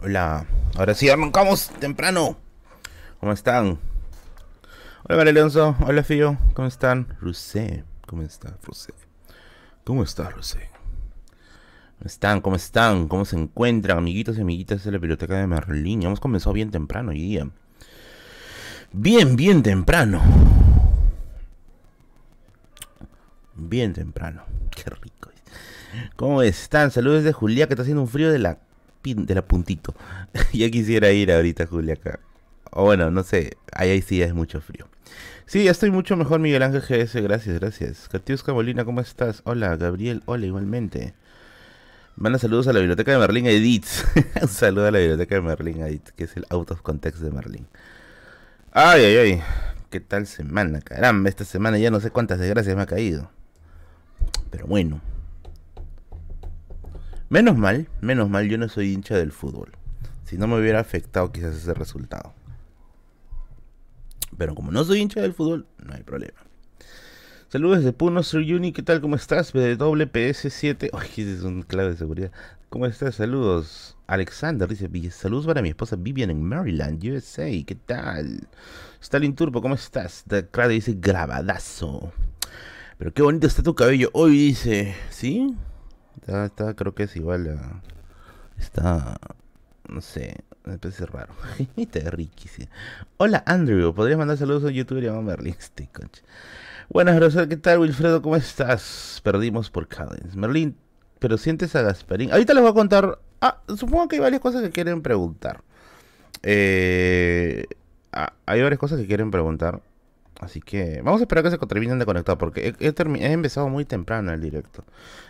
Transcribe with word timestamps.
Hola, 0.00 0.46
ahora 0.76 0.94
sí 0.94 1.08
arrancamos 1.08 1.70
temprano. 1.80 2.38
¿Cómo 3.18 3.32
están? 3.32 3.80
Hola, 5.02 5.16
María 5.16 5.32
Alonso. 5.32 5.74
Hola, 5.84 6.04
Fío. 6.04 6.38
¿Cómo 6.54 6.68
están? 6.68 7.16
Rusé. 7.20 7.82
¿Cómo 8.06 8.22
está, 8.22 8.56
Rusé? 8.62 8.94
¿Cómo 9.82 10.04
está, 10.04 10.30
Rusé? 10.30 10.70
¿Cómo 11.98 12.06
están? 12.06 12.40
¿Cómo 12.40 12.54
están? 12.54 13.08
¿Cómo 13.08 13.24
se 13.24 13.34
encuentran, 13.34 13.98
amiguitos 13.98 14.38
y 14.38 14.42
amiguitas 14.42 14.84
de 14.84 14.92
la 14.92 14.98
biblioteca 14.98 15.36
de 15.36 15.48
Merlín? 15.48 16.04
Hemos 16.04 16.20
comenzado 16.20 16.52
bien 16.52 16.70
temprano 16.70 17.10
hoy 17.10 17.20
día. 17.20 17.50
Bien, 18.92 19.34
bien 19.34 19.64
temprano. 19.64 20.22
Bien 23.56 23.92
temprano. 23.92 24.44
Qué 24.70 24.84
rico. 24.90 25.30
¿Cómo 26.14 26.42
están? 26.42 26.92
Saludos 26.92 27.24
de 27.24 27.32
Julia, 27.32 27.66
que 27.66 27.74
está 27.74 27.82
haciendo 27.82 28.02
un 28.02 28.08
frío 28.08 28.30
de 28.30 28.38
la, 28.38 28.58
de 29.02 29.34
la 29.34 29.42
puntito. 29.42 29.94
ya 30.52 30.70
quisiera 30.70 31.10
ir 31.10 31.32
ahorita, 31.32 31.66
Julia, 31.66 31.94
acá. 31.94 32.20
O 32.70 32.84
bueno, 32.84 33.10
no 33.10 33.22
sé, 33.22 33.56
ahí, 33.72 34.02
sí 34.02 34.22
es 34.22 34.34
mucho 34.34 34.60
frío. 34.60 34.86
Sí, 35.46 35.64
ya 35.64 35.70
estoy 35.70 35.90
mucho 35.90 36.16
mejor, 36.16 36.40
Miguel 36.40 36.62
Ángel 36.62 36.82
GS. 36.82 37.22
Gracias, 37.22 37.58
gracias. 37.58 38.08
Katiuska 38.08 38.52
Molina, 38.52 38.84
¿cómo 38.84 39.00
estás? 39.00 39.40
Hola, 39.44 39.76
Gabriel. 39.76 40.22
Hola, 40.26 40.44
igualmente. 40.44 41.14
Manda 42.16 42.38
saludos 42.38 42.68
a 42.68 42.72
la 42.72 42.80
biblioteca 42.80 43.12
de 43.12 43.18
Merlin 43.18 43.46
Edits. 43.46 44.04
un 44.42 44.48
saludo 44.48 44.88
a 44.88 44.90
la 44.90 44.98
biblioteca 44.98 45.36
de 45.36 45.40
Merlin 45.40 45.82
Edits, 45.82 46.12
que 46.12 46.24
es 46.24 46.36
el 46.36 46.44
out 46.50 46.70
of 46.70 46.82
context 46.82 47.20
de 47.22 47.30
Merlin. 47.30 47.66
Ay, 48.72 49.04
ay, 49.04 49.16
ay. 49.16 49.42
¿Qué 49.88 50.00
tal 50.00 50.26
semana? 50.26 50.80
Caramba, 50.82 51.30
esta 51.30 51.46
semana 51.46 51.78
ya 51.78 51.90
no 51.90 52.00
sé 52.00 52.10
cuántas 52.10 52.38
desgracias 52.38 52.76
me 52.76 52.82
ha 52.82 52.86
caído. 52.86 53.30
Pero 54.50 54.66
bueno. 54.66 55.00
Menos 57.30 57.58
mal, 57.58 57.88
menos 58.00 58.30
mal, 58.30 58.48
yo 58.48 58.56
no 58.56 58.70
soy 58.70 58.92
hincha 58.92 59.14
del 59.14 59.32
fútbol. 59.32 59.72
Si 60.24 60.38
no 60.38 60.46
me 60.46 60.58
hubiera 60.58 60.80
afectado 60.80 61.30
quizás 61.30 61.56
ese 61.56 61.74
resultado. 61.74 62.32
Pero 64.38 64.54
como 64.54 64.70
no 64.70 64.82
soy 64.84 65.00
hincha 65.00 65.20
del 65.20 65.34
fútbol, 65.34 65.66
no 65.84 65.92
hay 65.92 66.02
problema. 66.02 66.38
Saludos 67.50 67.78
desde 67.78 67.92
Puno, 67.92 68.22
Sir 68.22 68.46
Juni, 68.46 68.72
¿qué 68.72 68.82
tal? 68.82 69.02
¿Cómo 69.02 69.16
estás? 69.16 69.54
WPS7. 69.54 70.90
Ay, 70.98 71.08
ese 71.08 71.34
es 71.34 71.42
un 71.42 71.62
clave 71.62 71.90
de 71.90 71.96
seguridad. 71.96 72.32
¿Cómo 72.70 72.86
estás? 72.86 73.16
Saludos. 73.16 73.96
Alexander 74.06 74.66
dice, 74.66 74.88
saludos 75.10 75.46
para 75.46 75.60
mi 75.60 75.68
esposa 75.68 75.96
Vivian 75.96 76.30
en 76.30 76.42
Maryland, 76.42 77.04
USA. 77.04 77.50
¿Qué 77.66 77.74
tal? 77.74 78.48
Stalin 79.02 79.34
Turbo, 79.34 79.60
¿cómo 79.60 79.74
estás? 79.74 80.24
Claro, 80.50 80.70
dice 80.70 80.94
grabadazo. 80.98 82.10
Pero 82.96 83.12
qué 83.12 83.20
bonito 83.20 83.46
está 83.46 83.62
tu 83.62 83.74
cabello 83.74 84.08
hoy, 84.14 84.32
dice. 84.32 84.94
¿Sí? 85.10 85.54
Está, 86.26 86.74
creo 86.74 86.94
que 86.94 87.04
es 87.04 87.16
igual 87.16 87.48
a... 87.58 87.82
Está... 88.58 89.18
No 89.88 90.02
sé, 90.02 90.36
me 90.64 90.78
parece 90.78 91.06
raro. 91.06 91.32
riquísimo. 92.10 92.68
Hola, 93.16 93.42
Andrew. 93.46 93.94
¿Podrías 93.94 94.18
mandar 94.18 94.36
saludos 94.36 94.64
a 94.64 94.66
un 94.66 94.72
youtuber 94.72 95.04
llamado 95.04 95.22
Merlin? 95.22 95.54
Este 95.58 95.88
Buenas, 96.90 97.18
Rosal. 97.18 97.48
¿Qué 97.48 97.56
tal, 97.56 97.78
Wilfredo? 97.78 98.20
¿Cómo 98.20 98.36
estás? 98.36 99.20
Perdimos 99.24 99.70
por 99.70 99.88
Collins. 99.88 100.36
Merlin, 100.36 100.76
¿pero 101.18 101.38
sientes 101.38 101.74
a 101.74 101.82
Gasparín? 101.82 102.32
Ahorita 102.32 102.52
les 102.54 102.62
voy 102.62 102.70
a 102.70 102.74
contar... 102.74 103.18
Ah, 103.40 103.62
supongo 103.68 104.08
que 104.08 104.16
hay 104.16 104.20
varias 104.20 104.42
cosas 104.42 104.62
que 104.62 104.70
quieren 104.70 105.00
preguntar. 105.00 105.62
Eh, 106.42 107.66
ah, 108.12 108.32
hay 108.46 108.62
varias 108.62 108.78
cosas 108.78 109.00
que 109.00 109.06
quieren 109.06 109.30
preguntar. 109.30 109.80
Así 110.40 110.60
que 110.60 111.02
vamos 111.02 111.20
a 111.20 111.24
esperar 111.24 111.42
que 111.42 111.50
se 111.50 111.58
terminen 111.58 111.98
de 111.98 112.06
conectar 112.06 112.38
porque 112.38 112.74
he, 112.78 112.86
he, 112.86 113.32
empezado 113.32 113.68
muy 113.68 113.84
temprano 113.84 114.32
el 114.32 114.40
directo. 114.40 114.84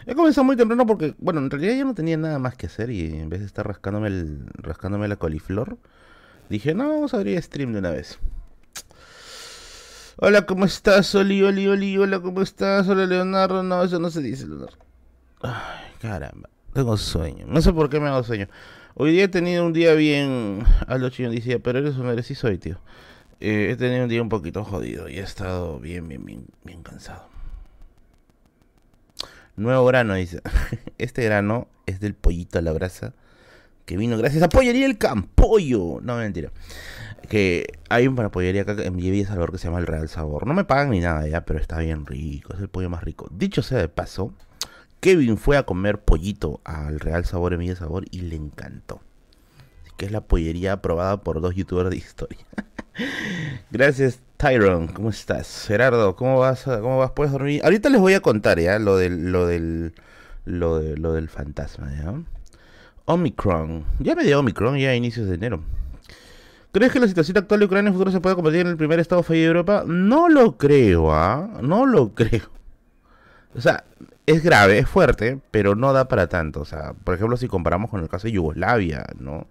He 0.07 0.15
comenzado 0.15 0.45
muy 0.45 0.57
temprano 0.57 0.87
porque, 0.87 1.15
bueno, 1.19 1.41
en 1.41 1.51
realidad 1.51 1.77
yo 1.77 1.85
no 1.87 1.95
tenía 1.95 2.19
nada 2.19 2.39
más 2.39 2.57
que 2.57 2.67
hacer 2.67 2.91
y 2.91 3.15
en 3.15 3.31
vez 3.31 3.41
de 3.41 3.47
estar 3.47 3.67
rascándome, 3.67 4.09
el, 4.09 4.47
rascándome 4.55 5.09
la 5.09 5.17
coliflor, 5.17 5.79
dije, 6.51 6.75
no, 6.75 6.89
vamos 6.89 7.15
a 7.15 7.19
abrir 7.19 7.43
stream 7.43 7.73
de 7.73 7.79
una 7.79 7.91
vez. 7.91 8.19
Hola, 10.19 10.45
¿cómo 10.45 10.67
estás? 10.67 11.15
Oli, 11.15 11.43
Oli, 11.43 11.69
Oli, 11.69 11.97
hola, 11.97 12.21
¿cómo 12.21 12.43
estás? 12.43 12.87
Hola, 12.89 13.07
Leonardo. 13.07 13.63
No, 13.63 13.83
eso 13.83 13.99
no 13.99 14.11
se 14.11 14.21
dice, 14.21 14.47
Leonardo. 14.47 14.77
Ay, 15.41 15.93
caramba, 16.03 16.51
tengo 16.75 16.97
sueño. 16.99 17.47
No 17.47 17.63
sé 17.63 17.73
por 17.73 17.89
qué 17.89 17.99
me 17.99 18.09
hago 18.09 18.25
sueño. 18.25 18.49
Hoy 18.95 19.13
día 19.13 19.25
he 19.25 19.29
tenido 19.29 19.65
un 19.65 19.73
día 19.73 19.95
bien... 19.95 20.65
Aldo 20.89 21.09
Chino 21.09 21.31
decía, 21.31 21.61
pero 21.61 21.79
eres 21.79 21.97
un 21.97 22.23
sí 22.25 22.35
soy, 22.35 22.59
tío. 22.59 22.79
Eh, 23.41 23.71
he 23.71 23.77
tenido 23.77 24.03
un 24.03 24.09
día 24.09 24.23
un 24.23 24.29
poquito 24.29 24.65
jodido 24.65 25.09
y 25.09 25.19
he 25.19 25.23
estado 25.23 25.79
bien, 25.79 26.09
bien, 26.09 26.25
bien, 26.25 26.47
bien 26.65 26.83
cansado. 26.83 27.29
Nuevo 29.57 29.85
grano, 29.87 30.15
dice. 30.15 30.41
Este 30.99 31.25
grano 31.25 31.69
es 31.87 32.01
del 32.01 32.15
pollito 32.15 32.59
a 32.59 32.63
la 32.63 32.73
brasa 32.73 33.15
que 33.89 33.97
vino 33.97 34.19
gracias 34.19 34.43
a 34.43 34.51
Pollería 34.51 34.85
El 34.85 34.99
Campollo. 34.99 36.01
No, 36.03 36.17
mentira. 36.17 36.53
Que 37.31 37.79
hay 37.89 38.07
una 38.07 38.31
pollería 38.31 38.63
acá 38.63 38.77
en 38.83 38.97
Villa 38.97 39.27
Salvador 39.27 39.53
que 39.53 39.59
se 39.59 39.65
llama 39.65 39.79
El 39.79 39.87
Real 39.87 40.11
Sabor. 40.11 40.47
No 40.47 40.53
me 40.53 40.65
pagan 40.65 40.91
ni 40.91 41.01
nada 41.01 41.27
ya, 41.27 41.47
pero 41.47 41.59
está 41.59 41.79
bien 41.79 42.05
rico. 42.05 42.53
Es 42.53 42.61
el 42.61 42.69
pollo 42.69 42.91
más 42.91 43.03
rico. 43.03 43.29
Dicho 43.33 43.63
sea 43.63 43.79
de 43.79 43.89
paso, 43.89 44.35
Kevin 45.01 45.39
fue 45.39 45.57
a 45.57 45.63
comer 45.63 46.01
pollito 46.01 46.61
al 46.65 47.01
Real 47.01 47.25
Sabor 47.25 47.55
en 47.55 47.61
Villa 47.61 47.77
Sabor 47.77 48.05
y 48.11 48.21
le 48.21 48.37
encantó. 48.37 49.01
Así 49.83 49.93
que 49.97 50.05
es 50.05 50.13
la 50.13 50.21
pollería 50.21 50.75
aprobada 50.75 51.23
por 51.23 51.41
dos 51.41 51.55
youtubers 51.55 51.89
de 51.89 51.97
historia. 51.97 52.45
Gracias, 53.71 54.21
Tyrone. 54.37 54.93
¿Cómo 54.93 55.11
estás? 55.11 55.67
Gerardo, 55.67 56.17
¿cómo 56.17 56.39
vas? 56.39 56.65
¿Cómo 56.65 56.99
vas? 56.99 57.13
¿Puedes 57.13 57.33
dormir? 57.33 57.61
Ahorita 57.65 57.89
les 57.91 58.01
voy 58.01 58.15
a 58.15 58.21
contar 58.21 58.59
ya 58.59 58.79
lo 58.79 58.97
del, 58.97 59.31
lo 59.31 59.47
del, 59.47 59.95
lo, 60.45 60.79
de, 60.79 60.97
lo 60.97 61.13
del 61.13 61.29
fantasma, 61.29 61.93
¿ya? 61.95 62.15
Omicron. 63.05 63.85
Ya 64.01 64.15
me 64.15 64.25
dio 64.25 64.41
Omicron 64.41 64.77
ya 64.79 64.91
a 64.91 64.95
inicios 64.95 65.29
de 65.29 65.35
enero. 65.35 65.63
¿Crees 66.73 66.93
que 66.93 67.01
la 67.01 67.09
situación 67.09 67.39
actual 67.39 67.61
de 67.61 67.67
Ucrania 67.67 67.81
en 67.81 67.87
el 67.89 67.93
futuro 67.95 68.11
se 68.11 68.21
puede 68.21 68.37
convertir 68.37 68.61
en 68.63 68.69
el 68.69 68.77
primer 68.77 69.01
estado 69.01 69.23
fallido 69.23 69.45
de 69.45 69.59
Europa? 69.59 69.85
No 69.87 70.29
lo 70.29 70.59
creo, 70.59 71.13
¿ah? 71.13 71.49
No 71.63 71.87
lo 71.87 72.11
creo. 72.15 72.51
O 73.55 73.61
sea, 73.61 73.85
es 74.27 74.43
grave, 74.43 74.79
es 74.79 74.89
fuerte, 74.89 75.41
pero 75.51 75.75
no 75.75 75.93
da 75.93 76.09
para 76.09 76.29
tanto. 76.29 76.61
O 76.61 76.65
sea, 76.65 76.93
por 76.93 77.15
ejemplo, 77.15 77.37
si 77.37 77.49
comparamos 77.49 77.91
con 77.91 78.03
el 78.03 78.09
caso 78.09 78.27
de 78.27 78.33
Yugoslavia, 78.33 79.07
¿no? 79.19 79.47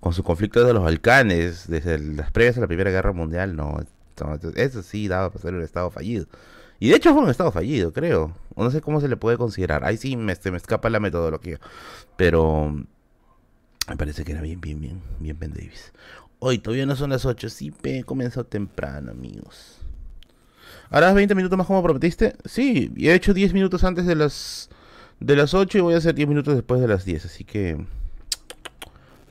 Con 0.00 0.12
su 0.12 0.22
conflicto 0.22 0.64
de 0.64 0.72
los 0.72 0.82
Balcanes, 0.82 1.68
desde 1.68 1.98
las 1.98 2.30
previas 2.30 2.56
a 2.58 2.60
la 2.60 2.66
Primera 2.66 2.90
Guerra 2.90 3.12
Mundial, 3.12 3.56
no, 3.56 3.78
eso 4.54 4.82
sí 4.82 5.08
daba 5.08 5.30
para 5.30 5.42
ser 5.42 5.54
un 5.54 5.62
Estado 5.62 5.90
fallido. 5.90 6.26
Y 6.78 6.90
de 6.90 6.96
hecho 6.96 7.12
fue 7.12 7.22
un 7.22 7.30
Estado 7.30 7.50
fallido, 7.52 7.92
creo. 7.92 8.32
No 8.54 8.70
sé 8.70 8.80
cómo 8.80 9.00
se 9.00 9.08
le 9.08 9.16
puede 9.16 9.38
considerar. 9.38 9.84
Ahí 9.84 9.96
sí 9.96 10.16
me, 10.16 10.34
me 10.50 10.56
escapa 10.56 10.90
la 10.90 11.00
metodología. 11.00 11.58
Pero 12.16 12.70
me 13.88 13.96
parece 13.96 14.24
que 14.24 14.32
era 14.32 14.42
bien, 14.42 14.60
bien, 14.60 14.80
bien, 14.80 15.00
bien 15.18 15.38
Ben 15.38 15.52
Davis. 15.52 15.92
Hoy 16.38 16.58
todavía 16.58 16.86
no 16.86 16.96
son 16.96 17.10
las 17.10 17.24
8, 17.24 17.48
sí, 17.48 17.72
he 17.82 18.04
comenzado 18.04 18.44
temprano, 18.44 19.10
amigos. 19.10 19.78
¿Harás 20.90 21.14
20 21.14 21.34
minutos 21.34 21.56
más 21.56 21.66
como 21.66 21.82
prometiste? 21.82 22.36
Sí, 22.44 22.92
he 22.96 23.14
hecho 23.14 23.32
10 23.32 23.54
minutos 23.54 23.84
antes 23.84 24.06
de 24.06 24.14
las 24.14 24.68
de 25.18 25.34
las 25.34 25.54
8 25.54 25.78
y 25.78 25.80
voy 25.80 25.94
a 25.94 25.98
hacer 25.98 26.14
10 26.14 26.28
minutos 26.28 26.54
después 26.54 26.80
de 26.80 26.88
las 26.88 27.04
10, 27.04 27.24
así 27.24 27.44
que 27.44 27.86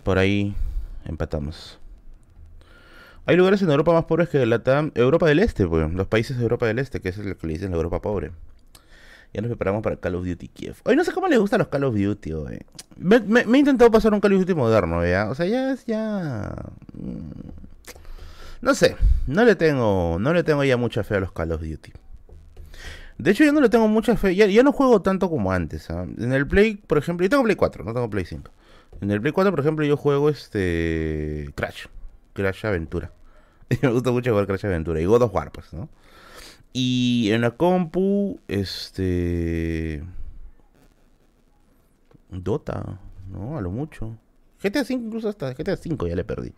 por 0.05 0.19
ahí 0.19 0.55
empatamos. 1.03 1.79
Hay 3.25 3.35
lugares 3.35 3.61
en 3.63 3.71
Europa 3.71 3.91
más 3.91 4.05
pobres 4.05 4.29
que 4.29 4.45
la 4.45 4.61
Europa 4.93 5.25
del 5.25 5.39
Este, 5.39 5.67
pues, 5.67 5.91
los 5.91 6.07
países 6.07 6.37
de 6.37 6.43
Europa 6.43 6.67
del 6.67 6.77
Este, 6.77 7.01
que 7.01 7.09
es 7.09 7.17
lo 7.17 7.35
que 7.35 7.47
le 7.47 7.53
dicen 7.53 7.71
la 7.71 7.77
Europa 7.77 8.01
pobre. 8.01 8.31
Ya 9.33 9.41
nos 9.41 9.49
preparamos 9.49 9.81
para 9.81 9.95
Call 9.97 10.15
of 10.15 10.25
Duty 10.25 10.47
Kiev. 10.47 10.75
Hoy 10.83 10.95
no 10.95 11.03
sé 11.03 11.11
cómo 11.11 11.27
le 11.27 11.37
gustan 11.37 11.57
los 11.57 11.69
Call 11.69 11.83
of 11.85 11.95
Duty, 11.95 12.31
güey. 12.31 12.59
Me, 12.97 13.17
he 13.41 13.57
intentado 13.57 13.89
pasar 13.89 14.13
un 14.13 14.21
Call 14.21 14.33
of 14.33 14.39
Duty 14.41 14.53
moderno, 14.53 15.03
¿ya? 15.05 15.27
O 15.27 15.35
sea, 15.35 15.47
ya 15.47 15.71
es 15.71 15.85
ya... 15.87 16.55
Mm, 16.93 17.49
no 18.61 18.75
sé, 18.75 18.95
no 19.27 19.43
le 19.43 19.55
tengo 19.55 20.17
no 20.19 20.33
le 20.33 20.43
tengo 20.43 20.63
ya 20.63 20.77
mucha 20.77 21.03
fe 21.03 21.15
a 21.15 21.19
los 21.19 21.31
Call 21.31 21.51
of 21.51 21.61
Duty. 21.61 21.93
De 23.17 23.31
hecho, 23.31 23.43
yo 23.43 23.53
no 23.53 23.59
le 23.59 23.69
tengo 23.69 23.87
mucha 23.87 24.15
fe. 24.17 24.35
Ya 24.35 24.61
no 24.61 24.71
juego 24.71 25.01
tanto 25.01 25.29
como 25.31 25.51
antes. 25.51 25.89
¿ah? 25.89 26.05
En 26.17 26.31
el 26.31 26.47
Play, 26.47 26.75
por 26.75 26.99
ejemplo, 26.99 27.25
yo 27.25 27.29
tengo 27.29 27.43
Play 27.43 27.55
4, 27.55 27.83
no 27.83 27.93
tengo 27.93 28.09
Play 28.09 28.25
5. 28.25 28.51
En 29.01 29.11
el 29.11 29.21
Play 29.21 29.33
4, 29.33 29.51
por 29.51 29.59
ejemplo, 29.59 29.85
yo 29.85 29.97
juego 29.97 30.29
este 30.29 31.51
Crash, 31.55 31.85
Crash 32.33 32.65
Aventura. 32.65 33.11
me 33.81 33.89
gusta 33.89 34.11
mucho 34.11 34.31
jugar 34.31 34.47
Crash 34.47 34.65
Aventura 34.65 35.01
y 35.01 35.05
God 35.05 35.23
of 35.23 35.33
War, 35.33 35.51
pues, 35.51 35.73
¿no? 35.73 35.89
Y 36.73 37.29
en 37.31 37.41
la 37.41 37.51
compu, 37.51 38.39
este 38.47 40.03
Dota, 42.29 42.99
¿no? 43.31 43.57
A 43.57 43.61
lo 43.61 43.71
mucho. 43.71 44.17
GTA 44.61 44.83
5 44.83 45.05
incluso 45.05 45.29
hasta 45.29 45.53
GTA 45.53 45.77
5 45.77 46.07
ya 46.07 46.15
le 46.15 46.23
perdí 46.23 46.53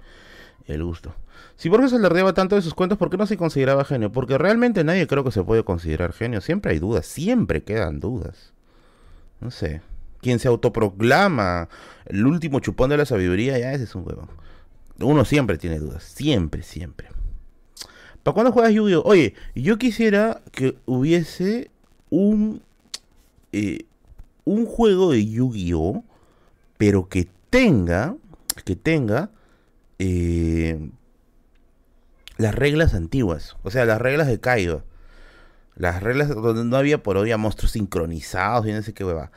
el 0.66 0.84
gusto. 0.84 1.14
Si 1.56 1.70
Borges 1.70 1.94
riaba 1.94 2.34
tanto 2.34 2.56
de 2.56 2.62
sus 2.62 2.74
cuentos, 2.74 2.98
¿por 2.98 3.10
qué 3.10 3.18
no 3.18 3.26
se 3.26 3.38
consideraba 3.38 3.86
genio? 3.86 4.12
Porque 4.12 4.38
realmente 4.38 4.84
nadie 4.84 5.08
creo 5.08 5.24
que 5.24 5.32
se 5.32 5.44
puede 5.44 5.64
considerar 5.64 6.14
genio. 6.14 6.42
Siempre 6.42 6.72
hay 6.72 6.80
dudas, 6.80 7.06
siempre 7.06 7.64
quedan 7.64 8.00
dudas. 8.00 8.54
No 9.40 9.52
sé 9.52 9.82
quien 10.28 10.40
se 10.40 10.50
autoproclama 10.50 11.70
el 12.06 12.26
último 12.26 12.60
chupón 12.60 12.90
de 12.90 12.98
la 12.98 13.06
sabiduría, 13.06 13.58
ya 13.58 13.72
ese 13.72 13.86
es 13.86 13.96
un 13.96 14.06
huevo. 14.06 14.28
Uno 15.00 15.24
siempre 15.24 15.58
tiene 15.58 15.80
dudas, 15.80 16.04
siempre, 16.04 16.64
siempre. 16.64 17.08
¿Para 18.24 18.34
cuándo 18.34 18.52
juegas 18.52 18.74
Yu-Gi-Oh? 18.74 19.04
Oye, 19.06 19.36
yo 19.56 19.78
quisiera 19.78 20.42
que 20.52 20.78
hubiese 20.86 21.72
un, 22.10 22.62
eh, 23.54 23.86
un 24.44 24.66
juego 24.66 25.14
de 25.14 25.26
Yu-Gi-Oh, 25.26 26.04
pero 26.78 27.08
que 27.08 27.30
tenga 27.50 28.18
que 28.66 28.76
tenga 28.76 29.30
eh, 29.98 30.90
las 32.38 32.54
reglas 32.54 32.94
antiguas, 32.94 33.56
o 33.64 33.72
sea, 33.72 33.86
las 33.86 34.02
reglas 34.02 34.28
de 34.28 34.42
Kaido. 34.42 34.84
Las 35.76 36.04
reglas 36.04 36.30
donde 36.30 36.66
no 36.66 36.76
había 36.76 37.02
por 37.02 37.16
hoy 37.18 37.34
monstruos 37.38 37.72
sincronizados 37.72 38.66
y 38.66 38.74
no 38.74 38.82
sé 38.82 38.94
qué 38.94 39.06
hueva. 39.06 39.32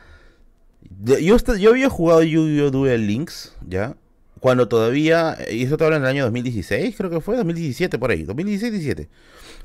Yo, 1.03 1.37
yo 1.37 1.69
había 1.69 1.89
jugado 1.89 2.23
Yu-Gi-Oh! 2.23 2.71
Duel 2.71 3.07
Links, 3.07 3.55
¿ya? 3.67 3.95
Cuando 4.39 4.67
todavía, 4.67 5.37
y 5.49 5.63
eso 5.63 5.75
habla 5.75 5.97
en 5.97 6.03
el 6.03 6.07
año 6.07 6.23
2016, 6.23 6.95
creo 6.97 7.09
que 7.09 7.21
fue, 7.21 7.37
2017 7.37 7.99
por 7.99 8.11
ahí, 8.11 8.25
2016-17. 8.25 9.07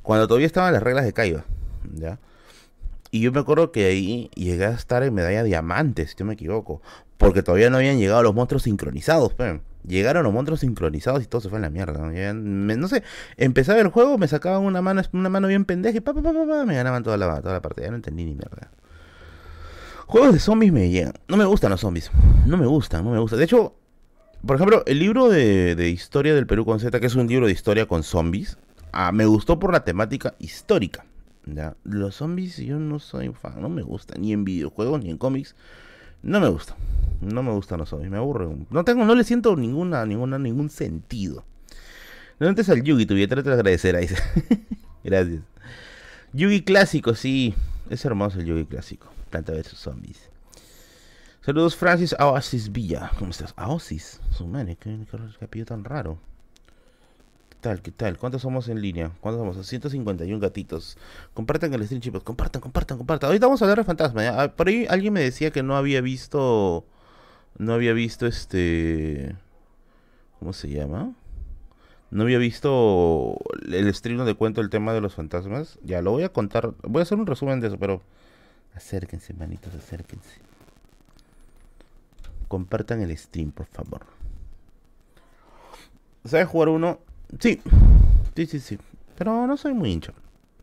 Cuando 0.03 0.29
todavía 0.29 0.47
estaban 0.47 0.73
las 0.73 0.83
reglas 0.83 1.05
de 1.05 1.13
Kaiba, 1.13 1.45
¿ya? 1.95 2.19
Y 3.11 3.21
yo 3.21 3.33
me 3.33 3.41
acuerdo 3.41 3.73
que 3.73 3.87
ahí 3.87 4.31
llegué 4.35 4.67
a 4.67 4.73
estar 4.73 5.03
en 5.03 5.15
medalla 5.15 5.43
diamantes, 5.43 6.11
si 6.11 6.17
no 6.19 6.27
me 6.27 6.35
equivoco. 6.35 6.83
Porque 7.17 7.43
todavía 7.43 7.71
no 7.71 7.79
habían 7.79 7.99
llegado 7.99 8.23
los 8.23 8.35
monstruos 8.35 8.65
sincronizados, 8.65 9.33
pero 9.33 9.63
Llegaron 9.87 10.25
los 10.25 10.33
monstruos 10.33 10.61
sincronizados 10.61 11.23
y 11.23 11.27
todo 11.27 11.41
se 11.41 11.49
fue 11.49 11.59
en 11.59 11.63
la 11.63 11.71
mierda. 11.71 12.01
¿no? 12.01 12.89
sé, 12.89 13.05
empezaba 13.37 13.79
el 13.81 13.89
juego, 13.89 14.19
me 14.19 14.27
sacaban 14.27 14.63
una 14.63 14.83
mano, 14.83 15.01
una 15.13 15.29
mano 15.29 15.47
bien 15.47 15.65
pendeja 15.65 15.99
y 15.99 16.01
pa, 16.01 16.13
pa, 16.13 16.23
pa, 16.23 16.33
pa, 16.33 16.65
me 16.65 16.75
ganaban 16.75 17.05
toda 17.05 17.17
la, 17.17 17.41
toda 17.41 17.55
la 17.55 17.63
partida. 17.63 17.87
Ya 17.87 17.91
no 17.91 17.97
entendí 17.97 18.25
ni 18.25 18.35
mierda. 18.35 18.71
Juegos 20.07 20.35
de 20.35 20.39
zombies 20.39 20.73
me 20.73 20.89
llegan. 20.89 21.15
No 21.27 21.37
me 21.37 21.45
gustan 21.45 21.71
los 21.71 21.81
zombies. 21.81 22.11
No 22.47 22.57
me 22.57 22.67
gustan, 22.67 23.05
no 23.05 23.11
me 23.11 23.19
gustan. 23.19 23.41
De 23.41 23.45
hecho, 23.45 23.75
por 24.47 24.57
ejemplo, 24.57 24.85
el 24.87 25.01
libro 25.01 25.29
de, 25.29 25.91
historia 25.91 26.33
del 26.33 26.47
Perú 26.47 26.65
con 26.65 26.79
Z, 26.79 27.01
que 27.01 27.07
es 27.07 27.17
un 27.17 27.27
libro 27.27 27.47
de 27.47 27.53
historia 27.53 27.87
con 27.87 28.05
zombies, 28.05 28.57
ah, 28.93 29.11
me 29.11 29.27
gustó 29.27 29.59
por 29.59 29.73
la 29.73 29.85
temática 29.85 30.35
histórica. 30.39 31.05
¿ya? 31.45 31.77
Los 31.83 32.17
zombies 32.17 32.57
yo 32.59 32.79
no 32.79 33.01
soy 33.01 33.33
fan, 33.33 33.61
no 33.61 33.69
me 33.69 33.83
gustan, 33.83 34.23
ni 34.23 34.33
en 34.33 34.45
videojuegos 34.45 35.03
ni 35.03 35.11
en 35.11 35.19
cómics. 35.19 35.57
No 36.23 36.39
me 36.41 36.49
gusta. 36.49 36.77
No 37.21 37.43
me 37.43 37.51
gustan 37.51 37.81
los 37.81 37.89
zombies, 37.89 38.11
me 38.11 38.19
aburren. 38.19 38.69
No 38.71 38.85
tengo, 38.85 39.05
no 39.05 39.15
le 39.17 39.25
siento 39.25 39.57
ninguna, 39.57 40.07
ninguna, 40.07 40.39
ningún 40.39 40.71
sentido. 40.71 41.45
No 42.39 42.47
antes 42.47 42.69
al 42.69 42.85
Yugi, 42.85 43.07
tuviera 43.07 43.43
que 43.43 43.49
agradecer 43.49 43.97
ahí. 43.97 44.09
Gracias. 45.05 45.41
Yugi 46.33 46.63
clásico, 46.63 47.15
sí. 47.15 47.55
Es 47.91 48.05
hermoso 48.05 48.39
el 48.39 48.47
Yugi 48.47 48.67
clásico. 48.67 49.16
Planta 49.45 49.69
sus 49.69 49.79
zombies. 49.79 50.31
Saludos 51.43 51.77
Francis 51.77 52.17
Aosis 52.19 52.73
Villa. 52.73 53.11
¿Cómo 53.19 53.33
estás? 53.33 53.53
Aosis. 53.57 54.19
Su 54.31 54.47
madre, 54.47 54.77
qué, 54.77 54.99
qué, 55.51 55.65
tan 55.67 55.85
raro. 55.85 56.19
¿Qué 57.51 57.57
tal? 57.61 57.83
¿Qué 57.83 57.91
tal? 57.91 58.17
¿Cuántos 58.17 58.41
somos 58.41 58.71
en 58.71 58.81
línea? 58.81 59.13
¿Cuántos 59.21 59.41
somos? 59.41 59.67
151 59.67 60.41
gatitos. 60.41 60.97
Compartan 61.35 61.75
el 61.75 61.85
stream, 61.85 62.01
chicos. 62.01 62.23
Compartan, 62.23 62.63
compartan, 62.63 62.97
compartan. 62.97 63.29
Ahorita 63.29 63.47
vamos 63.47 63.61
a 63.61 63.67
hablar 63.67 63.77
de 63.77 63.85
fantasma. 63.85 64.23
Ah, 64.27 64.57
por 64.57 64.69
ahí 64.69 64.87
alguien 64.89 65.13
me 65.13 65.21
decía 65.21 65.51
que 65.51 65.63
no 65.63 65.77
había 65.77 66.01
visto. 66.01 66.87
No 67.59 67.75
había 67.75 67.93
visto 67.93 68.27
este. 68.27 69.37
¿Cómo 70.39 70.55
se 70.55 70.71
llama? 70.71 71.15
No 72.11 72.23
había 72.23 72.39
visto 72.39 73.37
el 73.71 73.93
stream 73.95 74.17
donde 74.17 74.35
cuento 74.35 74.63
el 74.63 74.71
tema 74.71 74.95
de 74.95 75.03
los 75.03 75.15
fantasmas. 75.15 75.79
Ya 75.83 76.01
lo 76.01 76.13
voy 76.13 76.23
a 76.23 76.31
contar. 76.31 76.73
Voy 76.85 77.01
a 77.01 77.03
hacer 77.03 77.19
un 77.19 77.27
resumen 77.27 77.61
de 77.61 77.67
eso, 77.67 77.79
pero. 77.79 78.01
Acérquense, 78.77 79.33
manitos, 79.33 79.75
acérquense. 79.75 80.39
Compartan 82.47 83.01
el 83.01 83.17
stream, 83.17 83.51
por 83.51 83.67
favor. 83.67 84.07
¿Sabes 86.25 86.47
jugar 86.47 86.69
uno? 86.69 87.01
Sí, 87.41 87.61
sí, 88.35 88.47
sí, 88.47 88.61
sí. 88.61 88.79
Pero 89.17 89.47
no 89.47 89.57
soy 89.57 89.73
muy 89.73 89.91
hincha. 89.91 90.13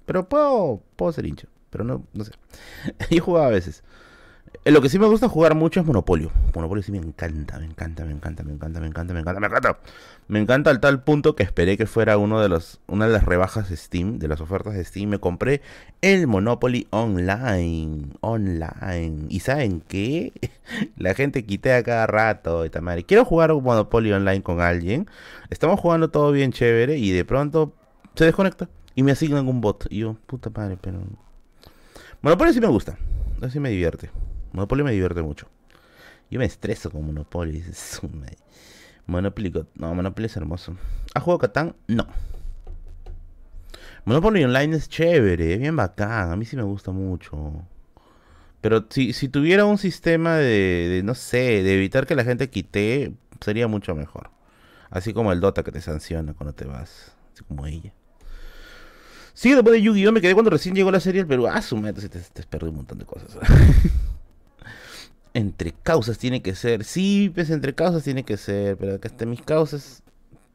Pero 0.05 0.29
puedo, 0.29 0.81
puedo 0.95 1.11
ser 1.11 1.25
hincha. 1.25 1.47
Pero 1.69 1.83
no, 1.83 2.03
no 2.13 2.23
sé. 2.23 2.33
Yo 3.09 3.23
jugaba 3.23 3.47
a 3.47 3.51
veces. 3.51 3.83
Eh, 4.65 4.71
lo 4.71 4.81
que 4.81 4.87
sí 4.87 4.97
me 4.97 5.07
gusta 5.07 5.27
jugar 5.27 5.55
mucho 5.55 5.79
es 5.79 5.85
Monopolio. 5.85 6.31
Monopolio 6.55 6.81
sí 6.83 6.91
me 6.91 6.97
encanta, 6.97 7.59
me 7.59 7.65
encanta, 7.65 8.05
me 8.05 8.13
encanta, 8.13 8.43
me 8.43 8.53
encanta, 8.53 8.79
me 8.79 8.87
encanta, 8.87 9.13
me 9.13 9.19
encanta, 9.19 9.39
me 9.39 9.47
encanta. 9.47 9.77
Me 10.29 10.39
encanta 10.39 10.69
al 10.69 10.79
tal 10.79 11.03
punto 11.03 11.35
que 11.35 11.43
esperé 11.43 11.75
que 11.75 11.85
fuera 11.85 12.17
uno 12.17 12.39
de 12.39 12.47
los, 12.47 12.79
una 12.87 13.07
de 13.07 13.11
las 13.11 13.25
rebajas 13.25 13.69
de 13.69 13.75
Steam, 13.75 14.19
de 14.19 14.29
las 14.29 14.39
ofertas 14.39 14.73
de 14.73 14.83
Steam. 14.85 15.09
Me 15.09 15.19
compré 15.19 15.61
el 16.01 16.27
Monopoly 16.27 16.87
Online. 16.91 18.07
Online. 18.21 19.25
¿Y 19.27 19.41
saben 19.41 19.81
qué? 19.81 20.31
La 20.97 21.13
gente 21.13 21.45
quité 21.45 21.73
a 21.73 21.83
cada 21.83 22.07
rato. 22.07 22.63
madre. 22.81 23.03
Quiero 23.03 23.25
jugar 23.25 23.53
Monopoly 23.53 24.13
Online 24.13 24.43
con 24.43 24.61
alguien. 24.61 25.07
Estamos 25.49 25.77
jugando 25.79 26.09
todo 26.09 26.31
bien 26.31 26.53
chévere 26.53 26.97
y 26.97 27.11
de 27.11 27.25
pronto 27.25 27.73
se 28.15 28.23
desconecta 28.25 28.69
y 28.95 29.03
me 29.03 29.11
asignan 29.11 29.47
un 29.49 29.59
bot. 29.59 29.87
Y 29.89 29.99
yo, 29.99 30.15
puta 30.25 30.49
madre, 30.49 30.77
pero... 30.79 30.99
Monopoly 32.21 32.53
sí 32.53 32.61
me 32.61 32.67
gusta. 32.67 32.97
Así 33.41 33.59
me 33.59 33.69
divierte. 33.69 34.09
Monopoly 34.53 34.83
me 34.83 34.91
divierte 34.91 35.21
mucho. 35.21 35.47
Yo 36.29 36.39
me 36.39 36.45
estreso 36.45 36.89
con 36.89 37.05
Monopoly. 37.05 37.63
Monopoly, 39.07 39.53
no, 39.75 39.93
Monopoly 39.93 40.27
es 40.27 40.37
hermoso. 40.37 40.77
¿Ha 41.13 41.19
jugado 41.19 41.39
Catán? 41.39 41.75
No. 41.87 42.07
Monopoly 44.05 44.43
Online 44.43 44.75
es 44.75 44.89
chévere, 44.89 45.53
es 45.53 45.59
bien 45.59 45.75
bacán. 45.75 46.31
A 46.31 46.35
mí 46.35 46.45
sí 46.45 46.55
me 46.55 46.63
gusta 46.63 46.91
mucho. 46.91 47.65
Pero 48.61 48.85
si, 48.89 49.11
si 49.13 49.27
tuviera 49.27 49.65
un 49.65 49.77
sistema 49.77 50.37
de, 50.37 51.01
no 51.03 51.15
sé, 51.15 51.63
de 51.63 51.73
evitar 51.73 52.05
que 52.05 52.15
la 52.15 52.23
gente 52.23 52.49
quite, 52.49 53.13
sería 53.41 53.67
mucho 53.67 53.95
mejor. 53.95 54.29
Así 54.89 55.13
como 55.13 55.31
el 55.31 55.39
Dota 55.39 55.63
que 55.63 55.71
te 55.71 55.81
sanciona 55.81 56.33
cuando 56.33 56.53
te 56.53 56.65
vas. 56.65 57.13
Así 57.33 57.43
como 57.43 57.65
ella. 57.65 57.93
Sí, 59.33 59.51
después 59.53 59.73
de 59.73 59.81
Yu-Gi-Oh! 59.81 60.11
me 60.11 60.21
quedé 60.21 60.33
cuando 60.33 60.51
recién 60.51 60.75
llegó 60.75 60.91
la 60.91 60.99
serie 60.99 61.21
del 61.21 61.27
Perú. 61.27 61.47
Ah, 61.47 61.61
su 61.61 61.81
te, 61.81 61.93
te, 61.93 62.19
te 62.19 62.43
perdí 62.43 62.69
un 62.69 62.75
montón 62.75 62.99
de 62.99 63.05
cosas. 63.05 63.37
entre 65.33 65.71
causas 65.71 66.17
tiene 66.17 66.41
que 66.41 66.55
ser. 66.55 66.83
Sí, 66.83 67.31
pues 67.33 67.49
entre 67.49 67.73
causas 67.73 68.03
tiene 68.03 68.23
que 68.23 68.37
ser, 68.37 68.77
pero 68.77 68.99
que 68.99 69.07
hasta 69.07 69.25
mis 69.25 69.41
causas 69.41 70.03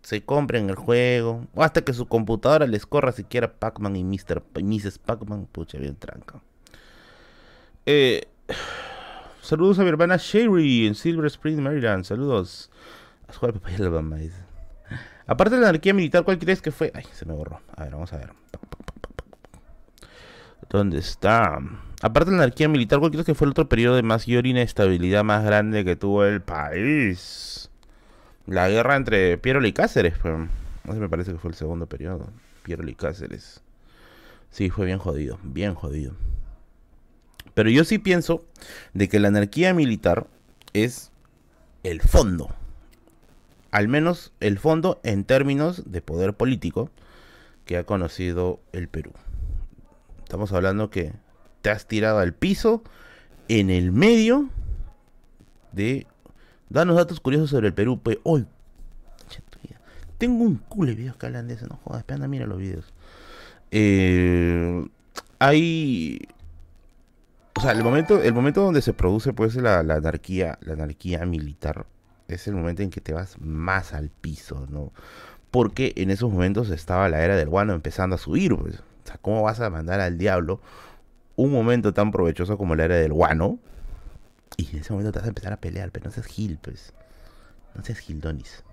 se 0.03 0.23
compren 0.23 0.71
el 0.71 0.77
juego. 0.77 1.47
O 1.55 1.63
hasta 1.63 1.83
que 1.83 1.93
su 1.93 2.07
computadora 2.07 2.67
les 2.67 2.87
corra 2.87 3.13
siquiera 3.13 3.53
Pac-Man 3.53 3.97
y 3.97 4.05
Mr. 4.05 4.43
y 4.57 4.63
Mrs. 4.63 4.99
Pac-Man. 4.99 5.49
Pucha, 5.51 5.79
bien 5.79 5.97
tranca. 5.97 6.41
Eh, 7.87 8.29
saludos 9.43 9.79
a 9.79 9.83
mi 9.83 9.89
hermana 9.89 10.17
Sherry 10.17 10.87
en 10.87 10.95
Silver 10.95 11.27
Spring, 11.27 11.59
Maryland. 11.61 12.05
Saludos. 12.05 12.71
Aparte 15.27 15.57
de 15.57 15.61
la 15.61 15.69
anarquía 15.69 15.93
militar, 15.93 16.25
¿cuál 16.25 16.39
crees 16.39 16.63
que 16.63 16.71
fue? 16.71 16.91
Ay, 16.95 17.05
se 17.13 17.27
me 17.27 17.35
borró. 17.35 17.61
A 17.77 17.85
ver, 17.85 17.93
vamos 17.93 18.13
a 18.13 18.17
ver. 18.17 18.31
¿Dónde 20.71 20.99
está? 20.99 21.59
Aparte 22.03 22.31
de 22.31 22.37
la 22.37 22.43
anarquía 22.45 22.69
militar, 22.69 22.99
¿cuál 22.99 23.11
crees 23.11 23.25
que 23.25 23.35
fue 23.35 23.47
el 23.47 23.53
otro 23.53 23.69
periodo 23.69 23.97
de 23.97 24.03
mayor 24.03 24.47
inestabilidad 24.47 25.25
más 25.25 25.45
grande 25.45 25.85
que 25.85 25.97
tuvo 25.97 26.25
el 26.25 26.43
país? 26.43 27.71
La 28.47 28.69
guerra 28.69 28.97
entre 28.97 29.39
Piero 29.39 29.65
y 29.67 29.73
Cáceres. 29.73 30.19
Pues. 30.21 30.35
No 30.85 30.93
sé, 30.93 31.01
me 31.01 31.09
parece 31.09 31.33
que 31.33 31.39
fue 31.39 31.51
el 31.51 31.57
segundo 31.57 31.87
periodo. 31.87 32.29
Piero 32.63 32.87
y 32.87 32.95
Cáceres. 32.95 33.63
Sí, 34.51 34.69
fue 34.69 34.87
bien 34.87 34.99
jodido, 34.99 35.39
bien 35.43 35.75
jodido. 35.75 36.15
Pero 37.55 37.71
yo 37.71 37.85
sí 37.85 37.99
pienso 37.99 38.45
de 38.93 39.09
que 39.09 39.21
la 39.21 39.29
anarquía 39.29 39.75
militar 39.75 40.27
es 40.75 41.11
el 41.83 42.01
fondo. 42.01 42.55
Al 43.71 43.89
menos 43.89 44.33
el 44.41 44.59
fondo 44.59 45.01
en 45.03 45.25
términos 45.25 45.83
de 45.91 46.03
poder 46.03 46.35
político 46.35 46.91
que 47.65 47.77
ha 47.77 47.85
conocido 47.85 48.61
el 48.73 48.89
Perú. 48.89 49.13
Estamos 50.29 50.53
hablando 50.53 50.91
que 50.91 51.15
te 51.63 51.71
has 51.71 51.87
tirado 51.87 52.19
al 52.19 52.35
piso 52.35 52.83
en 53.49 53.71
el 53.71 53.93
medio 53.93 54.51
de 55.73 56.07
danos 56.69 56.97
datos 56.97 57.19
curiosos 57.19 57.49
sobre 57.49 57.69
el 57.69 57.73
Perú. 57.73 57.99
Hoy 58.25 58.47
tengo 60.19 60.45
un 60.45 60.57
culo 60.57 60.91
de 60.91 60.97
videos 60.97 61.17
que 61.17 61.25
hablan 61.25 61.49
de 61.49 61.55
eso, 61.55 61.67
no 61.67 61.77
jodas, 61.83 62.05
anda, 62.09 62.29
mira 62.29 62.47
los 62.47 62.59
videos. 62.59 62.93
Eh, 63.71 64.87
hay 65.39 66.21
o 67.57 67.63
sea, 67.63 67.73
el 67.73 67.83
momento, 67.83 68.23
el 68.23 68.35
momento 68.35 68.61
donde 68.61 68.83
se 68.83 68.93
produce 68.93 69.33
pues 69.33 69.57
la, 69.57 69.79
anarquía, 69.79 70.59
la 70.61 70.75
anarquía 70.75 71.25
militar, 71.25 71.87
es 72.29 72.47
el 72.49 72.55
momento 72.55 72.83
en 72.83 72.91
que 72.91 73.01
te 73.01 73.15
vas 73.15 73.41
más 73.41 73.95
al 73.95 74.11
piso, 74.11 74.67
¿no? 74.69 74.93
Porque 75.51 75.95
en 75.97 76.11
esos 76.11 76.31
momentos 76.31 76.69
estaba 76.69 77.09
la 77.09 77.25
era 77.25 77.35
del 77.35 77.49
guano 77.49 77.73
empezando 77.73 78.17
a 78.17 78.19
subir, 78.19 78.55
pues. 78.55 78.83
Sea, 79.09 79.19
¿cómo 79.21 79.43
vas 79.43 79.61
a 79.61 79.71
mandar 79.71 80.01
al 80.01 80.19
diablo 80.19 80.61
un 81.39 81.53
momento 81.53 81.95
tan 81.95 82.11
provechoso 82.11 82.59
como 82.59 82.75
la 82.75 82.85
era 82.85 82.97
del 82.97 83.13
guano. 83.13 83.61
Y 84.57 84.69
en 84.73 84.81
ese 84.81 84.93
momento 84.93 85.13
te 85.13 85.21
vas 85.21 85.27
a 85.27 85.29
empezar 85.29 85.53
a 85.53 85.57
pelear, 85.57 85.93
pero 85.93 86.07
no 86.07 86.11
seas 86.11 86.27
Gil, 86.27 86.59
pues. 86.61 86.93
No 87.77 87.85
seas 87.85 88.01
Gildonis. 88.01 88.65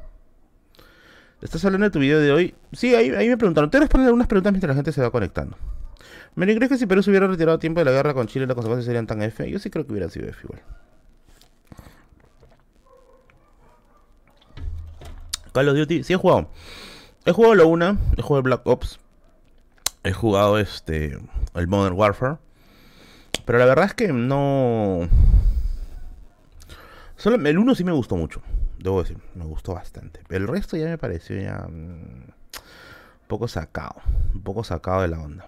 ¿Estás 1.43 1.63
hablando 1.63 1.85
de 1.85 1.91
tu 1.91 1.99
video 1.99 2.19
de 2.19 2.31
hoy? 2.31 2.55
Sí, 2.73 2.95
ahí, 2.95 3.29
me 3.29 3.37
preguntaron. 3.37 3.69
Te 3.69 3.79
responden 3.79 4.07
algunas 4.07 4.27
preguntas 4.27 4.51
mientras 4.51 4.69
la 4.69 4.75
gente 4.75 4.91
se 4.91 5.01
va 5.01 5.11
conectando. 5.11 5.55
¿Me 6.33 6.47
crees 6.55 6.69
que 6.69 6.77
si 6.79 6.87
Perú 6.87 7.03
se 7.03 7.11
hubiera 7.11 7.27
retirado 7.27 7.57
a 7.57 7.59
tiempo 7.59 7.81
de 7.81 7.85
la 7.85 7.91
guerra 7.91 8.15
con 8.15 8.25
Chile, 8.25 8.47
las 8.47 8.55
consecuencias 8.55 8.85
serían 8.85 9.05
tan 9.05 9.21
F? 9.21 9.47
Yo 9.47 9.59
sí 9.59 9.69
creo 9.69 9.85
que 9.85 9.91
hubiera 9.91 10.09
sido 10.09 10.27
F 10.27 10.39
igual. 10.43 10.63
Call 15.53 15.69
of 15.69 15.77
Duty, 15.77 16.03
sí 16.03 16.13
he 16.13 16.17
jugado. 16.17 16.49
He 17.25 17.31
jugado 17.31 17.53
la 17.53 17.65
una, 17.65 17.99
he 18.17 18.23
jugado 18.23 18.39
el 18.39 18.43
Black 18.43 18.65
Ops. 18.65 18.99
He 20.05 20.13
jugado 20.13 20.59
este 20.59 21.17
el 21.55 21.67
Modern 21.67 21.95
Warfare. 21.95 22.37
Pero 23.43 23.57
la 23.57 23.65
verdad 23.65 23.85
es 23.85 23.93
que 23.95 24.13
no... 24.13 25.09
Solo, 27.15 27.35
el 27.47 27.57
1 27.57 27.75
sí 27.75 27.83
me 27.83 27.91
gustó 27.91 28.15
mucho. 28.15 28.41
Debo 28.77 29.01
decir, 29.01 29.17
me 29.33 29.45
gustó 29.45 29.73
bastante. 29.73 30.21
El 30.29 30.47
resto 30.47 30.77
ya 30.77 30.85
me 30.85 30.99
pareció 30.99 31.41
ya 31.41 31.65
mm, 31.67 31.71
un 31.71 32.33
poco 33.27 33.47
sacado. 33.47 33.95
Un 34.33 34.43
poco 34.43 34.63
sacado 34.63 35.01
de 35.01 35.07
la 35.07 35.19
onda. 35.19 35.47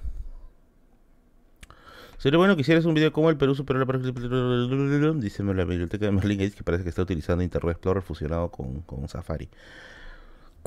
Sería 2.17 2.39
bueno 2.39 2.55
que 2.55 2.61
hicieras 2.61 2.85
un 2.85 2.95
video 2.95 3.13
como 3.13 3.29
el 3.29 3.37
Perú 3.37 3.53
superó 3.53 3.77
la... 3.77 5.13
Dice 5.19 5.43
la 5.43 5.65
biblioteca 5.65 6.05
de 6.05 6.11
Merlin 6.11 6.39
Gates 6.39 6.55
que 6.55 6.63
parece 6.63 6.83
que 6.83 6.89
está 6.89 7.03
utilizando 7.03 7.43
Internet 7.43 7.75
Explorer 7.75 8.01
fusionado 8.01 8.49
con, 8.49 8.81
con 8.81 9.07
Safari. 9.07 9.49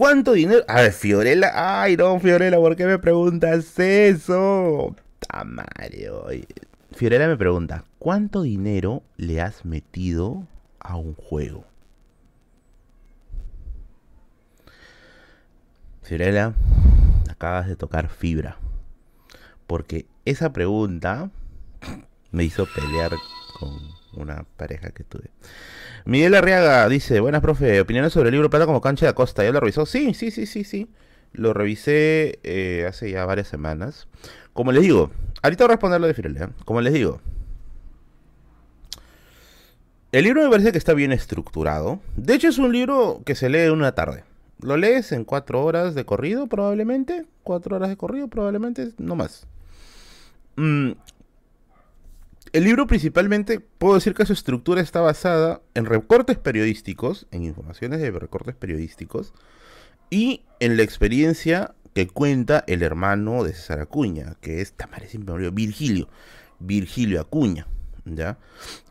¿Cuánto 0.01 0.33
dinero? 0.33 0.65
A 0.67 0.81
ver, 0.81 0.93
Fiorella. 0.95 1.83
Ay, 1.83 1.95
no, 1.95 2.19
Fiorella, 2.19 2.57
¿por 2.57 2.75
qué 2.75 2.87
me 2.87 2.99
preguntas 2.99 3.79
eso? 3.79 4.97
Tamario. 5.29 6.25
Fiorella 6.93 7.29
me 7.29 7.37
pregunta, 7.37 7.85
¿cuánto 7.99 8.41
dinero 8.41 9.03
le 9.19 9.43
has 9.43 9.67
metido 9.67 10.47
a 10.79 10.97
un 10.97 11.13
juego? 11.13 11.67
Fiorella, 16.01 16.55
acabas 17.29 17.69
de 17.69 17.77
tocar 17.77 18.09
fibra. 18.09 18.57
Porque 19.67 20.07
esa 20.25 20.51
pregunta 20.51 21.29
me 22.31 22.45
hizo 22.45 22.67
pelear 22.75 23.13
con 23.59 23.77
una 24.15 24.47
pareja 24.57 24.93
que 24.93 25.05
tuve. 25.05 25.29
Miguel 26.05 26.35
Arriaga 26.35 26.89
dice, 26.89 27.21
buenas 27.21 27.41
profe, 27.41 27.81
opiniones 27.81 28.13
sobre 28.13 28.29
el 28.29 28.35
libro 28.35 28.51
Plata 28.51 28.67
como 28.67 28.81
cancha 28.81 29.07
de 29.07 29.11
Acosta. 29.11 29.45
¿Ya 29.45 29.53
lo 29.53 29.61
revisó? 29.61 29.87
Sí, 29.87 30.15
sí, 30.15 30.31
sí, 30.31 30.47
sí, 30.47 30.65
sí. 30.65 30.89
Lo 31.33 31.53
revisé 31.53 32.41
eh, 32.43 32.87
hace 32.89 33.11
ya 33.11 33.25
varias 33.25 33.49
semanas. 33.49 34.09
Como 34.53 34.73
les 34.73 34.83
digo, 34.83 35.11
ahorita 35.43 35.65
voy 35.65 35.71
a 35.71 35.75
responderlo 35.75 36.07
de. 36.07 36.13
¿eh? 36.13 36.49
Como 36.65 36.81
les 36.81 36.93
digo, 36.93 37.21
el 40.13 40.25
libro 40.25 40.43
me 40.43 40.51
parece 40.51 40.73
que 40.73 40.79
está 40.79 40.93
bien 40.93 41.13
estructurado. 41.13 42.01
De 42.17 42.35
hecho, 42.35 42.49
es 42.49 42.59
un 42.59 42.73
libro 42.73 43.23
que 43.25 43.37
se 43.37 43.49
lee 43.49 43.61
en 43.61 43.73
una 43.73 43.93
tarde. 43.93 44.25
Lo 44.61 44.77
lees 44.77 45.13
en 45.13 45.25
cuatro 45.25 45.65
horas 45.65 45.95
de 45.95 46.05
corrido, 46.05 46.49
probablemente. 46.49 47.27
Cuatro 47.45 47.77
horas 47.77 47.89
de 47.91 47.97
corrido, 47.97 48.29
probablemente, 48.29 48.91
no 48.99 49.15
más. 49.15 49.47
Mm, 50.57 50.93
el 52.53 52.65
libro 52.65 52.87
principalmente, 52.87 53.61
puedo 53.61 53.95
decir 53.95 54.15
que 54.15 54.27
su 54.27 54.33
estructura 54.33 54.81
está 54.81 55.01
basada 55.01 55.61
en 55.75 55.87
recortes 55.87 56.39
periodísticos, 56.39 57.27
en 57.31 57.45
informaciones 57.45 58.01
de 58.01 58.11
recortes 58.11 58.55
periodísticos, 58.55 59.33
y 60.11 60.43
en 60.59 60.77
la 60.77 60.83
experiencia 60.83 61.75
que 61.95 62.09
cuenta 62.09 62.65
el 62.67 62.83
hermano 62.83 63.45
de 63.45 63.53
César 63.55 63.81
Acuña, 63.81 64.37
que 64.41 64.61
es, 64.61 64.73
tamar 64.73 65.07
siempre 65.07 65.35
me 65.35 65.51
Virgilio, 65.51 66.09
Virgilio 66.59 67.21
Acuña, 67.21 67.67
¿ya? 68.05 68.39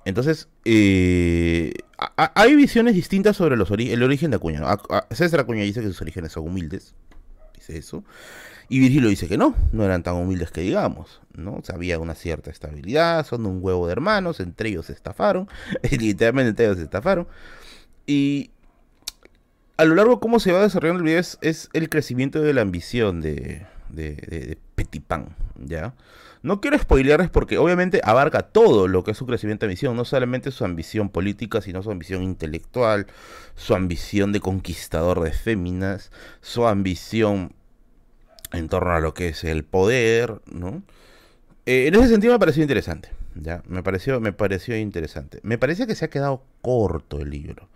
Entonces, 0.06 0.48
eh, 0.66 1.74
hay 2.16 2.56
visiones 2.56 2.96
distintas 2.96 3.36
sobre 3.36 3.58
los 3.58 3.70
el 3.72 4.04
origen 4.04 4.32
de 4.32 4.38
Acuña. 4.38 4.62
César 5.12 5.42
Acuña 5.42 5.64
dice 5.64 5.82
que 5.82 5.88
sus 5.88 6.02
orígenes 6.02 6.32
son 6.32 6.48
humildes, 6.48 6.96
dice 7.56 7.78
eso. 7.78 8.04
Y 8.70 8.80
Virgilio 8.80 9.10
dice 9.10 9.28
que 9.28 9.38
no, 9.38 9.56
no 9.72 9.84
eran 9.84 10.04
tan 10.04 10.14
humildes 10.14 10.52
que 10.52 10.62
digamos, 10.62 11.22
¿no? 11.34 11.54
O 11.54 11.62
había 11.74 11.98
una 11.98 12.14
cierta 12.14 12.52
estabilidad, 12.52 13.26
son 13.26 13.48
un 13.48 13.58
huevo 13.62 13.88
de 13.88 13.94
hermanos, 13.94 14.40
entre 14.40 14.70
ellos 14.70 14.86
se 14.86 14.94
estafaron, 14.94 15.50
literalmente 15.92 16.50
entre 16.50 16.66
ellos 16.66 16.78
se 16.78 16.84
estafaron. 16.84 17.28
Y 18.06 18.52
a 19.78 19.86
lo 19.86 19.96
largo 19.96 20.20
cómo 20.20 20.40
se 20.40 20.52
va 20.52 20.62
desarrollando 20.62 21.00
el 21.00 21.06
video 21.06 21.20
es, 21.20 21.70
el 21.74 21.90
crecimiento 21.90 22.42
de 22.42 22.54
la 22.54 22.62
ambición 22.62 23.22
de, 23.22 23.66
de, 23.90 24.58
¿ya? 25.66 25.96
No 26.42 26.62
quiero 26.62 26.78
spoilearles 26.78 27.30
porque 27.30 27.58
obviamente 27.58 28.00
abarca 28.04 28.44
todo 28.44 28.88
lo 28.88 29.04
que 29.04 29.12
es 29.12 29.18
su 29.18 29.26
crecimiento 29.26 29.66
de 29.66 29.72
ambición, 29.72 29.96
no 29.96 30.06
solamente 30.06 30.52
su 30.52 30.64
ambición 30.64 31.10
política, 31.10 31.62
sino 31.62 31.82
su 31.82 31.92
ambición 31.92 32.24
intelectual, 32.24 33.08
su 33.56 33.74
ambición 33.74 34.32
de 34.32 34.40
conquistador 34.40 35.22
de 35.22 35.32
féminas, 35.32 36.12
su 36.42 36.66
ambición 36.66 37.54
en 38.52 38.70
torno 38.70 38.92
a 38.92 39.00
lo 39.00 39.14
que 39.14 39.30
es 39.30 39.44
el 39.44 39.64
poder, 39.64 40.42
¿no? 40.52 40.84
Eh, 41.66 41.88
en 41.88 41.96
ese 41.96 42.10
sentido 42.10 42.34
me 42.34 42.40
pareció 42.40 42.64
interesante, 42.64 43.10
¿ya? 43.36 43.62
Me 43.68 43.84
pareció, 43.84 44.20
me 44.20 44.34
pareció 44.34 44.78
interesante. 44.78 45.40
Me 45.44 45.58
parece 45.58 45.86
que 45.88 45.96
se 45.96 46.06
ha 46.06 46.10
quedado 46.10 46.44
corto 46.62 47.20
el 47.20 47.30
libro, 47.30 47.70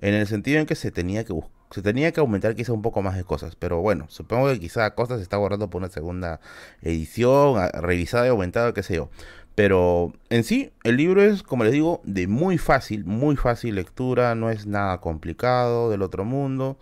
en 0.00 0.14
el 0.14 0.26
sentido 0.26 0.60
en 0.60 0.66
que 0.66 0.74
se 0.74 0.90
tenía 0.90 1.24
que 1.24 1.34
se 1.70 1.82
tenía 1.82 2.12
que 2.12 2.20
aumentar 2.20 2.56
quizá 2.56 2.72
un 2.72 2.82
poco 2.82 3.00
más 3.00 3.16
de 3.16 3.22
cosas, 3.24 3.54
pero 3.54 3.80
bueno, 3.80 4.06
supongo 4.08 4.48
que 4.48 4.58
quizá 4.58 4.90
cosas 4.96 5.18
se 5.18 5.22
está 5.22 5.36
borrando 5.36 5.70
por 5.70 5.80
una 5.80 5.88
segunda 5.88 6.40
edición, 6.82 7.60
revisada 7.74 8.26
y 8.26 8.30
aumentada, 8.30 8.74
qué 8.74 8.82
sé 8.82 8.96
yo. 8.96 9.08
Pero 9.54 10.12
en 10.30 10.44
sí, 10.44 10.72
el 10.84 10.96
libro 10.96 11.22
es, 11.22 11.42
como 11.42 11.64
les 11.64 11.72
digo, 11.72 12.00
de 12.04 12.26
muy 12.26 12.58
fácil, 12.58 13.04
muy 13.04 13.36
fácil 13.36 13.74
lectura, 13.76 14.34
no 14.34 14.50
es 14.50 14.66
nada 14.66 15.00
complicado 15.00 15.90
del 15.90 16.02
otro 16.02 16.24
mundo. 16.24 16.78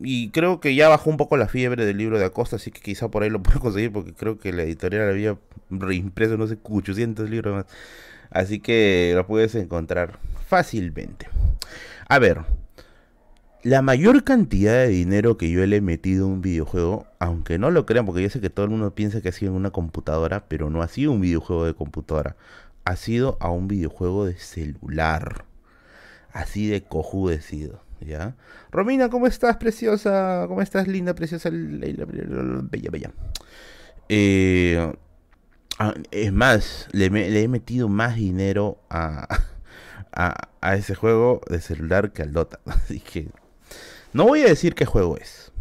Y 0.00 0.30
creo 0.30 0.60
que 0.60 0.74
ya 0.74 0.88
bajó 0.88 1.10
un 1.10 1.16
poco 1.16 1.36
la 1.36 1.48
fiebre 1.48 1.84
del 1.84 1.98
libro 1.98 2.18
de 2.18 2.24
Acosta, 2.24 2.56
así 2.56 2.70
que 2.70 2.80
quizá 2.80 3.08
por 3.10 3.22
ahí 3.22 3.30
lo 3.30 3.42
puedo 3.42 3.60
conseguir, 3.60 3.92
porque 3.92 4.12
creo 4.12 4.38
que 4.38 4.52
la 4.52 4.62
editorial 4.62 5.08
había 5.08 5.38
reimpreso, 5.70 6.36
no 6.36 6.46
sé, 6.46 6.58
800 6.62 7.28
libros 7.28 7.54
más. 7.54 7.66
Así 8.30 8.60
que 8.60 9.12
lo 9.14 9.26
puedes 9.26 9.54
encontrar 9.54 10.18
fácilmente. 10.46 11.28
A 12.08 12.18
ver, 12.18 12.42
la 13.62 13.82
mayor 13.82 14.24
cantidad 14.24 14.74
de 14.74 14.88
dinero 14.88 15.36
que 15.36 15.50
yo 15.50 15.66
le 15.66 15.76
he 15.76 15.80
metido 15.80 16.26
a 16.26 16.28
un 16.28 16.42
videojuego, 16.42 17.06
aunque 17.18 17.58
no 17.58 17.70
lo 17.70 17.86
crean, 17.86 18.06
porque 18.06 18.22
yo 18.22 18.30
sé 18.30 18.40
que 18.40 18.50
todo 18.50 18.64
el 18.64 18.70
mundo 18.70 18.94
piensa 18.94 19.20
que 19.20 19.30
ha 19.30 19.32
sido 19.32 19.52
en 19.52 19.56
una 19.56 19.70
computadora, 19.70 20.44
pero 20.48 20.70
no 20.70 20.82
ha 20.82 20.88
sido 20.88 21.12
un 21.12 21.20
videojuego 21.20 21.64
de 21.64 21.74
computadora, 21.74 22.36
ha 22.84 22.96
sido 22.96 23.36
a 23.40 23.50
un 23.50 23.66
videojuego 23.68 24.26
de 24.26 24.36
celular. 24.38 25.44
Así 26.32 26.68
de 26.68 26.82
cojudecido. 26.82 27.80
¿Ya? 28.00 28.36
Romina, 28.70 29.08
¿cómo 29.08 29.26
estás, 29.26 29.56
preciosa? 29.56 30.44
¿Cómo 30.48 30.62
estás, 30.62 30.88
linda, 30.88 31.14
preciosa, 31.14 31.50
bella, 31.52 32.90
bella? 32.90 33.12
Eh, 34.08 34.92
ah, 35.78 35.94
es 36.10 36.32
más, 36.32 36.88
le, 36.92 37.06
he 37.42 37.48
metido 37.48 37.88
más 37.88 38.16
dinero 38.16 38.78
a, 38.90 39.28
a, 40.12 40.74
ese 40.76 40.94
juego 40.94 41.40
de 41.48 41.60
celular 41.60 42.12
que 42.12 42.22
al 42.22 42.32
Dota. 42.32 42.60
Así 42.66 43.00
que 43.00 43.28
no 44.12 44.24
voy 44.24 44.42
a 44.42 44.48
decir 44.48 44.74
qué 44.74 44.84
juego 44.84 45.16
es. 45.16 45.52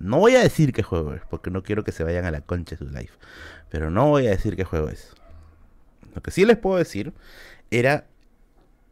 No 0.00 0.18
voy 0.18 0.36
a 0.36 0.42
decir 0.42 0.72
qué 0.72 0.82
juego 0.82 1.12
es, 1.12 1.22
porque 1.28 1.50
no 1.50 1.62
quiero 1.62 1.84
que 1.84 1.92
se 1.92 2.04
vayan 2.04 2.24
a 2.24 2.30
la 2.30 2.40
concha 2.40 2.76
de 2.76 2.86
su 2.86 2.90
life. 2.90 3.12
Pero 3.68 3.90
no 3.90 4.08
voy 4.08 4.26
a 4.26 4.30
decir 4.30 4.56
qué 4.56 4.64
juego 4.64 4.88
es. 4.88 5.12
Lo 6.14 6.22
que 6.22 6.30
sí 6.30 6.44
les 6.44 6.56
puedo 6.56 6.78
decir 6.78 7.12
era 7.70 8.06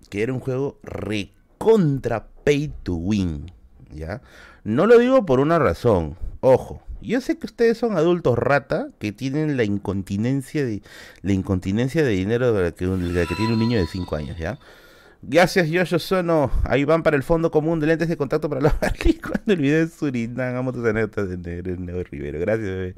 que 0.09 0.23
era 0.23 0.33
un 0.33 0.41
juego 0.41 0.79
rico 0.83 1.41
contra 1.61 2.27
pay 2.51 2.73
to 2.83 2.95
win. 2.95 3.53
¿Ya? 3.95 4.23
No 4.65 4.87
lo 4.87 4.99
digo 4.99 5.25
por 5.25 5.39
una 5.39 5.59
razón. 5.59 6.17
Ojo, 6.41 6.83
yo 7.01 7.21
sé 7.21 7.39
que 7.39 7.47
ustedes 7.47 7.79
son 7.79 7.97
adultos 7.97 8.37
rata 8.37 8.89
que 8.99 9.13
tienen 9.13 9.57
la 9.57 9.63
incontinencia 9.63 10.65
de 10.65 10.83
la 11.23 11.33
incontinencia 11.33 12.03
de 12.03 12.11
dinero 12.11 12.53
de 12.53 12.65
la 12.65 12.71
que, 12.73 12.87
tiene 13.37 13.53
un 13.53 13.59
niño 13.59 13.79
de 13.79 13.87
5 13.87 14.17
años, 14.17 14.37
¿ya? 14.37 14.59
Gracias, 15.23 15.69
yo 15.69 15.85
Sono. 15.99 16.51
Ahí 16.65 16.85
van 16.85 17.03
para 17.03 17.17
el 17.17 17.23
fondo 17.23 17.51
común 17.51 17.79
de 17.79 17.87
lentes 17.87 18.09
de 18.09 18.17
contacto 18.17 18.49
para 18.49 18.63
los 18.63 18.73
cuando 19.23 19.53
el 19.53 19.61
video 19.61 19.85
es 19.85 19.95
Surinam. 19.95 20.57
Amo 20.57 20.73
tus 20.73 20.85
anécdotas 20.85 21.29
de 21.29 21.77
Neo 21.79 22.03
Rivero. 22.03 22.41
Gracias, 22.41 22.67
bebé. 22.67 22.95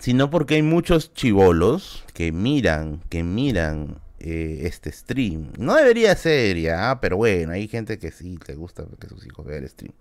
Sino 0.00 0.28
porque 0.28 0.56
hay 0.56 0.62
muchos 0.62 1.14
chivolos 1.14 2.04
que 2.14 2.32
miran, 2.32 3.00
que 3.08 3.22
miran 3.22 3.98
eh, 4.28 4.66
este 4.66 4.90
stream. 4.90 5.52
No 5.56 5.76
debería 5.76 6.16
ser 6.16 6.58
ya, 6.58 6.98
pero 7.00 7.16
bueno, 7.16 7.52
hay 7.52 7.68
gente 7.68 8.00
que 8.00 8.10
sí 8.10 8.36
le 8.48 8.56
gusta 8.56 8.84
que 8.98 9.08
sus 9.08 9.24
hijos 9.24 9.46
vean 9.46 9.62
el 9.62 9.68
stream. 9.68 9.92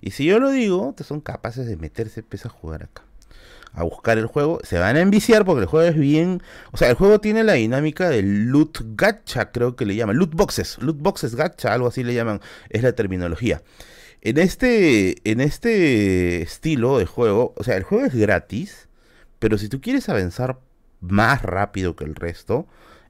Y 0.00 0.12
si 0.12 0.24
yo 0.24 0.38
lo 0.38 0.50
digo, 0.50 0.94
te 0.96 1.04
son 1.04 1.20
capaces 1.20 1.66
de 1.66 1.76
meterse 1.76 2.22
pesa 2.22 2.48
a 2.48 2.52
jugar 2.52 2.84
acá. 2.84 3.02
A 3.74 3.82
buscar 3.82 4.16
el 4.16 4.24
juego, 4.24 4.60
se 4.64 4.78
van 4.78 4.96
a 4.96 5.00
enviciar 5.00 5.44
porque 5.44 5.60
el 5.60 5.66
juego 5.66 5.86
es 5.86 5.98
bien. 5.98 6.42
O 6.72 6.78
sea, 6.78 6.88
el 6.88 6.94
juego 6.94 7.20
tiene 7.20 7.44
la 7.44 7.52
dinámica 7.52 8.08
del 8.08 8.46
loot 8.46 8.78
gacha, 8.96 9.50
creo 9.52 9.76
que 9.76 9.84
le 9.84 9.94
llaman. 9.94 10.16
Loot 10.16 10.34
boxes, 10.34 10.78
loot 10.80 10.96
boxes 10.98 11.34
gacha, 11.34 11.74
algo 11.74 11.88
así 11.88 12.02
le 12.02 12.14
llaman. 12.14 12.40
Es 12.70 12.82
la 12.82 12.92
terminología. 12.92 13.60
En 14.22 14.38
este, 14.38 15.16
en 15.30 15.42
este 15.42 16.40
estilo 16.40 16.96
de 16.96 17.04
juego, 17.04 17.52
o 17.58 17.62
sea, 17.62 17.76
el 17.76 17.82
juego 17.82 18.06
es 18.06 18.14
gratis, 18.14 18.88
pero 19.38 19.58
si 19.58 19.68
tú 19.68 19.82
quieres 19.82 20.08
avanzar 20.08 20.58
más 21.00 21.42
rápido 21.42 21.94
que 21.94 22.04
el 22.04 22.14
resto, 22.14 22.66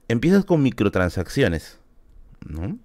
empiezas 0.07 0.45
con 0.45 0.61
microtransacciones, 0.61 1.79
¿no? 2.47 2.77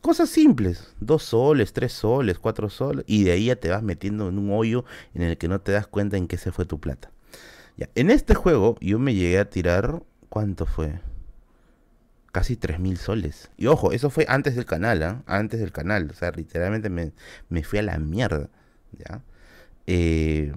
Cosas 0.00 0.28
simples, 0.30 0.94
dos 1.00 1.24
soles, 1.24 1.72
tres 1.72 1.92
soles, 1.92 2.38
cuatro 2.38 2.70
soles, 2.70 3.04
y 3.08 3.24
de 3.24 3.32
ahí 3.32 3.46
ya 3.46 3.56
te 3.56 3.68
vas 3.68 3.82
metiendo 3.82 4.28
en 4.28 4.38
un 4.38 4.50
hoyo 4.52 4.84
en 5.14 5.22
el 5.22 5.36
que 5.36 5.48
no 5.48 5.60
te 5.60 5.72
das 5.72 5.88
cuenta 5.88 6.16
en 6.16 6.28
qué 6.28 6.38
se 6.38 6.52
fue 6.52 6.64
tu 6.64 6.78
plata. 6.78 7.10
En 7.94 8.10
este 8.10 8.34
juego 8.34 8.76
yo 8.80 8.98
me 8.98 9.14
llegué 9.14 9.38
a 9.38 9.50
tirar, 9.50 10.02
¿cuánto 10.28 10.66
fue? 10.66 11.00
Casi 12.32 12.56
tres 12.56 12.78
mil 12.78 12.96
soles. 12.96 13.50
Y 13.56 13.66
ojo, 13.66 13.92
eso 13.92 14.10
fue 14.10 14.24
antes 14.28 14.54
del 14.54 14.66
canal, 14.66 15.02
¿ah? 15.02 15.22
Antes 15.26 15.60
del 15.60 15.72
canal, 15.72 16.08
o 16.10 16.14
sea, 16.14 16.30
literalmente 16.30 16.90
me, 16.90 17.12
me 17.48 17.62
fui 17.64 17.78
a 17.78 17.82
la 17.82 17.98
mierda, 17.98 18.50
¿ya? 18.92 19.22
Eh, 19.86 20.54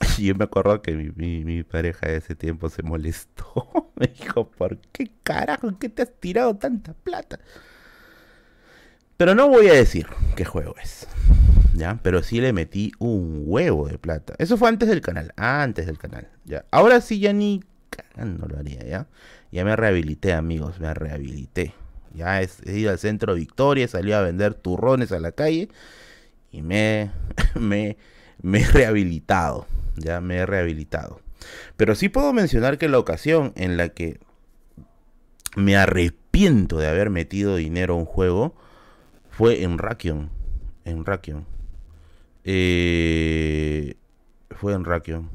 y 0.18 0.26
yo 0.26 0.34
me 0.34 0.44
acuerdo 0.44 0.82
que 0.82 0.92
mi, 0.94 1.62
pareja 1.62 2.08
de 2.08 2.16
ese 2.16 2.34
tiempo 2.34 2.68
se 2.68 2.82
molestó. 2.82 3.92
me 3.96 4.06
dijo, 4.06 4.50
¿por 4.50 4.78
qué 4.92 5.10
carajo? 5.22 5.78
¿Qué 5.78 5.88
te 5.88 6.02
has 6.02 6.12
tirado 6.20 6.56
tanta 6.56 6.94
plata? 6.94 7.38
Pero 9.16 9.34
no 9.34 9.48
voy 9.48 9.68
a 9.68 9.72
decir 9.72 10.06
qué 10.36 10.44
juego 10.44 10.76
es. 10.82 11.08
¿Ya? 11.74 11.98
Pero 12.02 12.22
sí 12.22 12.40
le 12.40 12.52
metí 12.52 12.92
un 12.98 13.42
huevo 13.46 13.88
de 13.88 13.98
plata. 13.98 14.34
Eso 14.38 14.56
fue 14.56 14.68
antes 14.68 14.88
del 14.88 15.00
canal. 15.00 15.32
Antes 15.36 15.86
del 15.86 15.98
canal. 15.98 16.28
¿ya? 16.44 16.64
Ahora 16.70 17.00
sí 17.00 17.18
ya 17.18 17.32
ni 17.32 17.62
no 18.16 18.46
lo 18.46 18.58
haría, 18.58 18.84
¿ya? 18.84 19.06
Ya 19.52 19.64
me 19.64 19.74
rehabilité, 19.76 20.32
amigos. 20.32 20.80
Me 20.80 20.92
rehabilité. 20.92 21.74
Ya 22.14 22.40
he, 22.40 22.48
ido 22.66 22.90
al 22.90 22.98
centro 22.98 23.34
Victoria, 23.34 23.86
salí 23.88 24.12
a 24.12 24.20
vender 24.20 24.54
turrones 24.54 25.12
a 25.12 25.20
la 25.20 25.32
calle. 25.32 25.68
Y 26.50 26.62
me, 26.62 27.10
me, 27.54 27.96
me 28.42 28.60
he 28.60 28.66
rehabilitado. 28.66 29.66
Ya 30.00 30.20
me 30.20 30.36
he 30.36 30.46
rehabilitado. 30.46 31.20
Pero 31.76 31.94
sí 31.94 32.08
puedo 32.08 32.32
mencionar 32.32 32.78
que 32.78 32.88
la 32.88 32.98
ocasión 32.98 33.52
en 33.56 33.76
la 33.76 33.90
que 33.90 34.18
me 35.56 35.76
arrepiento 35.76 36.78
de 36.78 36.88
haber 36.88 37.10
metido 37.10 37.56
dinero 37.56 37.94
a 37.94 37.98
un 37.98 38.04
juego 38.04 38.54
fue 39.30 39.62
en 39.62 39.78
Rakion. 39.78 40.30
En 40.84 41.04
Rakion. 41.04 41.46
Eh, 42.44 43.94
fue 44.50 44.72
en 44.72 44.84
Rakion. 44.84 45.30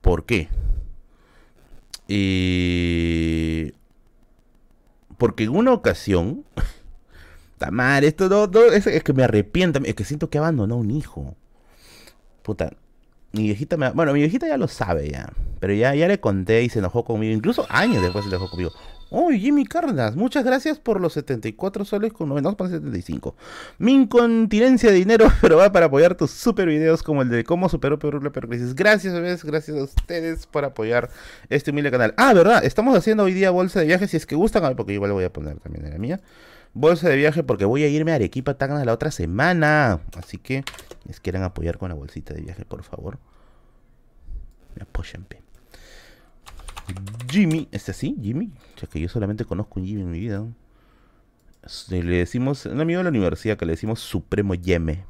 ¿Por 0.00 0.24
qué? 0.24 0.48
Eh, 2.08 3.72
porque 5.18 5.44
en 5.44 5.50
una 5.50 5.72
ocasión. 5.72 6.44
Tamar, 7.58 8.04
esto 8.04 8.28
no, 8.28 8.62
es, 8.64 8.86
es, 8.86 9.02
que 9.02 9.12
me 9.12 9.24
arrepiento. 9.24 9.80
Es 9.84 9.94
que 9.94 10.04
siento 10.04 10.28
que 10.28 10.38
abandonó 10.38 10.76
un 10.76 10.90
hijo. 10.90 11.36
Puta, 12.42 12.72
mi 13.34 13.44
viejita 13.44 13.76
me... 13.76 13.90
Bueno, 13.90 14.12
mi 14.12 14.20
viejita 14.20 14.46
ya 14.46 14.56
lo 14.56 14.68
sabe 14.68 15.10
ya. 15.10 15.32
Pero 15.60 15.74
ya, 15.74 15.94
ya 15.94 16.08
le 16.08 16.20
conté 16.20 16.62
y 16.62 16.68
se 16.68 16.78
enojó 16.78 17.04
conmigo. 17.04 17.32
Incluso 17.32 17.66
años 17.68 18.02
después 18.02 18.24
se 18.24 18.30
enojó 18.30 18.48
conmigo. 18.50 18.72
Oh, 19.16 19.30
Jimmy 19.30 19.64
Cárdenas, 19.64 20.16
muchas 20.16 20.44
gracias 20.44 20.80
por 20.80 21.00
los 21.00 21.12
74 21.12 21.84
soles 21.84 22.12
con 22.12 22.28
75. 22.36 23.36
Mi 23.78 23.92
incontinencia 23.92 24.90
de 24.90 24.96
dinero, 24.96 25.28
pero 25.40 25.56
va 25.56 25.70
para 25.70 25.86
apoyar 25.86 26.16
tus 26.16 26.32
super 26.32 26.66
videos 26.66 27.04
como 27.04 27.22
el 27.22 27.28
de 27.28 27.44
cómo 27.44 27.68
superó 27.68 27.96
Perú 27.96 28.20
la 28.20 28.32
crisis. 28.32 28.74
Gracias, 28.74 29.44
gracias 29.44 29.76
a 29.76 29.84
ustedes 29.84 30.46
por 30.46 30.64
apoyar 30.64 31.10
este 31.48 31.70
humilde 31.70 31.92
canal. 31.92 32.12
Ah, 32.16 32.32
verdad, 32.34 32.64
estamos 32.64 32.96
haciendo 32.96 33.22
hoy 33.22 33.34
día 33.34 33.50
bolsa 33.50 33.78
de 33.78 33.86
viaje. 33.86 34.08
Si 34.08 34.16
es 34.16 34.26
que 34.26 34.34
gustan, 34.34 34.74
porque 34.74 34.94
igual 34.94 35.12
voy 35.12 35.22
a 35.22 35.32
poner 35.32 35.60
también 35.60 35.86
en 35.86 35.92
la 35.92 35.98
mía. 35.98 36.20
Bolsa 36.74 37.08
de 37.08 37.16
viaje 37.16 37.44
porque 37.44 37.64
voy 37.64 37.84
a 37.84 37.88
irme 37.88 38.12
a 38.12 38.16
Arequipa 38.16 38.54
Tacna 38.54 38.84
la 38.84 38.92
otra 38.92 39.10
semana. 39.10 40.00
Así 40.16 40.38
que, 40.38 40.64
les 41.06 41.20
quieren 41.20 41.42
apoyar 41.44 41.78
con 41.78 41.88
la 41.88 41.94
bolsita 41.94 42.34
de 42.34 42.40
viaje, 42.40 42.64
por 42.64 42.82
favor. 42.82 43.18
Me 44.74 44.82
apoyen, 44.82 45.24
Jimmy, 47.30 47.68
¿este 47.72 47.92
así? 47.92 48.16
Jimmy, 48.20 48.52
ya 48.80 48.86
que 48.86 49.00
yo 49.00 49.08
solamente 49.08 49.44
conozco 49.44 49.80
un 49.80 49.86
Jimmy 49.86 50.02
en 50.02 50.10
mi 50.10 50.20
vida. 50.20 50.44
Le 51.88 52.18
decimos, 52.18 52.66
un 52.66 52.80
amigo 52.80 52.98
de 52.98 53.04
la 53.04 53.10
universidad 53.10 53.56
que 53.56 53.64
le 53.64 53.72
decimos 53.72 54.00
Supremo 54.00 54.54
Yeme. 54.54 55.04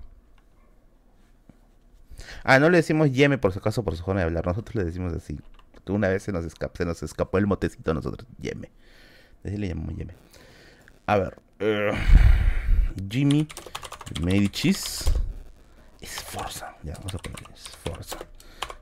Ah, 2.45 2.59
no 2.59 2.71
le 2.71 2.77
decimos 2.77 3.11
Yeme 3.11 3.39
por 3.39 3.53
si 3.53 3.59
acaso 3.59 3.83
por 3.83 3.97
su 3.97 4.05
forma 4.05 4.21
de 4.21 4.27
hablar. 4.27 4.47
Nosotros 4.47 4.77
le 4.77 4.85
decimos 4.85 5.13
así. 5.13 5.39
Una 5.89 6.09
vez 6.09 6.23
se 6.23 6.33
nos, 6.33 6.45
escapó, 6.45 6.77
se 6.77 6.85
nos 6.85 7.03
escapó 7.03 7.39
el 7.39 7.47
motecito 7.47 7.91
a 7.91 7.95
nosotros. 7.95 8.29
Yeme. 8.39 8.71
Así 9.45 9.57
le 9.57 9.69
llamamos 9.69 9.97
Yeme. 9.97 10.15
A 11.07 11.19
ver. 11.19 11.39
Uh, 11.65 11.97
Jimmy 13.09 13.49
Medicis. 14.21 15.11
Esforza. 15.99 16.77
Ya, 16.83 16.93
vamos 16.95 17.15
a 17.15 17.19
poner 17.19 17.41
Esforza 17.55 18.19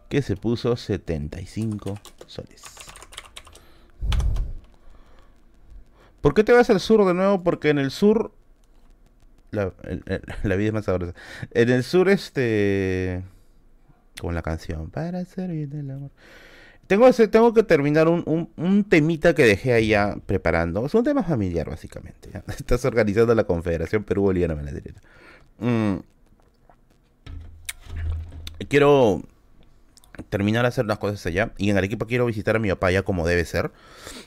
que 0.09 0.21
se 0.21 0.37
puso 0.37 0.77
75 0.77 1.99
soles. 2.27 2.65
¿Por 6.21 6.35
qué 6.35 6.43
te 6.45 6.53
vas 6.53 6.69
al 6.71 6.81
sur 6.81 7.07
de 7.07 7.15
nuevo? 7.15 7.43
Porque 7.45 7.71
en 7.71 7.79
el 7.79 7.91
sur 7.93 8.33
la, 9.53 9.73
vida 10.45 10.67
es 10.67 10.73
más 10.73 10.87
sabrosa. 10.87 11.15
En 11.53 11.71
el 11.71 11.85
sur, 11.85 12.09
este. 12.09 13.23
Con 14.21 14.35
la 14.35 14.43
canción. 14.43 14.91
Para 14.91 15.23
bien 15.23 15.73
el 15.73 15.91
amor. 15.93 16.11
Tengo, 16.93 17.11
tengo 17.11 17.55
que 17.55 17.63
terminar 17.63 18.07
un, 18.07 18.85
temita 18.87 19.35
que 19.35 19.47
dejé 19.47 19.73
allá 19.73 20.15
preparando. 20.26 20.85
Es 20.85 20.93
un 20.93 21.02
tema 21.02 21.23
familiar, 21.23 21.71
básicamente. 21.71 22.28
Estás 22.59 22.85
organizando 22.85 23.35
la 23.35 23.45
Confederación 23.45 24.05
Perú-Boliviana 24.05 24.55
mm. 25.59 25.95
Quiero 28.69 29.23
terminar 30.28 30.65
de 30.65 30.69
hacer 30.69 30.85
unas 30.85 30.99
cosas 30.99 31.25
allá. 31.25 31.55
Y 31.57 31.71
en 31.71 31.78
Arequipa 31.78 32.05
quiero 32.05 32.26
visitar 32.26 32.57
a 32.57 32.59
mi 32.59 32.69
papá 32.69 32.91
ya 32.91 33.00
como 33.05 33.26
debe 33.26 33.47
ser. 33.47 33.71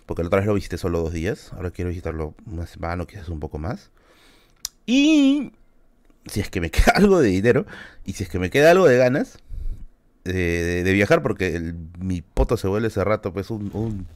Porque 0.08 0.24
la 0.24 0.28
otra 0.30 0.40
vez 0.40 0.48
lo 0.48 0.56
visité 0.56 0.80
solo 0.80 1.02
dos 1.02 1.14
días. 1.14 1.54
Ahora 1.54 1.70
quiero 1.70 1.90
visitarlo 1.90 2.34
una 2.48 2.66
semana 2.66 3.04
o 3.04 3.06
quizás 3.06 3.30
un 3.30 3.40
poco 3.40 3.60
más. 3.60 3.92
Y 4.88 5.52
si 6.26 6.40
es 6.40 6.50
que 6.50 6.62
me 6.62 6.72
queda 6.72 6.94
algo 6.96 7.20
de 7.20 7.30
dinero. 7.30 7.68
Y 8.06 8.14
si 8.14 8.24
es 8.24 8.30
que 8.30 8.40
me 8.40 8.50
queda 8.50 8.72
algo 8.72 8.88
de 8.88 8.98
ganas 8.98 9.38
de, 10.26 10.92
viajar. 10.94 11.22
Porque 11.22 11.74
mi 12.00 12.22
poto 12.22 12.58
se 12.58 12.68
vuelve 12.68 12.90
ese 12.90 13.04
rato 13.04 13.32
pues 13.32 13.50
un, 13.50 13.72
un 13.74 14.08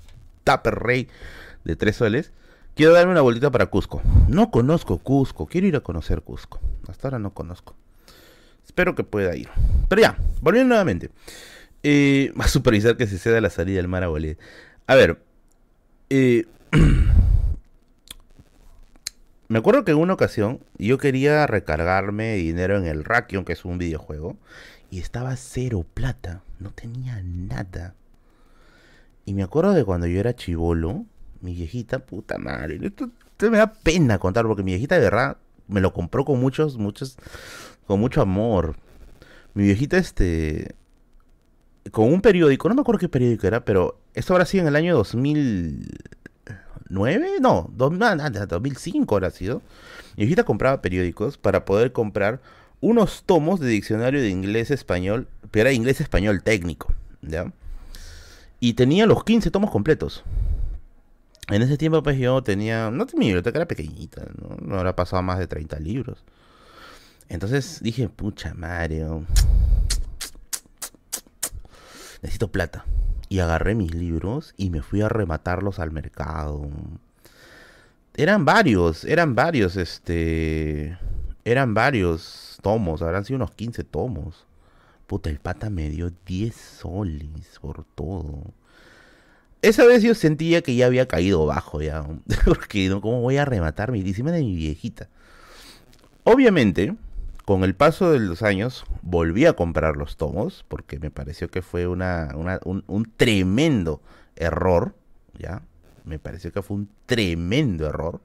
tupper 0.43 0.75
rey 0.75 1.07
de 1.63 1.75
tres 1.75 1.95
soles. 1.95 2.31
Quiero 2.75 2.93
darme 2.93 3.11
una 3.11 3.21
vueltita 3.21 3.51
para 3.51 3.65
Cusco. 3.67 4.01
No 4.27 4.51
conozco 4.51 4.97
Cusco. 4.97 5.47
Quiero 5.47 5.67
ir 5.67 5.75
a 5.75 5.81
conocer 5.81 6.21
Cusco. 6.21 6.59
Hasta 6.87 7.07
ahora 7.07 7.19
no 7.19 7.33
conozco. 7.33 7.75
Espero 8.65 8.95
que 8.95 9.03
pueda 9.03 9.35
ir. 9.35 9.49
Pero 9.87 10.01
ya, 10.01 10.17
volviendo 10.41 10.69
nuevamente. 10.69 11.09
Eh, 11.83 12.31
a 12.39 12.47
supervisar 12.47 12.97
que 12.97 13.07
se 13.07 13.17
ceda 13.17 13.41
la 13.41 13.49
salida 13.49 13.77
del 13.77 13.87
mar 13.87 14.03
a 14.03 14.07
Bolivia. 14.07 14.37
A 14.87 14.95
ver. 14.95 15.19
Eh, 16.09 16.45
me 19.47 19.57
acuerdo 19.57 19.83
que 19.83 19.91
en 19.91 19.97
una 19.97 20.13
ocasión 20.13 20.59
yo 20.77 20.97
quería 20.97 21.47
recargarme 21.47 22.35
dinero 22.35 22.77
en 22.77 22.85
el 22.85 23.03
Rakion, 23.03 23.43
que 23.43 23.53
es 23.53 23.65
un 23.65 23.77
videojuego, 23.77 24.37
y 24.91 24.99
estaba 24.99 25.35
cero 25.35 25.85
plata. 25.93 26.43
No 26.59 26.71
tenía 26.71 27.21
nada. 27.23 27.95
Y 29.25 29.33
me 29.33 29.43
acuerdo 29.43 29.73
de 29.73 29.85
cuando 29.85 30.07
yo 30.07 30.19
era 30.19 30.35
chivolo, 30.35 31.05
mi 31.41 31.53
viejita, 31.53 31.99
puta 31.99 32.37
madre. 32.37 32.79
Esto, 32.81 33.09
me 33.49 33.57
da 33.57 33.73
pena 33.73 34.19
contar 34.19 34.45
porque 34.45 34.63
mi 34.63 34.71
viejita 34.71 34.95
de 34.95 35.01
verdad 35.01 35.37
me 35.67 35.81
lo 35.81 35.93
compró 35.93 36.25
con 36.25 36.39
muchos, 36.39 36.77
muchos, 36.77 37.17
con 37.85 37.99
mucho 37.99 38.21
amor. 38.21 38.75
Mi 39.53 39.63
viejita, 39.63 39.97
este, 39.97 40.75
con 41.91 42.11
un 42.11 42.21
periódico, 42.21 42.69
no 42.69 42.75
me 42.75 42.81
acuerdo 42.81 42.99
qué 42.99 43.09
periódico 43.09 43.47
era, 43.47 43.65
pero 43.65 43.99
esto 44.13 44.33
habrá 44.33 44.45
sido 44.45 44.61
en 44.63 44.67
el 44.69 44.75
año 44.75 44.95
2009, 44.95 47.37
no, 47.39 47.69
2005 47.71 49.15
habrá 49.15 49.31
sido. 49.31 49.61
Mi 50.17 50.25
hijita 50.25 50.43
compraba 50.43 50.81
periódicos 50.81 51.37
para 51.37 51.65
poder 51.65 51.91
comprar 51.91 52.41
unos 52.81 53.23
tomos 53.23 53.59
de 53.59 53.67
diccionario 53.67 54.21
de 54.21 54.29
inglés-español, 54.29 55.27
pero 55.51 55.69
era 55.69 55.73
inglés-español 55.73 56.43
técnico, 56.43 56.93
¿ya? 57.21 57.51
Y 58.59 58.73
tenía 58.73 59.05
los 59.05 59.23
15 59.23 59.51
tomos 59.51 59.71
completos. 59.71 60.23
En 61.49 61.61
ese 61.61 61.77
tiempo, 61.77 62.03
pues 62.03 62.17
yo 62.17 62.43
tenía. 62.43 62.91
No 62.91 63.05
tenía 63.05 63.19
mi 63.19 63.25
biblioteca, 63.27 63.57
era 63.57 63.67
pequeñita, 63.67 64.23
¿no? 64.39 64.57
No 64.61 64.77
habrá 64.77 64.95
pasado 64.95 65.23
más 65.23 65.39
de 65.39 65.47
30 65.47 65.79
libros. 65.79 66.23
Entonces 67.27 67.79
dije, 67.81 68.09
pucha 68.09 68.53
Mario 68.53 69.25
necesito 72.21 72.51
plata. 72.51 72.85
Y 73.27 73.39
agarré 73.39 73.75
mis 73.75 73.93
libros 73.93 74.53
y 74.57 74.69
me 74.69 74.81
fui 74.81 75.01
a 75.01 75.09
rematarlos 75.09 75.79
al 75.79 75.91
mercado. 75.91 76.67
Eran 78.15 78.45
varios, 78.45 79.05
eran 79.05 79.35
varios, 79.35 79.77
este... 79.77 80.97
Eran 81.45 81.73
varios 81.73 82.48
tomos, 82.61 83.01
habrán 83.01 83.25
sido 83.25 83.37
unos 83.37 83.51
15 83.51 83.83
tomos. 83.83 84.45
Puta, 85.07 85.29
el 85.29 85.39
pata 85.39 85.69
me 85.69 85.89
dio 85.89 86.11
10 86.25 86.55
soles 86.55 87.59
por 87.59 87.83
todo. 87.95 88.43
Esa 89.61 89.85
vez 89.85 90.03
yo 90.03 90.15
sentía 90.15 90.61
que 90.61 90.75
ya 90.75 90.85
había 90.85 91.07
caído 91.07 91.45
bajo 91.45 91.81
ya. 91.81 92.05
Porque, 92.45 92.87
¿no? 92.89 93.01
¿cómo 93.01 93.21
voy 93.21 93.37
a 93.37 93.45
rematar 93.45 93.91
mi 93.91 94.01
de 94.01 94.23
mi 94.23 94.55
viejita? 94.55 95.09
Obviamente, 96.23 96.95
con 97.49 97.63
el 97.63 97.73
paso 97.73 98.11
de 98.11 98.19
los 98.19 98.43
años 98.43 98.85
volví 99.01 99.47
a 99.47 99.53
comprar 99.53 99.97
los 99.97 100.17
tomos 100.17 100.63
porque 100.67 100.99
me 100.99 101.09
pareció 101.09 101.49
que 101.49 101.63
fue 101.63 101.87
una, 101.87 102.29
un, 102.63 103.11
tremendo 103.17 104.03
error, 104.35 104.93
¿ya? 105.35 105.63
Me 106.05 106.19
pareció 106.19 106.51
que 106.51 106.61
fue 106.61 106.77
un 106.77 106.89
tremendo 107.07 107.87
error. 107.87 108.21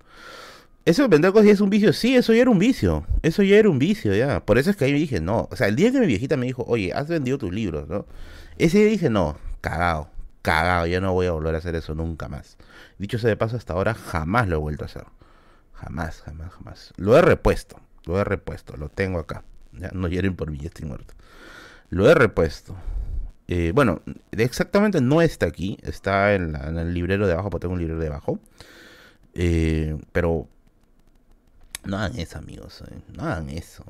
Eso 0.84 1.02
de 1.02 1.08
vender 1.08 1.32
cosas 1.32 1.48
es 1.48 1.60
un 1.60 1.70
vicio, 1.70 1.94
sí, 1.94 2.14
eso 2.14 2.34
ya 2.34 2.42
era 2.42 2.50
un 2.50 2.58
vicio, 2.58 3.06
eso 3.22 3.42
ya 3.42 3.56
era 3.56 3.70
un 3.70 3.78
vicio, 3.78 4.14
ya. 4.14 4.44
Por 4.44 4.58
eso 4.58 4.70
es 4.70 4.76
que 4.76 4.84
ahí 4.84 4.92
me 4.92 4.98
dije, 4.98 5.20
no, 5.20 5.48
o 5.50 5.56
sea, 5.56 5.68
el 5.68 5.76
día 5.76 5.90
que 5.90 5.98
mi 5.98 6.06
viejita 6.06 6.36
me 6.36 6.46
dijo, 6.46 6.62
oye, 6.66 6.92
has 6.92 7.08
vendido 7.08 7.38
tus 7.38 7.52
libros, 7.52 7.88
¿no? 7.88 8.06
Ese 8.58 8.78
día 8.78 8.88
dije, 8.88 9.08
no, 9.08 9.38
cagado, 9.62 10.10
cagado, 10.42 10.86
ya 10.86 11.00
no 11.00 11.12
voy 11.14 11.26
a 11.26 11.32
volver 11.32 11.54
a 11.54 11.58
hacer 11.58 11.74
eso 11.74 11.94
nunca 11.94 12.28
más. 12.28 12.58
Dicho 12.98 13.18
sea 13.18 13.30
de 13.30 13.36
paso, 13.36 13.56
hasta 13.56 13.72
ahora 13.72 13.94
jamás 13.94 14.46
lo 14.46 14.56
he 14.56 14.58
vuelto 14.58 14.84
a 14.84 14.86
hacer. 14.86 15.04
Jamás, 15.72 16.20
jamás, 16.22 16.52
jamás. 16.52 16.92
Lo 16.96 17.16
he 17.16 17.22
repuesto. 17.22 17.80
Lo 18.04 18.20
he 18.20 18.24
repuesto, 18.24 18.76
lo 18.76 18.88
tengo 18.90 19.18
acá. 19.18 19.42
Ya, 19.72 19.90
no 19.92 20.08
hieren 20.08 20.36
por 20.36 20.50
mí, 20.50 20.58
ya 20.58 20.68
estoy 20.68 20.86
muerto. 20.86 21.14
Lo 21.88 22.08
he 22.08 22.14
repuesto. 22.14 22.76
Eh, 23.48 23.72
bueno, 23.74 24.02
exactamente 24.32 25.00
no 25.00 25.22
está 25.22 25.46
aquí. 25.46 25.78
Está 25.82 26.34
en, 26.34 26.54
el 26.54 26.94
librero 26.94 27.26
de 27.26 27.32
abajo, 27.32 27.50
porque 27.50 27.62
tengo 27.62 27.74
un 27.74 27.80
librero 27.80 28.00
de 28.00 28.08
abajo. 28.08 28.38
Eh, 29.34 29.96
pero 30.12 30.48
No 31.84 31.98
hagan 31.98 32.18
eso, 32.18 32.38
amigos. 32.38 32.82
eh, 32.90 32.98
No 33.14 33.24
hagan 33.24 33.50
eso. 33.50 33.84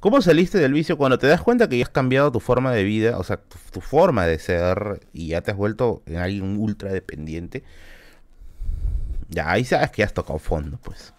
¿Cómo 0.00 0.22
saliste 0.22 0.58
del 0.58 0.72
vicio 0.72 0.96
cuando 0.96 1.18
te 1.18 1.26
das 1.26 1.42
cuenta 1.42 1.68
que 1.68 1.78
ya 1.78 1.84
has 1.84 1.90
cambiado 1.90 2.30
tu 2.30 2.40
forma 2.40 2.72
de 2.72 2.84
vida, 2.84 3.18
o 3.18 3.24
sea, 3.24 3.38
tu, 3.38 3.80
forma 3.80 4.26
de 4.26 4.38
ser 4.38 5.00
y 5.12 5.28
ya 5.28 5.40
te 5.40 5.50
has 5.50 5.56
vuelto 5.56 6.02
en 6.06 6.16
alguien 6.16 6.56
ultra 6.56 6.92
dependiente? 6.92 7.64
Ya, 9.28 9.50
ahí 9.50 9.64
sabes 9.64 9.90
que 9.90 10.02
has 10.02 10.14
tocado 10.14 10.38
fondo, 10.38 10.78
pues. 10.82 11.12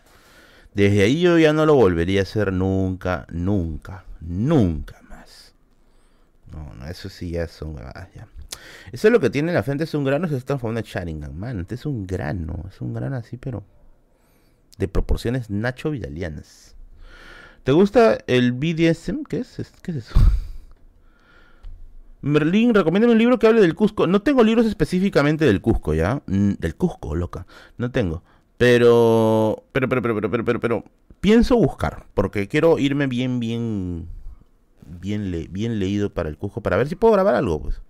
Desde 0.73 1.03
ahí 1.03 1.19
yo 1.21 1.37
ya 1.37 1.51
no 1.51 1.65
lo 1.65 1.75
volvería 1.75 2.21
a 2.21 2.23
hacer 2.23 2.53
nunca, 2.53 3.27
nunca, 3.29 4.05
nunca 4.21 5.01
más. 5.09 5.53
No, 6.51 6.73
no, 6.75 6.87
eso 6.87 7.09
sí 7.09 7.31
ya 7.31 7.47
son 7.47 7.75
huevadas, 7.75 8.09
ya. 8.15 8.27
Eso 8.91 9.07
es 9.07 9.13
lo 9.13 9.19
que 9.19 9.29
tiene 9.29 9.49
en 9.49 9.55
la 9.55 9.63
frente, 9.63 9.83
es 9.83 9.93
un 9.93 10.03
grano, 10.05 10.27
se 10.27 10.37
está 10.37 10.47
transformando 10.47 10.79
en 10.79 10.85
Sharingan, 10.85 11.37
man. 11.37 11.59
Este 11.59 11.75
es 11.75 11.85
un 11.85 12.07
grano, 12.07 12.65
es 12.69 12.79
un 12.81 12.93
grano 12.93 13.17
así, 13.17 13.37
pero 13.37 13.63
de 14.77 14.87
proporciones 14.87 15.49
Nacho 15.49 15.91
Vidalianas. 15.91 16.75
¿Te 17.63 17.71
gusta 17.73 18.17
el 18.27 18.53
BDSM? 18.53 19.23
¿Qué 19.27 19.39
es? 19.39 19.71
¿Qué 19.81 19.91
es 19.91 19.97
eso? 19.97 20.15
Merlín, 22.21 22.73
recomiéndame 22.73 23.13
un 23.13 23.19
libro 23.19 23.39
que 23.39 23.47
hable 23.47 23.61
del 23.61 23.75
Cusco. 23.75 24.05
No 24.07 24.21
tengo 24.21 24.43
libros 24.43 24.65
específicamente 24.65 25.45
del 25.45 25.61
Cusco, 25.61 25.93
¿ya? 25.93 26.21
Mm, 26.27 26.53
Del 26.59 26.75
Cusco, 26.75 27.15
loca. 27.15 27.45
No 27.77 27.91
tengo. 27.91 28.23
Pero, 28.57 29.63
pero, 29.71 29.87
pero, 29.87 30.01
pero, 30.01 30.15
pero, 30.15 30.29
pero, 30.31 30.43
pero, 30.45 30.59
pero, 30.59 30.83
pienso 31.21 31.55
buscar, 31.55 32.07
porque 32.13 32.49
quiero 32.49 32.77
irme 32.77 33.07
bien, 33.07 33.39
bien, 33.39 34.09
bien, 34.85 35.31
le- 35.31 35.47
bien 35.47 35.79
leído 35.79 36.13
para 36.13 36.27
el 36.27 36.37
Cusco, 36.37 36.61
para 36.61 36.75
ver 36.75 36.89
si 36.89 36.95
puedo 36.97 37.13
grabar 37.13 37.35
algo, 37.35 37.61
pues. 37.61 37.81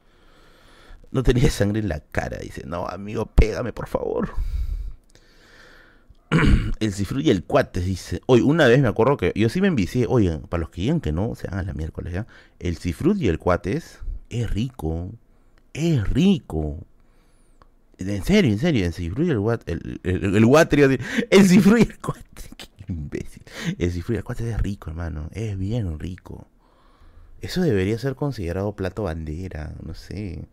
No 1.11 1.23
tenía 1.23 1.49
sangre 1.49 1.79
en 1.79 1.89
la 1.89 2.01
cara, 2.01 2.37
dice. 2.37 2.63
No, 2.67 2.85
amigo, 2.87 3.25
pégame, 3.25 3.73
por 3.73 3.87
favor. 3.87 4.29
El 6.79 6.93
cifru 6.93 7.19
y 7.19 7.29
el 7.29 7.43
cuate, 7.43 7.81
dice. 7.81 8.21
Hoy, 8.27 8.41
una 8.41 8.67
vez 8.67 8.81
me 8.81 8.87
acuerdo 8.87 9.17
que 9.17 9.31
yo 9.35 9.49
sí 9.49 9.61
me 9.61 9.67
envicié. 9.67 10.05
Oigan, 10.07 10.41
para 10.41 10.61
los 10.61 10.69
que 10.69 10.81
digan 10.81 11.01
que 11.01 11.11
no, 11.11 11.35
se 11.35 11.47
hagan 11.47 11.65
la 11.65 11.73
miércoles 11.73 12.13
ya. 12.13 12.27
El 12.59 12.77
cifrut 12.77 13.17
y 13.19 13.27
el 13.27 13.39
cuates 13.39 13.99
es 14.29 14.49
rico. 14.49 15.09
Es 15.73 16.07
rico. 16.09 16.77
En 17.97 18.23
serio, 18.23 18.51
en 18.51 18.59
serio, 18.59 18.85
el 18.85 18.93
cifru 18.93 19.23
y 19.23 19.29
el 19.31 19.39
cuate. 19.39 19.71
El, 19.71 19.99
el, 20.03 20.35
el 20.35 20.87
decir, 20.87 21.01
el 21.29 21.49
cifru 21.49 21.77
y 21.77 21.81
el 21.81 21.97
cuate. 21.99 22.23
Qué 22.55 22.67
imbécil. 22.87 23.43
El 23.77 23.91
cifru 23.91 24.13
y 24.13 24.17
el 24.17 24.23
cuate 24.23 24.49
es 24.49 24.61
rico, 24.61 24.91
hermano. 24.91 25.29
Es 25.33 25.57
bien 25.57 25.99
rico. 25.99 26.47
Eso 27.41 27.61
debería 27.61 27.97
ser 27.97 28.15
considerado 28.15 28.75
plato 28.75 29.03
bandera, 29.03 29.73
no 29.81 29.93
sé. 29.93 30.45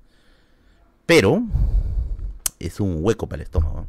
Pero 1.04 1.42
es 2.58 2.80
un 2.80 2.98
hueco 3.00 3.28
para 3.28 3.42
el 3.42 3.46
estómago. 3.46 3.86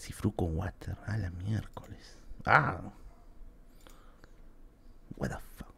Cifru 0.00 0.34
con 0.34 0.56
water. 0.56 0.96
A 1.06 1.18
la 1.18 1.30
miércoles. 1.30 2.16
Ah. 2.46 2.80
What 5.16 5.28
the 5.28 5.36
fuck. 5.56 5.74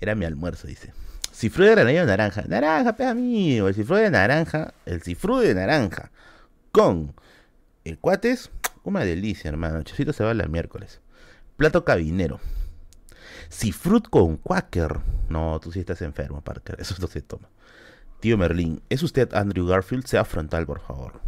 Era 0.00 0.16
mi 0.16 0.24
almuerzo, 0.24 0.66
dice. 0.66 0.92
Cifru 1.32 1.64
de 1.64 1.70
granadilla 1.70 2.02
o 2.02 2.06
naranja. 2.06 2.42
Naranja, 2.48 2.96
pe 2.96 3.06
amigo. 3.06 3.68
El 3.68 3.74
cifru 3.74 3.94
de 3.96 4.10
naranja. 4.10 4.74
El 4.86 5.02
cifru 5.02 5.38
de 5.38 5.54
naranja. 5.54 6.10
Con 6.72 7.14
el 7.84 7.98
cuates. 8.00 8.50
Una 8.82 9.04
delicia, 9.04 9.48
hermano. 9.48 9.84
Chocito 9.84 10.12
se 10.12 10.24
va 10.24 10.34
la 10.34 10.48
miércoles. 10.48 11.00
Plato 11.56 11.84
cabinero. 11.84 12.40
Cifrut 13.50 14.08
con 14.08 14.36
quaker. 14.38 14.98
No, 15.28 15.60
tú 15.60 15.70
sí 15.70 15.78
estás 15.78 16.02
enfermo, 16.02 16.40
Parker. 16.40 16.76
Eso 16.80 16.96
no 17.00 17.06
se 17.06 17.22
toma. 17.22 17.48
Tío 18.18 18.36
Merlín, 18.36 18.82
¿es 18.88 19.04
usted 19.04 19.32
Andrew 19.32 19.64
Garfield? 19.64 20.06
Sea 20.06 20.24
frontal, 20.24 20.66
por 20.66 20.80
favor. 20.80 21.20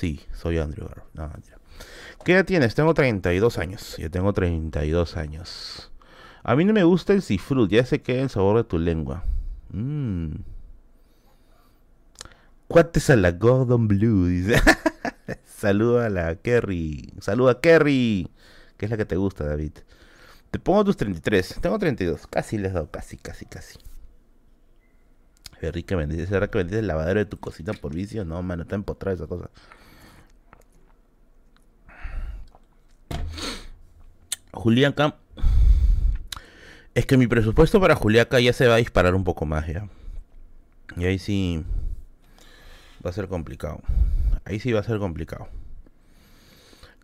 Sí, 0.00 0.18
soy 0.32 0.56
Andrew 0.56 0.88
Garfield. 0.88 1.10
No, 1.12 1.28
mentira. 1.28 1.58
¿Qué 2.24 2.32
edad 2.32 2.46
tienes? 2.46 2.74
Tengo 2.74 2.94
32 2.94 3.58
años. 3.58 3.98
Yo 3.98 4.10
tengo 4.10 4.32
32 4.32 5.18
años. 5.18 5.92
A 6.42 6.56
mí 6.56 6.64
no 6.64 6.72
me 6.72 6.84
gusta 6.84 7.12
el 7.12 7.20
cifrut, 7.20 7.70
ya 7.70 7.84
se 7.84 8.00
queda 8.00 8.22
el 8.22 8.30
sabor 8.30 8.56
de 8.56 8.64
tu 8.64 8.78
lengua. 8.78 9.24
Mmm. 9.68 10.36
Cuates 12.66 13.10
a 13.10 13.16
la 13.16 13.32
Gordon 13.32 13.88
Blue, 13.88 14.26
dice. 14.26 14.58
Saluda 15.44 16.06
a 16.06 16.08
la 16.08 16.34
Kerry. 16.36 17.12
Saluda 17.20 17.52
a 17.52 17.60
Kerry. 17.60 18.30
Que 18.78 18.86
es 18.86 18.90
la 18.90 18.96
que 18.96 19.04
te 19.04 19.16
gusta, 19.16 19.44
David. 19.44 19.72
Te 20.50 20.58
pongo 20.58 20.82
tus 20.82 20.96
33. 20.96 21.58
Tengo 21.60 21.78
32. 21.78 22.26
Casi 22.26 22.56
les 22.56 22.70
he 22.70 22.74
dado. 22.74 22.90
Casi, 22.90 23.18
casi, 23.18 23.44
casi. 23.44 23.78
Qué 25.60 25.70
rica 25.70 25.94
vendiste. 25.94 26.26
¿Será 26.26 26.48
que 26.48 26.56
vendiste 26.56 26.78
el 26.78 26.86
lavadero 26.86 27.20
de 27.20 27.26
tu 27.26 27.38
cocina 27.38 27.74
por 27.74 27.94
vicio? 27.94 28.24
No, 28.24 28.42
mano. 28.42 28.62
Está 28.62 28.76
empotrada 28.76 29.14
esa 29.14 29.26
cosa. 29.26 29.50
Juliaca. 34.52 35.16
Es 36.94 37.06
que 37.06 37.16
mi 37.16 37.26
presupuesto 37.26 37.80
para 37.80 37.94
Juliaca 37.94 38.40
ya 38.40 38.52
se 38.52 38.66
va 38.66 38.74
a 38.74 38.78
disparar 38.78 39.14
un 39.14 39.24
poco 39.24 39.46
más, 39.46 39.66
ya. 39.66 39.88
Y 40.96 41.04
ahí 41.04 41.18
sí. 41.18 41.64
Va 43.04 43.10
a 43.10 43.12
ser 43.12 43.28
complicado. 43.28 43.80
Ahí 44.44 44.60
sí 44.60 44.72
va 44.72 44.80
a 44.80 44.84
ser 44.84 44.98
complicado. 44.98 45.48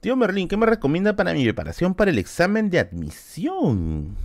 Tío 0.00 0.16
Merlín, 0.16 0.48
¿qué 0.48 0.56
me 0.56 0.66
recomienda 0.66 1.16
para 1.16 1.32
mi 1.32 1.42
preparación 1.44 1.94
para 1.94 2.10
el 2.10 2.18
examen 2.18 2.70
de 2.70 2.78
admisión? 2.78 4.16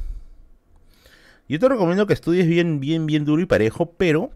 Yo 1.47 1.59
te 1.59 1.67
recomiendo 1.69 2.07
que 2.07 2.13
estudies 2.13 2.47
bien, 2.47 2.79
bien, 2.79 3.05
bien 3.05 3.25
duro 3.25 3.41
y 3.41 3.45
parejo, 3.45 3.91
pero 3.93 4.31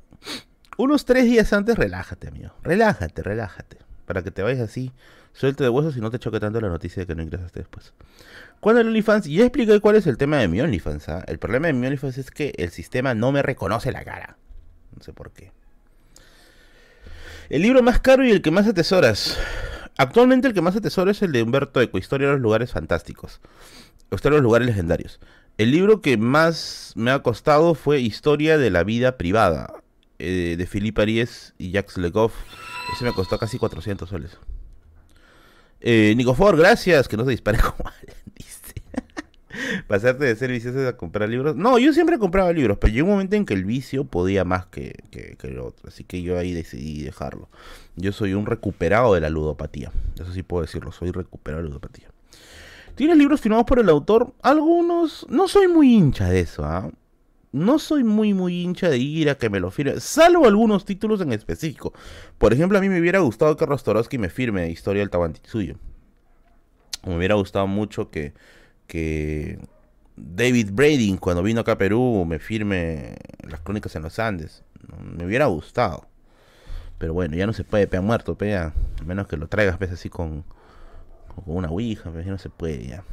unos 0.77 1.05
tres 1.05 1.25
días 1.25 1.53
antes 1.53 1.77
relájate, 1.77 2.27
amigo. 2.27 2.51
Relájate, 2.63 3.23
relájate. 3.23 3.77
Para 4.05 4.23
que 4.23 4.31
te 4.31 4.43
vayas 4.43 4.61
así, 4.61 4.91
suelto 5.35 5.63
de 5.63 5.69
huesos 5.69 5.95
y 5.97 6.01
no 6.01 6.09
te 6.09 6.17
choque 6.17 6.39
tanto 6.39 6.59
la 6.61 6.69
noticia 6.69 7.01
de 7.01 7.07
que 7.07 7.15
no 7.15 7.21
ingresaste 7.21 7.59
después. 7.59 7.93
Cuando 8.59 8.81
el 8.81 8.87
OnlyFans, 8.87 9.25
ya 9.25 9.43
expliqué 9.43 9.79
cuál 9.79 9.97
es 9.97 10.07
el 10.07 10.17
tema 10.17 10.37
de 10.37 10.47
mi 10.47 10.61
OnlyFans. 10.61 11.09
¿ah? 11.09 11.23
El 11.27 11.37
problema 11.37 11.67
de 11.67 11.73
mi 11.73 11.85
OnlyFans 11.85 12.17
es 12.17 12.31
que 12.31 12.53
el 12.57 12.71
sistema 12.71 13.13
no 13.13 13.31
me 13.31 13.43
reconoce 13.43 13.91
la 13.91 14.03
cara. 14.03 14.37
No 14.95 15.03
sé 15.03 15.13
por 15.13 15.31
qué. 15.31 15.51
El 17.49 17.61
libro 17.61 17.83
más 17.83 17.99
caro 17.99 18.25
y 18.25 18.31
el 18.31 18.41
que 18.41 18.49
más 18.49 18.65
atesoras. 18.65 19.37
Actualmente 19.97 20.47
el 20.47 20.53
que 20.53 20.61
más 20.61 20.75
atesoro 20.75 21.11
es 21.11 21.21
el 21.21 21.31
de 21.31 21.43
Humberto 21.43 21.79
Eco, 21.79 21.97
Historia 21.97 22.27
de 22.27 22.33
los 22.33 22.41
lugares 22.41 22.71
fantásticos. 22.71 23.39
Historia 24.11 24.37
de 24.37 24.41
los 24.41 24.43
lugares 24.43 24.67
legendarios. 24.67 25.19
El 25.57 25.71
libro 25.71 26.01
que 26.01 26.17
más 26.17 26.93
me 26.95 27.11
ha 27.11 27.19
costado 27.19 27.75
fue 27.75 27.99
Historia 27.99 28.57
de 28.57 28.71
la 28.71 28.83
vida 28.83 29.17
privada, 29.17 29.73
eh, 30.17 30.55
de 30.57 30.65
Philippe 30.65 31.01
Aries 31.01 31.53
y 31.57 31.71
Jacques 31.71 31.97
Legoff. 31.97 32.33
Ese 32.93 33.05
me 33.05 33.13
costó 33.13 33.37
casi 33.37 33.57
400 33.57 34.09
soles. 34.09 34.37
Eh, 35.87 36.15
Nicofor, 36.17 36.57
gracias, 36.57 37.07
que 37.07 37.15
no 37.15 37.25
se 37.25 37.29
dispare 37.29 37.59
como 37.77 37.91
dice. 38.35 38.73
Pasarte 39.87 40.25
de 40.25 40.35
ser 40.35 40.49
vicioso 40.49 40.87
a 40.87 40.97
comprar 40.97 41.29
libros. 41.29 41.55
No, 41.55 41.77
yo 41.77 41.93
siempre 41.93 42.17
compraba 42.17 42.51
libros, 42.51 42.79
pero 42.81 42.91
llegó 42.91 43.05
un 43.05 43.13
momento 43.13 43.35
en 43.35 43.45
que 43.45 43.53
el 43.53 43.65
vicio 43.65 44.03
podía 44.03 44.43
más 44.45 44.65
que, 44.65 44.95
que, 45.11 45.37
que 45.37 45.47
el 45.47 45.59
otro. 45.59 45.87
Así 45.87 46.03
que 46.03 46.23
yo 46.23 46.39
ahí 46.39 46.53
decidí 46.53 47.03
dejarlo. 47.03 47.49
Yo 47.95 48.11
soy 48.11 48.33
un 48.33 48.47
recuperado 48.47 49.13
de 49.13 49.21
la 49.21 49.29
ludopatía. 49.29 49.91
Eso 50.15 50.33
sí 50.33 50.41
puedo 50.41 50.63
decirlo, 50.63 50.91
soy 50.91 51.11
recuperado 51.11 51.61
de 51.61 51.69
la 51.69 51.75
ludopatía. 51.75 52.07
¿Tienes 52.95 53.17
libros 53.17 53.39
firmados 53.39 53.67
por 53.67 53.77
el 53.77 53.87
autor? 53.89 54.33
Algunos. 54.41 55.27
No 55.29 55.47
soy 55.47 55.67
muy 55.67 55.93
hincha 55.93 56.29
de 56.29 56.39
eso, 56.39 56.65
¿ah? 56.65 56.89
No 57.55 57.79
soy 57.79 58.03
muy, 58.03 58.33
muy 58.33 58.63
hincha 58.63 58.89
de 58.89 58.97
ir 58.97 59.29
a 59.29 59.35
que 59.35 59.49
me 59.49 59.61
lo 59.61 59.71
firme. 59.71 60.01
Salvo 60.01 60.45
algunos 60.45 60.83
títulos 60.83 61.21
en 61.21 61.31
específico. 61.31 61.93
Por 62.37 62.51
ejemplo, 62.51 62.77
a 62.77 62.81
mí 62.81 62.89
me 62.89 62.99
hubiera 62.99 63.19
gustado 63.19 63.55
que 63.55 63.65
Rostorowski 63.65 64.17
me 64.17 64.27
firme 64.27 64.69
Historia 64.69 64.99
del 64.99 65.09
Tahuantinsuyo. 65.09 65.77
Me 67.05 67.15
hubiera 67.15 67.35
gustado 67.35 67.65
mucho 67.65 68.09
que, 68.09 68.33
que 68.87 69.57
David 70.17 70.71
Brading, 70.73 71.15
cuando 71.15 71.43
vino 71.43 71.61
acá 71.61 71.71
a 71.71 71.77
Perú, 71.77 72.25
me 72.27 72.39
firme 72.39 73.15
las 73.47 73.61
crónicas 73.61 73.95
en 73.95 74.01
los 74.01 74.19
Andes. 74.19 74.65
Me 75.01 75.25
hubiera 75.25 75.45
gustado. 75.45 76.09
Pero 76.97 77.13
bueno, 77.13 77.37
ya 77.37 77.47
no 77.47 77.53
se 77.53 77.63
puede, 77.63 77.87
pea 77.87 78.01
muerto, 78.01 78.35
pea. 78.37 78.73
A 78.99 79.03
menos 79.05 79.27
que 79.27 79.37
lo 79.37 79.47
traigas, 79.47 79.77
pues 79.77 79.93
así 79.93 80.09
con, 80.09 80.43
con 81.33 81.55
una 81.55 81.69
ouija, 81.69 82.11
pues 82.11 82.25
ya 82.25 82.33
no 82.33 82.37
se 82.37 82.49
puede 82.49 82.85
ya. 82.85 83.05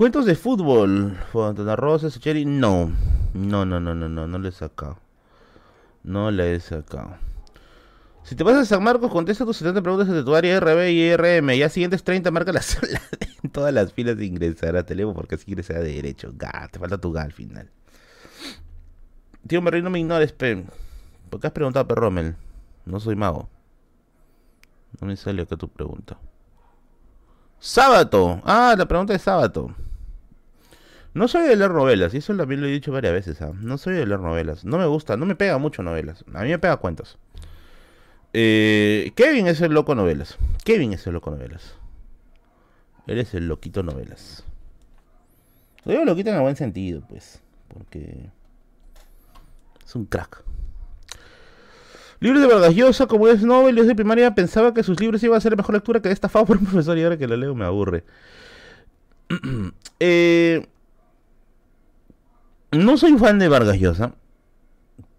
Cuentos 0.00 0.24
de 0.24 0.34
fútbol, 0.34 1.14
Fontana 1.30 1.76
Rosa, 1.76 2.08
Cherry, 2.08 2.46
no. 2.46 2.90
No, 3.34 3.66
no, 3.66 3.80
no, 3.80 3.94
no, 3.94 4.08
no, 4.08 4.26
no 4.26 4.38
le 4.38 4.48
he 4.48 4.52
sacado. 4.52 4.96
No 6.04 6.30
le 6.30 6.54
he 6.54 6.60
sacado. 6.60 7.18
Si 8.22 8.34
te 8.34 8.42
vas 8.42 8.56
a 8.56 8.64
San 8.64 8.82
Marcos, 8.82 9.12
contesta 9.12 9.44
tus 9.44 9.58
70 9.58 9.82
preguntas 9.82 10.08
de 10.08 10.24
tu 10.24 10.34
área 10.34 10.58
RB 10.58 10.88
y 10.88 11.14
RM. 11.14 11.54
Ya 11.54 11.68
siguientes 11.68 12.02
30 12.02 12.30
marca 12.30 12.50
la 12.50 12.62
sola 12.62 12.98
en 13.44 13.50
todas 13.50 13.74
las 13.74 13.92
filas 13.92 14.16
de 14.16 14.24
ingresar 14.24 14.74
a 14.74 14.86
Televo 14.86 15.12
porque 15.12 15.34
así 15.34 15.50
ingresa 15.50 15.74
de 15.74 15.92
derecho. 15.92 16.32
Ga, 16.34 16.70
te 16.72 16.78
falta 16.78 16.96
tu 16.96 17.12
ga 17.12 17.20
al 17.20 17.32
final. 17.32 17.68
Tío 19.46 19.60
Merri, 19.60 19.82
no 19.82 19.90
me 19.90 20.00
ignores, 20.00 20.32
pe. 20.32 20.64
¿Por 21.28 21.40
qué 21.40 21.48
has 21.48 21.52
preguntado, 21.52 21.86
Perromel? 21.86 22.36
No 22.86 23.00
soy 23.00 23.16
mago. 23.16 23.50
No 24.98 25.08
me 25.08 25.16
sale 25.16 25.42
acá 25.42 25.58
tu 25.58 25.68
pregunta. 25.68 26.16
Sábato. 27.58 28.40
Ah, 28.46 28.74
la 28.78 28.88
pregunta 28.88 29.14
es 29.14 29.20
sábado. 29.20 29.74
No 31.12 31.26
soy 31.26 31.48
de 31.48 31.56
leer 31.56 31.72
novelas, 31.72 32.14
y 32.14 32.18
eso 32.18 32.36
también 32.36 32.60
lo 32.60 32.68
he 32.68 32.70
dicho 32.70 32.92
varias 32.92 33.12
veces. 33.12 33.42
¿ah? 33.42 33.52
No 33.60 33.78
soy 33.78 33.94
de 33.94 34.06
leer 34.06 34.20
novelas. 34.20 34.64
No 34.64 34.78
me 34.78 34.86
gusta, 34.86 35.16
no 35.16 35.26
me 35.26 35.34
pega 35.34 35.58
mucho 35.58 35.82
novelas. 35.82 36.24
A 36.32 36.42
mí 36.42 36.50
me 36.50 36.58
pega 36.58 36.76
cuentos. 36.76 37.18
Eh, 38.32 39.12
Kevin 39.16 39.48
es 39.48 39.60
el 39.60 39.72
loco 39.72 39.94
novelas. 39.94 40.38
Kevin 40.64 40.92
es 40.92 41.06
el 41.06 41.14
loco 41.14 41.30
novelas. 41.30 41.74
Eres 43.06 43.34
el 43.34 43.48
loquito 43.48 43.82
novelas. 43.82 44.44
Lo 45.84 45.92
digo 45.92 46.04
loquito 46.04 46.30
en 46.30 46.36
el 46.36 46.42
buen 46.42 46.56
sentido, 46.56 47.02
pues. 47.08 47.40
Porque 47.68 48.30
es 49.84 49.94
un 49.96 50.04
crack. 50.06 50.44
Libros 52.20 52.42
de 52.42 52.48
Vargas 52.48 52.74
Llosa, 52.74 53.06
como 53.06 53.26
es 53.28 53.42
Nobel, 53.42 53.74
desde 53.74 53.94
primaria 53.94 54.34
pensaba 54.34 54.74
que 54.74 54.82
sus 54.82 55.00
libros 55.00 55.22
iban 55.22 55.38
a 55.38 55.40
ser 55.40 55.56
mejor 55.56 55.74
lectura 55.74 56.00
que 56.00 56.12
estafado 56.12 56.44
por 56.44 56.56
un 56.58 56.66
profesor 56.66 56.96
y 56.98 57.02
ahora 57.02 57.16
que 57.16 57.26
lo 57.26 57.36
leo 57.36 57.54
me 57.54 57.64
aburre. 57.64 58.04
eh, 60.00 60.66
no 62.72 62.96
soy 62.96 63.16
fan 63.18 63.38
de 63.38 63.48
Vargas 63.48 63.78
Llosa 63.78 64.14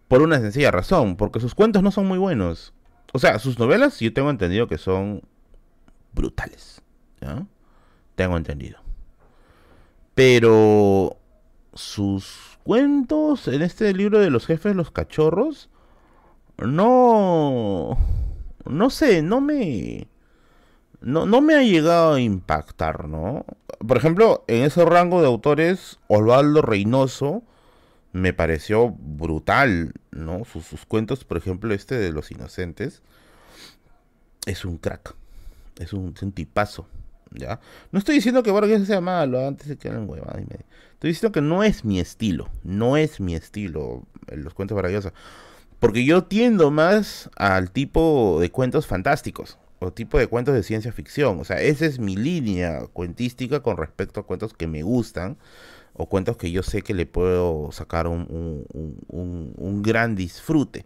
por 0.07 0.21
una 0.21 0.39
sencilla 0.39 0.71
razón, 0.71 1.15
porque 1.15 1.39
sus 1.39 1.55
cuentos 1.55 1.83
no 1.83 1.91
son 1.91 2.07
muy 2.07 2.17
buenos. 2.17 2.73
O 3.13 3.19
sea, 3.19 3.39
sus 3.39 3.59
novelas 3.59 3.99
yo 3.99 4.13
tengo 4.13 4.29
entendido 4.29 4.67
que 4.67 4.77
son 4.77 5.21
brutales. 6.13 6.81
¿ya? 7.21 7.45
Tengo 8.15 8.37
entendido. 8.37 8.79
Pero 10.15 11.17
sus 11.73 12.59
cuentos 12.63 13.47
en 13.47 13.61
este 13.61 13.93
libro 13.93 14.19
de 14.19 14.29
los 14.29 14.45
jefes 14.45 14.75
los 14.75 14.91
cachorros 14.91 15.69
no 16.57 17.97
no 18.65 18.89
sé, 18.89 19.21
no 19.21 19.41
me 19.41 20.07
no, 21.01 21.25
no 21.25 21.41
me 21.41 21.55
ha 21.55 21.63
llegado 21.63 22.13
a 22.13 22.21
impactar, 22.21 23.07
¿no? 23.07 23.45
Por 23.85 23.97
ejemplo, 23.97 24.43
en 24.47 24.63
ese 24.63 24.85
rango 24.85 25.21
de 25.21 25.27
autores, 25.27 25.99
Osvaldo 26.07 26.61
Reynoso 26.61 27.43
me 28.13 28.33
pareció 28.33 28.89
brutal, 28.91 29.93
¿no? 30.11 30.45
Sus, 30.45 30.65
sus 30.65 30.85
cuentos, 30.85 31.23
por 31.23 31.37
ejemplo, 31.37 31.73
este 31.73 31.97
de 31.97 32.11
Los 32.11 32.31
Inocentes, 32.31 33.01
es 34.45 34.65
un 34.65 34.77
crack, 34.77 35.15
es 35.79 35.93
un, 35.93 36.13
es 36.19 36.33
tipazo. 36.33 36.87
¿ya? 37.31 37.59
No 37.91 37.99
estoy 37.99 38.15
diciendo 38.15 38.43
que 38.43 38.51
Vargas 38.51 38.85
sea 38.85 39.01
malo, 39.01 39.45
antes 39.45 39.67
de 39.67 39.77
que 39.77 39.89
hagan 39.89 40.09
huevadas 40.09 40.41
y 40.41 40.45
media. 40.45 40.65
Estoy 40.93 41.11
diciendo 41.11 41.31
que 41.31 41.41
no 41.41 41.63
es 41.63 41.85
mi 41.85 41.99
estilo, 41.99 42.49
no 42.63 42.97
es 42.97 43.19
mi 43.19 43.35
estilo 43.35 44.03
los 44.27 44.53
cuentos 44.53 44.75
Vargas 44.75 45.11
Porque 45.79 46.05
yo 46.05 46.25
tiendo 46.25 46.69
más 46.69 47.29
al 47.35 47.71
tipo 47.71 48.37
de 48.39 48.51
cuentos 48.51 48.85
fantásticos, 48.85 49.57
o 49.81 49.91
tipo 49.91 50.19
de 50.19 50.27
cuentos 50.27 50.53
de 50.53 50.63
ciencia 50.63 50.91
ficción. 50.91 51.39
O 51.39 51.43
sea, 51.43 51.59
esa 51.59 51.85
es 51.85 51.99
mi 51.99 52.15
línea 52.15 52.87
cuentística 52.93 53.61
con 53.61 53.77
respecto 53.77 54.19
a 54.19 54.25
cuentos 54.25 54.53
que 54.53 54.67
me 54.67 54.83
gustan, 54.83 55.37
o 55.93 56.07
cuentos 56.07 56.37
que 56.37 56.51
yo 56.51 56.63
sé 56.63 56.83
que 56.83 56.93
le 56.93 57.05
puedo 57.05 57.71
sacar 57.71 58.07
un, 58.07 58.65
un, 58.71 59.53
un, 59.57 59.81
gran 59.81 60.15
disfrute. 60.15 60.85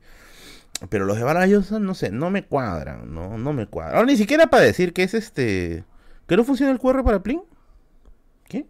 Pero 0.89 1.05
los 1.05 1.17
de 1.17 1.23
Vargas 1.23 1.71
no 1.71 1.93
sé, 1.93 2.12
no 2.12 2.31
me 2.31 2.45
cuadran, 2.45 3.13
no, 3.13 3.38
no 3.38 3.53
me 3.53 3.67
cuadran. 3.67 3.97
Ahora 3.97 4.08
ni 4.08 4.17
siquiera 4.17 4.47
para 4.47 4.63
decir 4.63 4.93
que 4.93 5.03
es 5.03 5.13
este 5.13 5.84
¿Que 6.27 6.38
no 6.38 6.43
funciona 6.43 6.71
el 6.71 6.79
QR 6.79 7.03
para 7.03 7.21
Plin? 7.21 7.41
¿Qué? 8.47 8.65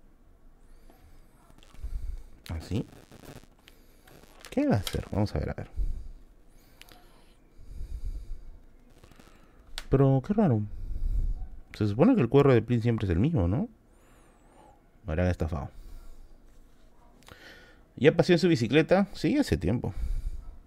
¿Así? 2.49 2.85
¿Qué 4.49 4.67
va 4.67 4.75
a 4.75 4.79
hacer? 4.79 5.05
Vamos 5.11 5.33
a 5.35 5.39
ver, 5.39 5.49
a 5.49 5.53
ver. 5.53 5.84
Pero 9.95 10.21
qué 10.27 10.34
raro. 10.34 10.62
Se 11.73 11.88
supone 11.88 12.15
que 12.15 12.21
el 12.21 12.27
QR 12.27 12.51
de 12.51 12.62
Plin 12.62 12.81
siempre 12.81 13.05
es 13.05 13.12
el 13.12 13.19
mismo, 13.19 13.47
¿no? 13.47 13.69
Me 15.05 15.13
habrán 15.13 15.27
estafado. 15.27 15.69
¿Ya 17.95 18.13
pasé 18.13 18.34
en 18.34 18.39
su 18.39 18.49
bicicleta? 18.49 19.08
Sí, 19.13 19.38
hace 19.38 19.55
tiempo. 19.55 19.93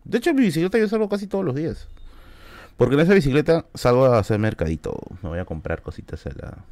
De 0.04 0.16
hecho, 0.16 0.30
en 0.30 0.36
mi 0.36 0.44
bicicleta 0.44 0.78
yo 0.78 0.88
salgo 0.88 1.10
casi 1.10 1.26
todos 1.26 1.44
los 1.44 1.54
días. 1.54 1.88
Porque 2.78 2.94
en 2.94 3.02
esa 3.02 3.12
bicicleta 3.12 3.66
salgo 3.74 4.06
a 4.06 4.18
hacer 4.18 4.38
mercadito. 4.38 4.98
Me 5.22 5.28
voy 5.28 5.40
a 5.40 5.44
comprar 5.44 5.82
cositas 5.82 6.24
a 6.24 6.30
la, 6.30 6.64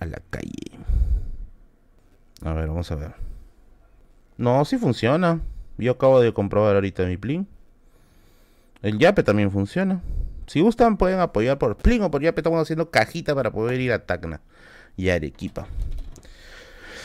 a 0.00 0.06
la 0.06 0.20
calle. 0.30 0.72
A 2.42 2.54
ver, 2.54 2.66
vamos 2.66 2.90
a 2.90 2.96
ver. 2.96 3.14
No, 4.36 4.64
sí 4.64 4.78
funciona. 4.78 5.40
Yo 5.78 5.92
acabo 5.92 6.18
de 6.18 6.32
comprobar 6.34 6.74
ahorita 6.74 7.06
mi 7.06 7.18
Plin. 7.18 7.46
El 8.82 8.98
Yape 8.98 9.22
también 9.22 9.52
funciona. 9.52 10.02
Si 10.46 10.60
gustan, 10.60 10.96
pueden 10.96 11.20
apoyar 11.20 11.58
por 11.58 11.76
Plin 11.76 12.02
o 12.02 12.10
por 12.10 12.22
Yape. 12.22 12.40
Estamos 12.40 12.60
haciendo 12.60 12.90
cajita 12.90 13.34
para 13.34 13.50
poder 13.50 13.80
ir 13.80 13.92
a 13.92 14.04
Tacna 14.04 14.40
y 14.96 15.08
a 15.08 15.14
Arequipa. 15.14 15.66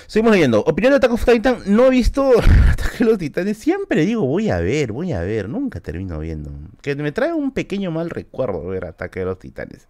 Seguimos 0.07 0.33
leyendo. 0.33 0.61
Opinión 0.61 0.91
de 0.93 0.97
Attack 0.97 1.13
of 1.13 1.23
Titan. 1.23 1.59
No 1.67 1.85
he 1.85 1.89
visto 1.91 2.31
Ataque 2.71 2.97
de 2.99 3.05
los 3.05 3.17
Titanes. 3.17 3.57
Siempre 3.57 4.05
digo, 4.05 4.25
voy 4.25 4.49
a 4.49 4.59
ver, 4.59 4.91
voy 4.91 5.11
a 5.11 5.21
ver. 5.21 5.47
Nunca 5.47 5.79
termino 5.79 6.17
viendo. 6.19 6.51
Que 6.81 6.95
me 6.95 7.11
trae 7.11 7.31
un 7.31 7.51
pequeño 7.51 7.91
mal 7.91 8.09
recuerdo 8.09 8.65
ver 8.65 8.85
Ataque 8.85 9.19
de 9.19 9.25
los 9.27 9.39
Titanes. 9.39 9.87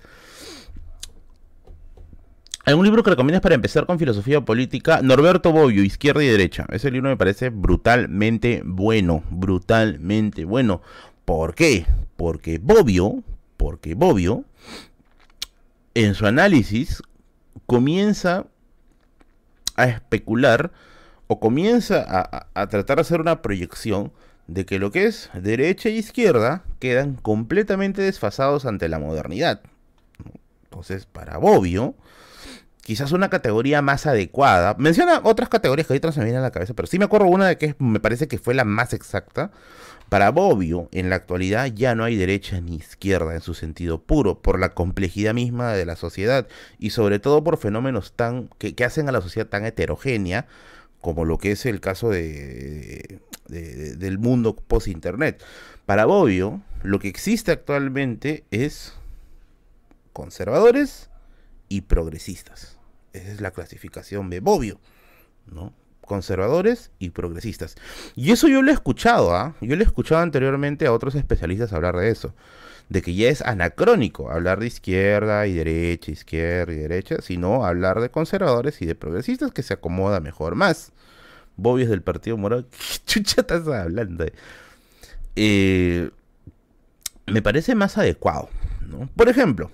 Un 2.76 2.86
libro 2.86 3.02
que 3.02 3.10
recomiendas 3.10 3.42
para 3.42 3.56
empezar 3.56 3.88
con 3.88 3.98
filosofía 3.98 4.42
política, 4.42 5.02
Norberto 5.02 5.52
Bobbio, 5.52 5.84
Izquierda 5.84 6.24
y 6.24 6.28
Derecha. 6.28 6.68
Ese 6.70 6.92
libro 6.92 7.10
me 7.10 7.18
parece 7.18 7.50
brutalmente 7.50 8.62
bueno, 8.64 9.24
brutalmente 9.32 10.46
bueno. 10.46 10.82
¿Por 11.26 11.56
qué? 11.56 11.88
Porque 12.16 12.60
Bobbio, 12.60 13.24
porque 13.60 13.94
Bobbio, 13.94 14.46
en 15.94 16.16
su 16.16 16.26
análisis, 16.26 17.04
comienza 17.66 18.46
a 19.76 19.86
especular 19.86 20.72
o 21.28 21.42
comienza 21.42 22.06
a, 22.54 22.68
tratar 22.70 22.96
de 22.96 23.02
hacer 23.02 23.20
una 23.20 23.42
proyección 23.42 24.14
de 24.48 24.66
que 24.66 24.80
lo 24.80 24.92
que 24.92 25.08
es 25.08 25.30
derecha 25.34 25.90
e 25.90 25.92
izquierda 25.92 26.64
quedan 26.80 27.16
completamente 27.16 28.02
desfasados 28.02 28.66
ante 28.66 28.88
la 28.88 28.98
modernidad. 28.98 29.62
Entonces, 30.64 31.06
para 31.06 31.38
Bobbio, 31.38 31.96
quizás 32.82 33.12
una 33.12 33.30
categoría 33.30 33.82
más 33.82 34.06
adecuada. 34.06 34.76
Menciona 34.80 35.20
otras 35.26 35.50
categorías 35.50 35.86
que 35.86 35.94
ahorita 35.94 36.14
se 36.14 36.22
me 36.22 36.28
vienen 36.28 36.44
a 36.44 36.46
la 36.46 36.52
cabeza, 36.52 36.74
pero 36.76 36.88
sí 36.88 36.98
me 36.98 37.06
acuerdo 37.06 37.28
una 37.28 37.48
de 37.48 37.58
que 37.58 37.76
me 37.78 38.00
parece 38.00 38.30
que 38.30 38.38
fue 38.38 38.54
la 38.54 38.64
más 38.64 38.94
exacta. 38.94 39.52
Para 40.10 40.32
Bobbio, 40.32 40.90
en 40.92 41.12
la 41.12 41.18
actualidad 41.18 41.68
ya 41.68 41.94
no 41.94 42.04
hay 42.04 42.16
derecha 42.16 42.60
ni 42.62 42.76
izquierda 42.76 43.36
en 43.36 43.42
su 43.42 43.54
sentido 43.54 44.02
puro, 44.02 44.42
por 44.42 44.60
la 44.60 44.74
complejidad 44.74 45.36
misma 45.36 45.74
de 45.74 45.86
la 45.86 45.96
sociedad 45.96 46.48
y 46.80 46.90
sobre 46.90 47.20
todo 47.20 47.44
por 47.44 47.58
fenómenos 47.58 48.14
tan 48.14 48.50
que, 48.58 48.74
hacen 48.84 49.08
a 49.08 49.12
la 49.12 49.22
sociedad 49.22 49.48
tan 49.48 49.66
heterogénea 49.66 50.48
como 51.00 51.26
lo 51.26 51.38
que 51.38 51.52
es 51.52 51.68
el 51.68 51.80
caso 51.80 52.10
de, 52.10 53.20
del 53.48 54.18
mundo 54.18 54.56
post-internet. 54.56 55.44
Para 55.86 56.06
Bobbio, 56.06 56.62
lo 56.82 56.98
que 56.98 57.08
existe 57.08 57.52
actualmente 57.52 58.44
es 58.50 58.96
conservadores 60.12 61.12
y 61.68 61.82
progresistas. 61.82 62.80
Esa 63.14 63.32
es 63.32 63.42
la 63.42 63.52
clasificación 63.52 64.32
de 64.32 64.40
Bobbio, 64.40 64.80
¿no? 65.46 65.72
Conservadores 66.10 66.90
y 66.98 67.12
progresistas. 67.12 67.76
Y 68.16 68.32
eso 68.32 68.48
yo 68.48 68.64
lo 68.64 68.72
he 68.72 68.74
escuchado, 68.74 69.36
¿ah? 69.36 69.54
Yo 69.62 69.76
lo 69.76 69.84
he 69.84 69.86
escuchado 69.86 70.22
anteriormente 70.22 70.88
a 70.88 70.92
otros 70.92 71.14
especialistas 71.14 71.72
hablar 71.72 71.96
de 71.96 72.10
eso. 72.10 72.34
De 72.90 73.04
que 73.04 73.14
ya 73.14 73.30
es 73.30 73.44
anacrónico 73.44 74.32
hablar 74.32 74.60
de 74.60 74.66
izquierda 74.66 75.46
y 75.46 75.54
derecha, 75.54 76.10
izquierda 76.12 76.74
y 76.74 76.78
derecha, 76.78 77.22
sino 77.22 77.64
hablar 77.64 78.02
de 78.02 78.10
conservadores 78.10 78.82
y 78.82 78.88
de 78.88 78.96
progresistas 78.96 79.52
que 79.52 79.62
se 79.62 79.76
acomoda 79.76 80.20
mejor 80.20 80.56
más. 80.56 80.92
Bobbio 81.56 81.84
es 81.84 81.92
del 81.92 82.02
Partido 82.02 82.38
Morado. 82.38 82.66
¿Qué 82.72 82.98
chucha 83.06 83.42
estás 83.42 83.68
hablando? 83.68 84.26
Eh, 85.36 86.10
me 87.28 87.44
parece 87.44 87.76
más 87.76 88.00
adecuado. 88.00 88.50
Por 89.16 89.30
ejemplo, 89.30 89.70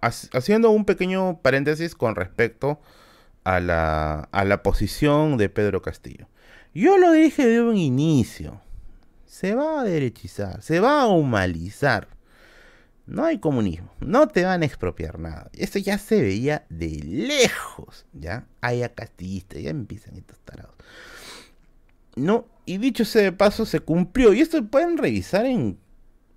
haciendo 0.00 0.70
un 0.70 0.84
pequeño 0.84 1.38
paréntesis 1.42 1.94
con 1.94 2.16
respecto 2.16 2.72
a 2.72 3.03
la, 3.44 4.28
a 4.32 4.44
la 4.44 4.62
posición 4.62 5.36
de 5.36 5.48
Pedro 5.48 5.82
Castillo. 5.82 6.28
Yo 6.74 6.98
lo 6.98 7.12
dije 7.12 7.46
de 7.46 7.62
un 7.62 7.76
inicio. 7.76 8.60
Se 9.26 9.54
va 9.54 9.80
a 9.80 9.84
derechizar, 9.84 10.62
se 10.62 10.80
va 10.80 11.02
a 11.02 11.06
humanizar. 11.06 12.08
No 13.06 13.24
hay 13.24 13.38
comunismo, 13.38 13.92
no 14.00 14.28
te 14.28 14.44
van 14.44 14.62
a 14.62 14.66
expropiar 14.66 15.18
nada. 15.18 15.50
Esto 15.52 15.78
ya 15.78 15.98
se 15.98 16.22
veía 16.22 16.64
de 16.70 16.88
lejos, 17.04 18.06
¿ya? 18.12 18.46
Hay 18.62 18.82
a 18.82 18.92
ya 18.94 19.70
empiezan 19.70 20.16
estos 20.16 20.38
tarados. 20.40 20.74
No, 22.16 22.46
y 22.64 22.78
dicho 22.78 23.04
sea 23.04 23.22
de 23.22 23.32
paso, 23.32 23.66
se 23.66 23.80
cumplió. 23.80 24.32
Y 24.32 24.40
esto 24.40 24.64
pueden 24.64 24.96
revisar 24.96 25.44
en 25.44 25.78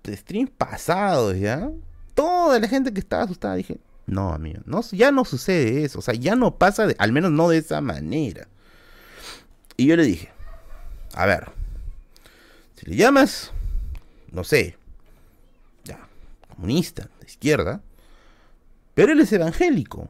streams 0.06 0.50
pasados, 0.50 1.38
¿ya? 1.38 1.70
toda 2.18 2.58
la 2.58 2.66
gente 2.66 2.92
que 2.92 2.98
estaba 2.98 3.22
asustada 3.22 3.54
dije, 3.54 3.78
no, 4.08 4.32
amigo, 4.32 4.62
no, 4.64 4.80
ya 4.90 5.12
no 5.12 5.24
sucede 5.24 5.84
eso, 5.84 5.98
o 5.98 6.02
sea, 6.02 6.14
ya 6.14 6.34
no 6.34 6.56
pasa, 6.56 6.88
al 6.98 7.12
menos 7.12 7.30
no 7.30 7.50
de 7.50 7.58
esa 7.58 7.80
manera. 7.80 8.48
Y 9.76 9.86
yo 9.86 9.96
le 9.96 10.04
dije, 10.04 10.30
a 11.12 11.26
ver, 11.26 11.50
si 12.74 12.86
le 12.86 12.96
llamas, 12.96 13.52
no 14.32 14.44
sé, 14.44 14.76
ya, 15.84 15.98
comunista, 16.48 17.10
de 17.20 17.26
izquierda, 17.26 17.82
pero 18.94 19.12
él 19.12 19.20
es 19.20 19.32
evangélico. 19.32 20.08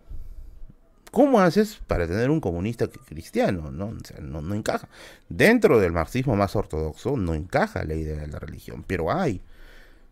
¿Cómo 1.11 1.41
haces 1.41 1.81
para 1.87 2.07
tener 2.07 2.31
un 2.31 2.41
comunista 2.41 2.87
cristiano? 2.87 3.71
No, 3.71 3.93
no, 4.21 4.41
no, 4.43 4.55
encaja. 4.55 4.89
Dentro 5.29 5.81
del 5.81 5.91
marxismo 5.91 6.37
más 6.37 6.55
ortodoxo 6.55 7.17
no 7.17 7.35
encaja 7.35 7.85
la 7.85 7.95
idea 7.95 8.21
de 8.21 8.29
la 8.29 8.39
religión, 8.39 8.85
pero 8.87 9.11
hay. 9.11 9.43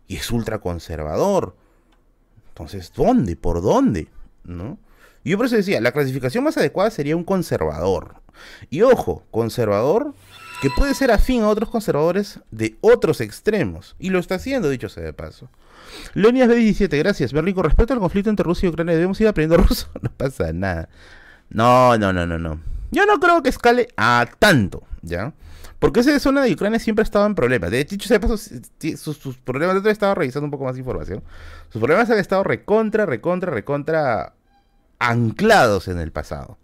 Y 0.07 0.17
es 0.17 0.31
ultraconservador. 0.31 1.55
Entonces, 2.57 2.91
¿dónde? 2.95 3.35
¿Por 3.35 3.61
dónde? 3.61 4.07
¿No? 4.43 4.79
Yo 5.23 5.37
por 5.37 5.45
eso 5.45 5.55
decía, 5.55 5.79
la 5.79 5.91
clasificación 5.91 6.43
más 6.43 6.57
adecuada 6.57 6.89
sería 6.89 7.15
un 7.15 7.23
conservador. 7.23 8.15
Y 8.71 8.81
ojo, 8.81 9.23
conservador 9.29 10.15
que 10.59 10.71
puede 10.71 10.95
ser 10.95 11.11
afín 11.11 11.43
a 11.43 11.49
otros 11.49 11.69
conservadores 11.69 12.39
de 12.49 12.75
otros 12.81 13.21
extremos. 13.21 13.95
Y 13.99 14.09
lo 14.09 14.17
está 14.17 14.35
haciendo, 14.35 14.71
dicho 14.71 14.89
sea 14.89 15.03
de 15.03 15.13
paso. 15.13 15.49
Leonidas 16.15 16.49
B17, 16.49 16.97
gracias. 16.97 17.31
Berlín, 17.31 17.53
con 17.53 17.63
respecto 17.63 17.93
al 17.93 17.99
conflicto 17.99 18.31
entre 18.31 18.43
Rusia 18.43 18.65
y 18.65 18.69
Ucrania, 18.71 18.95
¿debemos 18.95 19.21
ir 19.21 19.27
aprendiendo 19.27 19.63
ruso? 19.63 19.87
No 20.01 20.09
pasa 20.09 20.51
nada. 20.51 20.89
No, 21.49 21.95
no, 21.99 22.11
no, 22.11 22.25
no, 22.25 22.39
no. 22.39 22.59
Yo 22.89 23.05
no 23.05 23.19
creo 23.19 23.43
que 23.43 23.49
escale 23.49 23.89
a 23.97 24.27
tanto, 24.39 24.81
¿ya? 25.03 25.31
Porque 25.79 25.99
esa 25.99 26.19
zona 26.19 26.43
de 26.43 26.53
Ucrania 26.53 26.79
siempre 26.79 27.01
ha 27.01 27.03
estado 27.03 27.25
en 27.25 27.35
problemas. 27.35 27.69
De 27.69 27.79
hecho, 27.79 28.07
se 28.07 28.19
paso, 28.19 28.37
sus, 28.37 29.37
problemas, 29.37 29.85
estado 29.85 30.15
revisando 30.15 30.45
un 30.45 30.51
poco 30.51 30.63
más 30.63 30.73
de 30.73 30.79
información. 30.79 31.23
Sus 31.69 31.79
problemas 31.79 32.09
han 32.09 32.17
estado 32.17 32.43
recontra, 32.43 33.05
recontra, 33.05 33.51
recontra 33.51 34.33
anclados 34.99 35.87
en 35.87 35.99
el 35.99 36.11
pasado. 36.11 36.57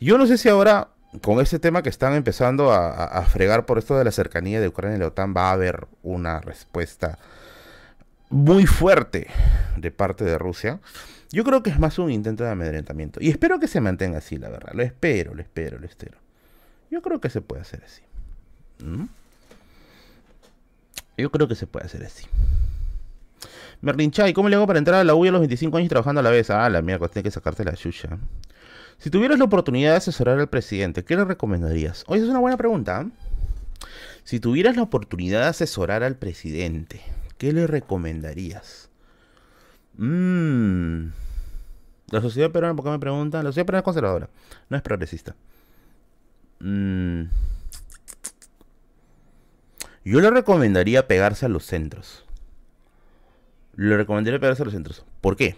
Yo 0.00 0.18
no 0.18 0.26
sé 0.26 0.36
si 0.36 0.48
ahora, 0.48 0.88
con 1.22 1.40
este 1.40 1.58
tema 1.58 1.82
que 1.82 1.88
están 1.88 2.14
empezando 2.14 2.72
a 2.72 3.22
fregar 3.24 3.64
por 3.64 3.78
esto 3.78 3.96
de 3.96 4.04
la 4.04 4.10
cercanía 4.10 4.60
de 4.60 4.68
Ucrania 4.68 4.96
y 4.96 5.00
la 5.00 5.06
OTAN, 5.06 5.34
va 5.34 5.48
a 5.48 5.52
haber 5.52 5.88
una 6.02 6.40
respuesta 6.40 7.18
muy 8.30 8.64
fuerte 8.66 9.26
de 9.76 9.90
parte 9.90 10.24
de 10.24 10.38
Rusia. 10.38 10.80
Yo 11.32 11.44
creo 11.44 11.62
que 11.62 11.70
es 11.70 11.78
más 11.78 11.98
un 11.98 12.10
intento 12.10 12.44
de 12.44 12.50
amedrentamiento. 12.50 13.20
Y 13.22 13.28
espero 13.28 13.60
que 13.60 13.68
se 13.68 13.80
mantenga 13.80 14.18
así, 14.18 14.36
la 14.36 14.48
verdad. 14.48 14.72
Lo 14.72 14.82
espero, 14.82 15.34
lo 15.34 15.42
espero, 15.42 15.78
lo 15.78 15.86
espero. 15.86 16.18
Yo 16.90 17.02
creo 17.02 17.20
que 17.20 17.30
se 17.30 17.40
puede 17.40 17.62
hacer 17.62 17.82
así. 17.84 18.02
¿Mm? 18.82 19.04
Yo 21.18 21.30
creo 21.30 21.48
que 21.48 21.54
se 21.54 21.66
puede 21.66 21.86
hacer 21.86 22.04
así. 22.04 22.26
Merlin 23.82 24.10
Chay, 24.10 24.32
¿cómo 24.32 24.48
le 24.48 24.56
hago 24.56 24.66
para 24.66 24.78
entrar 24.78 25.00
a 25.00 25.04
la 25.04 25.14
UI 25.14 25.28
a 25.28 25.32
los 25.32 25.40
25 25.40 25.76
años 25.78 25.88
trabajando 25.88 26.20
a 26.20 26.22
la 26.22 26.30
vez? 26.30 26.50
Ah, 26.50 26.68
la 26.68 26.82
mierda, 26.82 27.08
tiene 27.08 27.24
que 27.24 27.30
sacarte 27.30 27.64
la 27.64 27.74
chucha. 27.74 28.18
Si 28.98 29.08
tuvieras 29.08 29.38
la 29.38 29.46
oportunidad 29.46 29.92
de 29.92 29.96
asesorar 29.96 30.38
al 30.38 30.48
presidente, 30.48 31.04
¿qué 31.04 31.16
le 31.16 31.24
recomendarías? 31.24 32.04
Oye, 32.06 32.22
es 32.22 32.28
una 32.28 32.38
buena 32.38 32.58
pregunta. 32.58 33.06
Si 34.24 34.40
tuvieras 34.40 34.76
la 34.76 34.82
oportunidad 34.82 35.40
de 35.40 35.46
asesorar 35.46 36.02
al 36.02 36.16
presidente, 36.16 37.00
¿qué 37.38 37.52
le 37.52 37.66
recomendarías? 37.66 38.90
Mmm. 39.96 41.08
La 42.10 42.20
sociedad 42.20 42.50
peruana, 42.50 42.74
¿por 42.74 42.84
qué 42.84 42.90
me 42.90 42.98
preguntan? 42.98 43.44
La 43.44 43.50
sociedad 43.50 43.66
peruana 43.66 43.80
es 43.80 43.84
conservadora, 43.84 44.28
no 44.68 44.76
es 44.76 44.82
progresista. 44.82 45.34
Mm. 46.58 47.22
Yo 50.04 50.20
le 50.20 50.30
recomendaría 50.30 51.06
pegarse 51.06 51.46
a 51.46 51.48
los 51.48 51.64
centros. 51.64 52.24
Le 53.76 53.96
recomendaría 53.96 54.40
pegarse 54.40 54.62
a 54.62 54.64
los 54.64 54.74
centros. 54.74 55.04
¿Por 55.20 55.36
qué? 55.36 55.56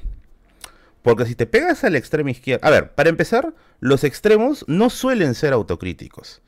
Porque 1.03 1.27
si 1.27 1.35
te 1.35 1.47
pegas 1.47 1.85
a 1.85 1.91
la 1.91 1.99
extrema 1.99 2.31
izquierda... 2.31 2.67
A 2.67 2.71
ver, 2.71 2.95
para 2.95 3.09
empezar, 3.09 3.55
los 3.81 4.05
extremos 4.05 4.65
no 4.69 4.91
suelen 4.91 5.35
ser 5.35 5.53
autocríticos. 5.53 6.43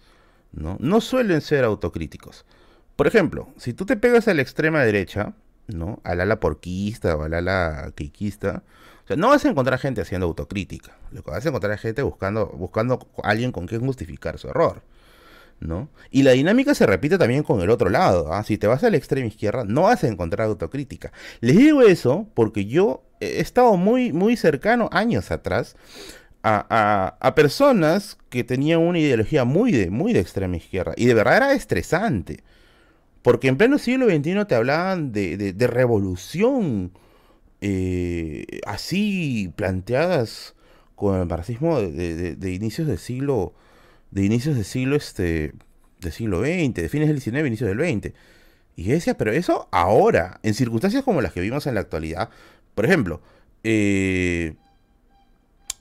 ¿no? 0.57 0.77
no 0.81 1.01
suelen 1.01 1.41
ser 1.41 1.65
autocríticos. 1.65 2.45
Por 2.97 3.07
ejemplo, 3.07 3.49
si 3.57 3.73
tú 3.73 3.87
te 3.87 3.97
pegas 3.97 4.29
a 4.29 4.35
la 4.35 4.43
extrema 4.43 4.85
derecha, 4.85 5.35
¿no? 5.67 6.01
Al 6.05 6.21
ala 6.21 6.39
porquista 6.39 7.17
o 7.17 7.25
al 7.25 7.35
ala 7.35 7.93
quiquista, 7.95 8.63
o 9.05 9.07
sea, 9.07 9.17
no 9.17 9.29
vas 9.29 9.45
a 9.45 9.51
encontrar 9.51 9.79
gente 9.79 10.01
haciendo 10.01 10.27
autocrítica. 10.27 10.97
Lo 11.11 11.23
que 11.23 11.31
vas 11.31 11.45
a 11.45 11.49
encontrar 11.49 11.73
es 11.73 11.81
gente 11.81 12.03
buscando, 12.03 12.47
buscando 12.47 13.07
a 13.23 13.31
alguien 13.31 13.53
con 13.53 13.67
quien 13.67 13.85
justificar 13.85 14.39
su 14.39 14.49
error. 14.49 14.83
¿No? 15.65 15.89
Y 16.11 16.23
la 16.23 16.33
dinámica 16.33 16.75
se 16.75 16.87
repite 16.87 17.19
también 17.19 17.43
con 17.43 17.61
el 17.61 17.71
otro 17.71 17.91
lado. 17.91 18.33
¿ah? 18.33 18.45
Si 18.45 18.59
te 18.59 18.67
vas 18.67 18.85
a 18.85 18.91
la 18.91 18.97
extrema 18.97 19.27
izquierda, 19.27 19.65
no 19.65 19.83
vas 19.83 20.05
a 20.05 20.09
encontrar 20.09 20.47
autocrítica. 20.47 21.13
Les 21.41 21.57
digo 21.57 21.83
eso 21.83 22.29
porque 22.35 22.67
yo 22.67 23.03
he 23.21 23.41
estado 23.41 23.77
muy, 23.77 24.13
muy 24.13 24.37
cercano, 24.37 24.89
años 24.93 25.31
atrás, 25.31 25.77
a, 26.43 27.33
personas 27.35 28.19
que 28.29 28.45
tenían 28.45 28.81
una 28.81 28.99
ideología 28.99 29.45
muy 29.45 29.73
de, 29.73 29.91
muy 29.91 30.13
de 30.13 30.21
extrema 30.21 30.57
izquierda. 30.57 30.93
Y 30.97 31.07
de 31.07 31.15
verdad 31.15 31.37
era 31.37 31.53
estresante. 31.55 32.45
Porque 33.23 33.49
en 33.49 33.57
pleno 33.57 33.79
siglo 33.79 34.07
XXI 34.07 34.45
te 34.45 34.55
hablaban 34.55 35.13
de, 35.13 35.39
de, 35.55 35.67
revolución 35.67 36.93
eh, 37.63 38.61
así 38.67 39.51
planteadas 39.57 40.55
con 40.95 41.19
el 41.19 41.27
marxismo 41.27 41.81
de, 41.81 42.37
de, 42.37 42.53
inicios 42.53 42.87
del 42.87 42.99
siglo 42.99 43.55
de 44.15 44.25
inicios 44.25 44.55
del 44.57 44.65
siglo 44.65 44.97
este 44.97 45.53
del 46.01 46.13
siglo 46.13 46.41
XX, 46.41 46.75
de 46.75 46.89
fines 46.89 47.09
del 47.09 47.21
XIX, 47.21 47.47
inicios 47.47 47.69
del 47.69 47.79
XX. 47.79 48.15
Y 48.77 48.85
yo 48.85 48.93
decía, 48.93 49.17
pero 49.17 49.33
eso 49.33 49.69
ahora, 49.71 50.41
en 50.43 50.55
circunstancias 50.55 51.05
como 51.05 51.21
las 51.21 51.33
que 51.33 51.41
vimos 51.41 51.67
en 51.67 51.75
la 51.75 51.81
actualidad, 51.81 52.31
por 52.75 52.85
ejemplo, 52.85 53.21
eh, 53.63 54.55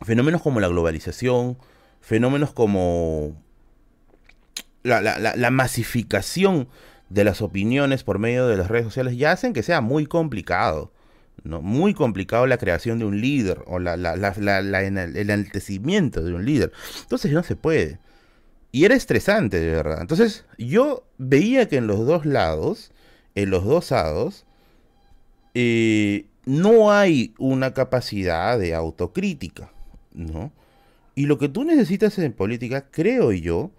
fenómenos 0.02 0.42
como 0.42 0.60
la 0.60 0.68
globalización, 0.68 1.58
fenómenos 2.02 2.52
como 2.54 3.36
la, 4.84 5.02
la, 5.02 5.18
la 5.20 5.52
masificación 5.52 6.68
de 7.10 7.24
las 7.24 7.42
opiniones 7.42 8.04
por 8.04 8.20
medio 8.20 8.48
de 8.48 8.58
las 8.58 8.68
redes 8.68 8.86
sociales 8.86 9.18
ya 9.18 9.32
hacen 9.32 9.54
que 9.54 9.64
sea 9.64 9.82
muy 9.82 10.06
complicado. 10.06 10.92
¿no? 11.44 11.62
Muy 11.62 11.94
complicado 11.94 12.48
la 12.48 12.58
creación 12.58 13.00
de 13.00 13.06
un 13.06 13.22
líder 13.22 13.64
o 13.68 13.80
la, 13.80 13.94
el 13.96 15.16
enaltecimiento 15.18 16.24
de 16.24 16.34
un 16.34 16.46
líder. 16.46 16.72
Entonces 17.02 17.32
no 17.32 17.44
se 17.44 17.56
puede. 17.56 18.00
Y 18.74 18.86
era 18.86 18.96
estresante, 18.96 19.60
de 19.60 19.70
verdad. 19.70 20.02
Entonces 20.02 20.46
yo 20.58 21.04
veía 21.20 21.70
que 21.70 21.78
en 21.78 21.86
los 21.86 22.08
dos 22.08 22.26
lados, 22.26 22.92
en 23.36 23.52
los 23.52 23.64
dos 23.66 23.92
lados, 23.92 24.46
eh, 25.54 26.26
no 26.46 26.92
hay 26.92 27.36
una 27.38 27.76
capacidad 27.76 28.58
de 28.58 28.74
autocrítica, 28.74 29.72
¿no? 30.16 30.52
Y 31.14 31.28
lo 31.28 31.38
que 31.38 31.50
tú 31.50 31.64
necesitas 31.64 32.18
en 32.18 32.34
política, 32.34 32.88
creo 32.90 33.32
yo, 33.32 33.70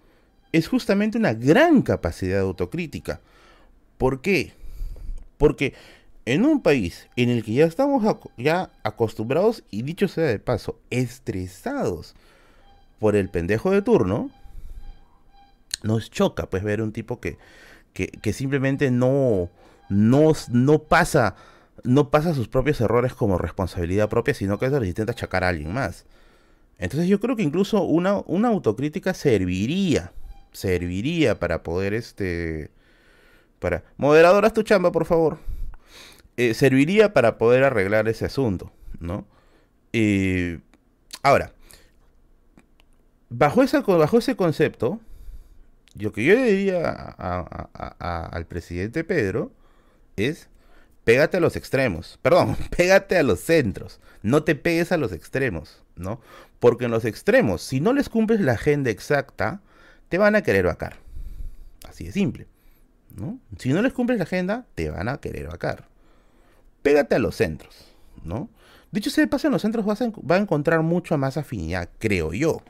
es 0.53 0.69
justamente 0.69 1.17
una 1.17 1.33
gran 1.33 1.81
capacidad 1.81 2.37
de 2.37 2.43
autocrítica. 2.43 3.19
¿Por 3.97 4.21
qué? 4.21 4.53
Porque 5.37 5.73
en 6.23 6.45
un 6.45 6.61
país 6.61 7.09
en 7.17 7.29
el 7.29 7.43
que 7.43 7.51
ya 7.51 7.65
estamos 7.65 8.17
ya 8.37 8.71
acostumbrados 8.81 9.65
y 9.71 9.81
dicho 9.81 10.07
sea 10.07 10.23
de 10.23 10.39
paso, 10.39 10.79
estresados 10.89 12.15
por 12.99 13.17
el 13.17 13.27
pendejo 13.27 13.71
de 13.71 13.81
turno, 13.81 14.31
nos 15.85 16.09
choca 16.09 16.49
pues 16.49 16.63
ver 16.63 16.81
un 16.81 16.91
tipo 16.91 17.19
que, 17.19 17.37
que, 17.93 18.33
simplemente 18.33 18.91
no, 18.91 19.49
no, 19.89 20.33
no 20.49 20.79
pasa 20.79 21.35
no 21.83 22.09
pasa 22.09 22.33
sus 22.33 22.47
propios 22.47 22.81
errores 22.81 23.13
como 23.13 23.37
responsabilidad 23.37 24.09
propia, 24.09 24.33
sino 24.33 24.57
que 24.57 24.69
se 24.69 24.85
intenta 24.87 25.11
achacar 25.11 25.43
a 25.43 25.49
alguien 25.49 25.71
más. 25.71 26.05
Entonces 26.79 27.07
yo 27.07 27.19
creo 27.19 27.35
que 27.35 27.43
incluso 27.43 27.83
una, 27.83 28.17
una 28.25 28.47
autocrítica 28.47 29.13
serviría 29.13 30.11
serviría 30.51 31.37
para 31.37 31.63
poder 31.63 31.93
este 31.93 32.71
para 33.59 33.83
moderador 33.97 34.45
haz 34.45 34.53
tu 34.53 34.63
chamba 34.63 34.89
por 34.89 35.03
favor 35.03 35.37
eh, 36.37 36.53
serviría 36.53 37.11
para 37.13 37.37
poder 37.37 37.65
arreglar 37.65 38.07
ese 38.07 38.23
asunto 38.23 38.71
no 39.01 39.25
eh, 39.91 40.59
ahora 41.23 41.51
bajo 43.29 43.61
bajo 43.97 44.17
ese 44.17 44.37
concepto 44.37 45.01
lo 45.97 46.11
que 46.11 46.23
yo 46.23 46.35
le 46.35 46.51
diría 46.51 46.89
al 46.89 48.45
presidente 48.47 49.03
Pedro 49.03 49.51
es 50.15 50.49
pégate 51.03 51.37
a 51.37 51.39
los 51.39 51.55
extremos 51.55 52.19
perdón 52.23 52.55
pégate 52.75 53.17
a 53.17 53.23
los 53.23 53.39
centros 53.39 53.99
no 54.21 54.43
te 54.43 54.55
pegues 54.55 54.91
a 54.91 54.97
los 54.97 55.11
extremos 55.11 55.83
no 55.95 56.19
porque 56.59 56.85
en 56.85 56.91
los 56.91 57.05
extremos 57.05 57.61
si 57.61 57.79
no 57.79 57.93
les 57.93 58.09
cumples 58.09 58.41
la 58.41 58.53
agenda 58.53 58.89
exacta 58.89 59.61
te 60.09 60.17
van 60.17 60.35
a 60.35 60.43
querer 60.43 60.65
vacar. 60.65 60.97
Así 61.87 62.05
de 62.05 62.11
simple. 62.11 62.47
¿no? 63.15 63.39
Si 63.57 63.71
no 63.73 63.81
les 63.81 63.93
cumples 63.93 64.17
la 64.17 64.23
agenda, 64.23 64.65
te 64.75 64.89
van 64.89 65.07
a 65.07 65.17
querer 65.17 65.47
vacar. 65.47 65.87
Pégate 66.81 67.15
a 67.15 67.19
los 67.19 67.35
centros. 67.35 67.93
¿no? 68.23 68.49
Dicho 68.91 69.09
sea 69.09 69.23
de 69.23 69.27
paso, 69.27 69.47
en 69.47 69.53
los 69.53 69.61
centros 69.61 69.85
vas 69.85 70.01
a, 70.01 70.09
va 70.09 70.35
a 70.35 70.39
encontrar 70.39 70.81
mucha 70.81 71.17
más 71.17 71.37
afinidad, 71.37 71.89
creo 71.99 72.33
yo. 72.33 72.61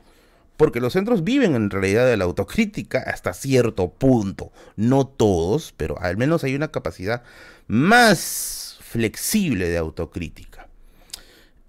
Porque 0.56 0.80
los 0.80 0.94
centros 0.94 1.22
viven 1.22 1.54
en 1.54 1.70
realidad 1.70 2.06
de 2.06 2.16
la 2.16 2.24
autocrítica 2.24 2.98
hasta 2.98 3.34
cierto 3.34 3.90
punto. 3.90 4.52
No 4.76 5.06
todos, 5.06 5.74
pero 5.76 6.00
al 6.00 6.16
menos 6.16 6.44
hay 6.44 6.54
una 6.54 6.70
capacidad 6.70 7.22
más 7.66 8.78
flexible 8.80 9.68
de 9.68 9.76
autocrítica. 9.76 10.68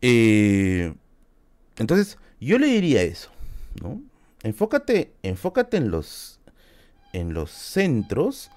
Eh, 0.01 0.93
entonces, 1.77 2.17
yo 2.39 2.57
le 2.57 2.67
diría 2.67 3.01
eso, 3.01 3.29
¿no? 3.81 4.01
Enfócate, 4.43 5.11
enfócate 5.23 5.77
en 5.77 5.91
los, 5.91 6.39
en 7.13 7.33
los 7.33 7.51
centros. 7.51 8.51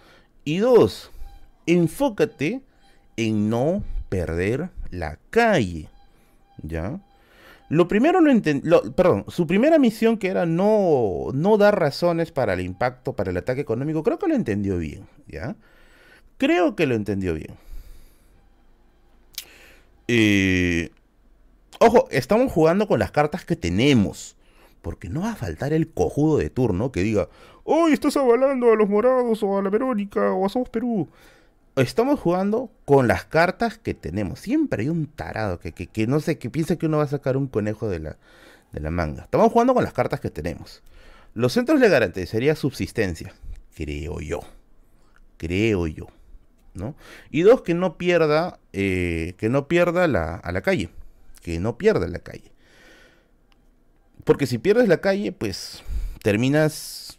Y 0.44 0.58
dos, 0.58 1.10
enfócate 1.66 2.62
en 3.16 3.50
no 3.50 3.82
perder 4.08 4.70
la 4.90 5.18
calle. 5.30 5.88
¿Ya? 6.62 7.00
Lo 7.70 7.88
primero 7.88 8.20
no 8.20 8.30
entendió, 8.30 8.82
perdón, 8.94 9.24
su 9.28 9.46
primera 9.46 9.78
misión 9.78 10.18
que 10.18 10.28
era 10.28 10.44
no, 10.44 11.28
no 11.32 11.56
dar 11.56 11.80
razones 11.80 12.32
para 12.32 12.52
el 12.52 12.60
impacto, 12.60 13.14
para 13.14 13.30
el 13.30 13.38
ataque 13.38 13.62
económico, 13.62 14.02
creo 14.02 14.18
que 14.18 14.28
lo 14.28 14.34
entendió 14.34 14.76
bien, 14.76 15.06
¿ya? 15.26 15.56
Creo 16.36 16.76
que 16.76 16.86
lo 16.86 16.94
entendió 16.94 17.32
bien. 17.32 17.54
Eh, 20.08 20.90
Ojo, 21.82 22.08
estamos 22.10 22.52
jugando 22.52 22.86
con 22.86 22.98
las 22.98 23.10
cartas 23.10 23.46
que 23.46 23.56
tenemos. 23.56 24.36
Porque 24.82 25.08
no 25.08 25.22
va 25.22 25.32
a 25.32 25.36
faltar 25.36 25.72
el 25.72 25.88
cojudo 25.88 26.36
de 26.36 26.50
turno 26.50 26.92
que 26.92 27.02
diga, 27.02 27.30
hoy 27.64 27.92
estás 27.94 28.18
avalando 28.18 28.70
a 28.70 28.76
los 28.76 28.86
morados 28.86 29.42
o 29.42 29.58
a 29.58 29.62
la 29.62 29.70
Verónica 29.70 30.32
o 30.32 30.44
a 30.44 30.50
Somos 30.50 30.68
Perú. 30.68 31.08
Estamos 31.76 32.18
jugando 32.18 32.70
con 32.84 33.08
las 33.08 33.24
cartas 33.24 33.78
que 33.78 33.94
tenemos. 33.94 34.40
Siempre 34.40 34.82
hay 34.82 34.88
un 34.88 35.06
tarado 35.06 35.60
que, 35.60 35.72
que, 35.72 36.06
no 36.06 36.20
sé, 36.20 36.38
que 36.38 36.50
piensa 36.50 36.76
que 36.76 36.86
uno 36.86 36.98
va 36.98 37.04
a 37.04 37.08
sacar 37.08 37.36
un 37.36 37.46
conejo 37.46 37.88
de 37.88 38.00
la, 38.00 38.16
de 38.72 38.80
la 38.80 38.90
manga. 38.90 39.24
Estamos 39.24 39.52
jugando 39.52 39.74
con 39.74 39.84
las 39.84 39.92
cartas 39.92 40.20
que 40.20 40.30
tenemos. 40.30 40.82
Los 41.34 41.52
centros 41.52 41.80
de 41.80 42.26
sería 42.26 42.56
subsistencia, 42.56 43.32
creo 43.74 44.20
yo. 44.20 44.40
Creo 45.36 45.86
yo. 45.86 46.08
¿no? 46.74 46.96
Y 47.30 47.42
dos, 47.42 47.62
que 47.62 47.74
no 47.74 47.96
pierda, 47.98 48.58
eh, 48.72 49.34
que 49.38 49.48
no 49.48 49.68
pierda 49.68 50.08
la, 50.08 50.34
a 50.36 50.52
la 50.52 50.62
calle. 50.62 50.90
Que 51.40 51.60
no 51.60 51.78
pierda 51.78 52.06
la 52.08 52.18
calle. 52.18 52.52
Porque 54.24 54.46
si 54.46 54.58
pierdes 54.58 54.88
la 54.88 55.00
calle, 55.00 55.32
pues 55.32 55.82
terminas 56.22 57.18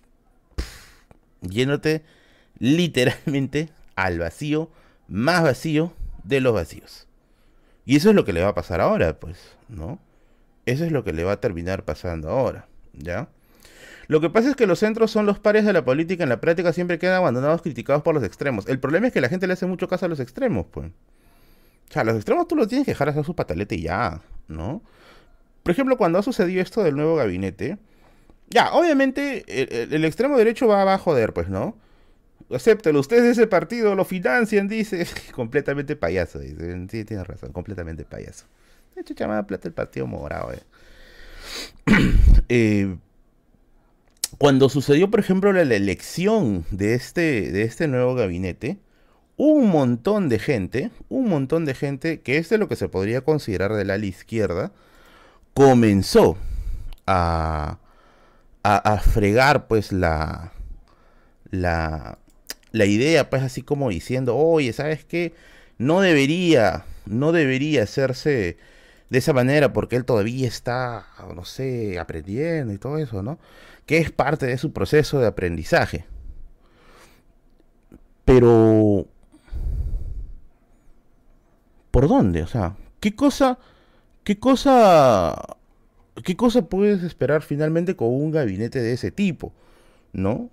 yéndote 1.41 2.03
literalmente 2.59 3.69
al 4.05 4.19
vacío, 4.19 4.69
más 5.07 5.43
vacío 5.43 5.93
de 6.23 6.41
los 6.41 6.53
vacíos. 6.53 7.07
Y 7.85 7.95
eso 7.95 8.09
es 8.09 8.15
lo 8.15 8.25
que 8.25 8.33
le 8.33 8.41
va 8.41 8.49
a 8.49 8.55
pasar 8.55 8.81
ahora, 8.81 9.19
pues, 9.19 9.37
¿no? 9.67 9.99
Eso 10.65 10.85
es 10.85 10.91
lo 10.91 11.03
que 11.03 11.13
le 11.13 11.23
va 11.23 11.33
a 11.33 11.41
terminar 11.41 11.83
pasando 11.83 12.29
ahora, 12.29 12.67
¿ya? 12.93 13.29
Lo 14.07 14.21
que 14.21 14.29
pasa 14.29 14.49
es 14.49 14.55
que 14.55 14.67
los 14.67 14.79
centros 14.79 15.09
son 15.09 15.25
los 15.25 15.39
pares 15.39 15.65
de 15.65 15.73
la 15.73 15.85
política, 15.85 16.23
en 16.23 16.29
la 16.29 16.41
práctica 16.41 16.73
siempre 16.73 16.99
quedan 16.99 17.15
abandonados, 17.15 17.61
criticados 17.61 18.03
por 18.03 18.13
los 18.13 18.23
extremos. 18.23 18.67
El 18.67 18.79
problema 18.79 19.07
es 19.07 19.13
que 19.13 19.21
la 19.21 19.29
gente 19.29 19.47
le 19.47 19.53
hace 19.53 19.65
mucho 19.65 19.87
caso 19.87 20.05
a 20.05 20.09
los 20.09 20.19
extremos, 20.19 20.65
pues. 20.69 20.87
O 21.89 21.93
sea, 21.93 22.03
los 22.03 22.15
extremos 22.15 22.47
tú 22.47 22.55
los 22.55 22.67
tienes 22.67 22.85
que 22.85 22.91
dejar 22.91 23.09
hacer 23.09 23.25
su 23.25 23.35
patalete 23.35 23.75
y 23.75 23.83
ya, 23.83 24.21
¿no? 24.47 24.81
Por 25.63 25.71
ejemplo, 25.71 25.97
cuando 25.97 26.19
ha 26.19 26.23
sucedido 26.23 26.61
esto 26.61 26.83
del 26.83 26.95
nuevo 26.95 27.15
gabinete, 27.15 27.77
ya, 28.49 28.73
obviamente 28.73 29.45
el, 29.93 30.03
extremo 30.03 30.37
derecho 30.37 30.67
va 30.67 30.93
a 30.93 30.97
joder, 30.97 31.33
pues, 31.33 31.47
¿no? 31.49 31.77
Acéptelo, 32.49 32.99
ustedes 32.99 33.23
de 33.23 33.31
ese 33.31 33.47
partido 33.47 33.95
lo 33.95 34.05
financian, 34.05 34.67
dice. 34.67 35.07
completamente 35.35 35.95
payaso, 35.95 36.39
dice. 36.39 36.87
Sí, 36.89 37.05
tienes 37.05 37.27
razón, 37.27 37.51
completamente 37.51 38.05
payaso. 38.05 38.45
De 38.95 39.01
hecho, 39.01 39.13
llamada 39.13 39.47
plata 39.47 39.67
el 39.67 39.73
partido 39.73 40.07
morado, 40.07 40.51
eh. 40.53 40.59
eh. 42.49 42.95
cuando 44.37 44.69
sucedió, 44.69 45.09
por 45.09 45.19
ejemplo, 45.19 45.51
la, 45.53 45.61
elección 45.61 46.65
de 46.71 46.93
este, 46.93 47.51
de 47.51 47.63
este 47.63 47.87
nuevo 47.87 48.15
gabinete, 48.15 48.77
un 49.37 49.69
montón 49.69 50.29
de 50.29 50.39
gente, 50.39 50.91
un 51.09 51.29
montón 51.29 51.65
de 51.65 51.73
gente, 51.73 52.21
que 52.21 52.37
es 52.37 52.49
de 52.49 52.57
lo 52.57 52.67
que 52.67 52.75
se 52.75 52.89
podría 52.89 53.21
considerar 53.21 53.73
de 53.73 53.85
la 53.85 53.97
izquierda, 53.97 54.71
comenzó 55.53 56.37
a, 57.07 57.79
a, 58.63 58.97
fregar 58.99 59.67
pues 59.67 59.91
la, 59.91 60.51
la, 61.49 62.19
la 62.71 62.85
idea 62.85 63.29
pues 63.29 63.43
así 63.43 63.61
como 63.61 63.89
diciendo, 63.89 64.37
oye, 64.37 64.73
¿sabes 64.73 65.05
qué? 65.05 65.33
No 65.77 66.01
debería, 66.01 66.85
no 67.05 67.31
debería 67.31 67.83
hacerse 67.83 68.57
de 69.09 69.17
esa 69.17 69.33
manera 69.33 69.73
porque 69.73 69.95
él 69.95 70.05
todavía 70.05 70.47
está, 70.47 71.05
no 71.35 71.45
sé, 71.45 71.99
aprendiendo 71.99 72.73
y 72.73 72.77
todo 72.77 72.97
eso, 72.97 73.23
¿no? 73.23 73.39
Que 73.85 73.97
es 73.97 74.11
parte 74.11 74.45
de 74.45 74.57
su 74.57 74.71
proceso 74.73 75.19
de 75.19 75.27
aprendizaje. 75.27 76.05
Pero... 78.25 79.07
¿Por 81.91 82.07
dónde? 82.07 82.41
O 82.43 82.47
sea, 82.47 82.77
¿qué 83.01 83.15
cosa 83.15 83.59
¿Qué 84.23 84.39
cosa, 84.39 85.57
¿Qué 86.23 86.35
cosa 86.35 86.61
puedes 86.63 87.01
esperar 87.03 87.41
finalmente 87.41 87.95
con 87.95 88.09
un 88.09 88.31
gabinete 88.31 88.79
de 88.79 88.93
ese 88.93 89.11
tipo? 89.11 89.51
¿No? 90.13 90.49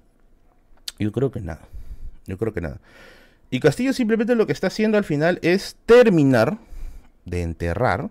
Yo 0.99 1.13
creo 1.13 1.31
que 1.31 1.41
nada. 1.41 1.69
Yo 2.29 2.39
creo 2.39 2.53
que 2.53 2.61
nada. 2.61 2.81
Y 3.51 3.59
Castillo 3.59 3.93
simplemente 3.93 4.37
lo 4.37 4.47
que 4.47 4.53
está 4.53 4.69
haciendo 4.69 4.97
al 4.97 5.05
final 5.05 5.41
es 5.43 5.77
terminar 5.85 6.59
de 7.25 7.43
enterrar 7.43 8.11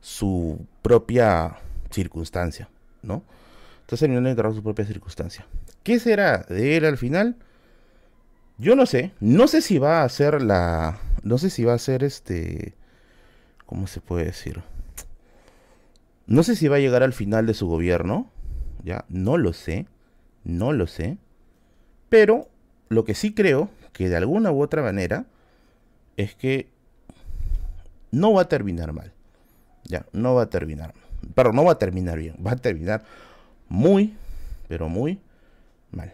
su 0.00 0.64
propia 0.80 1.56
circunstancia, 1.90 2.70
¿no? 3.02 3.22
Está 3.82 3.98
terminando 3.98 4.28
de 4.28 4.30
enterrar 4.32 4.54
su 4.54 4.62
propia 4.62 4.86
circunstancia. 4.86 5.46
¿Qué 5.82 5.98
será 5.98 6.38
de 6.48 6.78
él 6.78 6.86
al 6.86 6.96
final? 6.96 7.36
Yo 8.56 8.74
no 8.74 8.86
sé. 8.86 9.12
No 9.20 9.46
sé 9.46 9.60
si 9.60 9.76
va 9.76 10.02
a 10.02 10.08
ser 10.08 10.40
la. 10.40 10.98
No 11.22 11.36
sé 11.36 11.50
si 11.50 11.64
va 11.64 11.74
a 11.74 11.78
ser 11.78 12.02
este 12.02 12.74
¿Cómo 13.66 13.88
se 13.88 14.00
puede 14.00 14.26
decir? 14.26 14.62
No 16.26 16.44
sé 16.44 16.56
si 16.56 16.68
va 16.68 16.76
a 16.76 16.80
llegar 16.80 17.02
al 17.02 17.12
final 17.12 17.46
de 17.46 17.54
su 17.54 17.66
gobierno, 17.66 18.30
ya, 18.84 19.04
no 19.08 19.36
lo 19.36 19.52
sé, 19.52 19.86
no 20.44 20.72
lo 20.72 20.86
sé, 20.86 21.18
pero 22.08 22.48
lo 22.88 23.04
que 23.04 23.14
sí 23.14 23.34
creo 23.34 23.70
que 23.92 24.08
de 24.08 24.16
alguna 24.16 24.52
u 24.52 24.62
otra 24.62 24.82
manera 24.82 25.26
es 26.16 26.34
que 26.34 26.68
no 28.10 28.32
va 28.32 28.42
a 28.42 28.48
terminar 28.48 28.92
mal, 28.92 29.12
ya, 29.84 30.06
no 30.12 30.34
va 30.34 30.42
a 30.42 30.50
terminar, 30.50 30.94
pero 31.34 31.52
no 31.52 31.64
va 31.64 31.72
a 31.72 31.78
terminar 31.78 32.18
bien, 32.18 32.36
va 32.44 32.52
a 32.52 32.56
terminar 32.56 33.04
muy, 33.68 34.14
pero 34.68 34.88
muy 34.88 35.20
mal. 35.90 36.12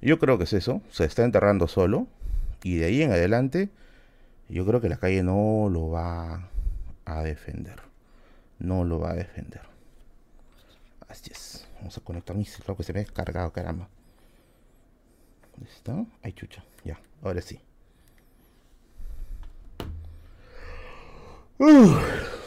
Yo 0.00 0.18
creo 0.18 0.38
que 0.38 0.44
es 0.44 0.52
eso, 0.52 0.80
se 0.90 1.04
está 1.04 1.24
enterrando 1.24 1.68
solo 1.68 2.06
y 2.62 2.76
de 2.76 2.86
ahí 2.86 3.02
en 3.02 3.12
adelante 3.12 3.70
yo 4.48 4.66
creo 4.66 4.80
que 4.80 4.88
la 4.88 4.96
calle 4.96 5.22
no 5.22 5.68
lo 5.70 5.90
va 5.90 6.48
a 7.04 7.22
defender. 7.22 7.80
No 8.58 8.84
lo 8.84 8.98
va 8.98 9.12
a 9.12 9.14
defender. 9.14 9.62
Así 11.08 11.30
es. 11.32 11.68
Vamos 11.78 11.96
a 11.96 12.00
conectar 12.00 12.36
mi 12.36 12.44
celular 12.44 12.76
que 12.76 12.82
se 12.82 12.92
ve 12.92 13.04
cargado, 13.06 13.52
caramba. 13.52 13.88
¿Dónde 15.60 15.74
está? 15.74 16.06
Ay, 16.22 16.32
chucha. 16.32 16.64
Ya, 16.84 16.98
ahora 17.22 17.42
sí. 17.42 17.60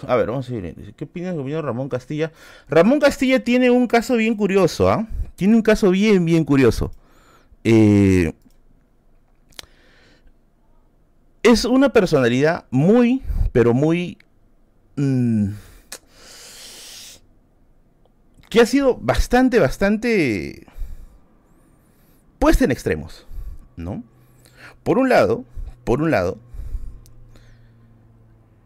a 0.08 0.16
ver, 0.16 0.26
vamos 0.26 0.50
a 0.50 0.54
ver. 0.54 0.74
¿Qué 0.96 1.04
opinas 1.04 1.36
de 1.36 1.62
Ramón 1.62 1.90
Castilla? 1.90 2.32
Ramón 2.68 3.00
Castilla 3.00 3.44
tiene 3.44 3.70
un 3.70 3.86
caso 3.86 4.16
bien 4.16 4.36
curioso, 4.36 4.90
¿ah? 4.90 5.08
Tiene 5.36 5.56
un 5.56 5.62
caso 5.62 5.92
bien, 5.92 6.26
bien 6.26 6.44
curioso. 6.44 6.92
Eh, 7.64 8.34
es 11.44 11.66
una 11.66 11.90
personalidad 11.94 12.66
muy, 12.72 13.22
pero 13.52 13.76
muy... 13.76 14.18
Mm, 14.96 15.50
que 18.50 18.62
ha 18.62 18.66
sido 18.66 18.98
bastante, 18.98 19.60
bastante 19.60 20.66
puesta 22.44 22.66
en 22.66 22.72
extremos, 22.72 23.26
¿no? 23.78 24.04
Por 24.84 24.98
un 24.98 25.08
lado, 25.08 25.46
por 25.86 26.02
un 26.02 26.12
lado, 26.12 26.38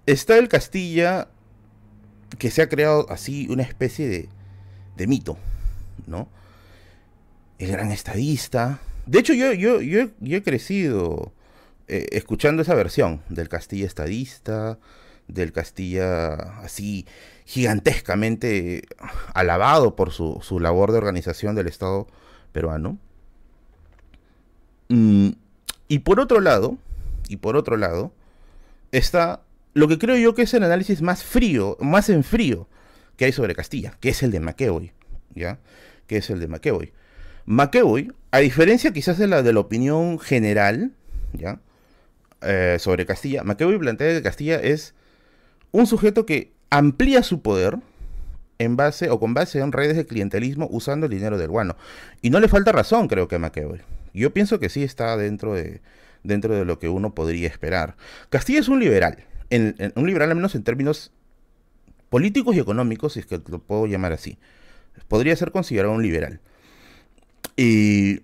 está 0.08 0.40
el 0.40 0.48
Castilla 0.48 1.28
que 2.40 2.50
se 2.50 2.64
ha 2.64 2.70
creado 2.70 3.06
así 3.12 3.46
una 3.52 3.62
especie 3.62 4.08
de, 4.08 4.30
de 4.96 5.06
mito, 5.06 5.38
¿no? 6.08 6.28
El 7.60 7.72
gran 7.72 7.92
estadista. 7.92 8.80
De 9.06 9.20
hecho, 9.20 9.36
yo, 9.36 9.54
yo, 9.54 9.80
yo, 9.80 10.08
he 10.22 10.42
crecido 10.42 11.32
eh, 11.88 12.08
escuchando 12.14 12.64
esa 12.64 12.74
versión 12.74 13.22
del 13.30 13.48
Castilla 13.48 13.86
estadista, 13.86 14.80
del 15.28 15.52
Castilla 15.52 16.34
así 16.64 17.06
gigantescamente 17.46 18.88
alabado 19.36 19.96
por 19.96 20.12
su, 20.12 20.60
labor 20.60 20.92
de 20.94 20.98
organización 20.98 21.54
del 21.54 21.68
Estado 21.68 22.08
peruano. 22.54 22.98
Mm, 24.90 25.30
y 25.88 26.00
por 26.00 26.20
otro 26.20 26.42
lado, 26.42 26.78
y 27.28 27.38
por 27.38 27.56
otro 27.56 27.78
lado, 27.78 28.12
está 28.92 29.42
lo 29.74 29.88
que 29.88 29.98
creo 29.98 30.18
yo 30.18 30.34
que 30.34 30.44
es 30.44 30.54
el 30.54 30.64
análisis 30.64 31.02
más 31.02 31.24
frío, 31.24 31.78
más 31.80 32.10
en 32.10 32.24
frío 32.24 32.68
que 33.16 33.26
hay 33.26 33.32
sobre 33.32 33.56
Castilla, 33.56 33.94
que 34.00 34.10
es 34.10 34.24
el 34.24 34.32
de 34.32 34.40
McEvoy, 34.40 34.92
¿ya? 35.36 35.60
Que 36.08 36.18
es 36.18 36.30
el 36.30 36.40
de 36.40 36.48
McEvoy. 36.48 36.94
McEvoy, 37.46 38.12
a 38.32 38.40
diferencia 38.40 38.92
quizás 38.92 39.18
de 39.18 39.28
la 39.28 39.44
de 39.44 39.54
la 39.54 39.60
opinión 39.60 40.20
general, 40.20 40.94
¿ya? 41.34 41.60
Eh, 42.42 42.78
sobre 42.80 43.06
Castilla, 43.06 43.44
McEvoy 43.44 43.78
plantea 43.80 44.14
que 44.14 44.22
Castilla 44.22 44.56
es 44.58 44.94
un 45.72 45.88
sujeto 45.88 46.26
que 46.26 46.52
amplía 46.70 47.24
su 47.24 47.42
poder 47.42 47.78
en 48.60 48.76
base 48.76 49.10
o 49.10 49.20
con 49.20 49.34
base 49.34 49.60
en 49.60 49.72
redes 49.72 49.96
de 49.96 50.06
clientelismo 50.06 50.68
usando 50.72 51.06
el 51.06 51.12
dinero 51.12 51.38
del 51.38 51.50
guano. 51.50 51.76
Y 52.22 52.30
no 52.30 52.40
le 52.40 52.48
falta 52.48 52.72
razón, 52.72 53.08
creo 53.08 53.28
que 53.28 53.36
a. 53.36 53.97
Yo 54.18 54.34
pienso 54.34 54.60
que 54.60 54.70
sí 54.70 54.84
está 54.84 55.16
dentro 55.18 55.54
de, 55.54 55.82
dentro 56.24 56.56
de 56.56 56.66
lo 56.66 56.80
que 56.80 56.90
uno 56.90 57.14
podría 57.14 57.48
esperar. 57.48 57.96
Castilla 58.30 58.60
es 58.60 58.68
un 58.68 58.80
liberal, 58.80 59.24
un 59.50 60.08
liberal 60.08 60.30
al 60.30 60.36
menos 60.36 60.56
en 60.56 60.64
términos 60.64 61.12
políticos 62.10 62.56
y 62.56 62.60
económicos, 62.60 63.14
si 63.14 63.20
es 63.20 63.26
que 63.26 63.42
lo 63.48 63.60
puedo 63.60 63.88
llamar 63.88 64.14
así. 64.14 64.38
Podría 65.08 65.36
ser 65.36 65.52
considerado 65.52 65.94
un 65.94 66.02
liberal. 66.02 66.40
Y, 67.56 68.22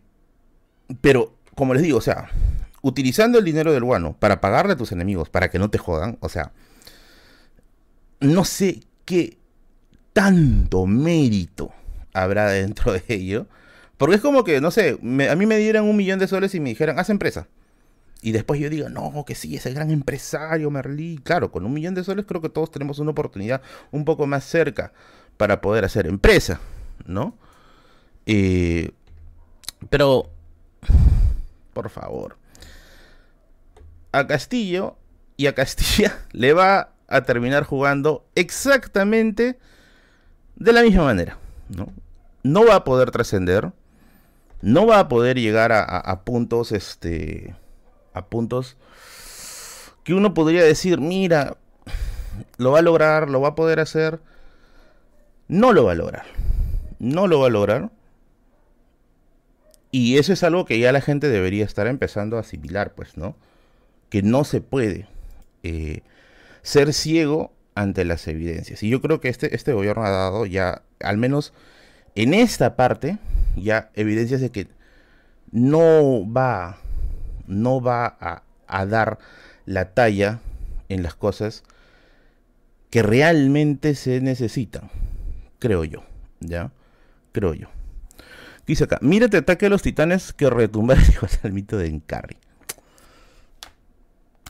pero, 1.01 1.35
como 1.55 1.73
les 1.73 1.83
digo, 1.83 1.97
o 1.97 2.01
sea, 2.01 2.29
utilizando 2.81 3.39
el 3.39 3.45
dinero 3.45 3.73
del 3.73 3.83
guano 3.83 4.15
para 4.19 4.41
pagarle 4.41 4.73
a 4.73 4.77
tus 4.77 4.91
enemigos, 4.91 5.29
para 5.29 5.49
que 5.49 5.59
no 5.59 5.69
te 5.69 5.77
jodan, 5.77 6.17
o 6.19 6.29
sea, 6.29 6.51
no 8.19 8.45
sé 8.45 8.81
qué 9.05 9.37
tanto 10.13 10.85
mérito 10.85 11.71
habrá 12.13 12.49
dentro 12.49 12.93
de 12.93 13.03
ello. 13.07 13.47
Porque 14.03 14.17
es 14.17 14.21
como 14.21 14.43
que, 14.43 14.59
no 14.59 14.69
sé, 14.69 14.99
a 14.99 15.35
mí 15.37 15.45
me 15.45 15.57
dieran 15.57 15.85
un 15.85 15.95
millón 15.95 16.19
de 16.19 16.27
soles 16.27 16.53
y 16.55 16.59
me 16.59 16.71
dijeran, 16.71 16.99
haz 16.99 17.09
empresa. 17.09 17.47
Y 18.21 18.33
después 18.33 18.59
yo 18.59 18.69
digo, 18.69 18.89
no, 18.89 19.23
que 19.25 19.33
sí, 19.33 19.55
ese 19.55 19.71
gran 19.71 19.91
empresario, 19.91 20.69
Merlí. 20.69 21.21
Claro, 21.23 21.53
con 21.53 21.65
un 21.65 21.71
millón 21.71 21.95
de 21.95 22.03
soles 22.03 22.25
creo 22.25 22.41
que 22.41 22.49
todos 22.49 22.69
tenemos 22.69 22.99
una 22.99 23.11
oportunidad 23.11 23.61
un 23.91 24.03
poco 24.03 24.27
más 24.27 24.43
cerca 24.43 24.91
para 25.37 25.61
poder 25.61 25.85
hacer 25.85 26.05
empresa, 26.05 26.59
¿no? 27.05 27.37
Eh, 28.25 28.91
pero, 29.89 30.29
por 31.73 31.89
favor, 31.89 32.35
a 34.11 34.27
Castillo 34.27 34.97
y 35.37 35.47
a 35.47 35.55
Castilla 35.55 36.19
le 36.33 36.51
va 36.51 36.91
a 37.07 37.21
terminar 37.21 37.63
jugando 37.63 38.25
exactamente 38.35 39.57
de 40.57 40.73
la 40.73 40.81
misma 40.81 41.05
manera, 41.05 41.37
¿no? 41.69 41.87
No 42.43 42.65
va 42.65 42.75
a 42.75 42.83
poder 42.83 43.09
trascender, 43.09 43.71
no 44.63 44.87
va 44.87 44.99
a 44.99 45.09
poder 45.09 45.37
llegar 45.37 45.73
a, 45.73 46.21
puntos, 46.23 46.71
este, 46.71 47.53
a 48.13 48.25
puntos 48.27 48.77
que 50.05 50.13
uno 50.13 50.33
podría 50.33 50.63
decir, 50.63 51.01
mira, 51.01 51.57
lo 52.57 52.71
va 52.71 52.79
a 52.79 52.81
lograr, 52.81 53.29
lo 53.29 53.41
va 53.41 53.49
a 53.49 53.55
poder 53.55 53.81
hacer, 53.81 54.21
no 55.49 55.73
lo 55.73 55.83
va 55.83 55.91
a 55.91 55.95
lograr, 55.95 56.23
no 56.99 57.27
lo 57.27 57.41
va 57.41 57.47
a 57.47 57.49
lograr. 57.49 57.91
Y 59.91 60.17
eso 60.17 60.31
es 60.31 60.43
algo 60.43 60.63
que 60.63 60.79
ya 60.79 60.93
la 60.93 61.01
gente 61.01 61.27
debería 61.27 61.65
estar 61.65 61.85
empezando 61.85 62.37
a 62.37 62.39
asimilar, 62.39 62.93
pues, 62.93 63.17
¿no? 63.17 63.35
Que 64.09 64.21
no 64.21 64.45
se 64.45 64.61
puede 64.61 65.07
eh, 65.63 66.03
ser 66.61 66.93
ciego 66.93 67.51
ante 67.75 68.05
las 68.05 68.29
evidencias. 68.29 68.81
Y 68.81 68.89
yo 68.89 69.01
creo 69.01 69.19
que 69.19 69.27
este, 69.27 69.53
este 69.55 69.73
gobierno 69.73 70.05
ha 70.05 70.09
dado 70.09 70.45
ya, 70.45 70.83
al 71.01 71.17
menos 71.17 71.53
en 72.15 72.33
esta 72.33 72.77
parte, 72.77 73.17
ya 73.55 73.91
evidencias 73.93 74.41
de 74.41 74.51
que 74.51 74.67
no 75.51 76.29
va, 76.31 76.77
no 77.47 77.81
va 77.81 78.17
a, 78.67 78.85
dar 78.85 79.19
la 79.65 79.93
talla 79.93 80.39
en 80.89 81.03
las 81.03 81.13
cosas 81.13 81.63
que 82.89 83.03
realmente 83.03 83.95
se 83.95 84.19
necesitan, 84.21 84.89
creo 85.59 85.83
yo, 85.83 86.03
¿ya? 86.39 86.71
Creo 87.31 87.53
yo. 87.53 87.67
Dice 88.65 88.85
acá, 88.85 88.97
mírate 89.01 89.37
ataque 89.37 89.67
a 89.67 89.69
los 89.69 89.81
titanes 89.81 90.33
que 90.33 90.49
retumbar 90.49 90.97
el 91.43 91.53
mito 91.53 91.77
de 91.77 91.87
Encarry. 91.87 92.37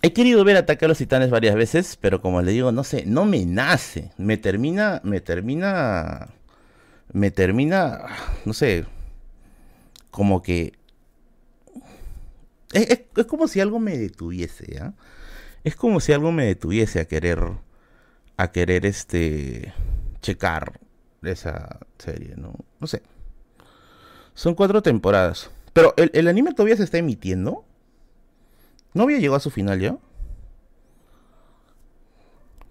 He 0.06 0.12
querido 0.12 0.44
ver 0.44 0.58
Ataque 0.58 0.84
a 0.84 0.90
los 0.90 0.98
Titanes 0.98 1.30
varias 1.30 1.56
veces, 1.56 1.98
pero 2.00 2.22
como 2.22 2.42
le 2.42 2.52
digo, 2.52 2.74
no 2.74 2.84
sé, 2.84 3.06
no 3.06 3.24
me 3.24 3.46
nace. 3.46 4.12
Me 4.18 4.36
termina, 4.36 5.00
me 5.06 5.22
termina, 5.22 6.28
me 7.14 7.32
termina, 7.32 8.06
no 8.44 8.54
sé, 8.54 8.86
como 10.12 10.42
que... 10.42 10.74
Es, 12.74 13.04
como 13.28 13.48
si 13.48 13.62
algo 13.62 13.80
me 13.80 13.98
detuviese, 13.98 14.74
¿ya? 14.74 14.94
Es 15.64 15.76
como 15.76 16.00
si 16.00 16.12
algo 16.12 16.32
me 16.32 16.46
detuviese 16.46 17.00
a 17.00 17.06
querer, 17.06 17.40
a 18.36 18.52
querer, 18.52 18.88
este, 18.88 19.74
checar 20.22 20.80
esa 21.22 21.80
serie, 22.00 22.34
¿no? 22.36 22.56
No 22.80 22.88
sé. 22.88 23.04
Son 24.34 24.56
cuatro 24.56 24.82
temporadas. 24.82 25.52
Pero 25.72 25.94
el, 25.98 26.10
el 26.16 26.28
anime 26.28 26.54
todavía 26.54 26.76
se 26.76 26.84
está 26.84 26.98
emitiendo. 26.98 27.64
¿No 28.96 29.04
había 29.04 29.20
llegado 29.20 29.38
a 29.38 29.40
su 29.40 29.52
final 29.52 29.80
ya? 29.80 29.98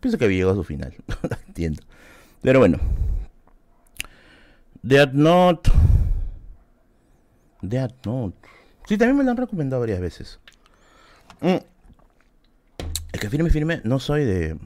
Pienso 0.01 0.19
que 0.19 0.25
había 0.25 0.39
llegado 0.39 0.55
a 0.55 0.63
su 0.63 0.65
final. 0.65 0.95
entiendo. 1.47 1.83
Pero 2.43 2.59
bueno. 2.59 2.81
Dead 4.83 5.13
Note. 5.13 5.71
Dead 7.61 7.93
Note. 8.05 8.37
Sí, 8.87 8.99
también 8.99 9.17
me 9.17 9.25
lo 9.25 9.31
han 9.31 9.37
recomendado 9.37 9.81
varias 9.81 10.01
veces. 10.01 10.41
Mm. 11.41 11.59
El 13.13 13.21
que 13.21 13.31
firme, 13.31 13.51
firme, 13.51 13.81
no 13.85 14.01
soy 14.01 14.25
de. 14.25 14.59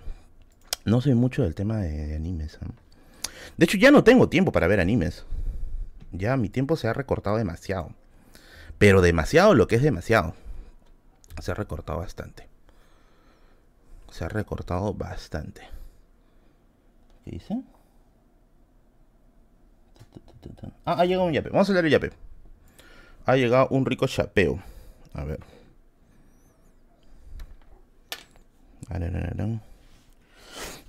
No 0.86 1.00
soy 1.00 1.14
mucho 1.14 1.42
del 1.42 1.54
tema 1.54 1.78
de, 1.78 2.14
animes. 2.14 2.54
¿eh? 2.54 2.66
De 3.56 3.64
hecho, 3.64 3.76
ya 3.76 3.90
no 3.90 4.04
tengo 4.04 4.28
tiempo 4.28 4.52
para 4.52 4.68
ver 4.68 4.80
animes. 4.80 5.26
Ya 6.12 6.36
mi 6.36 6.48
tiempo 6.48 6.76
se 6.76 6.88
ha 6.88 6.94
recortado 6.94 7.36
demasiado. 7.36 7.90
Pero 8.78 9.02
demasiado 9.02 9.54
lo 9.54 9.66
que 9.66 9.76
es 9.76 9.82
demasiado 9.82 10.34
se 11.42 11.50
ha 11.50 11.54
recortado 11.54 11.98
bastante. 11.98 12.48
Se 14.10 14.24
ha 14.24 14.28
recortado 14.28 14.94
bastante. 14.94 15.62
¿Qué 17.24 17.32
dice? 17.32 17.62
Ah, 20.84 20.96
ha 21.00 21.04
llegado 21.04 21.26
un 21.26 21.32
yape. 21.32 21.50
Vamos 21.50 21.68
a 21.70 21.72
leer 21.72 21.86
el 21.86 21.90
yape. 21.92 22.12
Ha 23.24 23.36
llegado 23.36 23.68
un 23.70 23.86
rico 23.86 24.06
chapeo. 24.06 24.60
A 25.14 25.24
ver. 25.24 25.40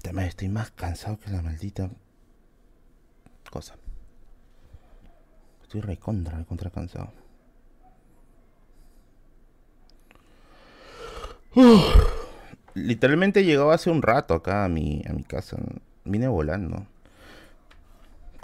Además, 0.08 0.28
estoy 0.28 0.50
más 0.50 0.72
cansado 0.72 1.20
que 1.20 1.32
la 1.32 1.42
maldita 1.42 1.90
cosa. 3.50 3.76
Estoy 5.64 5.82
recontra, 5.82 6.38
recontra 6.38 6.70
cansado. 6.70 7.12
literalmente 12.76 13.44
llegaba 13.44 13.74
hace 13.74 13.90
un 13.90 14.04
rato 14.04 14.36
acá 14.36 14.64
a 14.64 14.70
mi, 14.70 15.02
a 15.10 15.14
mi 15.14 15.24
casa. 15.24 15.58
Vine 16.06 16.28
volando. 16.28 16.86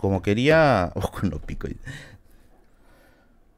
Como 0.04 0.22
quería... 0.22 0.92
Oh, 0.96 1.10
con 1.10 1.30
lo 1.30 1.40
pico. 1.40 1.66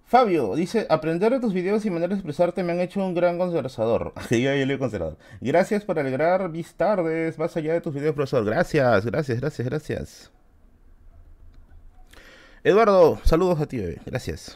Fabio 0.05 0.55
dice, 0.55 0.85
aprender 0.91 1.31
de 1.31 1.39
tus 1.39 1.53
videos 1.53 1.83
y 1.85 1.89
manera 1.89 2.09
de 2.09 2.19
expresarte 2.19 2.61
me 2.61 2.73
han 2.73 2.81
hecho 2.81 3.03
un 3.03 3.15
gran 3.15 3.39
conservador. 3.39 4.13
yo, 4.29 4.37
yo 4.37 4.65
leo 4.67 4.77
conservador. 4.77 5.17
Gracias 5.41 5.83
por 5.83 5.97
alegrar 5.97 6.47
mis 6.49 6.75
tardes, 6.75 7.39
más 7.39 7.57
allá 7.57 7.73
de 7.73 7.81
tus 7.81 7.95
videos, 7.95 8.13
profesor. 8.13 8.45
Gracias, 8.45 9.05
gracias, 9.07 9.39
gracias, 9.39 9.67
gracias. 9.67 10.31
Eduardo, 12.63 13.19
saludos 13.23 13.59
a 13.59 13.65
ti, 13.65 13.77
bebé. 13.77 13.99
Gracias. 14.05 14.55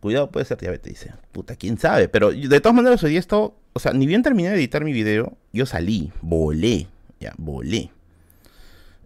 Cuidado, 0.00 0.30
puede 0.30 0.44
ser 0.44 0.58
diabetes, 0.58 0.92
dice. 0.92 1.14
Puta, 1.32 1.56
quién 1.56 1.78
sabe. 1.78 2.10
Pero 2.10 2.32
de 2.32 2.60
todas 2.60 2.76
maneras, 2.76 3.02
hoy 3.02 3.16
esto. 3.16 3.56
O 3.72 3.80
sea, 3.80 3.94
ni 3.94 4.06
bien 4.06 4.22
terminé 4.22 4.50
de 4.50 4.56
editar 4.56 4.84
mi 4.84 4.92
video, 4.92 5.38
yo 5.54 5.64
salí, 5.64 6.12
volé. 6.20 6.86
Ya, 7.18 7.32
volé. 7.38 7.90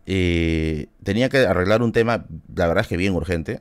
Tenía 0.05 1.29
que 1.29 1.39
arreglar 1.39 1.83
un 1.83 1.93
tema, 1.93 2.27
la 2.55 2.67
verdad 2.67 2.83
es 2.83 2.89
que 2.89 2.97
bien 2.97 3.15
urgente. 3.15 3.61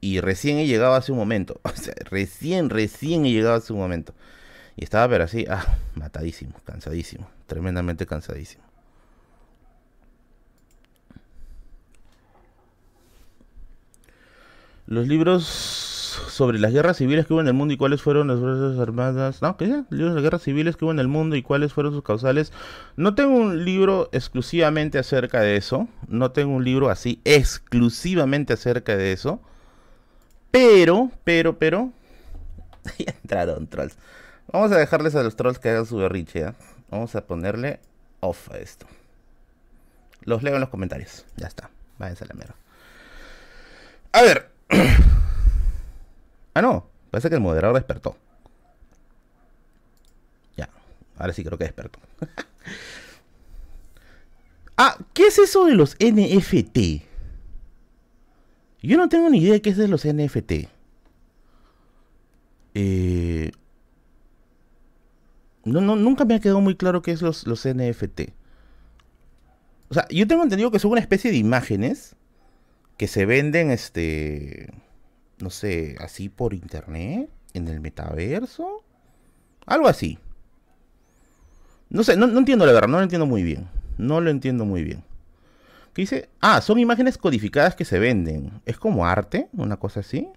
Y 0.00 0.20
recién 0.20 0.58
he 0.58 0.66
llegado 0.66 0.94
hace 0.94 1.12
un 1.12 1.18
momento. 1.18 1.60
O 1.64 1.76
sea, 1.76 1.94
recién, 2.10 2.70
recién 2.70 3.24
he 3.24 3.30
llegado 3.30 3.54
hace 3.54 3.72
un 3.72 3.78
momento. 3.78 4.14
Y 4.76 4.84
estaba, 4.84 5.08
pero 5.08 5.24
así, 5.24 5.46
ah, 5.48 5.76
matadísimo, 5.94 6.54
cansadísimo. 6.64 7.28
Tremendamente 7.46 8.06
cansadísimo. 8.06 8.64
Los 14.86 15.06
libros 15.06 15.91
sobre 16.12 16.58
las 16.58 16.72
guerras 16.72 16.98
civiles 16.98 17.26
que 17.26 17.32
hubo 17.32 17.40
en 17.40 17.48
el 17.48 17.54
mundo 17.54 17.74
y 17.74 17.76
cuáles 17.76 18.02
fueron 18.02 18.28
las 18.28 18.38
fuerzas 18.38 18.78
armadas. 18.78 19.42
No, 19.42 19.56
¿qué 19.56 19.64
es? 19.64 19.84
Libros 19.90 20.14
de 20.14 20.22
guerras 20.22 20.42
civiles 20.42 20.76
que 20.76 20.84
hubo 20.84 20.92
en 20.92 20.98
el 20.98 21.08
mundo 21.08 21.36
y 21.36 21.42
cuáles 21.42 21.72
fueron 21.72 21.92
sus 21.92 22.02
causales. 22.02 22.52
No 22.96 23.14
tengo 23.14 23.34
un 23.36 23.64
libro 23.64 24.08
exclusivamente 24.12 24.98
acerca 24.98 25.40
de 25.40 25.56
eso. 25.56 25.88
No 26.08 26.32
tengo 26.32 26.54
un 26.54 26.64
libro 26.64 26.90
así 26.90 27.20
exclusivamente 27.24 28.52
acerca 28.52 28.96
de 28.96 29.12
eso. 29.12 29.40
Pero, 30.50 31.10
pero, 31.24 31.58
pero. 31.58 31.92
entraron 32.98 33.66
trolls. 33.66 33.96
Vamos 34.52 34.72
a 34.72 34.78
dejarles 34.78 35.14
a 35.14 35.22
los 35.22 35.36
trolls 35.36 35.58
que 35.58 35.70
hagan 35.70 35.86
su 35.86 35.96
berriche. 35.96 36.52
Vamos 36.90 37.14
a 37.16 37.26
ponerle 37.26 37.80
off 38.20 38.50
a 38.50 38.58
esto. 38.58 38.86
Los 40.24 40.42
leo 40.42 40.54
en 40.54 40.60
los 40.60 40.68
comentarios. 40.68 41.24
Ya 41.36 41.48
está. 41.48 41.70
Váyanse 41.98 42.24
a 42.24 42.28
la 42.28 42.34
mierda. 42.34 42.54
A 44.12 44.22
ver. 44.22 44.50
Ah, 46.54 46.62
no. 46.62 46.86
Parece 47.10 47.28
que 47.28 47.34
el 47.34 47.40
moderador 47.40 47.76
despertó. 47.76 48.16
Ya. 50.56 50.68
Ahora 51.18 51.32
sí 51.32 51.44
creo 51.44 51.58
que 51.58 51.64
despertó. 51.64 51.98
ah, 54.76 54.96
¿qué 55.12 55.26
es 55.26 55.38
eso 55.38 55.66
de 55.66 55.74
los 55.74 55.96
NFT? 56.00 57.02
Yo 58.82 58.96
no 58.96 59.08
tengo 59.08 59.30
ni 59.30 59.38
idea 59.38 59.52
de 59.52 59.62
qué 59.62 59.70
es 59.70 59.76
de 59.76 59.88
los 59.88 60.06
NFT. 60.06 60.68
Eh, 62.74 63.52
no, 65.64 65.80
no, 65.80 65.96
nunca 65.96 66.24
me 66.24 66.34
ha 66.34 66.40
quedado 66.40 66.60
muy 66.60 66.76
claro 66.76 67.02
qué 67.02 67.12
es 67.12 67.22
los, 67.22 67.46
los 67.46 67.68
NFT. 67.68 68.32
O 69.90 69.94
sea, 69.94 70.08
yo 70.08 70.26
tengo 70.26 70.42
entendido 70.42 70.70
que 70.70 70.78
son 70.78 70.92
una 70.92 71.00
especie 71.00 71.30
de 71.30 71.36
imágenes 71.36 72.16
que 72.96 73.06
se 73.06 73.26
venden, 73.26 73.70
este 73.70 74.72
no 75.42 75.50
sé, 75.50 75.96
así 75.98 76.28
por 76.28 76.54
internet, 76.54 77.28
en 77.52 77.68
el 77.68 77.80
metaverso, 77.80 78.84
algo 79.66 79.88
así. 79.88 80.18
No 81.90 82.04
sé, 82.04 82.16
no, 82.16 82.26
entiendo 82.38 82.64
la 82.64 82.72
verdad, 82.72 82.88
no 82.88 82.98
lo 82.98 83.02
entiendo 83.02 83.26
muy 83.26 83.42
bien. 83.42 83.68
No 83.98 84.20
lo 84.20 84.30
entiendo 84.30 84.64
muy 84.64 84.82
bien. 84.84 85.04
¿Qué 85.92 86.02
dice? 86.02 86.30
Ah, 86.40 86.60
son 86.62 86.78
imágenes 86.78 87.18
codificadas 87.18 87.74
que 87.74 87.84
se 87.84 87.98
venden. 87.98 88.62
¿Es 88.64 88.78
como 88.78 89.04
arte? 89.04 89.48
¿Una 89.52 89.76
cosa 89.76 90.00
así? 90.00 90.28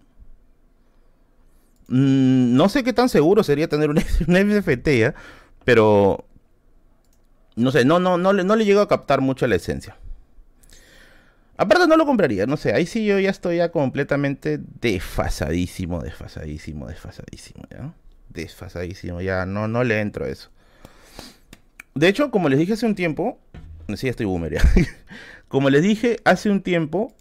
Mm, 1.87 2.55
no 2.55 2.67
sé 2.67 2.83
qué 2.83 2.91
tan 2.91 3.07
seguro 3.07 3.43
sería 3.43 3.69
tener 3.69 3.89
un, 3.89 3.97
NFT, 4.27 4.87
¿eh? 4.87 5.13
pero 5.63 6.25
no 7.55 7.71
sé, 7.71 7.85
no, 7.85 7.99
no, 7.99 8.17
no, 8.17 8.33
le, 8.33 8.43
no 8.43 8.55
le 8.55 8.65
llego 8.65 8.81
a 8.81 8.87
captar 8.87 9.21
mucho 9.21 9.47
la 9.47 9.55
esencia. 9.55 9.97
Aparte 11.57 11.87
no 11.87 11.95
lo 11.95 12.05
compraría, 12.05 12.45
no 12.45 12.57
sé, 12.57 12.73
ahí 12.73 12.85
sí 12.85 13.05
yo 13.05 13.17
ya 13.17 13.29
estoy 13.29 13.57
ya 13.57 13.69
completamente 13.69 14.59
desfasadísimo, 14.81 16.01
desfasadísimo, 16.01 16.87
desfasadísimo, 16.87 17.63
¿ya? 17.71 17.93
Desfasadísimo, 18.29 19.21
ya 19.21 19.45
no, 19.45 19.67
no 19.69 19.85
le 19.85 20.01
entro 20.01 20.25
a 20.25 20.29
eso. 20.29 20.49
De 21.93 22.09
hecho, 22.09 22.29
como 22.29 22.49
les 22.49 22.59
dije 22.59 22.73
hace 22.73 22.85
un 22.85 22.95
tiempo, 22.95 23.39
sí, 23.95 24.09
estoy 24.09 24.25
boomer 24.25 24.55
ya. 24.55 24.61
como 25.47 25.69
les 25.69 25.81
dije 25.81 26.17
hace 26.25 26.49
un 26.49 26.61
tiempo, 26.61 27.13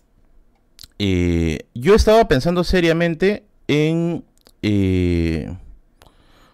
eh, 0.98 1.66
yo 1.74 1.94
estaba 1.94 2.26
pensando 2.26 2.64
seriamente 2.64 3.44
en... 3.68 4.24
Eh, 4.62 5.54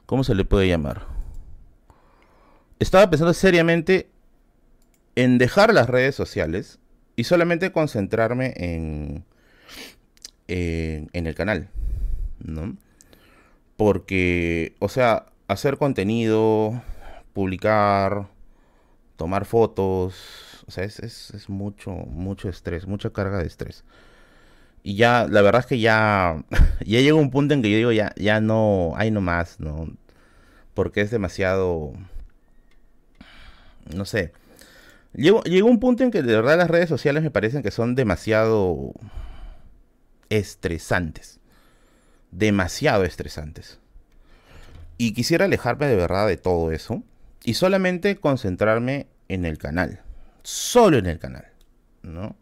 ¿Cómo 0.05 0.25
se 0.25 0.35
le 0.35 0.45
puede 0.45 0.69
llamar? 0.69 1.07
Estaba 2.81 3.09
pensando 3.09 3.33
seriamente 3.33 4.11
en 5.15 5.39
dejar 5.39 5.73
las 5.73 5.89
redes 5.89 6.15
sociales 6.17 6.80
y 7.21 7.25
solamente 7.25 7.71
concentrarme 7.71 8.55
en, 8.57 9.25
en, 10.49 11.27
el 11.27 11.35
canal, 11.35 11.69
¿no? 12.39 12.79
Porque, 13.77 14.75
o 14.79 14.89
sea, 14.89 15.27
hacer 15.47 15.77
contenido, 15.77 16.83
publicar, 17.35 18.27
tomar 19.17 19.45
fotos, 19.45 20.65
o 20.67 20.71
sea, 20.71 20.85
es, 20.85 20.99
es, 20.99 21.49
mucho, 21.51 21.91
mucho 21.91 22.49
estrés, 22.49 22.87
mucha 22.87 23.11
carga 23.11 23.37
de 23.37 23.47
estrés. 23.47 23.85
Y 24.83 24.97
ya, 24.97 25.27
la 25.29 25.43
verdad 25.43 25.61
es 25.61 25.67
que 25.67 25.79
ya, 25.79 26.43
ya 26.87 27.01
llega 27.01 27.17
un 27.17 27.31
punto 27.31 27.53
en 27.53 27.61
que 27.61 27.71
yo 27.71 27.77
digo, 27.77 27.93
ya, 27.93 28.15
ya 28.17 28.41
no, 28.41 28.95
hay 28.97 29.11
no 29.11 29.21
más, 29.21 29.61
¿no? 29.61 29.91
Porque 30.73 31.03
es 31.03 31.11
demasiado, 31.11 31.93
no 33.95 34.07
sé, 34.07 34.33
Llegó, 35.13 35.43
llegó 35.43 35.69
un 35.69 35.81
punto 35.81 36.05
en 36.05 36.11
que 36.11 36.23
de 36.23 36.37
verdad 36.37 36.57
las 36.57 36.71
redes 36.71 36.89
sociales 36.89 37.23
me 37.23 37.31
parecen 37.31 37.63
que 37.63 37.71
son 37.71 37.95
demasiado 37.95 38.93
estresantes. 40.29 41.41
Demasiado 42.31 43.05
estresantes. 43.05 43.81
Y 44.99 45.13
quisiera 45.13 45.47
alejarme 45.47 45.87
de 45.87 45.97
verdad 45.97 46.27
de 46.27 46.37
todo 46.37 46.71
eso. 46.73 47.03
Y 47.43 47.55
solamente 47.55 48.17
concentrarme 48.17 49.07
en 49.29 49.45
el 49.45 49.59
canal. 49.59 50.03
Solo 50.43 50.99
en 50.99 51.07
el 51.07 51.19
canal. 51.19 51.47
¿No? 52.03 52.37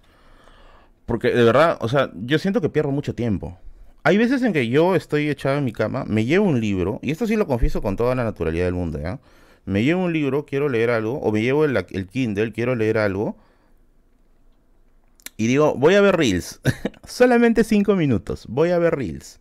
Porque 1.06 1.30
de 1.30 1.42
verdad, 1.42 1.78
o 1.80 1.88
sea, 1.88 2.10
yo 2.14 2.38
siento 2.38 2.60
que 2.60 2.68
pierdo 2.68 2.90
mucho 2.90 3.14
tiempo. 3.14 3.58
Hay 4.04 4.18
veces 4.18 4.42
en 4.42 4.52
que 4.52 4.68
yo 4.68 4.94
estoy 4.94 5.28
echado 5.28 5.58
en 5.58 5.64
mi 5.64 5.72
cama, 5.72 6.04
me 6.04 6.24
llevo 6.24 6.46
un 6.46 6.60
libro, 6.60 6.98
y 7.02 7.10
esto 7.10 7.26
sí 7.26 7.36
lo 7.36 7.46
confieso 7.46 7.82
con 7.82 7.96
toda 7.96 8.14
la 8.14 8.24
naturalidad 8.24 8.66
del 8.66 8.74
mundo, 8.74 8.98
¿ya? 9.00 9.18
Me 9.68 9.84
llevo 9.84 10.04
un 10.04 10.14
libro, 10.14 10.46
quiero 10.46 10.70
leer 10.70 10.88
algo, 10.88 11.18
o 11.18 11.30
me 11.30 11.42
llevo 11.42 11.66
el, 11.66 12.08
Kindle, 12.10 12.52
quiero 12.52 12.74
leer 12.74 12.96
algo, 12.96 13.36
y 15.36 15.46
digo, 15.46 15.74
voy 15.74 15.94
a 15.94 16.00
ver 16.00 16.16
Reels. 16.16 16.60
Solamente 17.06 17.64
cinco 17.64 17.94
minutos, 17.94 18.46
voy 18.48 18.70
a 18.70 18.78
ver 18.78 18.96
Reels. 18.96 19.40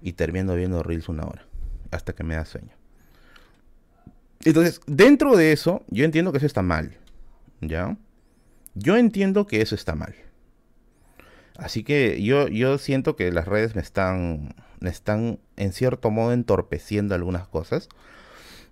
Y 0.00 0.14
termino 0.14 0.54
viendo 0.54 0.82
Reels 0.82 1.08
una 1.08 1.24
hora, 1.24 1.46
hasta 1.90 2.14
que 2.14 2.24
me 2.24 2.34
da 2.34 2.46
sueño. 2.46 2.72
Entonces, 4.44 4.80
dentro 4.86 5.36
de 5.36 5.52
eso, 5.52 5.84
yo 5.88 6.04
entiendo 6.06 6.32
que 6.32 6.38
eso 6.38 6.46
está 6.46 6.62
mal. 6.62 6.96
¿Ya? 7.60 7.98
Yo 8.74 8.96
entiendo 8.96 9.46
que 9.46 9.60
eso 9.60 9.74
está 9.74 9.94
mal. 9.94 10.14
Así 11.58 11.84
que 11.84 12.22
yo, 12.22 12.48
yo 12.48 12.78
siento 12.78 13.16
que 13.16 13.30
las 13.32 13.46
redes 13.46 13.74
me 13.74 13.82
están, 13.82 14.54
me 14.80 14.88
están 14.88 15.40
en 15.56 15.72
cierto 15.72 16.10
modo 16.10 16.32
entorpeciendo 16.32 17.14
algunas 17.14 17.46
cosas. 17.48 17.88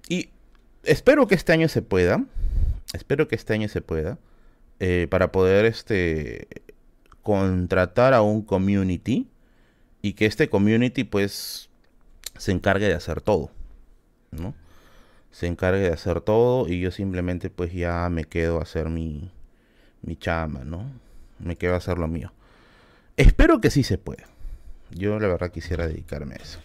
Y 0.09 0.31
espero 0.87 1.27
que 1.27 1.35
este 1.35 1.53
año 1.53 1.69
se 1.69 1.83
pueda. 1.83 2.25
Espero 2.93 3.29
que 3.29 3.35
este 3.35 3.55
año 3.55 3.69
se 3.69 3.81
pueda. 3.81 4.19
Eh, 4.79 5.07
para 5.11 5.33
poder 5.33 5.65
este 5.65 6.49
contratar 7.23 8.15
a 8.15 8.23
un 8.23 8.43
community 8.43 9.29
y 10.03 10.13
que 10.13 10.27
este 10.27 10.49
community 10.49 11.03
pues 11.05 11.71
se 12.37 12.53
encargue 12.53 12.87
de 12.87 12.95
hacer 12.95 13.21
todo, 13.21 13.51
¿no? 14.31 14.55
Se 15.33 15.47
encargue 15.47 15.81
de 15.81 15.93
hacer 15.93 16.21
todo 16.21 16.69
y 16.69 16.81
yo 16.81 16.91
simplemente 16.91 17.51
pues 17.51 17.73
ya 17.73 18.09
me 18.11 18.25
quedo 18.25 18.59
a 18.59 18.63
hacer 18.63 18.91
mi, 18.91 19.31
mi 20.03 20.17
chama, 20.17 20.65
¿no? 20.65 20.91
Me 21.39 21.57
quedo 21.57 21.75
a 21.75 21.79
hacer 21.79 21.99
lo 21.99 22.07
mío. 22.07 22.33
Espero 23.17 23.61
que 23.61 23.71
sí 23.71 23.83
se 23.83 23.99
pueda. 23.99 24.25
Yo 24.91 25.19
la 25.19 25.27
verdad 25.27 25.51
quisiera 25.51 25.87
dedicarme 25.89 26.35
a 26.35 26.43
eso. 26.43 26.61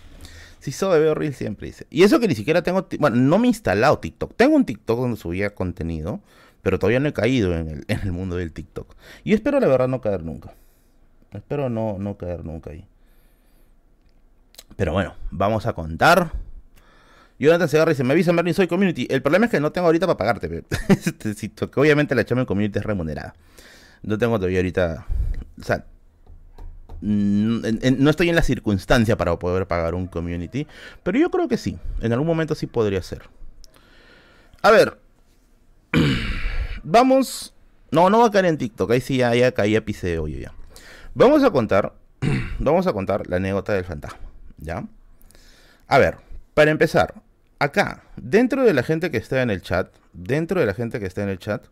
Si 0.61 0.71
so 0.71 0.93
de 0.93 0.99
veo 0.99 1.15
Reels 1.15 1.37
siempre 1.37 1.67
dice. 1.67 1.87
Y 1.89 2.03
eso 2.03 2.19
que 2.19 2.27
ni 2.27 2.35
siquiera 2.35 2.61
tengo. 2.61 2.87
Bueno, 2.99 3.17
no 3.17 3.39
me 3.39 3.47
he 3.47 3.49
instalado 3.49 3.97
TikTok. 3.97 4.35
Tengo 4.35 4.55
un 4.55 4.63
TikTok 4.63 4.99
donde 4.99 5.17
subía 5.17 5.55
contenido. 5.55 6.21
Pero 6.61 6.77
todavía 6.77 6.99
no 6.99 7.09
he 7.09 7.13
caído 7.13 7.57
en 7.57 7.67
el, 7.67 7.85
en 7.87 7.99
el 8.01 8.11
mundo 8.11 8.35
del 8.35 8.53
TikTok. 8.53 8.95
Y 9.23 9.33
espero 9.33 9.59
la 9.59 9.67
verdad 9.67 9.87
no 9.87 10.01
caer 10.01 10.23
nunca. 10.23 10.53
Espero 11.33 11.67
no, 11.69 11.97
no 11.97 12.15
caer 12.15 12.45
nunca 12.45 12.69
ahí. 12.69 12.85
Pero 14.75 14.93
bueno, 14.93 15.15
vamos 15.31 15.65
a 15.65 15.73
contar. 15.73 16.31
Jonathan 17.39 17.67
Segarra 17.67 17.89
dice, 17.89 18.03
me 18.03 18.13
avisa 18.13 18.31
Merlin, 18.31 18.53
soy 18.53 18.67
community. 18.67 19.07
El 19.09 19.23
problema 19.23 19.45
es 19.45 19.51
que 19.51 19.59
no 19.59 19.71
tengo 19.71 19.87
ahorita 19.87 20.05
para 20.05 20.17
pagarte. 20.17 20.63
Este, 20.89 21.51
obviamente 21.75 22.13
la 22.13 22.23
chama 22.23 22.41
en 22.41 22.47
community 22.47 22.77
es 22.77 22.85
remunerada. 22.85 23.33
No 24.03 24.19
tengo 24.19 24.37
todavía 24.37 24.59
ahorita... 24.59 25.07
O 25.59 25.63
sea, 25.63 25.85
no 27.01 28.09
estoy 28.09 28.29
en 28.29 28.35
la 28.35 28.43
circunstancia 28.43 29.17
para 29.17 29.37
poder 29.37 29.67
pagar 29.67 29.95
un 29.95 30.07
community, 30.07 30.67
pero 31.03 31.17
yo 31.17 31.31
creo 31.31 31.47
que 31.47 31.57
sí, 31.57 31.77
en 32.01 32.13
algún 32.13 32.27
momento 32.27 32.55
sí 32.55 32.67
podría 32.67 33.01
ser. 33.01 33.23
A 34.61 34.69
ver, 34.69 34.99
vamos, 36.83 37.53
no, 37.89 38.09
no 38.09 38.19
va 38.19 38.27
a 38.27 38.31
caer 38.31 38.45
en 38.45 38.57
TikTok, 38.57 38.91
ahí 38.91 39.01
sí 39.01 39.17
ya, 39.17 39.33
ya 39.33 39.51
caí 39.51 39.71
ya. 39.73 40.53
Vamos 41.15 41.43
a 41.43 41.49
contar, 41.49 41.93
vamos 42.59 42.85
a 42.85 42.93
contar 42.93 43.27
la 43.27 43.37
anécdota 43.37 43.73
del 43.73 43.85
fantasma, 43.85 44.19
¿ya? 44.57 44.85
A 45.87 45.97
ver, 45.97 46.17
para 46.53 46.71
empezar, 46.71 47.15
acá, 47.57 48.03
dentro 48.15 48.63
de 48.63 48.73
la 48.73 48.83
gente 48.83 49.09
que 49.09 49.17
está 49.17 49.41
en 49.41 49.49
el 49.49 49.61
chat, 49.61 49.93
dentro 50.13 50.59
de 50.59 50.67
la 50.67 50.73
gente 50.73 50.99
que 50.99 51.07
está 51.07 51.23
en 51.23 51.29
el 51.29 51.39
chat, 51.39 51.65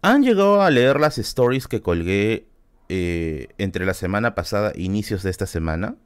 han 0.00 0.22
llegado 0.22 0.62
a 0.62 0.70
leer 0.70 1.00
las 1.00 1.18
stories 1.18 1.68
que 1.68 1.80
colgué 1.80 2.46
eh, 2.88 3.48
entre 3.58 3.86
la 3.86 3.94
semana 3.94 4.34
pasada 4.34 4.72
e 4.74 4.82
inicios 4.82 5.22
de 5.22 5.30
esta 5.30 5.46
semana, 5.46 5.96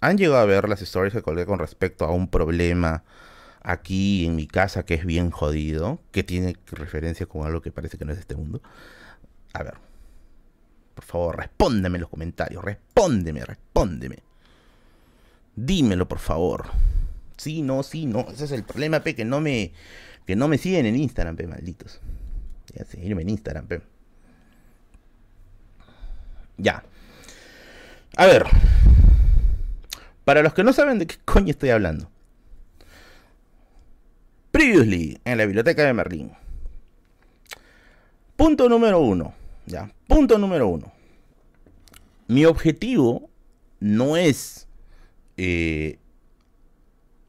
han 0.00 0.16
llegado 0.18 0.38
a 0.38 0.44
ver 0.46 0.68
las 0.68 0.82
stories 0.82 1.12
que 1.12 1.22
colgué 1.22 1.46
con 1.46 1.58
respecto 1.58 2.04
a 2.04 2.10
un 2.10 2.28
problema 2.28 3.04
aquí 3.62 4.26
en 4.26 4.36
mi 4.36 4.46
casa 4.46 4.84
que 4.84 4.94
es 4.94 5.04
bien 5.04 5.30
jodido, 5.30 6.00
que 6.12 6.22
tiene 6.22 6.56
referencia 6.72 7.26
con 7.26 7.46
algo 7.46 7.60
que 7.60 7.70
parece 7.70 7.98
que 7.98 8.04
no 8.04 8.12
es 8.12 8.18
de 8.18 8.22
este 8.22 8.36
mundo. 8.36 8.62
A 9.52 9.62
ver, 9.62 9.74
por 10.94 11.04
favor, 11.04 11.36
respóndeme 11.38 11.96
en 11.96 12.02
los 12.02 12.10
comentarios, 12.10 12.64
respóndeme, 12.64 13.44
respóndeme. 13.44 14.22
Dímelo, 15.56 16.08
por 16.08 16.18
favor. 16.18 16.66
Sí, 17.36 17.62
no, 17.62 17.82
sí, 17.82 18.06
no. 18.06 18.26
Ese 18.30 18.44
es 18.44 18.52
el 18.52 18.64
problema, 18.64 19.00
pe, 19.00 19.14
que 19.14 19.24
no 19.24 19.40
me, 19.40 19.72
que 20.26 20.36
no 20.36 20.48
me 20.48 20.58
siguen 20.58 20.86
en 20.86 20.96
Instagram, 20.96 21.36
pe, 21.36 21.46
malditos. 21.46 22.00
Ya 22.74 22.84
seguirme 22.84 23.22
en 23.22 23.30
Instagram, 23.30 23.66
pe. 23.66 23.82
Ya. 26.60 26.84
A 28.16 28.26
ver. 28.26 28.44
Para 30.24 30.42
los 30.42 30.54
que 30.54 30.62
no 30.62 30.72
saben 30.72 30.98
de 30.98 31.06
qué 31.06 31.16
coño 31.24 31.50
estoy 31.50 31.70
hablando. 31.70 32.10
Previously, 34.50 35.20
en 35.24 35.38
la 35.38 35.46
biblioteca 35.46 35.84
de 35.84 35.92
Merlín. 35.92 36.32
Punto 38.36 38.68
número 38.68 39.00
uno. 39.00 39.34
Ya. 39.66 39.92
Punto 40.06 40.38
número 40.38 40.68
uno. 40.68 40.92
Mi 42.26 42.44
objetivo 42.44 43.30
no 43.80 44.16
es 44.16 44.68
eh, 45.36 45.98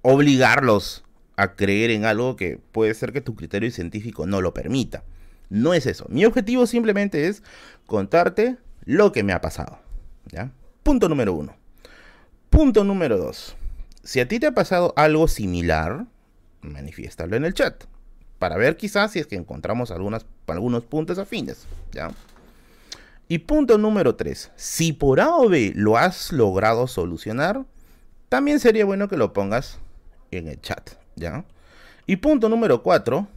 obligarlos 0.02 1.04
a 1.38 1.56
creer 1.56 1.92
en 1.92 2.06
algo 2.06 2.36
que 2.36 2.60
puede 2.72 2.94
ser 2.94 3.14
que 3.14 3.22
tu 3.22 3.36
criterio 3.36 3.72
científico 3.72 4.26
no 4.28 4.42
lo 4.42 4.54
permita. 4.54 5.04
No 5.50 5.74
es 5.74 5.86
eso. 5.86 6.06
Mi 6.10 6.26
objetivo 6.26 6.66
simplemente 6.66 7.28
es 7.28 7.44
contarte 7.86 8.58
lo 8.86 9.12
que 9.12 9.24
me 9.24 9.34
ha 9.34 9.42
pasado. 9.42 9.80
¿ya? 10.26 10.52
Punto 10.84 11.10
número 11.10 11.34
uno. 11.34 11.56
Punto 12.50 12.84
número 12.84 13.18
dos. 13.18 13.56
Si 14.04 14.20
a 14.20 14.28
ti 14.28 14.40
te 14.40 14.48
ha 14.48 14.54
pasado 14.54 14.94
algo 14.96 15.28
similar, 15.28 16.06
manifiéstalo 16.62 17.36
en 17.36 17.46
el 17.46 17.54
chat. 17.54 17.84
Para 18.40 18.58
ver 18.58 18.76
quizás 18.76 19.12
si 19.12 19.20
es 19.20 19.28
que 19.28 19.36
encontramos 19.36 19.92
algunos 19.92 20.26
puntos 20.86 21.18
afines. 21.18 21.68
¿ya? 21.92 22.12
Y 23.28 23.40
punto 23.40 23.78
número 23.78 24.16
tres. 24.16 24.52
Si 24.56 24.94
por 24.94 25.22
A 25.22 25.36
o 25.36 25.48
B 25.48 25.72
lo 25.76 25.98
has 25.98 26.32
logrado 26.32 26.88
solucionar, 26.88 27.64
también 28.30 28.60
sería 28.60 28.86
bueno 28.86 29.08
que 29.08 29.18
lo 29.18 29.34
pongas 29.34 29.80
en 30.32 30.48
el 30.48 30.60
chat. 30.60 30.92
¿ya? 31.16 31.46
Y 32.08 32.18
punto 32.18 32.50
número 32.50 32.82
cuatro. 32.82 33.28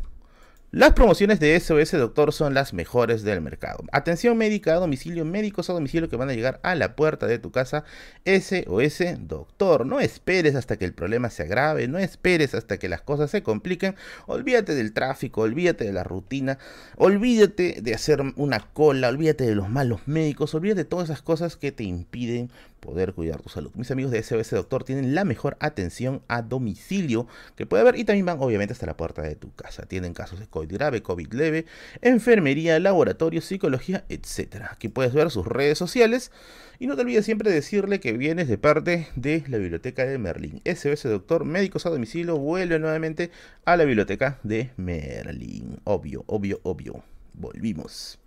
Las 0.75 0.95
promociones 0.95 1.39
de 1.39 1.61
SOS 1.61 1.93
Doctor 1.93 2.33
son 2.33 2.53
las 2.53 2.72
mejores 2.72 3.22
del 3.22 3.41
mercado. 3.41 3.85
Atención 3.93 4.37
médica 4.37 4.72
a 4.72 4.81
domicilio, 4.81 5.25
médicos 5.25 5.70
a 5.70 5.72
domicilio 5.72 6.09
que 6.09 6.16
van 6.16 6.31
a 6.31 6.33
llegar 6.33 6.59
a 6.64 6.75
la 6.75 6.97
puerta 6.97 7.29
de 7.29 7.39
tu 7.39 7.53
casa. 7.53 7.85
SOS 8.25 9.05
Doctor. 9.20 9.87
No 9.87 10.01
esperes 10.01 10.57
hasta 10.57 10.77
que 10.77 10.85
el 10.85 10.93
problema 10.93 11.31
se 11.31 11.45
agrave, 11.45 11.87
no 11.87 11.99
esperes 11.99 12.57
hasta 12.57 12.77
que 12.77 12.89
las 12.89 13.03
cosas 13.03 13.31
se 13.31 13.45
compliquen. 13.45 13.95
Olvídate 14.27 14.75
del 14.75 14.93
tráfico, 14.93 15.43
olvídate 15.43 15.85
de 15.85 15.93
la 15.93 16.03
rutina, 16.03 16.59
olvídate 16.97 17.79
de 17.81 17.95
hacer 17.95 18.20
una 18.35 18.59
cola, 18.59 19.11
olvídate 19.11 19.45
de 19.47 19.55
los 19.55 19.68
malos 19.68 20.01
médicos, 20.07 20.57
olvídate 20.57 20.83
de 20.83 20.87
todas 20.87 21.09
esas 21.09 21.22
cosas 21.22 21.57
que 21.57 21.70
te 21.70 21.85
impiden 21.85 22.51
poder 22.85 23.14
cuidar 23.14 23.41
tu 23.41 23.49
salud. 23.49 23.72
Mis 23.76 23.91
amigos 23.91 24.12
de 24.12 24.22
SOS 24.22 24.51
Doctor 24.51 24.85
tienen 24.85 25.14
la 25.14 25.24
mejor 25.24 25.57
atención 25.59 26.22
a 26.28 26.43
domicilio 26.43 27.26
que 27.57 27.64
puede 27.64 27.80
haber 27.80 27.99
y 27.99 28.05
también 28.05 28.26
van 28.26 28.39
obviamente 28.41 28.74
hasta 28.74 28.85
la 28.85 28.97
puerta 28.97 29.22
de 29.22 29.37
tu 29.37 29.53
casa. 29.55 29.87
Tienen 29.87 30.12
casos 30.12 30.39
de 30.39 30.47
COVID 30.47 30.70
grave, 30.70 31.03
COVID 31.03 31.32
leve, 31.32 31.64
enfermería, 32.03 32.78
laboratorio, 32.78 33.41
psicología, 33.41 34.05
etc. 34.11 34.66
Aquí 34.70 34.89
puedes 34.89 35.14
ver 35.14 35.30
sus 35.30 35.47
redes 35.47 35.78
sociales 35.78 36.30
y 36.78 36.87
no 36.87 36.95
te 36.95 37.03
olvides 37.03 37.24
siempre 37.24 37.51
decirle 37.51 38.01
que 38.01 38.12
vienes 38.12 38.49
de 38.49 38.59
parte 38.59 39.09
de 39.16 39.45
la 39.49 39.57
biblioteca 39.57 40.05
de 40.05 40.18
Merlín. 40.18 40.61
SOS 40.66 41.05
Doctor, 41.05 41.47
médicos 41.47 41.87
a 41.87 41.91
domicilio, 41.91 42.37
vuelve 42.37 42.78
nuevamente 42.78 43.30
a 43.64 43.78
la 43.78 43.85
biblioteca 43.85 44.39
de 44.43 44.72
Merlín. 44.76 45.80
Obvio, 45.85 46.24
obvio, 46.26 46.61
obvio. 46.64 47.03
Volvimos. 47.32 48.18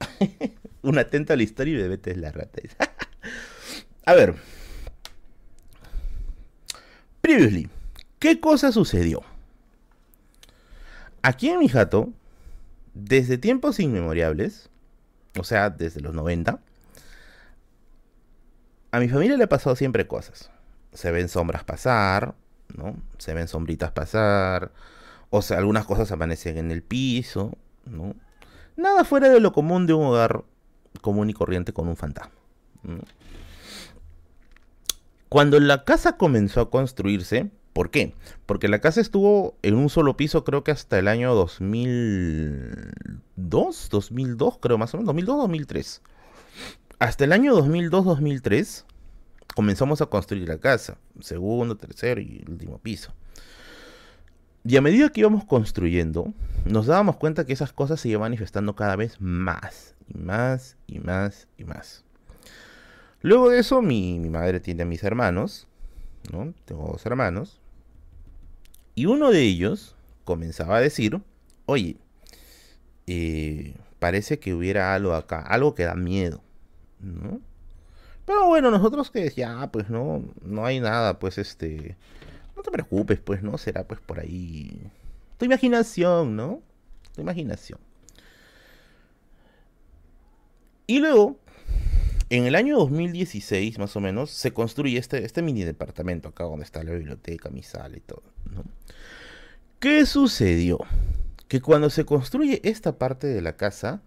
Un 0.82 0.98
atento 0.98 1.32
a 1.32 1.36
la 1.36 1.42
historia 1.44 1.74
y 1.74 1.82
bebete 1.82 2.16
la 2.16 2.32
rata. 2.32 2.62
A 4.08 4.14
ver. 4.14 4.34
Previously, 7.20 7.68
¿qué 8.18 8.40
cosa 8.40 8.72
sucedió? 8.72 9.22
Aquí 11.20 11.50
en 11.50 11.58
mi 11.58 11.68
jato, 11.68 12.08
desde 12.94 13.36
tiempos 13.36 13.78
inmemorables, 13.78 14.70
o 15.38 15.44
sea, 15.44 15.68
desde 15.68 16.00
los 16.00 16.14
90, 16.14 16.58
a 18.92 18.98
mi 18.98 19.10
familia 19.10 19.36
le 19.36 19.44
ha 19.44 19.48
pasado 19.50 19.76
siempre 19.76 20.06
cosas. 20.06 20.50
Se 20.94 21.10
ven 21.10 21.28
sombras 21.28 21.64
pasar, 21.64 22.34
¿no? 22.74 22.96
Se 23.18 23.34
ven 23.34 23.46
sombritas 23.46 23.90
pasar, 23.90 24.72
o 25.28 25.42
sea, 25.42 25.58
algunas 25.58 25.84
cosas 25.84 26.10
amanecen 26.12 26.56
en 26.56 26.70
el 26.70 26.82
piso, 26.82 27.58
¿no? 27.84 28.14
Nada 28.74 29.04
fuera 29.04 29.28
de 29.28 29.40
lo 29.40 29.52
común 29.52 29.86
de 29.86 29.92
un 29.92 30.06
hogar 30.06 30.44
común 31.02 31.28
y 31.28 31.34
corriente 31.34 31.74
con 31.74 31.88
un 31.88 31.96
fantasma. 31.96 32.32
Cuando 35.28 35.60
la 35.60 35.84
casa 35.84 36.16
comenzó 36.16 36.62
a 36.62 36.70
construirse, 36.70 37.50
¿por 37.74 37.90
qué? 37.90 38.14
Porque 38.46 38.68
la 38.68 38.80
casa 38.80 39.02
estuvo 39.02 39.58
en 39.62 39.74
un 39.74 39.90
solo 39.90 40.16
piso 40.16 40.42
creo 40.42 40.64
que 40.64 40.70
hasta 40.70 40.98
el 40.98 41.06
año 41.06 41.34
2002, 41.34 43.88
2002 43.90 44.58
creo 44.58 44.78
más 44.78 44.94
o 44.94 44.96
menos, 44.96 45.06
2002, 45.06 45.36
2003. 45.36 46.00
Hasta 46.98 47.24
el 47.24 47.32
año 47.32 47.54
2002, 47.54 48.06
2003 48.06 48.86
comenzamos 49.54 50.00
a 50.00 50.06
construir 50.06 50.48
la 50.48 50.58
casa, 50.58 50.96
segundo, 51.20 51.76
tercero 51.76 52.20
y 52.20 52.44
último 52.48 52.78
piso. 52.78 53.12
Y 54.64 54.76
a 54.76 54.80
medida 54.80 55.10
que 55.10 55.20
íbamos 55.20 55.44
construyendo, 55.44 56.32
nos 56.64 56.86
dábamos 56.86 57.16
cuenta 57.16 57.44
que 57.44 57.52
esas 57.52 57.72
cosas 57.72 58.00
se 58.00 58.08
iban 58.08 58.22
manifestando 58.22 58.74
cada 58.74 58.96
vez 58.96 59.20
más, 59.20 59.94
y 60.08 60.18
más, 60.18 60.76
y 60.86 61.00
más, 61.00 61.48
y 61.58 61.64
más. 61.64 62.04
Luego 63.20 63.50
de 63.50 63.58
eso, 63.58 63.82
mi, 63.82 64.18
madre 64.20 64.60
tiene 64.60 64.82
a 64.82 64.86
mis 64.86 65.02
hermanos, 65.02 65.66
¿no? 66.32 66.54
Tengo 66.64 66.88
dos 66.88 67.04
hermanos. 67.06 67.60
Y 68.94 69.06
uno 69.06 69.30
de 69.30 69.42
ellos 69.42 69.96
comenzaba 70.24 70.76
a 70.76 70.80
decir, 70.80 71.20
oye, 71.66 71.96
eh, 73.06 73.74
parece 73.98 74.38
que 74.38 74.54
hubiera 74.54 74.94
algo 74.94 75.14
acá, 75.14 75.40
algo 75.40 75.74
que 75.74 75.84
da 75.84 75.94
miedo, 75.94 76.42
¿no? 77.00 77.40
Pero 78.24 78.46
bueno, 78.46 78.70
nosotros 78.70 79.10
que 79.10 79.32
ah, 79.44 79.70
pues 79.72 79.88
no, 79.88 80.22
no 80.42 80.66
hay 80.66 80.80
nada, 80.80 81.18
pues 81.18 81.38
este, 81.38 81.96
no 82.54 82.62
te 82.62 82.70
preocupes, 82.70 83.20
pues, 83.20 83.42
¿no? 83.42 83.56
Será 83.56 83.84
pues 83.84 84.00
por 84.00 84.20
ahí 84.20 84.80
tu 85.38 85.44
imaginación, 85.44 86.36
¿no? 86.36 86.60
Tu 87.14 87.22
imaginación. 87.22 87.80
Y 90.86 90.98
luego, 90.98 91.38
en 92.30 92.46
el 92.46 92.54
año 92.54 92.76
2016, 92.78 93.78
más 93.78 93.96
o 93.96 94.00
menos, 94.00 94.30
se 94.30 94.52
construye 94.52 94.98
este, 94.98 95.24
este 95.24 95.42
mini 95.42 95.64
departamento 95.64 96.28
acá 96.28 96.44
donde 96.44 96.64
está 96.64 96.82
la 96.82 96.92
biblioteca, 96.92 97.48
mi 97.48 97.62
sala 97.62 97.96
y 97.96 98.00
todo. 98.00 98.22
¿Qué 99.80 100.04
sucedió? 100.06 100.78
Que 101.46 101.60
cuando 101.60 101.88
se 101.88 102.04
construye 102.04 102.60
esta 102.64 102.98
parte 102.98 103.26
de 103.26 103.40
la 103.40 103.56
casa, 103.56 104.02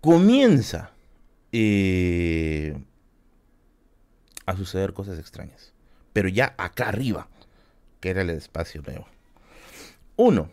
comienza 0.00 0.92
eh, 1.50 2.76
a 4.46 4.56
suceder 4.56 4.92
cosas 4.92 5.18
extrañas. 5.18 5.72
Pero 6.12 6.28
ya 6.28 6.54
acá 6.58 6.88
arriba, 6.88 7.28
que 8.00 8.10
era 8.10 8.22
el 8.22 8.30
espacio 8.30 8.82
nuevo. 8.82 9.08
Uno, 10.16 10.50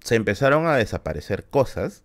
se 0.00 0.16
empezaron 0.16 0.66
a 0.66 0.76
desaparecer 0.76 1.44
cosas 1.44 2.02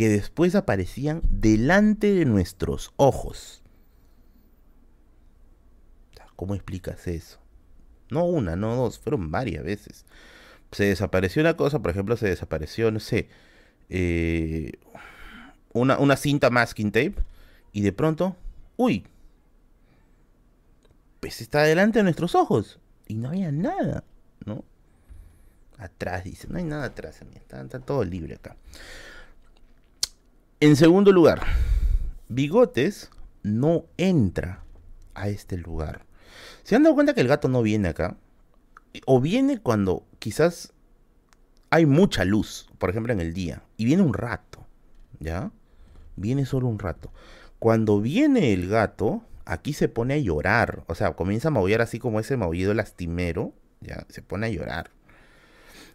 que 0.00 0.08
después 0.08 0.54
aparecían 0.54 1.20
delante 1.28 2.14
de 2.14 2.24
nuestros 2.24 2.90
ojos. 2.96 3.62
¿Cómo 6.36 6.54
explicas 6.54 7.06
eso? 7.06 7.38
No 8.08 8.24
una, 8.24 8.56
no 8.56 8.76
dos, 8.76 8.98
fueron 8.98 9.30
varias 9.30 9.62
veces. 9.62 10.06
Se 10.72 10.84
desapareció 10.84 11.42
una 11.42 11.54
cosa, 11.54 11.80
por 11.80 11.90
ejemplo, 11.90 12.16
se 12.16 12.28
desapareció, 12.28 12.90
no 12.90 12.98
sé, 12.98 13.28
eh, 13.90 14.72
una, 15.74 15.98
una 15.98 16.16
cinta 16.16 16.48
masking 16.48 16.92
tape 16.92 17.16
y 17.70 17.82
de 17.82 17.92
pronto, 17.92 18.34
uy, 18.78 19.04
pues 21.20 21.42
está 21.42 21.64
delante 21.64 21.98
de 21.98 22.04
nuestros 22.04 22.34
ojos 22.34 22.78
y 23.06 23.16
no 23.16 23.28
había 23.28 23.52
nada, 23.52 24.02
¿no? 24.46 24.64
Atrás, 25.76 26.24
dice, 26.24 26.48
no 26.48 26.56
hay 26.56 26.64
nada 26.64 26.86
atrás, 26.86 27.20
está, 27.34 27.60
está 27.60 27.80
todo 27.80 28.02
libre 28.02 28.36
acá. 28.36 28.56
En 30.62 30.76
segundo 30.76 31.10
lugar, 31.10 31.40
Bigotes 32.28 33.10
no 33.42 33.86
entra 33.96 34.62
a 35.14 35.30
este 35.30 35.56
lugar. 35.56 36.04
¿Se 36.64 36.76
han 36.76 36.82
dado 36.82 36.94
cuenta 36.94 37.14
que 37.14 37.22
el 37.22 37.28
gato 37.28 37.48
no 37.48 37.62
viene 37.62 37.88
acá? 37.88 38.18
O 39.06 39.22
viene 39.22 39.56
cuando 39.56 40.04
quizás 40.18 40.74
hay 41.70 41.86
mucha 41.86 42.26
luz, 42.26 42.68
por 42.76 42.90
ejemplo 42.90 43.10
en 43.10 43.20
el 43.20 43.32
día, 43.32 43.62
y 43.78 43.86
viene 43.86 44.02
un 44.02 44.12
rato, 44.12 44.66
¿ya? 45.18 45.50
Viene 46.16 46.44
solo 46.44 46.68
un 46.68 46.78
rato. 46.78 47.10
Cuando 47.58 48.02
viene 48.02 48.52
el 48.52 48.68
gato, 48.68 49.22
aquí 49.46 49.72
se 49.72 49.88
pone 49.88 50.12
a 50.12 50.18
llorar, 50.18 50.84
o 50.88 50.94
sea, 50.94 51.14
comienza 51.14 51.48
a 51.48 51.52
maullar 51.52 51.80
así 51.80 51.98
como 51.98 52.20
ese 52.20 52.36
maullido 52.36 52.74
lastimero, 52.74 53.54
¿ya? 53.80 54.04
Se 54.10 54.20
pone 54.20 54.48
a 54.48 54.50
llorar. 54.50 54.90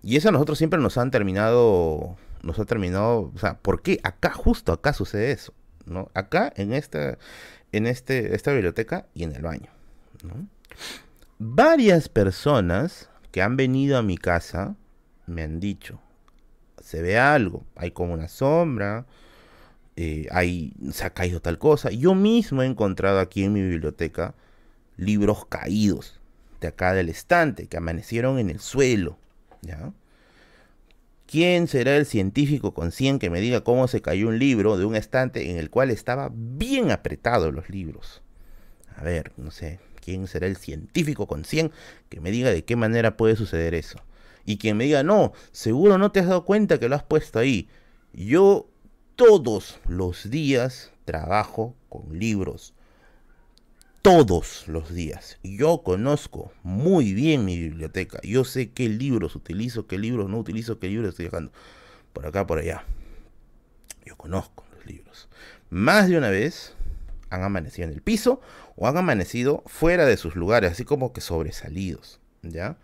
Y 0.02 0.16
eso 0.16 0.30
a 0.30 0.32
nosotros 0.32 0.58
siempre 0.58 0.80
nos 0.80 0.98
han 0.98 1.12
terminado 1.12 2.18
nos 2.46 2.60
ha 2.60 2.66
terminado, 2.66 3.32
o 3.34 3.40
sea, 3.40 3.58
¿por 3.58 3.82
qué 3.82 4.00
acá, 4.04 4.32
justo 4.32 4.72
acá 4.72 4.94
sucede 4.94 5.32
eso? 5.32 5.54
¿no? 5.86 6.10
Acá, 6.14 6.54
en 6.56 6.74
esta, 6.74 7.18
en 7.72 7.88
este, 7.88 8.36
esta 8.36 8.54
biblioteca 8.54 9.08
y 9.14 9.24
en 9.24 9.36
el 9.36 9.42
baño. 9.42 9.72
¿no? 10.24 10.48
Varias 11.40 12.08
personas 12.08 13.10
que 13.32 13.42
han 13.42 13.58
venido 13.58 13.98
a 13.98 14.04
mi 14.04 14.18
casa 14.18 14.76
me 15.26 15.42
han 15.42 15.60
dicho, 15.60 16.00
se 16.82 17.02
ve 17.02 17.18
algo, 17.18 17.66
hay 17.76 17.92
como 17.92 18.14
una 18.14 18.28
sombra, 18.28 19.08
eh, 19.96 20.28
hay, 20.32 20.74
se 20.92 21.06
ha 21.06 21.10
caído 21.10 21.42
tal 21.42 21.58
cosa. 21.58 21.90
Yo 21.90 22.14
mismo 22.14 22.62
he 22.62 22.68
encontrado 22.68 23.20
aquí 23.20 23.44
en 23.44 23.54
mi 23.54 23.62
biblioteca 23.62 24.36
libros 24.98 25.46
caídos 25.48 26.20
de 26.62 26.68
acá 26.68 26.94
del 26.94 27.10
estante, 27.10 27.66
que 27.68 27.78
amanecieron 27.78 28.38
en 28.38 28.52
el 28.52 28.60
suelo. 28.60 29.18
¿ya? 29.62 29.92
¿Quién 31.28 31.68
será 31.68 31.98
el 31.98 32.06
científico 32.06 32.74
con 32.74 32.92
100 32.92 33.18
que 33.18 33.32
me 33.32 33.42
diga 33.42 33.62
cómo 33.62 33.88
se 33.88 34.02
cayó 34.02 34.28
un 34.28 34.38
libro 34.38 34.78
de 34.78 34.86
un 34.86 34.96
estante 34.96 35.50
en 35.50 35.58
el 35.58 35.72
cual 35.72 35.90
estaba 35.90 36.30
bien 36.32 36.92
apretado 36.92 37.52
los 37.52 37.70
libros? 37.70 38.22
A 38.96 39.04
ver, 39.04 39.32
no 39.36 39.50
sé, 39.50 39.80
¿quién 40.02 40.28
será 40.28 40.46
el 40.46 40.56
científico 40.56 41.26
con 41.26 41.44
100 41.44 41.72
que 42.10 42.20
me 42.20 42.30
diga 42.30 42.52
de 42.52 42.64
qué 42.64 42.76
manera 42.76 43.18
puede 43.18 43.36
suceder 43.36 43.74
eso? 43.74 44.00
Y 44.46 44.58
quien 44.58 44.78
me 44.78 44.84
diga, 44.84 45.02
no, 45.02 45.34
seguro 45.52 45.98
no 45.98 46.12
te 46.12 46.20
has 46.20 46.28
dado 46.28 46.46
cuenta 46.46 46.80
que 46.80 46.88
lo 46.88 46.96
has 46.96 47.04
puesto 47.04 47.40
ahí. 47.40 47.68
Yo 48.14 48.70
todos 49.16 49.80
los 49.88 50.30
días 50.30 50.92
trabajo 51.06 51.76
con 51.90 52.20
libros 52.20 52.76
todos 54.06 54.68
los 54.68 54.94
días. 54.94 55.40
Yo 55.42 55.82
conozco 55.82 56.52
muy 56.62 57.16
bien 57.16 57.44
mi 57.44 57.58
biblioteca. 57.58 58.20
Yo 58.22 58.44
sé 58.44 58.70
qué 58.70 58.88
libros 58.88 59.36
utilizo, 59.36 59.88
qué 59.88 59.98
libros 59.98 60.30
no 60.30 60.38
utilizo, 60.38 60.78
qué 60.78 60.90
libros 60.90 61.10
estoy 61.10 61.26
dejando. 61.26 61.52
Por 62.14 62.28
acá, 62.28 62.46
por 62.46 62.60
allá. 62.60 62.84
Yo 64.06 64.16
conozco 64.16 64.64
los 64.76 64.86
libros. 64.86 65.28
Más 65.72 66.08
de 66.08 66.20
una 66.20 66.30
vez 66.30 66.76
han 67.32 67.42
amanecido 67.42 67.88
en 67.88 67.96
el 67.96 68.04
piso 68.04 68.42
o 68.76 68.88
han 68.88 68.96
amanecido 68.96 69.64
fuera 69.66 70.06
de 70.06 70.18
sus 70.18 70.36
lugares, 70.36 70.74
así 70.74 70.86
como 70.86 71.12
que 71.12 71.22
sobresalidos. 71.22 72.20
¿Ya? 72.44 72.78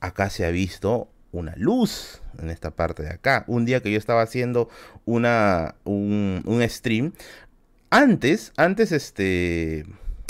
Acá 0.00 0.30
se 0.30 0.44
ha 0.46 0.50
visto 0.50 1.08
una 1.30 1.54
luz 1.54 2.22
en 2.40 2.50
esta 2.50 2.72
parte 2.72 3.04
de 3.04 3.10
acá. 3.10 3.44
Un 3.46 3.66
día 3.66 3.84
que 3.84 3.92
yo 3.92 3.98
estaba 3.98 4.22
haciendo 4.22 4.68
una, 5.04 5.76
un, 5.84 6.42
un 6.44 6.68
stream, 6.68 7.12
antes, 7.90 8.52
antes 8.56 8.90
este, 8.90 9.86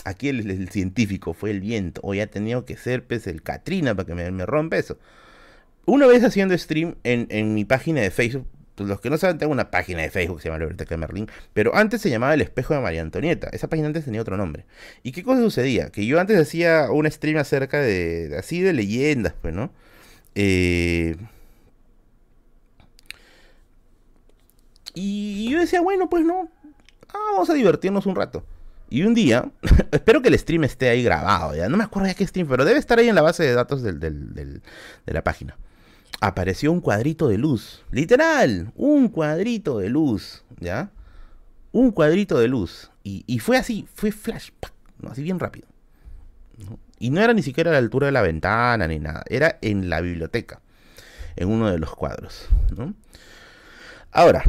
aquí 0.07 0.29
el, 0.29 0.69
científico 0.71 1.35
fue 1.35 1.51
el 1.51 1.61
viento, 1.61 2.01
o 2.05 2.15
ya 2.15 2.27
tenido 2.29 2.65
que 2.65 2.77
ser 2.77 3.05
pues 3.05 3.27
el 3.27 3.43
Katrina 3.43 3.95
para 3.95 4.07
que 4.07 4.15
me, 4.15 4.31
me 4.31 4.47
rompa 4.47 4.77
eso. 4.79 4.99
Una 5.85 6.07
vez 6.07 6.25
haciendo 6.25 6.57
stream 6.57 6.97
en, 7.05 7.27
en 7.31 7.55
mi 7.55 7.65
página 7.65 8.01
de 8.01 8.11
Facebook, 8.11 8.47
pues 8.77 8.89
los 8.89 9.01
que 9.01 9.09
no 9.09 9.17
saben, 9.19 9.39
tengo 9.39 9.53
una 9.53 9.71
página 9.71 10.03
de 10.03 10.11
Facebook 10.11 10.37
que 10.37 10.43
se 10.43 10.49
llama 10.49 10.59
La 10.59 10.67
Biblioteca 10.67 10.97
de 10.97 11.27
pero 11.55 11.75
antes 11.75 12.03
se 12.03 12.11
llamaba 12.11 12.35
El 12.35 12.43
Espejo 12.43 12.75
de 12.75 12.81
María 12.81 13.01
Antonieta. 13.01 13.49
Esa 13.53 13.69
página 13.69 13.89
antes 13.89 14.05
tenía 14.05 14.21
otro 14.21 14.37
nombre. 14.37 14.67
¿Y 15.03 15.13
qué 15.13 15.23
cosa 15.23 15.41
sucedía? 15.41 15.91
Que 15.91 16.05
yo 16.07 16.21
antes 16.21 16.39
hacía 16.39 16.91
un 16.91 17.11
stream 17.11 17.39
acerca 17.39 17.81
de, 17.81 18.37
así 18.39 18.61
de 18.61 18.75
leyendas, 18.75 19.35
pues, 19.41 19.55
¿no? 19.55 19.71
Eh, 20.35 21.17
y 24.95 25.51
yo 25.51 25.59
decía, 25.59 25.81
bueno, 25.81 26.11
pues 26.11 26.25
no, 26.25 26.51
ah, 27.09 27.19
vamos 27.33 27.49
a 27.49 27.55
divertirnos 27.55 28.05
un 28.07 28.15
rato. 28.17 28.45
Y 28.89 29.03
un 29.03 29.15
día, 29.15 29.51
espero 29.93 30.23
que 30.23 30.29
el 30.29 30.39
stream 30.39 30.65
esté 30.65 30.89
ahí 30.89 31.03
grabado, 31.03 31.55
ya 31.55 31.69
no 31.69 31.77
me 31.77 31.85
acuerdo 31.85 32.09
ya 32.09 32.15
qué 32.15 32.27
stream, 32.27 32.49
pero 32.49 32.65
debe 32.65 32.79
estar 32.79 32.99
ahí 32.99 33.09
en 33.09 33.15
la 33.15 33.23
base 33.23 33.43
de 33.43 33.53
datos 33.53 33.83
de 33.83 34.61
la 35.07 35.25
página 35.25 35.57
apareció 36.21 36.73
un 36.73 36.81
cuadrito 36.81 37.29
de 37.29 37.39
luz. 37.39 37.85
Literal, 37.91 38.73
un 38.75 39.09
cuadrito 39.09 39.79
de 39.79 39.89
luz, 39.89 40.45
¿ya? 40.61 40.91
Un 41.73 41.91
cuadrito 41.91 42.39
de 42.39 42.49
luz. 42.49 42.91
Y, 43.03 43.39
fue 43.39 43.57
así, 43.57 43.87
fue 43.95 44.11
flash, 44.11 44.51
así 45.09 45.23
bien 45.23 45.39
rápido. 45.39 45.69
Y 46.99 47.11
no 47.11 47.21
era 47.21 47.35
ni 47.35 47.43
siquiera 47.43 47.71
a 47.71 47.73
la 47.75 47.79
altura 47.79 48.07
de 48.07 48.13
la 48.13 48.23
ventana 48.23 48.89
ni 48.89 48.99
nada, 48.99 49.23
era 49.29 49.59
en 49.61 49.89
la 49.89 50.01
biblioteca, 50.01 50.61
en 51.37 51.49
uno 51.49 51.71
de 51.71 51.79
los 51.79 51.95
cuadros. 51.95 52.49
Ahora, 54.11 54.43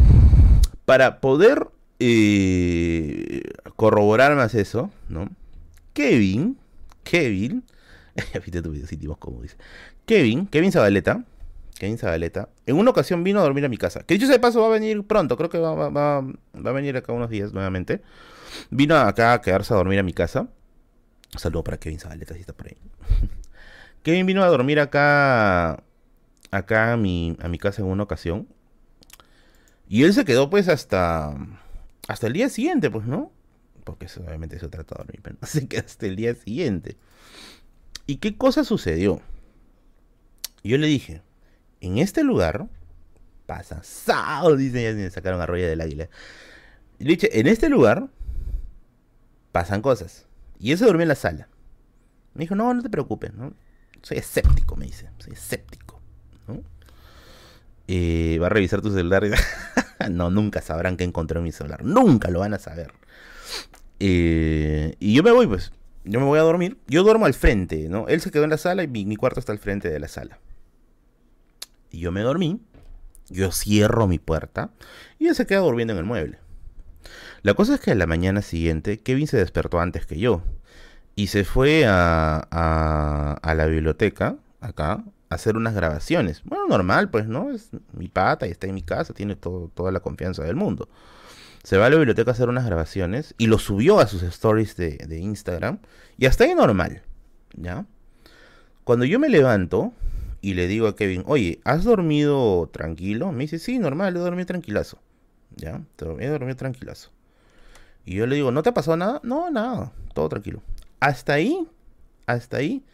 para 0.85 1.19
poder 1.19 1.67
eh, 1.99 3.41
corroborar 3.75 4.35
más 4.35 4.53
eso, 4.55 4.91
¿no? 5.09 5.29
Kevin, 5.93 6.57
Kevin, 7.03 7.63
viste 8.33 8.61
tu 8.61 8.71
video, 8.71 9.15
como 9.15 9.41
dice. 9.41 9.57
Kevin, 10.05 10.47
Kevin 10.47 10.71
Zabaleta, 10.71 11.25
Kevin 11.77 11.97
Zabaleta, 11.97 12.49
en 12.65 12.77
una 12.77 12.91
ocasión 12.91 13.23
vino 13.23 13.39
a 13.39 13.43
dormir 13.43 13.65
a 13.65 13.69
mi 13.69 13.77
casa. 13.77 14.01
Que 14.03 14.13
dicho 14.13 14.27
sea 14.27 14.35
de 14.35 14.39
paso, 14.39 14.61
va 14.61 14.67
a 14.67 14.71
venir 14.71 15.05
pronto, 15.05 15.37
creo 15.37 15.49
que 15.49 15.59
va, 15.59 16.17
a 16.17 16.71
venir 16.71 16.97
acá 16.97 17.13
unos 17.13 17.29
días 17.29 17.53
nuevamente. 17.53 18.01
Vino 18.69 18.95
acá 18.95 19.33
a 19.33 19.41
quedarse 19.41 19.73
a 19.73 19.77
dormir 19.77 19.99
a 19.99 20.03
mi 20.03 20.13
casa. 20.13 20.47
saludo 21.35 21.63
para 21.63 21.77
Kevin 21.77 21.99
Zabaleta, 21.99 22.33
si 22.33 22.41
está 22.41 22.53
por 22.53 22.67
ahí. 22.67 22.77
Kevin 24.03 24.25
vino 24.25 24.43
a 24.43 24.47
dormir 24.47 24.79
acá, 24.79 25.83
acá 26.51 26.93
a 26.93 26.97
mi, 26.97 27.35
a 27.41 27.47
mi 27.47 27.57
casa 27.57 27.81
en 27.81 27.87
una 27.87 28.03
ocasión. 28.03 28.47
Y 29.89 30.03
él 30.03 30.13
se 30.13 30.25
quedó 30.25 30.49
pues 30.49 30.67
hasta, 30.67 31.35
hasta 32.07 32.27
el 32.27 32.33
día 32.33 32.49
siguiente, 32.49 32.89
pues, 32.89 33.05
¿no? 33.05 33.31
Porque 33.83 34.07
obviamente 34.17 34.59
se 34.59 34.67
trata 34.67 34.95
de 34.95 35.03
dormir, 35.03 35.19
pero 35.21 35.37
se 35.43 35.67
quedó 35.69 35.85
hasta 35.85 36.05
el 36.05 36.15
día 36.15 36.35
siguiente. 36.35 36.97
¿Y 38.05 38.17
qué 38.17 38.37
cosa 38.37 38.63
sucedió? 38.63 39.21
Yo 40.63 40.77
le 40.77 40.87
dije, 40.87 41.21
en 41.81 41.97
este 41.97 42.23
lugar 42.23 42.67
pasa 43.45 43.81
sao, 43.83 44.55
dicen, 44.55 44.83
ya 44.83 44.93
me 44.93 45.09
sacaron 45.09 45.41
a 45.41 45.45
Roya 45.45 45.67
del 45.67 45.81
Águila. 45.81 46.09
Y 46.99 47.05
le 47.05 47.11
dije, 47.11 47.39
en 47.39 47.47
este 47.47 47.69
lugar 47.69 48.09
pasan 49.51 49.81
cosas. 49.81 50.25
Y 50.59 50.75
se 50.75 50.85
durmió 50.85 51.03
en 51.03 51.09
la 51.09 51.15
sala. 51.15 51.47
Me 52.33 52.41
dijo, 52.41 52.55
no, 52.55 52.73
no 52.73 52.81
te 52.81 52.89
preocupes, 52.89 53.33
¿no? 53.33 53.53
Soy 54.01 54.17
escéptico, 54.17 54.75
me 54.75 54.85
dice, 54.85 55.09
soy 55.17 55.33
escéptico, 55.33 55.86
¿no? 55.86 55.86
Eh, 57.87 58.37
va 58.41 58.47
a 58.47 58.49
revisar 58.49 58.81
tu 58.81 58.91
celular 58.91 59.25
y 59.25 59.31
no, 60.11 60.29
nunca 60.29 60.61
sabrán 60.61 60.97
que 60.97 61.03
encontré 61.03 61.37
en 61.37 61.45
mi 61.45 61.51
celular, 61.51 61.83
nunca 61.83 62.29
lo 62.29 62.39
van 62.39 62.53
a 62.53 62.59
saber. 62.59 62.91
Eh, 63.99 64.95
y 64.99 65.13
yo 65.13 65.23
me 65.23 65.31
voy, 65.31 65.47
pues, 65.47 65.71
yo 66.03 66.19
me 66.19 66.25
voy 66.25 66.39
a 66.39 66.43
dormir. 66.43 66.77
Yo 66.87 67.03
duermo 67.03 67.25
al 67.25 67.33
frente, 67.33 67.89
¿no? 67.89 68.07
Él 68.07 68.21
se 68.21 68.31
quedó 68.31 68.43
en 68.43 68.49
la 68.49 68.57
sala 68.57 68.83
y 68.83 68.87
mi 68.87 69.15
cuarto 69.15 69.39
está 69.39 69.51
al 69.51 69.59
frente 69.59 69.89
de 69.89 69.99
la 69.99 70.07
sala. 70.07 70.39
Y 71.91 71.99
yo 71.99 72.11
me 72.11 72.21
dormí, 72.21 72.59
yo 73.29 73.51
cierro 73.51 74.07
mi 74.07 74.19
puerta 74.19 74.71
y 75.19 75.27
él 75.27 75.35
se 75.35 75.45
queda 75.45 75.59
durmiendo 75.59 75.93
en 75.93 75.99
el 75.99 76.05
mueble. 76.05 76.39
La 77.43 77.53
cosa 77.53 77.75
es 77.75 77.79
que 77.79 77.91
a 77.91 77.95
la 77.95 78.07
mañana 78.07 78.41
siguiente 78.41 78.99
Kevin 78.99 79.27
se 79.27 79.37
despertó 79.37 79.79
antes 79.79 80.05
que 80.05 80.17
yo 80.17 80.41
y 81.15 81.27
se 81.27 81.43
fue 81.43 81.85
a, 81.87 82.37
a, 83.41 83.55
la 83.55 83.65
biblioteca, 83.65 84.35
acá, 84.59 85.03
hacer 85.29 85.57
unas 85.57 85.73
grabaciones. 85.73 86.41
Bueno, 86.43 86.67
normal, 86.67 87.09
pues, 87.09 87.27
¿no? 87.27 87.51
Es 87.51 87.69
mi 87.93 88.07
pata 88.07 88.47
y 88.47 88.51
está 88.51 88.67
en 88.67 88.75
mi 88.75 88.83
casa, 88.83 89.13
tiene 89.13 89.35
todo, 89.35 89.69
toda 89.73 89.91
la 89.91 89.99
confianza 89.99 90.43
del 90.43 90.55
mundo. 90.55 90.89
Se 91.63 91.77
va 91.77 91.87
a 91.87 91.89
la 91.89 91.97
biblioteca 91.97 92.31
a 92.31 92.33
hacer 92.33 92.49
unas 92.49 92.65
grabaciones 92.65 93.35
y 93.37 93.47
lo 93.47 93.57
subió 93.57 93.99
a 93.99 94.07
sus 94.07 94.23
stories 94.23 94.77
de, 94.77 94.97
de 94.97 95.19
Instagram 95.19 95.79
y 96.17 96.25
hasta 96.25 96.45
ahí 96.45 96.55
normal, 96.55 97.01
¿ya? 97.55 97.85
Cuando 98.83 99.03
yo 99.03 99.19
me 99.19 99.27
levanto, 99.27 99.93
y 100.41 100.53
le 100.53 100.67
digo 100.67 100.87
a 100.87 100.95
Kevin, 100.95 101.23
oye, 101.25 101.59
¿has 101.63 101.83
dormido 101.83 102.69
tranquilo? 102.71 103.31
Me 103.31 103.43
dice, 103.43 103.59
sí, 103.59 103.79
normal, 103.79 104.15
he 104.15 104.19
dormido 104.19 104.45
tranquilazo. 104.45 104.99
¿Ya? 105.55 105.81
He 106.19 106.27
dormido 106.27 106.55
tranquilazo. 106.55 107.11
Y 108.05 108.15
yo 108.15 108.27
le 108.27 108.35
digo, 108.35 108.51
¿no 108.51 108.63
te 108.63 108.71
pasado 108.71 108.95
nada? 108.97 109.19
No, 109.23 109.49
nada, 109.49 109.91
todo 110.13 110.29
tranquilo. 110.29 110.61
Hasta 110.99 111.33
ahí, 111.33 111.67
hasta 112.25 112.57
ahí. 112.57 112.85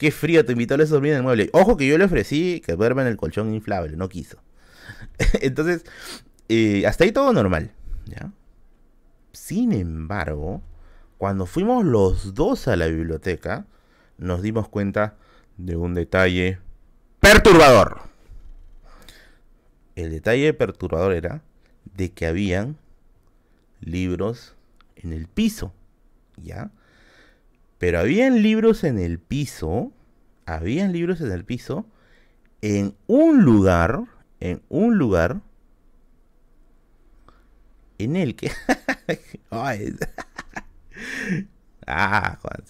Qué 0.00 0.10
frío, 0.10 0.46
te 0.46 0.52
invitó 0.52 0.76
a 0.76 0.78
dormir 0.78 1.10
en 1.12 1.18
el 1.18 1.22
mueble. 1.22 1.50
Ojo 1.52 1.76
que 1.76 1.86
yo 1.86 1.98
le 1.98 2.04
ofrecí 2.04 2.62
que 2.64 2.72
duerma 2.72 3.02
en 3.02 3.08
el 3.08 3.18
colchón 3.18 3.52
inflable, 3.52 3.98
no 3.98 4.08
quiso. 4.08 4.38
Entonces, 5.42 5.84
eh, 6.48 6.86
hasta 6.86 7.04
ahí 7.04 7.12
todo 7.12 7.34
normal. 7.34 7.72
¿ya? 8.06 8.32
Sin 9.32 9.72
embargo, 9.72 10.62
cuando 11.18 11.44
fuimos 11.44 11.84
los 11.84 12.32
dos 12.32 12.66
a 12.66 12.76
la 12.76 12.86
biblioteca, 12.86 13.66
nos 14.16 14.40
dimos 14.40 14.70
cuenta 14.70 15.16
de 15.58 15.76
un 15.76 15.92
detalle 15.92 16.60
perturbador. 17.20 18.00
El 19.96 20.12
detalle 20.12 20.54
perturbador 20.54 21.12
era 21.12 21.42
de 21.94 22.10
que 22.10 22.24
habían 22.24 22.78
libros 23.82 24.54
en 24.96 25.12
el 25.12 25.28
piso, 25.28 25.74
¿ya? 26.38 26.70
Pero 27.80 27.98
habían 27.98 28.42
libros 28.42 28.84
en 28.84 28.98
el 28.98 29.18
piso, 29.18 29.90
habían 30.44 30.92
libros 30.92 31.22
en 31.22 31.32
el 31.32 31.46
piso 31.46 31.86
en 32.60 32.94
un 33.06 33.42
lugar, 33.42 34.02
en 34.38 34.60
un 34.68 34.98
lugar 34.98 35.40
en 37.96 38.16
el 38.16 38.36
que 38.36 38.50
ah, 41.86 42.38
Juan, 42.42 42.64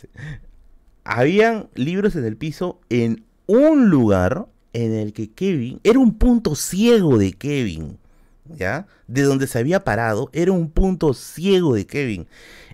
habían 1.03 1.69
libros 1.75 2.15
en 2.15 2.25
el 2.25 2.37
piso 2.37 2.81
en 2.89 3.25
un 3.47 3.91
lugar 3.91 4.47
en 4.73 4.93
el 4.93 5.13
que 5.13 5.33
Kevin 5.33 5.81
era 5.83 5.99
un 5.99 6.19
punto 6.19 6.55
ciego 6.55 7.19
de 7.19 7.33
Kevin, 7.33 7.99
¿ya? 8.45 8.87
De 9.09 9.23
donde 9.23 9.49
se 9.49 9.59
había 9.59 9.83
parado 9.83 10.31
era 10.33 10.53
un 10.53 10.71
punto 10.71 11.15
ciego 11.15 11.75
de 11.75 11.89
Kevin. 11.89 12.29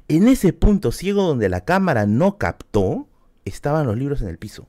En 0.08 0.28
ese 0.28 0.52
punto 0.52 0.92
ciego 0.92 1.22
donde 1.22 1.48
la 1.48 1.64
cámara 1.64 2.06
no 2.06 2.38
captó, 2.38 3.08
estaban 3.44 3.86
los 3.86 3.96
libros 3.96 4.22
en 4.22 4.28
el 4.28 4.38
piso. 4.38 4.68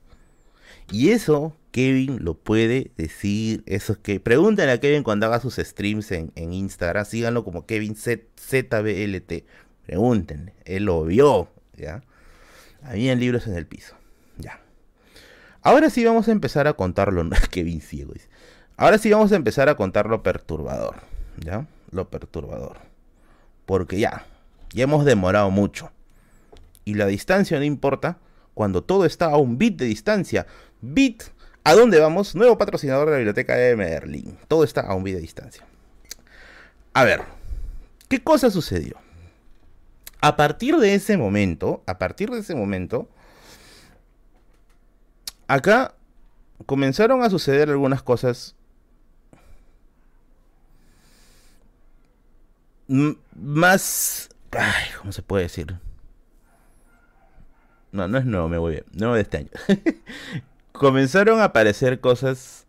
Y 0.92 1.10
eso 1.10 1.56
Kevin 1.72 2.24
lo 2.24 2.34
puede 2.34 2.92
decir. 2.98 3.64
Eso 3.66 3.94
es 3.94 4.00
que 4.00 4.20
pregúntenle 4.20 4.72
a 4.72 4.80
Kevin 4.80 5.04
cuando 5.04 5.28
haga 5.28 5.40
sus 5.40 5.58
streams 5.58 6.12
en, 6.12 6.32
Instagram. 6.36 7.06
Síganlo 7.06 7.44
como 7.44 7.66
Kevin 7.66 7.96
ZBLT. 7.96 9.44
Pregúntenle. 9.86 10.54
Él 10.66 10.86
lo 10.86 11.04
vio. 11.04 11.50
¿ya? 11.76 12.04
Habían 12.82 13.20
libros 13.20 13.48
en 13.48 13.56
el 13.56 13.68
piso. 13.68 13.96
Ya. 14.38 14.60
Ahora 15.62 15.90
sí 15.90 16.04
vamos 16.06 16.28
a 16.30 16.32
empezar 16.32 16.68
a 16.68 16.74
contarlo. 16.74 17.24
No 17.24 17.36
bien 17.54 17.82
ciego. 17.82 18.14
Ahora 18.76 18.98
sí 18.98 19.12
vamos 19.12 19.32
a 19.32 19.36
empezar 19.36 19.70
a 19.70 19.76
contar 19.76 20.08
lo 20.08 20.24
perturbador. 20.24 20.96
¿Ya? 21.38 21.68
Lo 21.92 22.10
perturbador. 22.10 22.78
Porque 23.66 24.00
ya. 24.00 24.26
Ya 24.78 24.84
hemos 24.84 25.06
demorado 25.06 25.50
mucho. 25.50 25.92
Y 26.86 26.94
la 26.94 27.08
distancia 27.08 27.58
no 27.58 27.66
importa 27.66 28.20
cuando 28.54 28.84
todo 28.84 29.06
está 29.06 29.26
a 29.26 29.38
un 29.38 29.58
bit 29.58 29.76
de 29.76 29.86
distancia. 29.86 30.46
Bit. 30.82 31.24
¿A 31.64 31.74
dónde 31.74 32.00
vamos? 32.00 32.36
Nuevo 32.36 32.60
patrocinador 32.60 33.08
de 33.08 33.14
la 33.14 33.18
biblioteca 33.18 33.56
de 33.56 33.76
Merlin. 33.76 34.38
Todo 34.48 34.64
está 34.64 34.82
a 34.82 34.94
un 34.94 35.04
bit 35.04 35.16
de 35.16 35.22
distancia. 35.22 35.66
A 36.94 37.06
ver. 37.06 37.24
¿Qué 38.08 38.24
cosa 38.24 38.52
sucedió? 38.52 38.98
A 40.22 40.36
partir 40.38 40.78
de 40.78 40.94
ese 40.94 41.18
momento, 41.18 41.82
a 41.88 41.98
partir 41.98 42.30
de 42.30 42.42
ese 42.42 42.54
momento, 42.54 43.10
acá 45.48 45.96
comenzaron 46.68 47.24
a 47.24 47.32
suceder 47.32 47.72
algunas 47.72 48.04
cosas 48.04 48.56
más... 52.88 54.30
Ay, 54.52 54.86
¿cómo 55.00 55.12
se 55.12 55.22
puede 55.22 55.44
decir? 55.44 55.80
No, 57.92 58.08
no 58.08 58.18
es 58.18 58.26
nuevo, 58.26 58.48
me 58.48 58.58
voy 58.58 58.74
bien. 58.74 58.86
Nuevo 58.94 59.16
de 59.16 59.22
este 59.22 59.38
año. 59.38 59.50
comenzaron 60.78 61.40
a 61.40 61.46
aparecer 61.46 62.00
cosas 62.00 62.66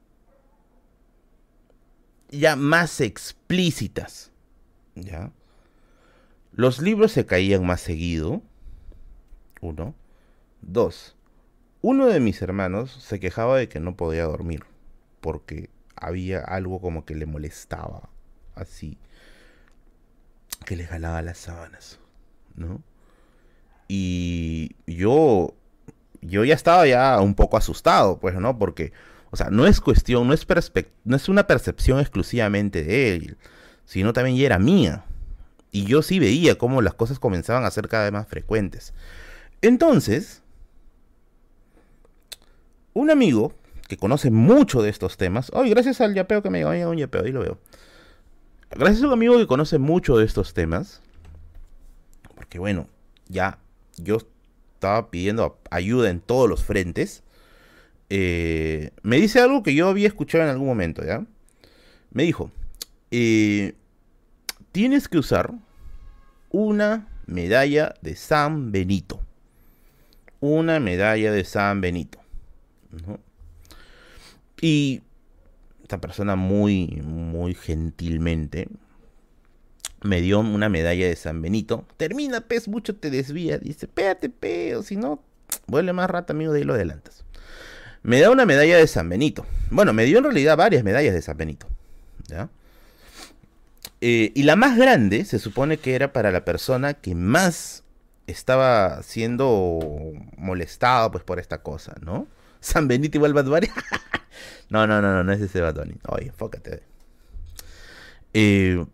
ya 2.30 2.56
más 2.56 3.00
explícitas. 3.00 4.32
¿Ya? 4.94 5.30
Los 6.52 6.80
libros 6.80 7.12
se 7.12 7.26
caían 7.26 7.64
más 7.64 7.80
seguido. 7.80 8.42
Uno. 9.60 9.94
Dos. 10.60 11.16
Uno 11.80 12.06
de 12.06 12.18
mis 12.18 12.42
hermanos 12.42 12.90
se 12.90 13.20
quejaba 13.20 13.56
de 13.58 13.68
que 13.68 13.80
no 13.80 13.96
podía 13.96 14.24
dormir. 14.24 14.64
Porque 15.20 15.70
había 15.94 16.40
algo 16.40 16.80
como 16.80 17.04
que 17.04 17.14
le 17.14 17.26
molestaba. 17.26 18.08
Así. 18.54 18.98
Que 20.64 20.76
le 20.76 20.86
jalaba 20.86 21.22
las 21.22 21.38
sábanas. 21.38 21.98
¿No? 22.54 22.82
Y 23.88 24.76
yo. 24.86 25.54
Yo 26.20 26.44
ya 26.44 26.54
estaba 26.54 26.86
ya 26.86 27.20
un 27.20 27.34
poco 27.34 27.56
asustado, 27.56 28.18
pues, 28.18 28.34
¿no? 28.34 28.58
Porque 28.58 28.92
o 29.30 29.36
sea, 29.36 29.48
no 29.50 29.66
es 29.66 29.80
cuestión, 29.80 30.26
no 30.26 30.34
es, 30.34 30.46
no 31.04 31.16
es 31.16 31.28
una 31.28 31.46
percepción 31.46 32.00
exclusivamente 32.00 32.82
de 32.82 33.14
él, 33.14 33.36
sino 33.84 34.12
también 34.12 34.36
ya 34.36 34.46
era 34.46 34.58
mía. 34.58 35.04
Y 35.70 35.84
yo 35.84 36.00
sí 36.02 36.18
veía 36.18 36.56
cómo 36.56 36.80
las 36.80 36.94
cosas 36.94 37.18
comenzaban 37.18 37.64
a 37.64 37.70
ser 37.70 37.88
cada 37.88 38.04
vez 38.04 38.12
más 38.12 38.26
frecuentes. 38.26 38.94
Entonces, 39.60 40.42
un 42.94 43.10
amigo 43.10 43.52
que 43.86 43.98
conoce 43.98 44.30
mucho 44.30 44.82
de 44.82 44.88
estos 44.88 45.18
temas, 45.18 45.50
hoy 45.52 45.70
gracias 45.70 46.00
al 46.00 46.14
yapeo 46.14 46.42
que 46.42 46.50
me 46.50 46.58
llegó 46.60 46.90
un 46.90 46.96
yapeo, 46.96 47.24
ahí 47.24 47.32
lo 47.32 47.40
veo. 47.40 47.58
Gracias 48.70 49.02
a 49.02 49.06
un 49.06 49.12
amigo 49.12 49.36
que 49.38 49.46
conoce 49.46 49.78
mucho 49.78 50.18
de 50.18 50.26
estos 50.26 50.52
temas, 50.52 51.00
porque 52.34 52.58
bueno, 52.58 52.86
ya 53.28 53.58
yo 53.96 54.18
estaba 54.74 55.10
pidiendo 55.10 55.58
ayuda 55.70 56.10
en 56.10 56.20
todos 56.20 56.48
los 56.48 56.62
frentes, 56.62 57.22
eh, 58.10 58.90
me 59.02 59.16
dice 59.16 59.40
algo 59.40 59.62
que 59.62 59.74
yo 59.74 59.88
había 59.88 60.06
escuchado 60.06 60.44
en 60.44 60.50
algún 60.50 60.66
momento, 60.66 61.04
¿ya? 61.04 61.24
Me 62.10 62.22
dijo, 62.22 62.50
eh, 63.10 63.74
tienes 64.72 65.08
que 65.08 65.18
usar 65.18 65.52
una 66.50 67.08
medalla 67.26 67.94
de 68.02 68.16
San 68.16 68.70
Benito. 68.70 69.20
Una 70.40 70.78
medalla 70.78 71.32
de 71.32 71.44
San 71.44 71.80
Benito. 71.80 72.18
Y 74.60 75.02
esta 75.88 76.00
persona 76.00 76.36
muy, 76.36 77.00
muy 77.02 77.54
gentilmente 77.54 78.68
me 80.02 80.20
dio 80.20 80.38
una 80.38 80.68
medalla 80.68 81.06
de 81.06 81.16
San 81.16 81.42
Benito. 81.42 81.86
Termina, 81.96 82.42
pez, 82.42 82.68
mucho 82.68 82.94
te 82.94 83.10
desvía. 83.10 83.58
Dice, 83.58 83.86
espérate, 83.86 84.28
peo, 84.28 84.82
si 84.82 84.96
no, 84.96 85.22
vuelve 85.66 85.92
más 85.92 86.08
rata, 86.08 86.32
amigo, 86.32 86.52
de 86.52 86.60
ahí 86.60 86.64
lo 86.64 86.74
adelantas 86.74 87.24
me 88.02 88.20
da 88.20 88.30
una 88.30 88.46
medalla 88.46 88.76
de 88.76 88.86
San 88.86 89.08
Benito. 89.08 89.44
Bueno, 89.70 89.92
me 89.92 90.04
dio 90.04 90.18
en 90.18 90.24
realidad 90.24 90.56
varias 90.56 90.84
medallas 90.84 91.14
de 91.14 91.22
San 91.22 91.36
Benito. 91.36 91.66
Eh, 94.00 94.32
y 94.34 94.42
la 94.44 94.54
más 94.54 94.78
grande 94.78 95.24
se 95.24 95.38
supone 95.38 95.78
que 95.78 95.94
era 95.94 96.12
para 96.12 96.30
la 96.30 96.44
persona 96.44 96.94
que 96.94 97.14
más 97.14 97.82
estaba 98.26 99.02
siendo 99.02 100.12
molestado 100.36 101.10
pues 101.10 101.24
por 101.24 101.38
esta 101.40 101.62
cosa, 101.62 101.96
¿no? 102.00 102.26
San 102.60 102.88
Benito 102.88 103.18
igual 103.18 103.34
Bad 103.34 103.46
Bunny. 103.46 103.68
no, 104.70 104.86
no, 104.86 105.00
no, 105.00 105.12
no, 105.12 105.24
no 105.24 105.32
es 105.32 105.40
ese 105.40 105.60
Bad 105.60 105.74
Bunny. 105.74 105.96
Oye, 106.08 106.28
enfócate. 106.28 106.82
Eh, 108.34 108.84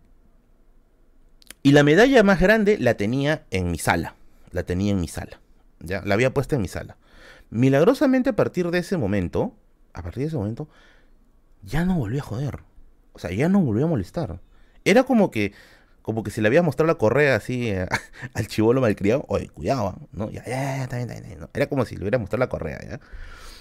y 1.63 1.71
la 1.71 1.83
medalla 1.83 2.21
más 2.23 2.39
grande 2.39 2.77
la 2.77 2.95
tenía 2.95 3.45
en 3.51 3.71
mi 3.71 3.79
sala. 3.79 4.15
La 4.51 4.63
tenía 4.63 4.91
en 4.91 5.01
mi 5.01 5.07
sala. 5.07 5.39
¿ya? 5.79 6.01
La 6.05 6.13
había 6.13 6.33
puesto 6.33 6.55
en 6.55 6.61
mi 6.61 6.67
sala. 6.67 6.97
Milagrosamente 7.49 8.29
a 8.29 8.35
partir 8.35 8.69
de 8.71 8.79
ese 8.79 8.97
momento, 8.97 9.55
a 9.93 10.01
partir 10.01 10.21
de 10.21 10.27
ese 10.27 10.37
momento, 10.37 10.69
ya 11.63 11.85
no 11.85 11.95
volvió 11.95 12.21
a 12.21 12.23
joder. 12.23 12.59
O 13.13 13.19
sea, 13.19 13.31
ya 13.31 13.49
no 13.49 13.61
volvió 13.61 13.85
a 13.85 13.87
molestar. 13.87 14.39
Era 14.83 15.03
como 15.03 15.31
que, 15.31 15.53
como 16.01 16.21
que 16.21 16.31
si 16.31 16.41
le 16.41 16.47
había 16.47 16.61
mostrado 16.61 16.87
la 16.87 16.99
correa 16.99 17.35
así 17.35 17.73
al 18.33 18.47
chivolo 18.47 18.81
malcriado, 18.81 19.25
oye, 19.27 19.49
cuidado, 19.49 19.95
¿no? 20.11 20.29
Ya, 20.29 20.43
ya, 20.45 20.51
ya, 20.51 20.87
bien, 20.97 21.09
está 21.09 21.19
bien, 21.19 21.47
Era 21.53 21.67
como 21.67 21.85
si 21.85 21.95
le 21.95 22.01
hubiera 22.01 22.19
mostrado 22.19 22.41
la 22.41 22.49
correa, 22.49 22.79
¿ya? 22.87 22.99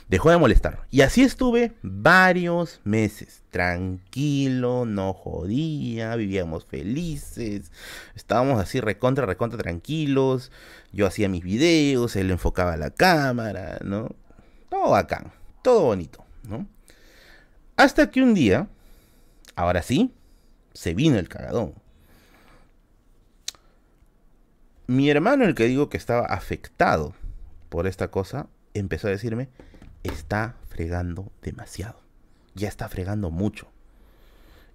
Dejó 0.09 0.31
de 0.31 0.37
molestar. 0.37 0.87
Y 0.91 1.01
así 1.01 1.23
estuve 1.23 1.73
varios 1.83 2.81
meses. 2.85 3.43
Tranquilo, 3.51 4.85
no 4.85 5.15
jodía, 5.15 6.15
vivíamos 6.17 6.67
felices. 6.67 7.73
Estábamos 8.15 8.61
así 8.61 8.81
recontra, 8.81 9.25
recontra 9.27 9.59
tranquilos. 9.59 10.53
Yo 10.93 11.07
hacía 11.07 11.29
mis 11.29 11.43
videos, 11.43 12.17
él 12.17 12.31
enfocaba 12.31 12.77
la 12.77 12.91
cámara, 12.91 13.79
¿no? 13.83 14.15
Todo 14.69 14.91
bacán, 14.91 15.33
todo 15.63 15.83
bonito, 15.83 16.25
¿no? 16.43 16.67
Hasta 17.77 18.11
que 18.11 18.23
un 18.23 18.35
día, 18.35 18.69
ahora 19.57 19.83
sí, 19.83 20.13
se 20.75 20.95
vino 20.95 21.19
el 21.19 21.29
cagadón. 21.29 21.75
Mi 24.87 25.09
hermano, 25.09 25.45
el 25.45 25.55
que 25.55 25.65
digo 25.65 25.89
que 25.89 25.97
estaba 25.97 26.27
afectado 26.27 27.15
por 27.71 27.87
esta 27.87 28.09
cosa, 28.09 28.49
empezó 28.75 29.09
a 29.09 29.13
decirme, 29.13 29.49
está 30.05 30.57
fregando 30.69 31.33
demasiado. 31.43 32.01
Ya 32.55 32.69
está 32.69 32.89
fregando 32.89 33.31
mucho. 33.31 33.67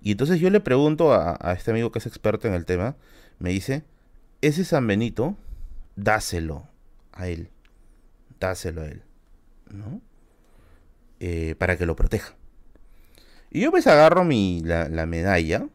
Y 0.01 0.11
entonces 0.11 0.39
yo 0.41 0.49
le 0.49 0.59
pregunto 0.59 1.13
a, 1.13 1.53
este 1.53 1.71
amigo 1.71 1.91
que 1.91 1.99
es 1.99 2.05
experto 2.05 2.47
en 2.47 2.53
el 2.53 2.65
tema, 2.65 2.97
me 3.37 3.51
dice, 3.51 3.83
ese 4.41 4.65
San 4.65 4.85
Benito, 4.85 5.37
dáselo 5.95 6.67
a 7.13 7.27
él. 7.27 7.49
Dáselo 8.39 8.81
a 8.81 8.85
él. 8.85 9.03
¿No? 9.69 10.01
Eh, 11.19 11.55
para 11.57 11.77
que 11.77 11.85
lo 11.85 11.95
proteja. 11.95 12.35
Y 13.51 13.61
yo 13.61 13.71
pues 13.71 13.87
agarro 13.87 14.25
mi, 14.25 14.61
la, 14.63 14.89
la 14.89 15.05
medalla. 15.05 15.67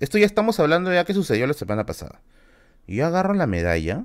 Esto 0.00 0.16
ya 0.18 0.26
estamos 0.26 0.58
hablando 0.60 0.92
ya 0.92 1.04
que 1.04 1.14
sucedió 1.14 1.46
la 1.46 1.54
semana 1.54 1.86
pasada. 1.86 2.22
Y 2.86 2.96
yo 2.96 3.06
agarro 3.06 3.34
la 3.34 3.46
medalla 3.46 4.04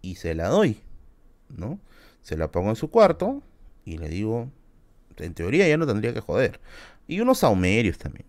y 0.00 0.16
se 0.16 0.34
la 0.34 0.48
doy. 0.48 0.82
¿no? 1.56 1.80
Se 2.22 2.36
la 2.36 2.50
pongo 2.50 2.70
en 2.70 2.76
su 2.76 2.90
cuarto 2.90 3.42
y 3.84 3.98
le 3.98 4.08
digo, 4.08 4.50
en 5.16 5.34
teoría 5.34 5.68
ya 5.68 5.76
no 5.76 5.86
tendría 5.86 6.14
que 6.14 6.20
joder. 6.20 6.60
Y 7.06 7.20
unos 7.20 7.38
saumerios 7.38 7.98
también. 7.98 8.26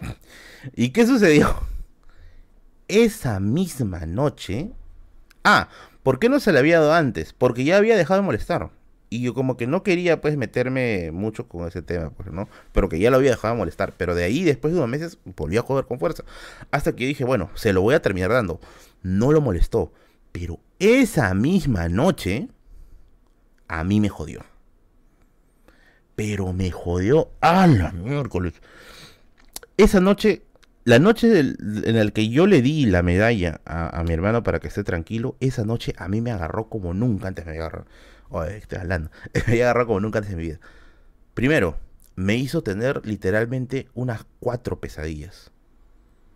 ¿Y 0.74 0.90
qué 0.90 1.06
sucedió? 1.06 1.54
Esa 2.88 3.40
misma 3.40 4.06
noche... 4.06 4.70
Ah, 5.42 5.68
¿por 6.02 6.18
qué 6.18 6.28
no 6.28 6.38
se 6.38 6.52
le 6.52 6.58
había 6.58 6.80
dado 6.80 6.92
antes? 6.92 7.32
Porque 7.32 7.64
ya 7.64 7.78
había 7.78 7.96
dejado 7.96 8.20
de 8.20 8.26
molestar. 8.26 8.70
Y 9.08 9.22
yo 9.22 9.34
como 9.34 9.56
que 9.56 9.66
no 9.66 9.82
quería 9.82 10.20
pues 10.20 10.36
meterme 10.36 11.10
mucho 11.12 11.48
con 11.48 11.66
ese 11.66 11.82
tema, 11.82 12.10
pues, 12.10 12.30
¿no? 12.30 12.48
Pero 12.72 12.88
que 12.88 12.98
ya 12.98 13.10
lo 13.10 13.16
había 13.16 13.30
dejado 13.30 13.54
de 13.54 13.58
molestar. 13.58 13.94
Pero 13.96 14.14
de 14.14 14.24
ahí, 14.24 14.44
después 14.44 14.72
de 14.72 14.78
unos 14.78 14.88
meses, 14.88 15.18
volvió 15.36 15.60
a 15.60 15.62
joder 15.64 15.86
con 15.86 15.98
fuerza. 15.98 16.24
Hasta 16.70 16.94
que 16.94 17.06
dije, 17.06 17.24
bueno, 17.24 17.50
se 17.54 17.72
lo 17.72 17.82
voy 17.82 17.94
a 17.94 18.02
terminar 18.02 18.30
dando. 18.30 18.60
No 19.02 19.32
lo 19.32 19.40
molestó. 19.40 19.92
Pero 20.30 20.60
esa 20.78 21.34
misma 21.34 21.88
noche, 21.88 22.48
a 23.70 23.84
mí 23.84 24.00
me 24.00 24.08
jodió. 24.08 24.44
Pero 26.16 26.52
me 26.52 26.72
jodió 26.72 27.30
a 27.40 27.68
la 27.68 27.92
miércoles. 27.92 28.54
Esa 29.76 30.00
noche, 30.00 30.42
la 30.84 30.98
noche 30.98 31.38
en 31.38 31.96
la 31.96 32.10
que 32.10 32.28
yo 32.28 32.48
le 32.48 32.62
di 32.62 32.86
la 32.86 33.02
medalla 33.02 33.60
a, 33.64 34.02
mi 34.02 34.12
hermano 34.12 34.42
para 34.42 34.58
que 34.58 34.66
esté 34.66 34.82
tranquilo, 34.82 35.36
esa 35.38 35.64
noche 35.64 35.94
a 35.98 36.08
mí 36.08 36.20
me 36.20 36.32
agarró 36.32 36.68
como 36.68 36.94
nunca 36.94 37.28
antes 37.28 37.46
me 37.46 37.52
agarró. 37.52 37.86
Oye, 38.28 38.56
estoy 38.56 38.78
hablando. 38.78 39.10
me 39.46 39.62
agarró 39.62 39.86
como 39.86 40.00
nunca 40.00 40.18
antes 40.18 40.32
de 40.32 40.36
mi 40.36 40.42
vida. 40.42 40.60
Primero, 41.34 41.78
me 42.16 42.34
hizo 42.34 42.62
tener 42.62 43.06
literalmente 43.06 43.88
unas 43.94 44.26
cuatro 44.40 44.80
pesadillas. 44.80 45.52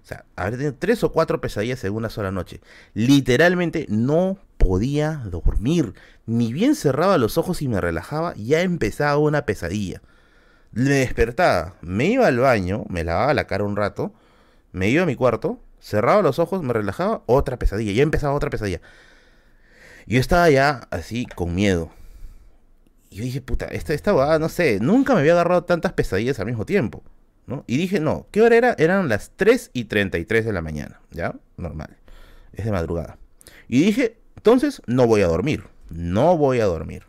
O 0.05 0.07
sea, 0.07 0.27
haber 0.37 0.53
tenido 0.53 0.75
tres 0.75 1.03
o 1.03 1.13
cuatro 1.13 1.41
pesadillas 1.41 1.83
en 1.83 1.95
una 1.95 2.11
sola 2.11 2.31
noche. 2.31 2.61
Literalmente 2.93 3.87
no 3.89 4.37
podía 4.59 5.23
dormir. 5.31 5.95
Ni 6.27 6.53
bien 6.53 6.75
cerraba 6.75 7.17
los 7.17 7.39
ojos 7.39 7.63
y 7.63 7.69
me 7.69 7.81
relajaba, 7.81 8.35
ya 8.37 8.61
empezaba 8.61 9.17
una 9.17 9.47
pesadilla. 9.47 10.03
Me 10.73 10.91
despertaba, 10.91 11.77
me 11.81 12.05
iba 12.05 12.27
al 12.27 12.39
baño, 12.39 12.85
me 12.91 13.03
lavaba 13.03 13.33
la 13.33 13.47
cara 13.47 13.65
un 13.65 13.77
rato, 13.77 14.13
me 14.73 14.91
iba 14.91 15.05
a 15.05 15.07
mi 15.07 15.17
cuarto, 15.17 15.59
cerraba 15.81 16.21
los 16.21 16.39
ojos, 16.39 16.63
me 16.63 16.75
relajaba, 16.75 17.23
otra 17.25 17.59
pesadilla, 17.59 17.93
ya 17.93 18.03
empezaba 18.03 18.35
otra 18.35 18.51
pesadilla. 18.51 18.83
Yo 20.07 20.21
estaba 20.21 20.51
ya 20.51 20.87
así 20.91 21.25
con 21.35 21.55
miedo. 21.55 21.91
Y 23.09 23.17
yo 23.17 23.25
dije, 23.25 23.41
puta, 23.41 23.67
esta, 23.67 23.95
esta 23.95 24.39
no 24.39 24.51
sé, 24.51 24.81
nunca 24.81 25.15
me 25.15 25.21
había 25.21 25.33
agarrado 25.33 25.65
tantas 25.65 25.95
pesadillas 25.95 26.41
al 26.41 26.47
mismo 26.47 26.67
tiempo. 26.67 27.03
Y 27.67 27.77
dije, 27.77 28.01
no, 28.01 28.27
¿qué 28.31 28.43
hora 28.43 28.57
era? 28.57 28.75
Eran 28.79 29.09
las 29.09 29.33
3 29.37 29.71
y 29.75 29.85
33 29.85 30.45
de 30.47 30.53
la 30.53 30.63
mañana, 30.63 31.01
¿ya? 31.11 31.35
Normal. 31.57 31.97
Es 32.53 32.65
de 32.65 32.73
madrugada. 32.73 33.19
Y 33.69 33.85
dije, 33.85 34.17
entonces 34.37 34.83
no 34.87 35.07
voy 35.07 35.23
a 35.23 35.27
dormir. 35.27 35.65
No 35.91 36.37
voy 36.39 36.61
a 36.61 36.67
dormir. 36.67 37.05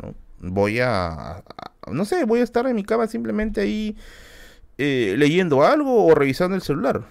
¿no? 0.00 0.14
Voy 0.38 0.80
a, 0.80 1.42
No 1.90 2.04
sé, 2.04 2.24
voy 2.24 2.40
a 2.40 2.44
estar 2.44 2.66
en 2.66 2.76
mi 2.76 2.84
cama 2.84 3.06
simplemente 3.06 3.62
ahí 3.62 3.96
eh, 4.78 5.14
leyendo 5.18 5.64
algo 5.64 6.06
o 6.06 6.14
revisando 6.14 6.56
el 6.56 6.62
celular. 6.62 7.06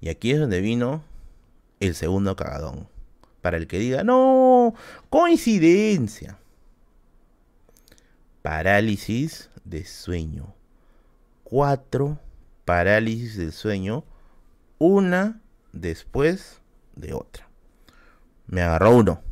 Y 0.00 0.08
aquí 0.08 0.32
es 0.32 0.40
donde 0.40 0.60
vino 0.60 1.04
el 1.80 1.94
segundo 1.94 2.36
cagadón. 2.36 2.88
Para 3.40 3.56
el 3.56 3.66
que 3.66 3.78
diga, 3.78 4.02
no, 4.04 4.74
coincidencia. 5.10 6.38
parálisis 8.42 9.50
de 9.64 9.84
sueño. 9.84 10.55
Cuatro 11.48 12.18
parálisis 12.64 13.36
del 13.36 13.52
sueño, 13.52 14.02
una 14.78 15.40
después 15.72 16.60
de 16.96 17.14
otra. 17.14 17.48
Me 18.48 18.62
agarró 18.62 18.96
uno, 18.96 19.22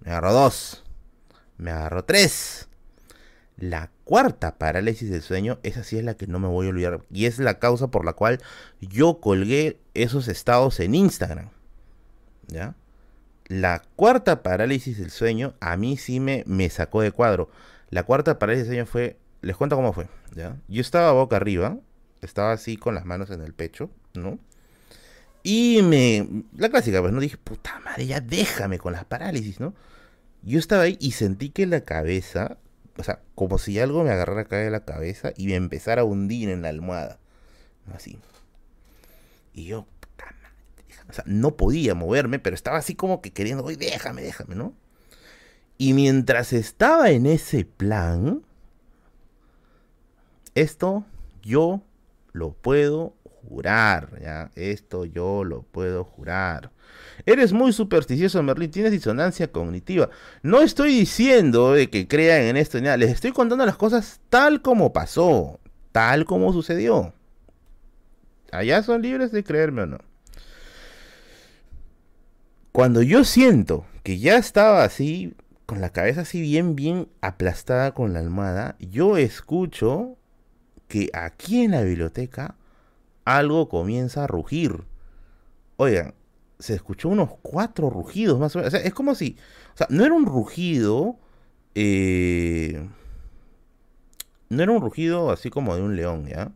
me 0.00 0.10
agarró 0.10 0.32
dos, 0.32 0.82
me 1.56 1.70
agarró 1.70 2.04
tres. 2.04 2.68
La 3.56 3.92
cuarta 4.02 4.58
parálisis 4.58 5.08
del 5.08 5.22
sueño, 5.22 5.60
esa 5.62 5.84
sí 5.84 5.98
es 5.98 6.04
la 6.04 6.14
que 6.14 6.26
no 6.26 6.40
me 6.40 6.48
voy 6.48 6.66
a 6.66 6.70
olvidar. 6.70 7.04
Y 7.12 7.26
es 7.26 7.38
la 7.38 7.60
causa 7.60 7.92
por 7.92 8.04
la 8.04 8.14
cual 8.14 8.40
yo 8.80 9.20
colgué 9.20 9.78
esos 9.94 10.26
estados 10.26 10.80
en 10.80 10.96
Instagram. 10.96 11.50
¿Ya? 12.48 12.74
La 13.46 13.84
cuarta 13.94 14.42
parálisis 14.42 14.98
del 14.98 15.12
sueño 15.12 15.54
a 15.60 15.76
mí 15.76 15.96
sí 15.96 16.18
me, 16.18 16.42
me 16.48 16.70
sacó 16.70 17.02
de 17.02 17.12
cuadro. 17.12 17.50
La 17.88 18.02
cuarta 18.02 18.40
parálisis 18.40 18.66
del 18.66 18.74
sueño 18.74 18.86
fue, 18.86 19.19
les 19.42 19.56
cuento 19.56 19.76
cómo 19.76 19.92
fue. 19.92 20.08
¿ya? 20.34 20.56
Yo 20.68 20.80
estaba 20.80 21.12
boca 21.12 21.36
arriba, 21.36 21.78
estaba 22.22 22.52
así 22.52 22.76
con 22.76 22.94
las 22.94 23.04
manos 23.04 23.30
en 23.30 23.42
el 23.42 23.54
pecho, 23.54 23.90
¿no? 24.14 24.38
Y 25.42 25.80
me. 25.82 26.44
La 26.56 26.68
clásica, 26.68 27.00
pues 27.00 27.12
no 27.12 27.20
dije, 27.20 27.38
puta 27.38 27.80
madre, 27.80 28.06
ya 28.06 28.20
déjame 28.20 28.78
con 28.78 28.92
las 28.92 29.04
parálisis, 29.04 29.58
¿no? 29.58 29.74
Yo 30.42 30.58
estaba 30.58 30.82
ahí 30.82 30.96
y 31.00 31.12
sentí 31.12 31.50
que 31.50 31.66
la 31.66 31.82
cabeza, 31.82 32.58
o 32.96 33.02
sea, 33.02 33.20
como 33.34 33.58
si 33.58 33.78
algo 33.78 34.04
me 34.04 34.10
agarrara 34.10 34.42
acá 34.42 34.56
de 34.56 34.70
la 34.70 34.84
cabeza 34.84 35.32
y 35.36 35.46
me 35.46 35.54
empezara 35.54 36.02
a 36.02 36.04
hundir 36.04 36.50
en 36.50 36.62
la 36.62 36.68
almohada. 36.68 37.18
Así. 37.94 38.18
Y 39.54 39.64
yo, 39.64 39.86
puta 40.00 40.26
madre, 40.26 40.94
o 41.08 41.12
sea, 41.12 41.24
no 41.26 41.56
podía 41.56 41.94
moverme, 41.94 42.38
pero 42.38 42.54
estaba 42.54 42.78
así 42.78 42.94
como 42.94 43.20
que 43.22 43.32
queriendo, 43.32 43.64
oye, 43.64 43.76
déjame, 43.76 44.22
déjame, 44.22 44.54
¿no? 44.54 44.74
Y 45.78 45.94
mientras 45.94 46.52
estaba 46.52 47.10
en 47.10 47.24
ese 47.24 47.64
plan, 47.64 48.42
esto 50.54 51.04
yo 51.42 51.82
lo 52.32 52.52
puedo 52.52 53.14
jurar, 53.48 54.20
¿ya? 54.20 54.50
Esto 54.54 55.04
yo 55.04 55.44
lo 55.44 55.62
puedo 55.62 56.04
jurar. 56.04 56.70
Eres 57.26 57.52
muy 57.52 57.72
supersticioso, 57.72 58.42
Merlín, 58.42 58.70
tienes 58.70 58.92
disonancia 58.92 59.50
cognitiva. 59.50 60.10
No 60.42 60.60
estoy 60.60 60.92
diciendo 60.94 61.72
de 61.72 61.90
que 61.90 62.08
crean 62.08 62.42
en 62.42 62.56
esto, 62.56 62.80
nada. 62.80 62.96
les 62.96 63.10
estoy 63.10 63.32
contando 63.32 63.64
las 63.66 63.76
cosas 63.76 64.20
tal 64.28 64.62
como 64.62 64.92
pasó, 64.92 65.60
tal 65.92 66.24
como 66.24 66.52
sucedió. 66.52 67.12
Allá 68.52 68.82
son 68.82 69.02
libres 69.02 69.32
de 69.32 69.44
creerme 69.44 69.82
o 69.82 69.86
no. 69.86 69.98
Cuando 72.72 73.02
yo 73.02 73.24
siento 73.24 73.84
que 74.02 74.18
ya 74.18 74.36
estaba 74.36 74.84
así, 74.84 75.34
con 75.66 75.80
la 75.80 75.90
cabeza 75.90 76.22
así 76.22 76.40
bien, 76.40 76.74
bien 76.76 77.08
aplastada 77.20 77.92
con 77.92 78.12
la 78.12 78.20
almohada, 78.20 78.76
yo 78.78 79.16
escucho 79.16 80.16
que 80.90 81.08
aquí 81.14 81.62
en 81.62 81.70
la 81.70 81.82
biblioteca 81.82 82.56
algo 83.24 83.68
comienza 83.68 84.24
a 84.24 84.26
rugir. 84.26 84.82
Oigan, 85.76 86.14
se 86.58 86.74
escuchó 86.74 87.08
unos 87.08 87.30
cuatro 87.42 87.88
rugidos 87.90 88.40
más 88.40 88.54
o 88.54 88.58
menos. 88.58 88.74
O 88.74 88.76
sea, 88.76 88.84
es 88.84 88.92
como 88.92 89.14
si. 89.14 89.38
O 89.72 89.76
sea, 89.76 89.86
no 89.88 90.04
era 90.04 90.12
un 90.12 90.26
rugido. 90.26 91.16
Eh, 91.76 92.88
no 94.48 94.62
era 94.64 94.72
un 94.72 94.80
rugido 94.80 95.30
así 95.30 95.48
como 95.48 95.76
de 95.76 95.82
un 95.82 95.94
león, 95.94 96.26
¿ya? 96.26 96.50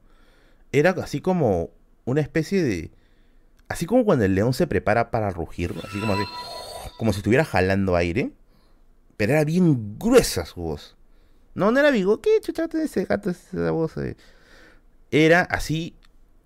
Era 0.73 0.91
así 0.91 1.21
como 1.21 1.71
una 2.05 2.21
especie 2.21 2.63
de. 2.63 2.91
Así 3.69 3.87
como 3.87 4.05
cuando 4.05 4.25
el 4.25 4.35
león 4.35 4.53
se 4.53 4.67
prepara 4.67 5.13
para 5.13 5.31
rugir, 5.31 5.73
así 5.87 6.01
como 6.01 6.15
así. 6.15 6.25
Como 6.99 7.13
si 7.13 7.19
estuviera 7.19 7.45
jalando 7.45 7.95
aire. 7.95 8.33
Pero 9.17 9.35
era 9.35 9.45
bien 9.45 9.97
gruesa 9.97 10.45
su 10.45 10.61
voz. 10.61 10.97
No, 11.55 11.71
no 11.71 11.81
era 11.81 11.91
Vigo. 11.91 12.21
¿Qué 12.21 12.31
chuchate 12.41 12.83
ese 12.83 13.05
gato, 13.05 13.31
esa 13.31 13.71
voz? 13.71 13.97
Eh? 13.97 14.17
Era 15.11 15.43
así 15.43 15.95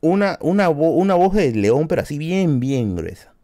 una, 0.00 0.38
una, 0.40 0.68
una 0.68 1.14
voz 1.14 1.34
de 1.34 1.52
león, 1.52 1.88
pero 1.88 2.02
así 2.02 2.18
bien, 2.18 2.60
bien 2.60 2.96
gruesa. 2.96 3.34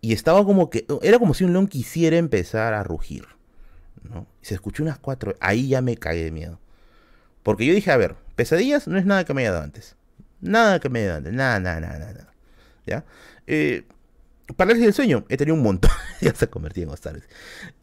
Y 0.00 0.12
estaba 0.12 0.44
como 0.44 0.70
que, 0.70 0.86
era 1.02 1.18
como 1.18 1.34
si 1.34 1.44
un 1.44 1.52
león 1.52 1.66
quisiera 1.66 2.16
empezar 2.16 2.72
a 2.74 2.82
rugir. 2.82 3.26
¿no? 4.02 4.26
Se 4.40 4.54
escuchó 4.54 4.82
unas 4.82 4.98
cuatro, 4.98 5.34
ahí 5.40 5.68
ya 5.68 5.82
me 5.82 5.96
cagué 5.96 6.24
de 6.24 6.30
miedo. 6.30 6.58
Porque 7.42 7.66
yo 7.66 7.74
dije, 7.74 7.90
a 7.90 7.96
ver, 7.96 8.16
pesadillas 8.36 8.88
no 8.88 8.98
es 8.98 9.04
nada 9.04 9.24
que 9.24 9.34
me 9.34 9.42
haya 9.42 9.52
dado 9.52 9.64
antes. 9.64 9.96
Nada 10.40 10.80
que 10.80 10.88
me 10.88 11.00
haya 11.00 11.08
dado 11.08 11.18
antes, 11.18 11.32
nada, 11.34 11.60
nada, 11.60 11.80
nada, 11.80 11.98
nada. 11.98 12.34
¿Ya? 12.86 13.04
Eh, 13.46 13.84
parálisis 14.56 14.86
del 14.86 14.94
sueño, 14.94 15.24
he 15.28 15.36
tenido 15.36 15.54
un 15.54 15.62
montón. 15.62 15.90
ya 16.20 16.34
se 16.34 16.48
convertido 16.48 16.86
en 16.86 16.94
hostales. 16.94 17.28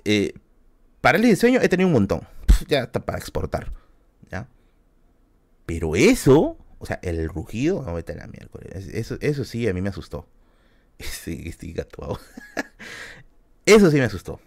Eh, 0.06 0.34
parálisis 1.02 1.32
del 1.32 1.40
sueño, 1.40 1.60
he 1.62 1.70
tenido 1.70 1.88
un 1.88 1.94
montón. 1.94 2.22
Ya 2.68 2.84
está 2.84 3.06
para 3.06 3.18
exportar. 3.18 3.72
¿Ya? 4.30 4.48
Pero 5.66 5.96
eso 5.96 6.58
o 6.80 6.86
sea, 6.86 7.00
el 7.02 7.28
rugido, 7.30 7.84
no 7.84 7.94
vete 7.94 8.14
a 8.14 8.16
la 8.16 8.28
miércoles. 8.28 8.88
Eso, 8.94 9.18
eso 9.22 9.44
sí, 9.46 9.68
a 9.68 9.74
mí 9.74 9.82
me 9.82 9.90
asustó. 9.90 10.28
Este, 11.00 11.48
este 11.48 11.72
gato. 11.74 12.20
eso 13.68 13.92
sí 13.92 13.98
me 13.98 14.06
asustó. 14.06 14.40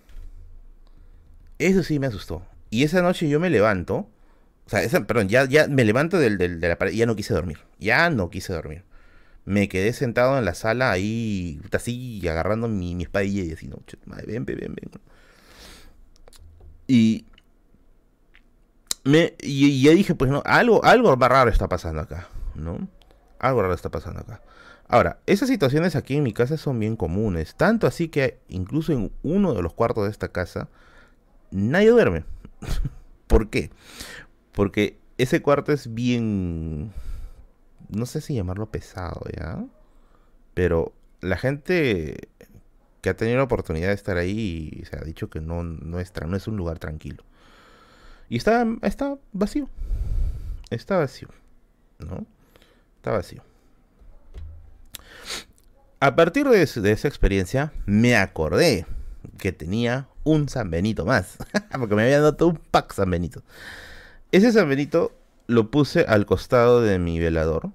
Eso 1.61 1.84
sí 1.84 2.00
me 2.00 2.08
asustó. 2.08 2.42
Y 2.70 2.82
esa 2.82 3.02
noche 3.02 3.28
yo 3.28 3.38
me 3.38 3.50
levanto. 3.50 4.08
O 4.66 4.68
sea, 4.68 5.06
perdón, 5.06 5.28
ya, 5.28 5.44
ya 5.44 5.68
me 5.68 5.84
levanto 5.84 6.18
del, 6.18 6.38
del, 6.38 6.58
de 6.58 6.68
la 6.68 6.76
pared. 6.76 6.92
Ya 6.92 7.06
no 7.06 7.14
quise 7.14 7.34
dormir. 7.34 7.61
Ya 7.78 8.11
no 8.11 8.30
quise 8.30 8.52
dormir. 8.52 8.82
Me 9.44 9.68
quedé 9.68 9.92
sentado 9.92 10.36
en 10.38 10.44
la 10.44 10.54
sala 10.54 10.90
ahí, 10.90 11.61
así, 11.70 12.26
agarrando 12.28 12.66
mi, 12.66 13.00
espadilla 13.00 13.44
y 13.44 13.52
así, 13.52 13.68
no, 13.68 13.78
madre, 14.06 14.26
ven, 14.26 14.44
ven, 14.44 14.74
ven. 14.74 14.90
Me, 19.05 19.34
y, 19.40 19.82
ya 19.82 19.92
dije, 19.92 20.14
pues 20.14 20.30
no, 20.30 20.42
algo, 20.44 20.84
algo 20.84 21.14
raro 21.16 21.51
está 21.51 21.68
pasando 21.68 22.01
acá, 22.01 22.28
¿no? 22.55 22.88
Algo 23.38 23.62
raro 23.62 23.74
está 23.74 23.90
pasando 23.90 24.20
acá. 24.20 24.42
Ahora, 24.88 25.20
esas 25.26 25.48
situaciones 25.48 25.94
aquí 25.96 26.16
en 26.16 26.24
mi 26.24 26.32
casa 26.32 26.57
son 26.57 26.78
bien 26.78 26.96
comunes, 26.96 27.55
tanto 27.55 27.86
así 27.86 28.09
que 28.09 28.40
incluso 28.48 28.92
en 28.92 29.12
uno 29.22 29.55
de 29.55 29.62
los 29.62 29.72
cuartos 29.72 30.05
de 30.05 30.11
esta 30.11 30.28
casa 30.28 30.68
nadie 31.51 31.90
duerme. 31.90 32.24
¿Por 33.26 33.51
qué? 33.51 33.70
Porque 34.53 34.98
ese 35.16 35.42
cuarto 35.42 35.72
es 35.72 35.94
bien, 35.94 36.92
no 37.88 38.07
sé 38.07 38.20
si 38.20 38.34
llamarlo 38.34 38.70
pesado, 38.70 39.20
¿ya? 39.37 39.64
Pero 40.54 40.92
la 41.20 41.37
gente 41.37 42.29
que 43.00 43.11
ha 43.11 43.16
tenido 43.16 43.38
la 43.38 43.45
oportunidad 43.45 43.88
de 43.88 43.95
estar 43.95 44.16
ahí 44.16 44.83
se 44.91 44.96
ha 44.96 45.00
dicho 45.03 45.30
que 45.30 45.41
no, 45.41 45.62
no, 45.62 46.00
es, 46.00 46.12
no 46.26 46.37
es 46.37 46.49
un 46.49 46.57
lugar 46.57 46.79
tranquilo. 46.79 47.25
Y 48.30 48.36
está, 48.36 48.64
está 48.82 49.18
vacío. 49.32 49.68
Está 50.70 50.96
vacío. 50.96 51.28
¿No? 51.98 52.24
Está 52.96 53.11
vacío. 53.11 53.42
A 55.98 56.14
partir 56.14 56.48
de, 56.48 56.62
esa 56.62 57.08
experiencia, 57.08 57.72
me 57.84 58.16
acordé 58.16 58.86
que 59.36 59.52
tenía 59.52 60.08
un 60.22 60.48
San 60.48 60.70
Benito 60.70 61.04
más. 61.04 61.36
Porque 61.78 61.94
me 61.96 62.04
habían 62.04 62.22
dado 62.22 62.46
un 62.46 62.57
pack 62.57 62.94
San 62.94 63.11
Benito. 63.11 63.42
Ese 64.30 64.52
San 64.52 64.68
Benito 64.68 65.12
lo 65.48 65.72
puse 65.72 66.07
al 66.07 66.24
costado 66.24 66.80
de 66.80 67.00
mi 67.00 67.18
velador. 67.18 67.72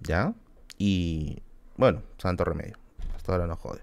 ¿Ya? 0.00 0.32
Y 0.78 1.42
bueno, 1.76 2.02
santo 2.16 2.44
remedio. 2.44 2.78
Hasta 3.14 3.32
ahora 3.32 3.46
no 3.46 3.56
jode. 3.56 3.82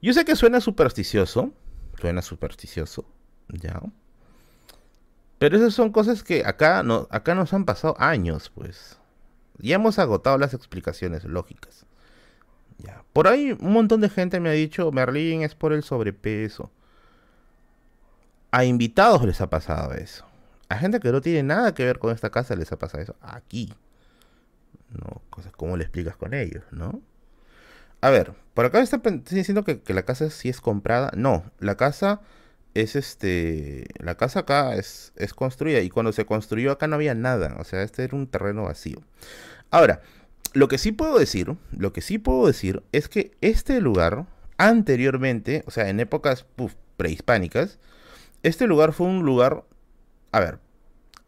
Yo 0.00 0.14
sé 0.14 0.24
que 0.24 0.34
suena 0.36 0.62
supersticioso. 0.62 1.52
Suena 2.00 2.22
supersticioso. 2.22 3.04
¿Ya? 3.48 3.82
Pero 5.38 5.56
esas 5.56 5.74
son 5.74 5.92
cosas 5.92 6.22
que 6.22 6.44
acá, 6.44 6.82
no, 6.82 7.06
acá 7.10 7.34
nos 7.34 7.52
han 7.54 7.64
pasado 7.64 7.94
años, 7.98 8.50
pues. 8.50 8.98
Ya 9.58 9.76
hemos 9.76 9.98
agotado 9.98 10.38
las 10.38 10.54
explicaciones 10.54 11.24
lógicas. 11.24 11.86
Ya. 12.78 13.04
Por 13.12 13.28
ahí 13.28 13.56
un 13.60 13.72
montón 13.72 14.00
de 14.00 14.08
gente 14.08 14.40
me 14.40 14.48
ha 14.48 14.52
dicho, 14.52 14.90
Merlín 14.92 15.42
es 15.42 15.54
por 15.54 15.72
el 15.72 15.82
sobrepeso. 15.82 16.70
A 18.50 18.64
invitados 18.64 19.24
les 19.24 19.40
ha 19.40 19.50
pasado 19.50 19.94
eso. 19.94 20.24
A 20.68 20.76
gente 20.76 21.00
que 21.00 21.12
no 21.12 21.20
tiene 21.20 21.42
nada 21.42 21.74
que 21.74 21.84
ver 21.84 21.98
con 21.98 22.14
esta 22.14 22.30
casa 22.30 22.54
les 22.56 22.72
ha 22.72 22.78
pasado 22.78 23.02
eso. 23.02 23.16
Aquí. 23.20 23.72
No, 24.90 25.22
cosas 25.30 25.52
como 25.52 25.76
le 25.76 25.84
explicas 25.84 26.16
con 26.16 26.34
ellos, 26.34 26.64
¿no? 26.70 27.02
A 28.00 28.10
ver, 28.10 28.32
por 28.54 28.64
acá 28.64 28.80
está 28.80 29.00
diciendo 29.30 29.64
que, 29.64 29.80
que 29.80 29.92
la 29.92 30.02
casa 30.02 30.30
sí 30.30 30.48
es 30.48 30.60
comprada. 30.60 31.10
No, 31.16 31.44
la 31.58 31.76
casa 31.76 32.20
es 32.80 32.96
este, 32.96 33.86
la 33.98 34.16
casa 34.16 34.40
acá 34.40 34.74
es, 34.74 35.12
es 35.16 35.34
construida 35.34 35.80
y 35.80 35.90
cuando 35.90 36.12
se 36.12 36.26
construyó 36.26 36.72
acá 36.72 36.86
no 36.86 36.96
había 36.96 37.14
nada, 37.14 37.56
o 37.58 37.64
sea, 37.64 37.82
este 37.82 38.04
era 38.04 38.16
un 38.16 38.26
terreno 38.26 38.64
vacío. 38.64 39.02
Ahora, 39.70 40.02
lo 40.54 40.68
que 40.68 40.78
sí 40.78 40.92
puedo 40.92 41.18
decir, 41.18 41.56
lo 41.72 41.92
que 41.92 42.00
sí 42.00 42.18
puedo 42.18 42.46
decir 42.46 42.82
es 42.92 43.08
que 43.08 43.32
este 43.40 43.80
lugar 43.80 44.26
anteriormente, 44.56 45.62
o 45.66 45.70
sea, 45.70 45.88
en 45.88 46.00
épocas 46.00 46.46
prehispánicas, 46.96 47.78
este 48.42 48.66
lugar 48.66 48.92
fue 48.92 49.06
un 49.06 49.24
lugar, 49.24 49.64
a 50.32 50.40
ver, 50.40 50.58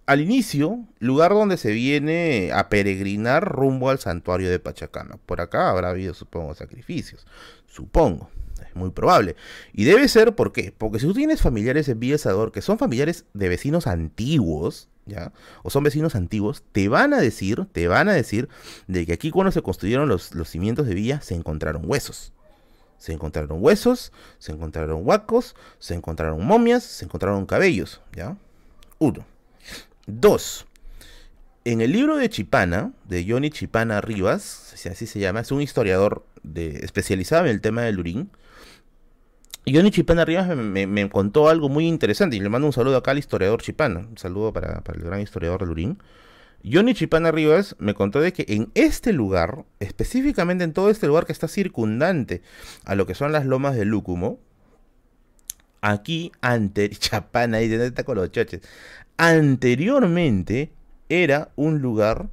al 0.07 0.21
inicio, 0.21 0.85
lugar 0.99 1.31
donde 1.33 1.57
se 1.57 1.71
viene 1.71 2.51
a 2.53 2.69
peregrinar 2.69 3.45
rumbo 3.45 3.91
al 3.91 4.01
santuario 4.01 4.51
de 4.51 4.59
Pachacama. 4.59 5.19
Por 5.25 5.41
acá 5.41 5.71
habrá 5.71 5.91
habido, 5.91 6.15
supongo, 6.15 6.55
sacrificios. 6.55 7.27
Supongo, 7.67 8.29
Es 8.69 8.77
muy 8.77 8.91
probable. 8.91 9.37
Y 9.73 9.85
debe 9.85 10.09
ser, 10.09 10.35
¿por 10.35 10.53
qué? 10.53 10.73
Porque 10.77 10.99
si 10.99 11.07
tú 11.07 11.15
tienes 11.15 11.43
familiares 11.43 11.89
en 11.89 12.01
Villa 12.01 12.19
Salvador 12.19 12.53
que 12.53 12.63
son 12.63 12.79
familiares 12.79 13.25
de 13.35 13.49
vecinos 13.49 13.87
antiguos, 13.87 14.89
¿ya? 15.07 15.33
O 15.63 15.71
son 15.71 15.85
vecinos 15.85 16.15
antiguos, 16.15 16.63
te 16.73 16.89
van 16.89 17.13
a 17.15 17.21
decir, 17.21 17.67
te 17.73 17.89
van 17.89 18.09
a 18.09 18.13
decir 18.13 18.49
de 18.87 19.07
que 19.07 19.13
aquí 19.13 19.31
cuando 19.31 19.53
se 19.53 19.63
construyeron 19.63 20.09
los, 20.09 20.35
los 20.35 20.49
cimientos 20.49 20.87
de 20.87 20.95
Villa 20.95 21.21
se 21.21 21.35
encontraron 21.35 21.83
huesos. 21.85 22.33
Se 22.99 23.13
encontraron 23.13 23.63
huesos, 23.63 24.13
se 24.39 24.53
encontraron 24.53 25.01
huacos, 25.07 25.57
se 25.79 25.95
encontraron 25.95 26.45
momias, 26.45 26.85
se 26.85 27.07
encontraron 27.07 27.47
cabellos, 27.47 28.03
¿ya? 28.15 28.37
Uno. 28.99 29.25
Dos. 30.07 30.67
En 31.65 31.81
el 31.81 31.93
libro 31.93 32.17
de 32.17 32.29
Chipana, 32.29 32.93
de 33.05 33.25
Johnny 33.29 33.51
Chipana 33.51 34.01
Rivas, 34.01 34.75
así 34.91 35.07
se 35.07 35.19
llama, 35.19 35.41
es 35.41 35.53
un 35.53 35.63
historiador 35.63 36.25
de, 36.43 36.79
especializado 36.83 37.45
en 37.45 37.51
el 37.51 37.61
tema 37.61 37.83
del 37.83 38.01
urín. 38.01 38.31
Johnny 39.67 39.91
Chipana 39.91 40.25
Rivas 40.25 40.57
me, 40.57 41.11
contó 41.11 41.49
algo 41.49 41.69
muy 41.69 41.87
interesante 41.87 42.37
y 42.37 42.41
le 42.41 42.49
mando 42.49 42.67
un 42.67 42.73
saludo 42.73 42.97
acá 42.97 43.11
al 43.11 43.19
historiador 43.19 43.63
Chipana. 43.63 44.01
Un 44.01 44.19
saludo 44.19 44.53
para, 44.53 44.83
el 44.95 45.03
gran 45.03 45.21
historiador 45.21 45.61
del 45.61 45.71
urín. 45.71 45.99
Johnny 46.65 46.95
Chipana 46.95 47.31
Rivas 47.31 47.77
me 47.79 47.95
contó 47.95 48.21
de 48.21 48.33
que 48.33 48.45
en 48.49 48.71
este 48.75 49.13
lugar, 49.13 49.65
específicamente 49.79 50.65
en 50.65 50.73
todo 50.73 50.91
este 50.91 51.07
lugar 51.07 51.27
que 51.27 51.33
está 51.33 51.49
circundante 51.49 52.43
a 52.85 52.95
lo 52.95 53.07
que 53.07 53.15
son 53.15 53.33
las 53.33 53.47
lomas 53.47 53.77
de 53.77 53.85
Lúcumo, 53.85 54.41
aquí, 55.81 56.33
ante 56.41 56.89
Chapana, 56.91 57.63
y 57.63 57.69
de 57.69 57.87
está 57.87 58.05
con 58.05 58.17
los 58.17 58.31
choches, 58.31 58.63
anteriormente 59.17 60.73
era 61.09 61.51
un 61.57 61.81
lugar 61.81 62.29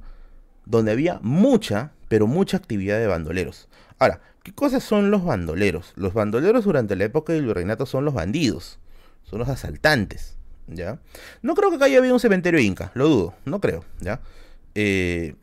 donde 0.66 0.92
había 0.92 1.18
mucha, 1.22 1.92
pero 2.08 2.26
mucha 2.26 2.56
actividad 2.56 2.98
de 2.98 3.06
bandoleros. 3.06 3.68
Ahora, 3.98 4.20
¿qué 4.48 4.54
cosas 4.54 4.82
son 4.82 5.10
los 5.10 5.24
bandoleros? 5.24 5.92
Los 5.94 6.14
bandoleros 6.14 6.64
durante 6.64 6.96
la 6.96 7.04
época 7.04 7.34
del 7.34 7.44
virreinato 7.44 7.84
son 7.84 8.06
los 8.06 8.14
bandidos, 8.14 8.78
son 9.24 9.40
los 9.40 9.48
asaltantes. 9.48 10.38
¿ya? 10.66 11.00
No 11.42 11.54
creo 11.54 11.68
que 11.68 11.76
acá 11.76 11.84
haya 11.84 11.98
habido 11.98 12.14
un 12.14 12.20
cementerio 12.20 12.58
inca, 12.58 12.90
lo 12.94 13.08
dudo, 13.08 13.34
no 13.44 13.60
creo, 13.60 13.84
¿ya? 14.00 14.20
Eh, 14.74 15.34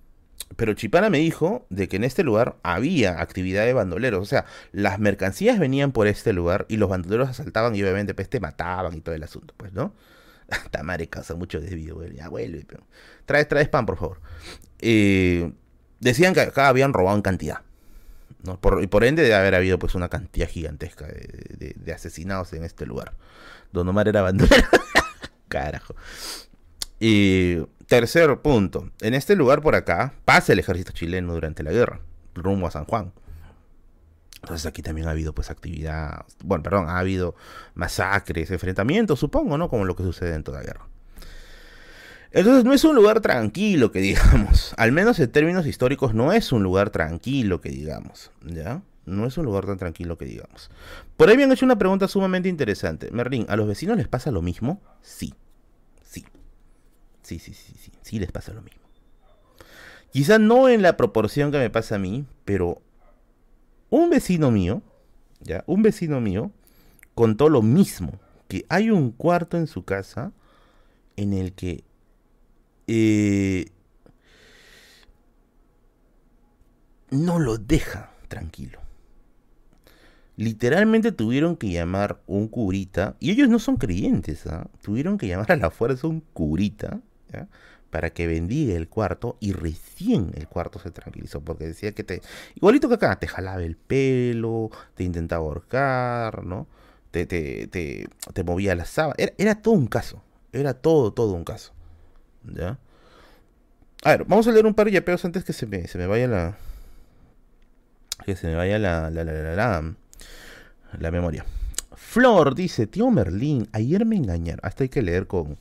pero 0.56 0.74
Chipana 0.74 1.12
me 1.12 1.20
dijo 1.20 1.68
de 1.70 1.88
que 1.88 1.98
en 1.98 2.04
este 2.04 2.24
lugar 2.24 2.56
había 2.64 3.22
actividad 3.22 3.66
de 3.66 3.74
bandoleros, 3.74 4.24
o 4.24 4.26
sea, 4.26 4.46
las 4.72 4.98
mercancías 4.98 5.60
venían 5.60 5.92
por 5.92 6.08
este 6.08 6.34
lugar 6.34 6.66
y 6.68 6.78
los 6.78 6.90
bandoleros 6.90 7.30
asaltaban 7.30 7.76
y 7.76 7.84
obviamente 7.84 8.16
pues 8.16 8.28
te 8.28 8.40
mataban 8.40 8.96
y 8.96 9.02
todo 9.02 9.14
el 9.14 9.24
asunto, 9.24 9.54
pues, 9.56 9.72
¿no? 9.72 9.94
Tamare 10.72 11.08
causa 11.08 11.36
mucho 11.36 11.62
desvío, 11.62 11.96
güey. 11.96 12.16
Ya 12.16 12.30
vuelve, 12.30 12.66
pero... 12.68 12.84
Traes, 13.26 13.48
traes 13.48 13.70
pan, 13.70 13.86
por 13.86 13.98
favor. 13.98 14.20
Eh, 14.80 15.52
decían 16.00 16.34
que 16.34 16.42
acá 16.42 16.70
habían 16.70 16.94
robado 16.94 17.16
en 17.16 17.22
cantidad. 17.22 17.62
¿No? 18.46 18.60
Por, 18.60 18.82
y 18.84 18.88
por 18.88 19.04
ende 19.04 19.24
debe 19.24 19.36
haber 19.36 19.56
habido 19.56 19.80
pues 19.80 19.96
una 19.96 20.10
cantidad 20.10 20.48
gigantesca 20.48 21.06
de, 21.08 21.74
de 21.76 21.94
asesinados 21.94 22.54
en 22.54 22.64
este 22.64 22.86
lugar. 22.86 23.14
Don 23.72 23.88
Omar 23.88 24.08
era 24.08 24.22
bandolero. 24.22 24.68
Carajo. 25.48 25.96
Y 27.00 27.58
tercer 27.88 28.38
punto. 28.42 28.92
En 29.02 29.14
este 29.14 29.36
lugar 29.36 29.62
por 29.62 29.76
acá 29.76 30.14
pasa 30.26 30.54
el 30.54 30.60
ejército 30.60 30.92
chileno 30.92 31.34
durante 31.34 31.64
la 31.64 31.72
guerra, 31.72 32.00
rumbo 32.34 32.68
a 32.68 32.72
San 32.72 32.86
Juan. 32.86 33.14
Entonces 34.42 34.66
aquí 34.68 34.82
también 34.82 35.08
ha 35.08 35.12
habido 35.12 35.34
pues 35.34 35.50
actividad, 35.50 36.26
bueno, 36.44 36.64
perdón, 36.64 36.90
ha 36.90 37.00
habido 37.00 37.36
masacres, 37.74 38.52
enfrentamientos, 38.52 39.20
supongo, 39.20 39.58
¿no? 39.58 39.70
Como 39.70 39.86
lo 39.86 39.96
que 39.96 40.04
sucede 40.04 40.36
en 40.36 40.44
toda 40.44 40.62
guerra. 40.62 40.88
Entonces 42.36 42.66
no 42.66 42.74
es 42.74 42.84
un 42.84 42.98
lugar 42.98 43.22
tranquilo 43.22 43.94
que 43.94 44.02
digamos, 44.02 44.74
al 44.78 44.92
menos 44.92 45.18
en 45.22 45.32
términos 45.32 45.66
históricos 45.66 46.14
no 46.14 46.34
es 46.34 46.52
un 46.52 46.64
lugar 46.64 46.90
tranquilo 46.90 47.62
que 47.62 47.70
digamos, 47.70 48.30
¿ya? 48.44 48.82
No 49.06 49.26
es 49.26 49.38
un 49.38 49.46
lugar 49.46 49.66
tan 49.66 49.78
tranquilo 49.78 50.18
que 50.18 50.26
digamos. 50.26 50.70
Por 51.16 51.30
ahí 51.30 51.38
me 51.38 51.46
han 51.46 51.52
hecho 51.54 51.66
una 51.66 51.78
pregunta 51.78 52.10
sumamente 52.10 52.50
interesante. 52.50 53.10
Merlin, 53.10 53.46
¿a 53.48 53.56
los 53.56 53.68
vecinos 53.68 53.96
les 53.96 54.10
pasa 54.10 54.32
lo 54.32 54.42
mismo? 54.42 54.82
Sí. 55.02 55.34
Sí. 56.04 56.26
Sí, 57.22 57.40
sí, 57.40 57.54
sí, 57.54 57.74
sí. 57.82 57.94
Sí 58.02 58.20
les 58.20 58.34
pasa 58.34 58.52
lo 58.52 58.62
mismo. 58.62 58.82
Quizá 60.12 60.38
no 60.38 60.68
en 60.68 60.82
la 60.82 60.98
proporción 60.98 61.54
que 61.54 61.58
me 61.58 61.70
pasa 61.70 61.96
a 61.96 62.00
mí, 62.00 62.26
pero 62.44 62.82
un 63.90 64.10
vecino 64.10 64.52
mío, 64.52 64.82
ya, 65.40 65.64
un 65.68 65.84
vecino 65.84 66.20
mío 66.20 66.52
contó 67.14 67.48
lo 67.48 67.62
mismo, 67.62 68.20
que 68.50 68.66
hay 68.68 68.90
un 68.90 69.12
cuarto 69.12 69.56
en 69.56 69.68
su 69.68 69.86
casa 69.86 70.34
en 71.16 71.32
el 71.32 71.54
que 71.54 71.86
eh, 72.88 73.68
no 77.12 77.40
lo 77.40 77.58
deja 77.58 78.12
tranquilo 78.28 78.86
literalmente 80.38 81.12
tuvieron 81.12 81.56
que 81.56 81.70
llamar 81.70 82.22
un 82.28 82.48
curita, 82.48 83.16
y 83.20 83.32
ellos 83.32 83.50
no 83.50 83.60
son 83.60 83.78
creyentes, 83.78 84.46
¿ah? 84.48 84.68
tuvieron 84.82 85.18
que 85.18 85.28
llamar 85.28 85.52
a 85.52 85.56
la 85.56 85.70
fuerza 85.70 86.08
un 86.08 86.22
curita, 86.34 87.00
para 87.90 88.12
que 88.12 88.28
bendiga 88.28 88.76
el 88.76 88.88
cuarto, 88.88 89.38
y 89.40 89.54
recién 89.54 90.32
el 90.36 90.48
cuarto 90.48 90.80
se 90.80 90.92
tranquilizó, 90.92 91.42
porque 91.42 91.68
decía 91.68 91.92
que 91.94 92.04
te, 92.04 92.22
igualito 92.56 92.88
que 92.90 92.96
acá, 92.96 93.18
te 93.18 93.28
jalaba 93.28 93.64
el 93.64 93.76
pelo, 93.78 94.70
te 94.96 95.04
intentaba 95.04 95.46
ahorcar, 95.46 96.44
¿no? 96.44 96.68
Te, 97.12 97.26
te, 97.26 97.68
te, 97.68 98.44
movía 98.44 98.76
la 98.76 98.84
sábana, 98.84 99.16
era, 99.38 99.56
todo 99.56 99.74
un 99.74 99.88
caso, 99.88 100.22
era 100.52 100.74
todo, 100.74 101.14
todo 101.14 101.32
un 101.32 101.46
caso, 101.46 101.74
A 104.04 104.10
ver, 104.12 104.26
vamos 104.26 104.48
a 104.48 104.52
leer 104.52 104.66
un 104.66 104.74
par 104.74 104.86
de 104.86 104.94
yapeos 104.94 105.26
antes 105.26 105.44
que 105.44 105.54
se 105.54 105.66
me, 105.66 105.88
se 105.88 105.98
me 105.98 106.08
vaya 106.08 106.28
la... 106.28 106.58
Que 108.26 108.36
se 108.36 108.48
me 108.48 108.56
vaya 108.56 108.80
la, 108.80 109.10
la, 109.10 109.24
la, 109.24 109.34
la, 109.56 109.96
la 111.00 111.12
memoria. 111.12 111.46
Flor 111.96 112.56
dice, 112.56 112.88
tío 112.88 113.10
Merlín, 113.12 113.68
ayer 113.72 114.06
me 114.06 114.16
engañaron. 114.16 114.62
Hasta 114.64 114.84
hay 114.84 114.90
que 114.90 115.02
leer 115.02 115.28
con, 115.28 115.58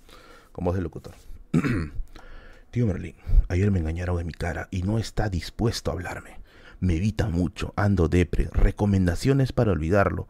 con 0.52 0.64
voz 0.64 0.76
de 0.76 0.82
locutor. 0.82 1.14
tío 2.70 2.86
Merlín, 2.86 3.16
ayer 3.48 3.70
me 3.70 3.80
engañaron 3.80 4.20
en 4.20 4.26
mi 4.26 4.32
cara 4.32 4.68
y 4.70 4.82
no 4.82 4.98
está 4.98 5.28
dispuesto 5.28 5.90
a 5.90 5.94
hablarme. 5.94 6.38
Me 6.80 6.96
evita 6.96 7.28
mucho, 7.28 7.72
ando 7.76 8.08
depre. 8.08 8.48
Recomendaciones 8.52 9.52
para 9.52 9.72
olvidarlo. 9.72 10.28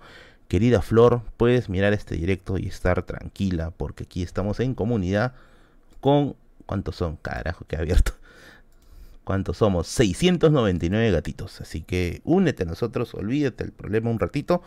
Querida 0.49 0.83
Flor, 0.83 1.23
puedes 1.37 1.69
mirar 1.69 1.93
este 1.93 2.15
directo 2.15 2.59
y 2.59 2.69
estar 2.69 3.03
tranquila 3.03 3.71
porque 3.71 4.05
aquí 4.05 4.23
estamos 4.23 4.61
en 4.61 4.75
comunidad 4.75 5.35
con... 6.01 6.37
¿Cuántos 6.66 6.97
son? 6.97 7.16
Carajo, 7.16 7.65
que 7.66 7.77
abierto. 7.77 8.12
¿Cuántos 9.24 9.59
somos? 9.59 9.86
699 9.89 11.11
gatitos. 11.11 11.61
Así 11.61 11.82
que 11.82 12.20
únete 12.24 12.65
a 12.65 12.66
nosotros, 12.66 13.15
olvídate 13.15 13.65
el 13.65 13.73
problema 13.73 14.11
un 14.11 14.19
ratito. 14.19 14.62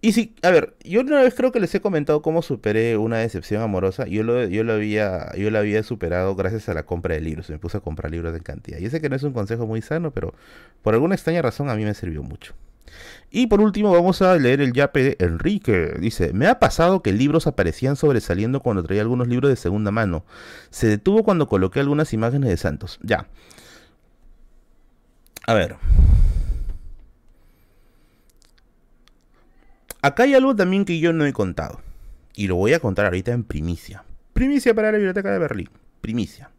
Y 0.00 0.12
sí, 0.12 0.36
a 0.42 0.50
ver, 0.50 0.76
yo 0.84 1.00
una 1.00 1.22
vez 1.22 1.34
creo 1.34 1.50
que 1.50 1.58
les 1.58 1.74
he 1.74 1.80
comentado 1.80 2.22
cómo 2.22 2.42
superé 2.42 2.96
una 2.96 3.18
decepción 3.18 3.62
amorosa. 3.62 4.06
Yo 4.06 4.22
lo, 4.22 4.44
yo 4.46 4.62
lo 4.62 4.74
había, 4.74 5.34
yo 5.36 5.50
lo 5.50 5.58
había 5.58 5.82
superado 5.82 6.36
gracias 6.36 6.68
a 6.68 6.74
la 6.74 6.84
compra 6.84 7.14
de 7.14 7.20
libros. 7.20 7.50
Me 7.50 7.58
puse 7.58 7.78
a 7.78 7.80
comprar 7.80 8.12
libros 8.12 8.32
de 8.32 8.40
cantidad. 8.40 8.78
Yo 8.78 8.90
sé 8.90 9.00
que 9.00 9.08
no 9.08 9.16
es 9.16 9.24
un 9.24 9.32
consejo 9.32 9.66
muy 9.66 9.82
sano, 9.82 10.12
pero 10.12 10.34
por 10.82 10.94
alguna 10.94 11.16
extraña 11.16 11.42
razón 11.42 11.68
a 11.68 11.74
mí 11.74 11.84
me 11.84 11.94
sirvió 11.94 12.22
mucho. 12.22 12.54
Y 13.30 13.46
por 13.46 13.60
último 13.60 13.92
vamos 13.92 14.22
a 14.22 14.36
leer 14.36 14.60
el 14.60 14.72
yape 14.72 15.02
de 15.02 15.16
Enrique. 15.20 15.94
Dice, 15.98 16.32
me 16.32 16.46
ha 16.46 16.58
pasado 16.58 17.02
que 17.02 17.12
libros 17.12 17.46
aparecían 17.46 17.96
sobresaliendo 17.96 18.60
cuando 18.60 18.82
traía 18.82 19.02
algunos 19.02 19.28
libros 19.28 19.50
de 19.50 19.56
segunda 19.56 19.90
mano. 19.90 20.24
Se 20.70 20.86
detuvo 20.86 21.24
cuando 21.24 21.48
coloqué 21.48 21.80
algunas 21.80 22.12
imágenes 22.12 22.50
de 22.50 22.56
santos. 22.56 22.98
Ya. 23.02 23.28
A 25.46 25.54
ver. 25.54 25.76
Acá 30.00 30.22
hay 30.22 30.34
algo 30.34 30.54
también 30.54 30.84
que 30.84 30.98
yo 31.00 31.12
no 31.12 31.26
he 31.26 31.32
contado. 31.32 31.80
Y 32.34 32.46
lo 32.46 32.56
voy 32.56 32.72
a 32.72 32.80
contar 32.80 33.06
ahorita 33.06 33.32
en 33.32 33.44
primicia. 33.44 34.04
Primicia 34.32 34.74
para 34.74 34.92
la 34.92 34.98
Biblioteca 34.98 35.32
de 35.32 35.38
Berlín. 35.38 35.68
Primicia. 36.00 36.50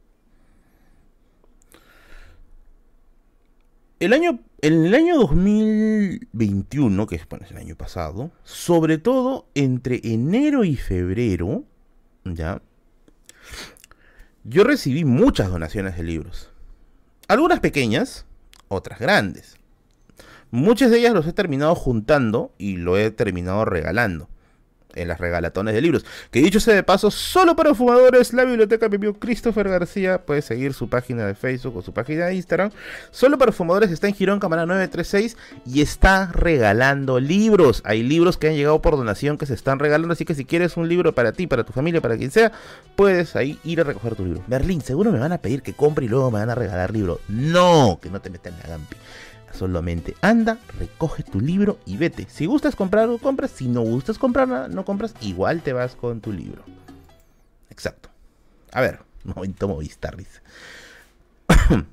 El 3.99 4.13
año, 4.13 4.39
en 4.61 4.85
el 4.85 4.95
año 4.95 5.17
2021, 5.17 7.07
que 7.07 7.17
es, 7.17 7.27
es 7.41 7.51
el 7.51 7.57
año 7.57 7.75
pasado, 7.75 8.31
sobre 8.43 8.97
todo 8.97 9.45
entre 9.55 9.99
enero 10.03 10.63
y 10.63 10.77
febrero, 10.77 11.65
¿ya? 12.23 12.61
Yo 14.45 14.63
recibí 14.63 15.03
muchas 15.03 15.49
donaciones 15.51 15.97
de 15.97 16.03
libros. 16.03 16.49
Algunas 17.27 17.59
pequeñas, 17.59 18.25
otras 18.69 18.99
grandes. 18.99 19.57
Muchas 20.49 20.91
de 20.91 20.99
ellas 20.99 21.13
los 21.13 21.27
he 21.27 21.33
terminado 21.33 21.75
juntando 21.75 22.53
y 22.57 22.77
lo 22.77 22.97
he 22.97 23.11
terminado 23.11 23.65
regalando 23.65 24.29
en 25.01 25.07
las 25.07 25.19
regalatones 25.19 25.73
de 25.73 25.81
libros. 25.81 26.05
Que 26.31 26.41
dicho 26.41 26.59
sea 26.59 26.75
de 26.75 26.83
paso, 26.83 27.11
solo 27.11 27.55
para 27.55 27.73
fumadores, 27.73 28.33
la 28.33 28.45
biblioteca 28.45 28.89
Pipio 28.89 29.13
Christopher 29.13 29.69
García 29.69 30.25
puede 30.25 30.41
seguir 30.41 30.73
su 30.73 30.89
página 30.89 31.25
de 31.25 31.35
Facebook 31.35 31.77
o 31.77 31.81
su 31.81 31.93
página 31.93 32.25
de 32.25 32.35
Instagram. 32.35 32.71
Solo 33.11 33.37
para 33.37 33.51
fumadores 33.51 33.91
está 33.91 34.07
en 34.07 34.13
Girón 34.13 34.39
Cámara 34.39 34.65
936 34.65 35.37
y 35.65 35.81
está 35.81 36.31
regalando 36.33 37.19
libros. 37.19 37.81
Hay 37.85 38.03
libros 38.03 38.37
que 38.37 38.47
han 38.47 38.55
llegado 38.55 38.81
por 38.81 38.97
donación 38.97 39.37
que 39.37 39.45
se 39.45 39.53
están 39.53 39.79
regalando, 39.79 40.13
así 40.13 40.25
que 40.25 40.35
si 40.35 40.45
quieres 40.45 40.77
un 40.77 40.87
libro 40.87 41.13
para 41.13 41.31
ti, 41.31 41.47
para 41.47 41.63
tu 41.63 41.73
familia, 41.73 42.01
para 42.01 42.17
quien 42.17 42.31
sea, 42.31 42.51
puedes 42.95 43.35
ahí 43.35 43.59
ir 43.63 43.81
a 43.81 43.83
recoger 43.83 44.15
tu 44.15 44.25
libro. 44.25 44.43
Berlín, 44.47 44.81
seguro 44.81 45.11
me 45.11 45.19
van 45.19 45.31
a 45.31 45.37
pedir 45.37 45.61
que 45.61 45.73
compre 45.73 46.05
y 46.05 46.09
luego 46.09 46.31
me 46.31 46.39
van 46.39 46.49
a 46.49 46.55
regalar 46.55 46.91
libro. 46.91 47.19
No, 47.27 47.99
que 48.01 48.09
no 48.09 48.21
te 48.21 48.29
metan 48.29 48.53
la 48.61 48.69
gampi. 48.69 48.95
Solamente 49.59 50.15
anda, 50.21 50.57
recoge 50.79 51.21
tu 51.21 51.41
libro 51.41 51.79
y 51.85 51.97
vete. 51.97 52.27
Si 52.29 52.45
gustas 52.45 52.77
comprar, 52.77 53.09
compras. 53.21 53.51
Si 53.51 53.67
no 53.67 53.81
gustas 53.81 54.17
comprar 54.17 54.47
nada, 54.47 54.69
no 54.69 54.85
compras. 54.85 55.13
Igual 55.19 55.63
te 55.63 55.73
vas 55.73 55.97
con 55.97 56.21
tu 56.21 56.31
libro. 56.31 56.63
Exacto. 57.69 58.07
A 58.71 58.79
ver, 58.79 59.01
momento 59.25 59.67
Movistar, 59.67 60.15
dice. 60.15 60.39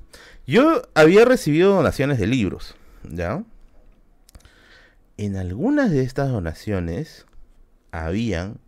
Yo 0.47 0.81
había 0.93 1.25
recibido 1.25 1.75
donaciones 1.75 2.19
de 2.19 2.27
libros, 2.27 2.73
¿ya? 3.03 3.43
En 5.17 5.35
algunas 5.35 5.91
de 5.91 6.03
estas 6.03 6.29
donaciones 6.29 7.25
habían 7.91 8.61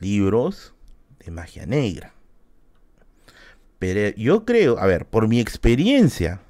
libros 0.00 0.74
de 1.20 1.30
magia 1.30 1.66
negra. 1.66 2.14
Pero 3.78 4.12
yo 4.16 4.44
creo, 4.44 4.76
a 4.80 4.86
ver, 4.86 5.06
por 5.06 5.28
mi 5.28 5.38
experiencia 5.38 6.40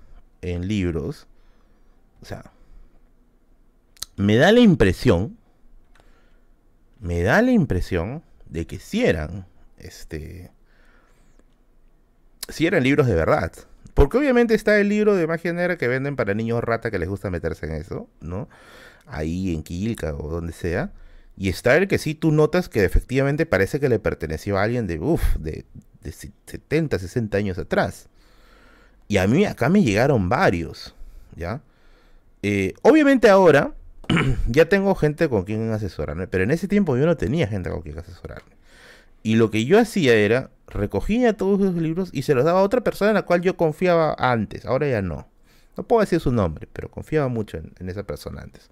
en 0.40 0.66
libros, 0.66 1.26
o 2.22 2.24
sea, 2.24 2.52
me 4.16 4.36
da 4.36 4.52
la 4.52 4.60
impresión, 4.60 5.38
me 7.00 7.22
da 7.22 7.40
la 7.42 7.52
impresión 7.52 8.22
de 8.46 8.66
que 8.66 8.78
si 8.78 9.04
eran, 9.04 9.46
este, 9.78 10.50
si 12.48 12.66
eran 12.66 12.82
libros 12.82 13.06
de 13.06 13.14
verdad. 13.14 13.52
Porque 13.94 14.16
obviamente 14.16 14.54
está 14.54 14.78
el 14.78 14.88
libro 14.88 15.16
de 15.16 15.26
magia 15.26 15.52
negra 15.52 15.76
que 15.76 15.88
venden 15.88 16.14
para 16.16 16.34
niños 16.34 16.62
rata 16.62 16.90
que 16.90 16.98
les 16.98 17.08
gusta 17.08 17.30
meterse 17.30 17.66
en 17.66 17.72
eso, 17.72 18.08
¿no? 18.20 18.48
Ahí 19.06 19.52
en 19.52 19.62
Quilca 19.62 20.14
o 20.14 20.28
donde 20.28 20.52
sea. 20.52 20.92
Y 21.36 21.48
está 21.48 21.76
el 21.76 21.88
que 21.88 21.98
sí 21.98 22.14
tú 22.14 22.32
notas 22.32 22.68
que 22.68 22.84
efectivamente 22.84 23.46
parece 23.46 23.80
que 23.80 23.88
le 23.88 23.98
perteneció 23.98 24.58
a 24.58 24.62
alguien 24.62 24.86
de, 24.86 24.98
uff, 24.98 25.36
de, 25.36 25.64
de 26.02 26.12
70, 26.12 26.98
60 26.98 27.38
años 27.38 27.58
atrás. 27.58 28.08
Y 29.08 29.16
a 29.16 29.26
mí 29.26 29.44
acá 29.44 29.68
me 29.68 29.82
llegaron 29.82 30.28
varios, 30.28 30.94
¿ya? 31.34 31.62
Eh, 32.42 32.74
obviamente 32.82 33.28
ahora 33.28 33.74
ya 34.48 34.68
tengo 34.68 34.94
gente 34.94 35.28
con 35.28 35.44
quien 35.44 35.70
asesorarme, 35.72 36.26
pero 36.26 36.44
en 36.44 36.50
ese 36.50 36.68
tiempo 36.68 36.96
yo 36.96 37.06
no 37.06 37.16
tenía 37.16 37.46
gente 37.46 37.70
con 37.70 37.82
quien 37.82 37.98
asesorarme. 37.98 38.56
Y 39.22 39.36
lo 39.36 39.50
que 39.50 39.64
yo 39.64 39.78
hacía 39.78 40.14
era, 40.14 40.50
recogía 40.66 41.36
todos 41.36 41.60
esos 41.60 41.82
libros 41.82 42.10
y 42.12 42.22
se 42.22 42.34
los 42.34 42.44
daba 42.44 42.60
a 42.60 42.62
otra 42.62 42.82
persona 42.82 43.10
en 43.10 43.16
la 43.16 43.22
cual 43.22 43.42
yo 43.42 43.56
confiaba 43.56 44.14
antes, 44.18 44.64
ahora 44.64 44.88
ya 44.88 45.02
no. 45.02 45.28
No 45.76 45.84
puedo 45.84 46.00
decir 46.00 46.20
su 46.20 46.32
nombre, 46.32 46.68
pero 46.72 46.90
confiaba 46.90 47.28
mucho 47.28 47.56
en, 47.56 47.72
en 47.78 47.88
esa 47.88 48.04
persona 48.04 48.42
antes. 48.42 48.70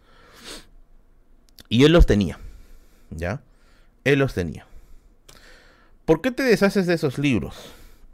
Y 1.68 1.84
él 1.84 1.92
los 1.92 2.06
tenía, 2.06 2.38
¿ya? 3.10 3.42
Él 4.04 4.20
los 4.20 4.34
tenía. 4.34 4.66
¿Por 6.04 6.20
qué 6.20 6.30
te 6.30 6.44
deshaces 6.44 6.86
de 6.86 6.94
esos 6.94 7.18
libros? 7.18 7.56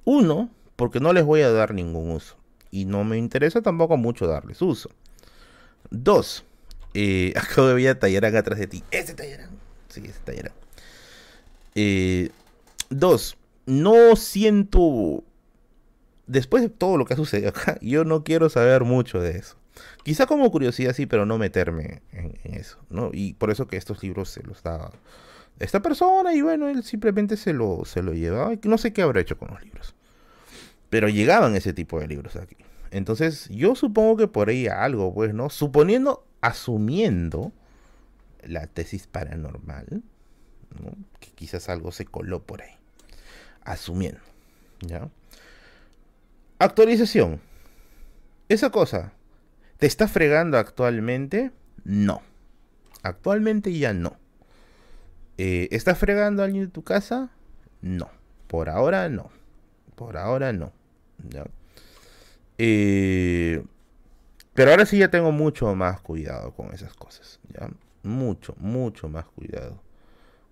Uno, 0.04 0.50
porque 0.76 0.98
no 0.98 1.12
les 1.12 1.24
voy 1.24 1.42
a 1.42 1.50
dar 1.50 1.74
ningún 1.74 2.10
uso. 2.10 2.36
Y 2.70 2.86
no 2.86 3.04
me 3.04 3.18
interesa 3.18 3.60
tampoco 3.60 3.98
mucho 3.98 4.26
darles 4.26 4.62
uso. 4.62 4.90
Dos, 5.90 6.44
eh, 6.94 7.32
acabo 7.36 7.68
de 7.68 7.74
ver 7.74 7.88
a 7.88 7.98
Tallarán 7.98 8.36
atrás 8.36 8.58
de 8.58 8.66
ti. 8.66 8.84
Ese 8.90 9.14
Tallarán. 9.14 9.50
Sí, 9.88 10.02
ese 10.04 10.20
Tallarán. 10.24 10.52
Eh, 11.74 12.30
dos, 12.90 13.36
no 13.66 14.16
siento. 14.16 15.24
Después 16.26 16.62
de 16.62 16.68
todo 16.68 16.96
lo 16.96 17.04
que 17.04 17.14
ha 17.14 17.16
sucedido 17.16 17.50
acá, 17.50 17.78
yo 17.82 18.04
no 18.04 18.24
quiero 18.24 18.48
saber 18.48 18.84
mucho 18.84 19.20
de 19.20 19.38
eso. 19.38 19.56
Quizá 20.02 20.26
como 20.26 20.50
curiosidad 20.50 20.92
sí, 20.94 21.06
pero 21.06 21.24
no 21.26 21.38
meterme 21.38 22.02
en, 22.12 22.54
eso, 22.54 22.78
¿no? 22.90 23.10
Y 23.12 23.34
por 23.34 23.50
eso 23.50 23.66
que 23.66 23.76
estos 23.76 24.02
libros 24.02 24.28
se 24.28 24.42
los 24.42 24.62
da 24.62 24.90
esta 25.58 25.80
persona 25.80 26.34
y 26.34 26.42
bueno, 26.42 26.68
él 26.68 26.82
simplemente 26.82 27.36
se 27.36 27.52
lo, 27.52 27.84
se 27.84 28.02
lo 28.02 28.12
llevaba. 28.12 28.52
No 28.64 28.78
sé 28.78 28.92
qué 28.92 29.02
habrá 29.02 29.20
hecho 29.20 29.38
con 29.38 29.50
los 29.50 29.62
libros. 29.62 29.94
Pero 30.90 31.08
llegaban 31.08 31.56
ese 31.56 31.72
tipo 31.72 32.00
de 32.00 32.08
libros 32.08 32.36
aquí. 32.36 32.56
Entonces 32.92 33.48
yo 33.48 33.74
supongo 33.74 34.18
que 34.18 34.28
por 34.28 34.50
ahí 34.50 34.68
algo, 34.68 35.14
pues, 35.14 35.32
¿no? 35.32 35.48
Suponiendo, 35.48 36.26
asumiendo 36.42 37.50
la 38.42 38.66
tesis 38.66 39.06
paranormal, 39.06 40.02
¿no? 40.78 40.92
que 41.18 41.30
quizás 41.30 41.70
algo 41.70 41.90
se 41.90 42.04
coló 42.04 42.42
por 42.42 42.60
ahí. 42.60 42.74
Asumiendo, 43.64 44.20
¿ya? 44.80 45.08
Actualización. 46.58 47.40
Esa 48.50 48.68
cosa, 48.68 49.12
¿te 49.78 49.86
está 49.86 50.06
fregando 50.06 50.58
actualmente? 50.58 51.50
No. 51.84 52.20
Actualmente 53.02 53.72
ya 53.76 53.94
no. 53.94 54.18
Eh, 55.38 55.68
¿Estás 55.70 55.96
fregando 55.96 56.42
alguien 56.42 56.64
de 56.64 56.70
tu 56.70 56.82
casa? 56.84 57.30
No. 57.80 58.10
Por 58.48 58.68
ahora 58.68 59.08
no. 59.08 59.30
Por 59.94 60.18
ahora 60.18 60.52
no. 60.52 60.72
Pero 62.56 63.64
ahora 64.70 64.86
sí 64.86 64.98
ya 64.98 65.08
tengo 65.08 65.32
mucho 65.32 65.74
más 65.74 66.00
cuidado 66.00 66.52
con 66.52 66.72
esas 66.74 66.94
cosas. 66.94 67.40
¿ya? 67.48 67.70
Mucho, 68.02 68.54
mucho 68.58 69.08
más 69.08 69.26
cuidado 69.26 69.80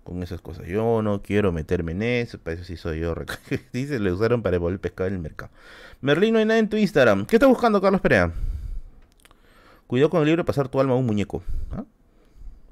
con 0.03 0.23
esas 0.23 0.41
cosas. 0.41 0.67
Yo 0.67 1.01
no 1.01 1.21
quiero 1.21 1.51
meterme 1.51 1.91
en 1.91 2.01
eso, 2.01 2.39
para 2.39 2.55
eso 2.55 2.63
sí 2.63 2.77
soy 2.77 2.99
yo. 2.99 3.15
Dice, 3.73 3.99
le 3.99 4.11
usaron 4.11 4.41
para 4.41 4.53
devolver 4.53 4.79
pescado 4.79 5.07
en 5.07 5.15
el 5.15 5.19
mercado. 5.19 5.51
Merlín, 6.01 6.33
no 6.33 6.39
hay 6.39 6.45
nada 6.45 6.59
en 6.59 6.69
tu 6.69 6.77
Instagram. 6.77 7.25
¿Qué 7.25 7.35
estás 7.35 7.49
buscando, 7.49 7.81
Carlos 7.81 8.01
Perea? 8.01 8.31
Cuidado 9.87 10.09
con 10.09 10.21
el 10.21 10.27
libro 10.27 10.43
de 10.43 10.47
pasar 10.47 10.69
tu 10.69 10.79
alma 10.79 10.93
a 10.93 10.97
un 10.97 11.05
muñeco. 11.05 11.43
¿Ah? 11.71 11.83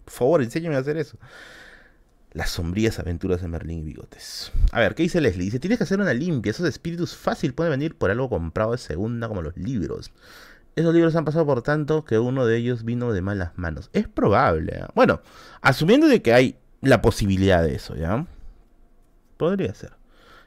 Por 0.05 0.13
favor, 0.13 0.41
enséñame 0.41 0.75
a 0.75 0.79
hacer 0.79 0.97
eso. 0.97 1.17
Las 2.31 2.51
sombrías 2.51 2.99
aventuras 2.99 3.41
de 3.41 3.47
Merlín 3.47 3.79
y 3.79 3.83
Bigotes. 3.83 4.51
A 4.71 4.79
ver, 4.79 4.93
¿qué 4.93 5.03
dice 5.03 5.19
Leslie? 5.19 5.45
Dice, 5.45 5.59
tienes 5.59 5.79
que 5.79 5.83
hacer 5.83 5.99
una 5.99 6.13
limpia. 6.13 6.51
Esos 6.51 6.67
espíritus 6.67 7.15
fácil 7.15 7.53
pueden 7.53 7.71
venir 7.71 7.95
por 7.95 8.11
algo 8.11 8.29
comprado 8.29 8.73
de 8.73 8.77
segunda, 8.77 9.27
como 9.27 9.41
los 9.41 9.57
libros. 9.57 10.11
Esos 10.75 10.93
libros 10.93 11.15
han 11.15 11.25
pasado 11.25 11.45
por 11.45 11.63
tanto 11.63 12.05
que 12.05 12.19
uno 12.19 12.45
de 12.45 12.57
ellos 12.57 12.85
vino 12.85 13.11
de 13.11 13.21
malas 13.21 13.51
manos. 13.57 13.89
Es 13.93 14.07
probable. 14.07 14.77
¿eh? 14.77 14.85
Bueno, 14.93 15.21
asumiendo 15.61 16.07
de 16.07 16.21
que 16.21 16.33
hay 16.33 16.57
la 16.81 17.01
posibilidad 17.01 17.63
de 17.63 17.75
eso, 17.75 17.95
¿ya? 17.95 18.25
Podría 19.37 19.73
ser. 19.73 19.93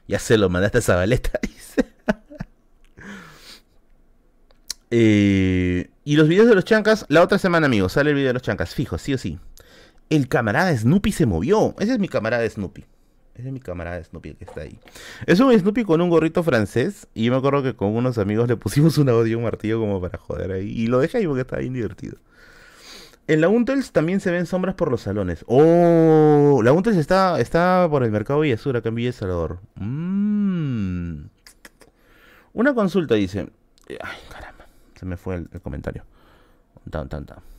Ya 0.07 0.19
se 0.19 0.37
lo 0.37 0.49
mandaste 0.49 0.79
a 0.79 0.81
Zabaleta, 0.81 1.39
eh, 4.91 5.89
y 6.03 6.15
los 6.15 6.27
videos 6.27 6.47
de 6.47 6.55
los 6.55 6.65
chancas, 6.65 7.05
la 7.07 7.21
otra 7.21 7.37
semana, 7.37 7.67
amigos, 7.67 7.93
sale 7.93 8.09
el 8.09 8.15
video 8.15 8.29
de 8.29 8.33
los 8.33 8.41
chancas, 8.41 8.73
fijo, 8.73 8.97
sí 8.97 9.13
o 9.13 9.17
sí. 9.17 9.39
El 10.09 10.27
camarada 10.27 10.75
Snoopy 10.75 11.11
se 11.11 11.25
movió. 11.25 11.75
Ese 11.79 11.93
es 11.93 11.99
mi 11.99 12.07
camarada 12.07 12.47
Snoopy. 12.47 12.85
Ese 13.35 13.47
es 13.47 13.53
mi 13.53 13.59
camarada 13.59 14.03
Snoopy 14.03 14.35
que 14.35 14.45
está 14.45 14.61
ahí. 14.61 14.79
Es 15.25 15.39
un 15.39 15.57
Snoopy 15.57 15.83
con 15.85 16.01
un 16.01 16.09
gorrito 16.09 16.43
francés. 16.43 17.07
Y 17.13 17.25
yo 17.25 17.31
me 17.31 17.37
acuerdo 17.37 17.63
que 17.63 17.75
con 17.75 17.95
unos 17.95 18.17
amigos 18.17 18.47
le 18.47 18.57
pusimos 18.57 18.97
un 18.97 19.09
audio 19.09 19.37
un 19.37 19.43
martillo 19.43 19.79
como 19.79 19.99
para 19.99 20.17
joder 20.17 20.51
ahí. 20.51 20.69
Y 20.69 20.87
lo 20.87 20.99
dejé 20.99 21.19
ahí 21.19 21.27
porque 21.27 21.41
estaba 21.41 21.61
bien 21.61 21.73
divertido. 21.73 22.17
En 23.25 23.39
la 23.39 23.47
Untels 23.47 23.91
también 23.93 24.19
se 24.19 24.31
ven 24.31 24.45
sombras 24.45 24.75
por 24.75 24.91
los 24.91 25.01
salones. 25.01 25.45
Oh, 25.47 26.61
la 26.61 26.73
Untels 26.73 26.97
está, 26.97 27.39
está 27.39 27.87
por 27.89 28.03
el 28.03 28.11
mercado 28.11 28.41
Villasur, 28.41 28.75
acá 28.75 28.89
en 28.89 28.95
Villa 28.95 29.13
Salvador. 29.13 29.59
Mm. 29.75 31.23
Una 32.51 32.73
consulta 32.75 33.15
dice. 33.15 33.49
Ay, 33.89 34.17
caramba. 34.29 34.65
Se 34.99 35.05
me 35.05 35.17
fue 35.17 35.35
el, 35.35 35.49
el 35.53 35.61
comentario. 35.61 36.03
Tan, 36.91 37.07
tan, 37.07 37.25
tan. 37.25 37.52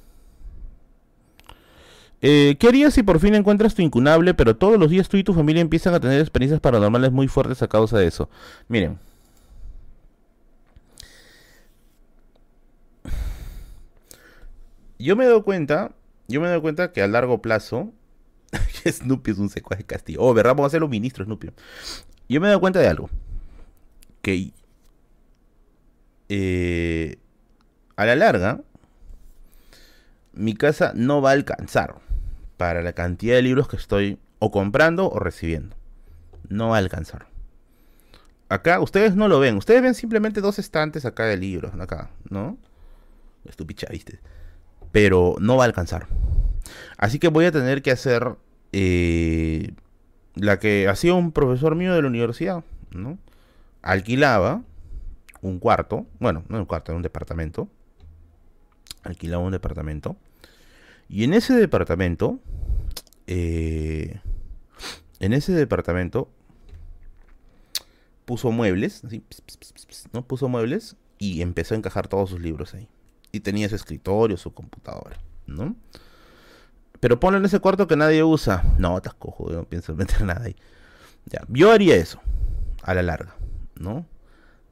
Eh, 2.27 2.57
¿Qué 2.59 2.69
harías 2.69 2.95
si 2.95 3.03
por 3.03 3.21
fin 3.21 3.35
encuentras 3.35 3.75
tu 3.75 3.83
incunable, 3.83 4.33
pero 4.33 4.57
todos 4.57 4.79
los 4.79 4.89
días 4.89 5.11
tú 5.11 5.19
y 5.19 5.25
tu 5.25 5.35
familia 5.35 5.61
empiezan 5.61 5.93
a 5.93 6.01
tener 6.01 6.19
experiencias 6.23 6.59
paranormales 6.59 7.13
muy 7.13 7.29
fuertes 7.29 7.61
a 7.61 7.69
causa 7.69 7.99
de 7.99 8.07
eso? 8.07 8.31
Miren. 8.67 8.99
Yo 14.99 15.17
me 15.17 15.27
doy 15.27 15.43
cuenta, 15.43 15.93
yo 16.27 16.41
me 16.41 16.49
doy 16.49 16.63
cuenta 16.63 16.93
que 16.93 17.03
a 17.03 17.09
largo 17.09 17.43
plazo, 17.43 17.93
Snoopy 18.87 19.33
es 19.33 19.39
un 19.39 19.51
secuaz 19.51 19.77
de 19.77 19.85
Castillo. 19.85 20.21
Oh, 20.23 20.33
¿verdad? 20.33 20.53
Vamos 20.53 20.65
a 20.65 20.67
hacerlo 20.69 20.89
ministro, 20.89 21.27
Snoopy. 21.27 21.51
Yo 22.31 22.41
me 22.41 22.49
doy 22.49 22.59
cuenta 22.59 22.79
de 22.81 22.89
algo. 22.89 23.11
Que 24.23 24.51
eh, 26.31 27.19
a 27.97 28.07
la 28.07 28.17
larga, 28.17 28.63
mi 30.33 30.55
casa 30.55 30.93
no 30.95 31.21
va 31.21 31.29
a 31.29 31.33
alcanzar 31.35 32.04
para 32.57 32.83
la 32.83 32.93
cantidad 32.93 33.35
de 33.37 33.43
libros 33.43 33.69
que 33.69 33.77
estoy 33.77 34.19
o 34.39 34.51
comprando 34.51 35.11
o 35.11 35.19
recibiendo. 35.19 35.77
No 36.49 36.71
va 36.71 36.77
a 36.77 36.79
alcanzar. 36.79 37.27
Acá 38.49 38.81
ustedes 38.81 39.17
no 39.17 39.29
lo 39.29 39.41
ven. 39.41 39.57
Ustedes 39.57 39.83
ven 39.83 39.95
simplemente 39.95 40.41
dos 40.41 40.59
estantes 40.59 41.05
acá 41.05 41.25
de 41.25 41.37
libros. 41.37 41.73
Acá, 41.81 42.11
¿no? 42.29 42.59
Estupicha, 43.45 43.89
¿viste? 43.91 44.21
Pero 44.93 45.37
no 45.41 45.57
va 45.57 45.65
a 45.65 45.67
alcanzar. 45.67 46.07
Así 46.99 47.19
que 47.19 47.29
voy 47.29 47.47
a 47.47 47.53
tener 47.53 47.83
que 47.83 47.91
hacer 47.91 48.37
eh, 48.73 49.73
la 50.35 50.59
que 50.59 50.89
hacía 50.89 51.15
un 51.15 51.33
profesor 51.33 51.75
mío 51.75 51.95
de 51.95 52.03
la 52.03 52.09
universidad, 52.09 52.65
¿no? 52.91 53.19
Alquilaba 53.83 54.63
un 55.43 55.59
cuarto, 55.59 56.07
bueno, 56.21 56.45
no 56.49 56.59
un 56.59 56.65
cuarto, 56.65 56.93
era 56.93 56.97
un 56.97 57.03
departamento. 57.03 57.69
Alquilaba 59.03 59.43
un 59.43 59.53
departamento 59.53 60.17
y 61.09 61.25
en 61.25 61.35
ese 61.35 61.55
departamento, 61.55 62.41
eh, 63.27 64.21
en 65.21 65.33
ese 65.33 65.53
departamento 65.53 66.31
puso 68.25 68.51
muebles, 68.51 69.05
así, 69.05 69.23
¿no? 70.13 70.27
Puso 70.27 70.49
muebles 70.49 70.97
y 71.19 71.43
empezó 71.43 71.75
a 71.75 71.79
encajar 71.79 72.09
todos 72.09 72.31
sus 72.31 72.41
libros 72.41 72.75
ahí. 72.75 72.89
y 73.33 73.41
tenía 73.41 73.69
su 73.69 73.75
escritorio, 73.75 74.37
su 74.37 74.55
computadora, 74.55 75.19
¿no? 75.47 75.75
Pero 77.01 77.19
ponlo 77.19 77.39
en 77.39 77.45
ese 77.45 77.59
cuarto 77.59 77.89
que 77.89 77.97
nadie 77.97 78.23
usa. 78.23 78.63
No, 78.79 79.03
te 79.03 79.11
cojo, 79.19 79.51
no 79.51 79.65
pienso 79.65 79.95
meter 79.97 80.23
nada 80.23 80.45
ahí. 80.45 80.57
Ya, 81.27 81.43
yo 81.49 81.73
haría 81.73 81.97
eso, 81.97 82.21
a 82.83 82.95
la 82.95 83.03
larga, 83.03 83.35
¿no? 83.75 84.07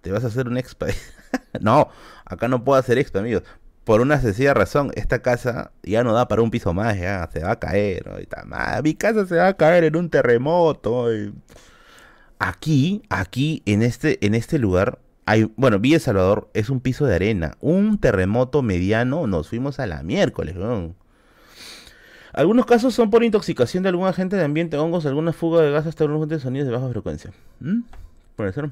Te 0.00 0.12
vas 0.12 0.24
a 0.24 0.28
hacer 0.28 0.48
un 0.48 0.56
expa. 0.56 0.86
no, 1.60 1.88
acá 2.24 2.48
no 2.48 2.62
puedo 2.64 2.78
hacer 2.78 2.98
expa, 2.98 3.18
amigos. 3.18 3.42
Por 3.84 4.00
una 4.00 4.20
sencilla 4.20 4.54
razón, 4.54 4.92
esta 4.94 5.22
casa 5.22 5.72
ya 5.82 6.04
no 6.04 6.12
da 6.12 6.28
para 6.28 6.42
un 6.42 6.50
piso 6.50 6.72
más, 6.72 6.96
ya 6.98 7.28
se 7.32 7.40
va 7.40 7.52
a 7.52 7.58
caer. 7.58 8.04
Mi 8.84 8.94
casa 8.94 9.26
se 9.26 9.36
va 9.36 9.48
a 9.48 9.56
caer 9.56 9.84
en 9.84 9.96
un 9.96 10.08
terremoto. 10.08 11.08
Aquí, 12.38 13.02
aquí, 13.08 13.62
en 13.66 13.82
este, 13.82 14.24
en 14.24 14.34
este 14.34 14.58
lugar, 14.58 15.00
hay, 15.26 15.50
bueno, 15.56 15.80
Villa 15.80 15.98
Salvador 15.98 16.48
es 16.54 16.70
un 16.70 16.80
piso 16.80 17.06
de 17.06 17.16
arena. 17.16 17.56
Un 17.60 17.98
terremoto 17.98 18.62
mediano, 18.62 19.26
nos 19.26 19.48
fuimos 19.48 19.80
a 19.80 19.86
la 19.86 20.04
miércoles, 20.04 20.54
Algunos 22.32 22.66
casos 22.66 22.94
son 22.94 23.10
por 23.10 23.24
intoxicación 23.24 23.82
de 23.82 23.88
algún 23.88 24.06
agente 24.06 24.36
de 24.36 24.44
ambiente, 24.44 24.76
hongos, 24.76 25.06
alguna 25.06 25.32
fuga 25.32 25.60
de 25.60 25.72
gas 25.72 25.86
hasta 25.86 26.04
algunos 26.04 26.40
sonidos 26.40 26.68
de 26.68 26.72
baja 26.72 26.88
frecuencia. 26.88 27.32
¿Mm? 27.58 27.80
Puede 28.36 28.52
ser. 28.52 28.70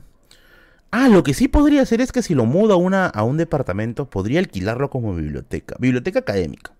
Ah, 0.93 1.09
lo 1.09 1.23
que 1.23 1.35
sí 1.35 1.47
podría 1.47 1.83
hacer 1.83 2.01
es 2.01 2.11
que 2.11 2.23
si 2.23 2.35
lo 2.35 2.47
mudo 2.47 2.75
a, 2.75 2.77
una, 2.77 3.07
a 3.07 3.23
un 3.23 3.37
departamento, 3.37 4.11
podría 4.11 4.41
alquilarlo 4.41 4.91
como 4.91 5.15
biblioteca. 5.15 5.77
Biblioteca 5.79 6.19
académica. 6.21 6.73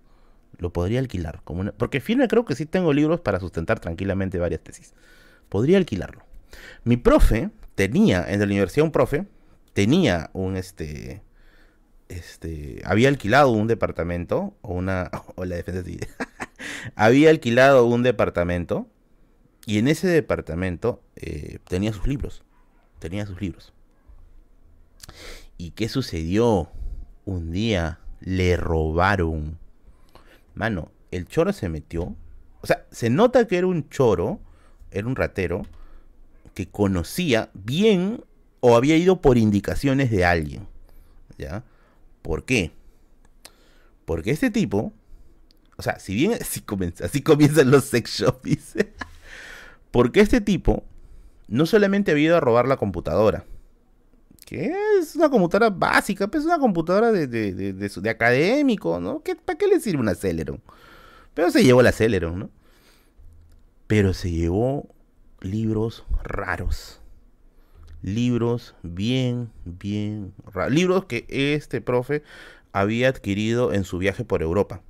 Lo 0.59 0.73
podría 0.73 0.99
alquilar. 0.99 1.43
Como 1.45 1.61
una, 1.61 1.73
porque 1.73 2.01
firme 2.01 2.27
creo 2.27 2.45
que 2.45 2.57
sí 2.57 2.67
tengo 2.67 2.93
libros 2.93 3.21
para 3.21 3.39
sustentar 3.39 3.79
tranquilamente 3.79 4.39
varias 4.39 4.63
tesis. 4.63 4.95
Podría 5.49 5.79
alquilarlo. 5.79 6.25
Mi 6.85 6.97
profe 6.97 7.51
tenía, 7.77 8.25
en 8.29 8.41
la 8.41 8.47
universidad 8.47 8.85
un 8.85 8.93
profe, 8.93 9.27
tenía 9.73 10.31
un 10.33 10.57
este 10.57 11.23
este 12.09 12.83
había 12.85 13.09
alquilado 13.09 13.51
un 13.51 13.69
departamento 13.69 14.55
o 14.63 14.75
una 14.75 15.11
o 15.37 15.45
la 15.45 15.57
defensa 15.57 15.83
había 16.97 17.31
alquilado 17.31 17.87
un 17.87 18.03
departamento 18.03 18.89
y 19.65 19.79
en 19.79 19.89
ese 19.89 20.09
departamento 20.09 21.03
eh, 21.17 21.59
tenía 21.69 21.93
sus 21.93 22.07
libros 22.07 22.43
tenía 22.99 23.27
sus 23.27 23.41
libros 23.41 23.73
y 25.57 25.71
qué 25.73 25.89
sucedió 25.89 26.71
un 27.25 27.53
día 27.53 28.01
le 28.21 28.57
robaron 28.57 29.59
mano 30.55 30.91
el 31.11 31.27
choro 31.27 31.53
se 31.53 31.69
metió 31.69 32.17
o 32.61 32.67
sea 32.67 32.87
se 32.91 33.11
nota 33.11 33.47
que 33.47 33.59
era 33.59 33.67
un 33.67 33.89
choro 33.89 34.41
era 34.91 35.07
un 35.07 35.17
ratero 35.17 35.63
que 36.55 36.69
conocía 36.69 37.51
bien 37.55 38.25
o 38.61 38.77
había 38.77 38.97
ido 38.97 39.21
por 39.21 39.39
indicaciones 39.39 40.11
de 40.11 40.25
alguien. 40.25 40.67
¿Ya? 41.39 41.65
¿Por 42.23 42.45
qué? 42.45 42.73
Porque 44.05 44.31
este 44.31 44.51
tipo, 44.51 44.93
o 45.77 45.83
sea, 45.83 45.99
si 45.99 46.15
bien 46.15 46.33
así, 46.41 46.61
comienza, 46.61 47.07
así 47.07 47.23
comienzan 47.23 47.71
los 47.71 47.85
sex 47.87 48.11
shops, 48.11 48.77
porque 49.91 50.21
este 50.21 50.41
tipo 50.41 50.85
no 51.49 51.67
solamente 51.67 52.13
había 52.13 52.27
ido 52.27 52.37
a 52.37 52.41
robar 52.41 52.69
la 52.69 52.77
computadora, 52.77 53.45
que 54.47 54.73
es 54.99 55.15
una 55.17 55.31
computadora 55.31 55.71
básica, 55.71 56.29
pues 56.29 56.43
es 56.43 56.47
una 56.47 56.59
computadora 56.59 57.13
de, 57.13 57.27
de, 57.27 57.53
de, 57.53 57.89
de 57.89 58.11
académico, 58.11 58.99
¿no? 59.01 59.23
¿Para 59.45 59.59
qué 59.59 59.67
le 59.67 59.81
sirve 59.81 60.01
un 60.01 60.15
Celeron? 60.15 60.61
Pero 61.35 61.51
se 61.51 61.63
llevó 61.63 61.83
la 61.83 61.93
Celeron, 61.93 62.39
¿no? 62.39 62.51
Pero 63.87 64.15
se 64.15 64.31
llevó 64.31 64.89
libros 65.41 66.05
raros 66.23 67.01
libros 68.03 68.75
bien, 68.83 69.51
bien 69.65 70.33
raros. 70.53 70.73
Libros 70.73 71.05
que 71.05 71.27
este 71.29 71.81
profe 71.81 72.23
había 72.73 73.09
adquirido 73.09 73.73
en 73.73 73.85
su 73.85 73.99
viaje 73.99 74.25
por 74.25 74.43
Europa. 74.43 74.83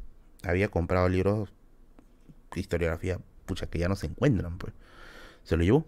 Había 0.42 0.68
comprado 0.68 1.08
libros 1.08 1.52
historiografía, 2.54 3.20
pucha, 3.46 3.66
que 3.66 3.78
ya 3.78 3.88
no 3.88 3.96
se 3.96 4.06
encuentran, 4.06 4.58
pues. 4.58 4.72
Se 5.44 5.56
lo 5.56 5.64
llevó. 5.64 5.84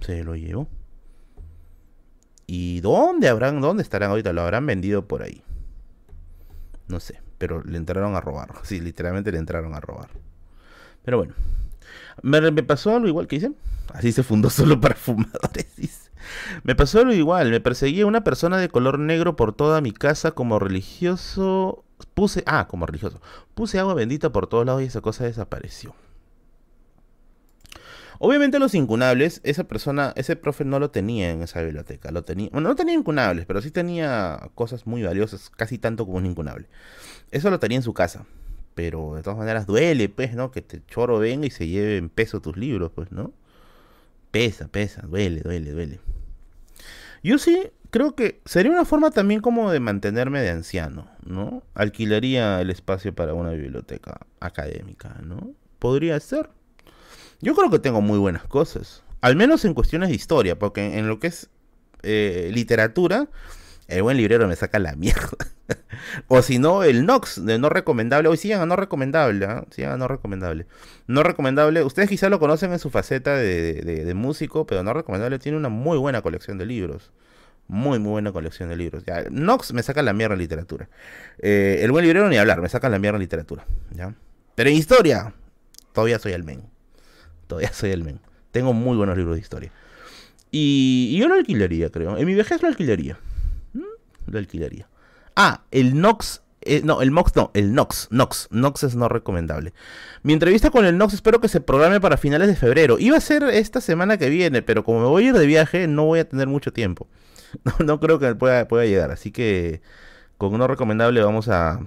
Se 0.00 0.24
lo 0.24 0.36
llevó. 0.36 0.68
¿Y 2.46 2.80
dónde 2.80 3.28
habrán, 3.28 3.60
dónde 3.60 3.82
estarán 3.82 4.10
ahorita? 4.10 4.32
Lo 4.32 4.42
habrán 4.42 4.66
vendido 4.66 5.06
por 5.06 5.22
ahí. 5.22 5.42
No 6.88 7.00
sé, 7.00 7.20
pero 7.38 7.62
le 7.64 7.76
entraron 7.78 8.14
a 8.14 8.20
robar. 8.20 8.50
Sí, 8.62 8.80
literalmente 8.80 9.32
le 9.32 9.38
entraron 9.38 9.74
a 9.74 9.80
robar. 9.80 10.08
Pero 11.04 11.18
bueno. 11.18 11.34
Me, 12.22 12.40
me 12.50 12.62
pasó 12.62 12.94
algo 12.94 13.08
igual 13.08 13.26
que 13.26 13.36
hice. 13.36 13.52
Así 13.92 14.12
se 14.12 14.22
fundó 14.22 14.50
solo 14.50 14.80
para 14.80 14.94
fumadores. 14.94 16.10
Me 16.64 16.74
pasó 16.74 17.00
algo 17.00 17.12
igual, 17.12 17.50
me 17.50 17.60
perseguía 17.60 18.06
una 18.06 18.24
persona 18.24 18.58
de 18.58 18.68
color 18.68 18.98
negro 18.98 19.36
por 19.36 19.52
toda 19.52 19.80
mi 19.80 19.92
casa 19.92 20.32
como 20.32 20.58
religioso. 20.58 21.84
Puse, 22.14 22.42
ah, 22.46 22.66
como 22.68 22.86
religioso. 22.86 23.20
Puse 23.54 23.78
agua 23.78 23.94
bendita 23.94 24.30
por 24.30 24.46
todos 24.46 24.66
lados 24.66 24.82
y 24.82 24.86
esa 24.86 25.00
cosa 25.00 25.24
desapareció. 25.24 25.94
Obviamente 28.18 28.58
los 28.58 28.74
incunables, 28.74 29.40
esa 29.44 29.64
persona, 29.64 30.12
ese 30.16 30.36
profe 30.36 30.64
no 30.64 30.78
lo 30.78 30.90
tenía 30.90 31.30
en 31.30 31.42
esa 31.42 31.62
biblioteca. 31.62 32.10
Lo 32.10 32.24
tenía, 32.24 32.48
bueno, 32.52 32.68
no 32.68 32.76
tenía 32.76 32.94
incunables, 32.94 33.46
pero 33.46 33.60
sí 33.60 33.70
tenía 33.70 34.50
cosas 34.54 34.86
muy 34.86 35.02
valiosas, 35.02 35.50
casi 35.50 35.78
tanto 35.78 36.06
como 36.06 36.18
un 36.18 36.26
incunable. 36.26 36.66
Eso 37.30 37.50
lo 37.50 37.58
tenía 37.58 37.76
en 37.76 37.82
su 37.82 37.94
casa. 37.94 38.26
Pero 38.74 39.14
de 39.14 39.22
todas 39.22 39.38
maneras 39.38 39.66
duele, 39.66 40.08
pues, 40.08 40.34
¿no? 40.34 40.50
Que 40.50 40.60
este 40.60 40.82
choro 40.86 41.18
venga 41.18 41.46
y 41.46 41.50
se 41.50 41.66
lleve 41.66 41.96
en 41.96 42.10
peso 42.10 42.40
tus 42.40 42.56
libros, 42.56 42.92
pues, 42.94 43.10
¿no? 43.10 43.32
Pesa, 44.30 44.68
pesa, 44.68 45.02
duele, 45.06 45.40
duele, 45.40 45.70
duele. 45.70 46.00
Yo 47.22 47.38
sí 47.38 47.70
creo 47.90 48.14
que 48.14 48.40
sería 48.44 48.70
una 48.70 48.84
forma 48.84 49.10
también 49.10 49.40
como 49.40 49.70
de 49.70 49.80
mantenerme 49.80 50.42
de 50.42 50.50
anciano, 50.50 51.08
¿no? 51.24 51.62
Alquilaría 51.74 52.60
el 52.60 52.70
espacio 52.70 53.14
para 53.14 53.34
una 53.34 53.50
biblioteca 53.50 54.20
académica, 54.40 55.16
¿no? 55.22 55.54
Podría 55.78 56.20
ser. 56.20 56.50
Yo 57.40 57.54
creo 57.54 57.70
que 57.70 57.78
tengo 57.78 58.00
muy 58.00 58.18
buenas 58.18 58.44
cosas. 58.44 59.02
Al 59.20 59.36
menos 59.36 59.64
en 59.64 59.74
cuestiones 59.74 60.08
de 60.08 60.14
historia, 60.14 60.58
porque 60.58 60.98
en 60.98 61.08
lo 61.08 61.18
que 61.18 61.28
es 61.28 61.48
eh, 62.02 62.50
literatura, 62.52 63.28
el 63.88 64.02
buen 64.02 64.16
librero 64.16 64.46
me 64.48 64.56
saca 64.56 64.78
la 64.78 64.94
mierda. 64.96 65.36
o 66.28 66.42
si 66.42 66.58
no, 66.58 66.82
el 66.82 67.06
Nox 67.06 67.44
de 67.44 67.58
no 67.58 67.68
recomendable. 67.68 68.28
Hoy 68.28 68.36
sigan 68.36 68.60
a 68.60 68.66
no 68.66 68.76
recomendable, 68.76 69.44
¿eh? 69.44 69.62
sigan 69.70 69.92
a 69.92 69.96
no 69.96 70.08
recomendable. 70.08 70.66
No 71.06 71.22
recomendable, 71.22 71.82
ustedes 71.82 72.08
quizás 72.08 72.30
lo 72.30 72.38
conocen 72.38 72.72
en 72.72 72.78
su 72.78 72.90
faceta 72.90 73.34
de, 73.36 74.12
músico, 74.14 74.66
pero 74.66 74.82
no 74.82 74.92
recomendable 74.92 75.38
tiene 75.38 75.58
una 75.58 75.68
muy 75.68 75.98
buena 75.98 76.22
colección 76.22 76.58
de 76.58 76.66
libros. 76.66 77.12
Muy, 77.68 77.98
muy 77.98 78.12
buena 78.12 78.30
colección 78.30 78.68
de 78.68 78.76
libros. 78.76 79.04
Ya, 79.04 79.24
Nox 79.28 79.72
me 79.72 79.82
saca 79.82 80.00
la 80.00 80.12
mierda 80.12 80.34
en 80.34 80.38
literatura. 80.38 80.88
Eh, 81.40 81.80
el 81.80 81.90
buen 81.90 82.04
librero 82.04 82.28
ni 82.28 82.36
hablar, 82.38 82.60
me 82.60 82.68
saca 82.68 82.88
la 82.88 83.00
mierda 83.00 83.16
en 83.16 83.22
literatura. 83.22 83.66
¿ya? 83.90 84.14
Pero 84.54 84.70
en 84.70 84.76
historia, 84.76 85.34
todavía 85.92 86.20
soy 86.20 86.32
el 86.32 86.44
men. 86.44 86.62
Todavía 87.46 87.72
soy 87.72 87.90
el 87.90 88.04
men. 88.04 88.20
Tengo 88.50 88.72
muy 88.72 88.96
buenos 88.96 89.16
libros 89.16 89.36
de 89.36 89.40
historia. 89.40 89.72
Y, 90.50 91.16
yo 91.18 91.28
lo 91.28 91.34
alquilaría, 91.34 91.90
creo. 91.90 92.16
En 92.16 92.26
mi 92.26 92.34
vejez 92.34 92.62
lo 92.62 92.68
alquilaría 92.68 93.18
lo 94.26 94.38
alquilaría. 94.38 94.88
Ah, 95.34 95.62
el 95.70 96.00
Nox. 96.00 96.42
Eh, 96.62 96.82
no, 96.84 97.00
el 97.00 97.12
Mox 97.12 97.36
no, 97.36 97.50
el 97.54 97.74
Nox. 97.74 98.08
Nox. 98.10 98.48
Nox 98.50 98.82
es 98.82 98.96
no 98.96 99.08
recomendable. 99.08 99.72
Mi 100.22 100.32
entrevista 100.32 100.70
con 100.70 100.84
el 100.84 100.98
Nox 100.98 101.14
espero 101.14 101.40
que 101.40 101.48
se 101.48 101.60
programe 101.60 102.00
para 102.00 102.16
finales 102.16 102.48
de 102.48 102.56
febrero. 102.56 102.98
Iba 102.98 103.16
a 103.16 103.20
ser 103.20 103.44
esta 103.44 103.80
semana 103.80 104.18
que 104.18 104.28
viene, 104.28 104.62
pero 104.62 104.84
como 104.84 105.00
me 105.00 105.06
voy 105.06 105.24
a 105.24 105.28
ir 105.28 105.34
de 105.34 105.46
viaje, 105.46 105.86
no 105.86 106.04
voy 106.04 106.20
a 106.20 106.28
tener 106.28 106.48
mucho 106.48 106.72
tiempo. 106.72 107.06
No, 107.84 108.00
creo 108.00 108.18
que 108.18 108.34
pueda, 108.34 108.84
llegar. 108.84 109.12
Así 109.12 109.30
que 109.30 109.80
con 110.36 110.58
no 110.58 110.66
recomendable 110.66 111.22
vamos 111.22 111.48
a. 111.48 111.80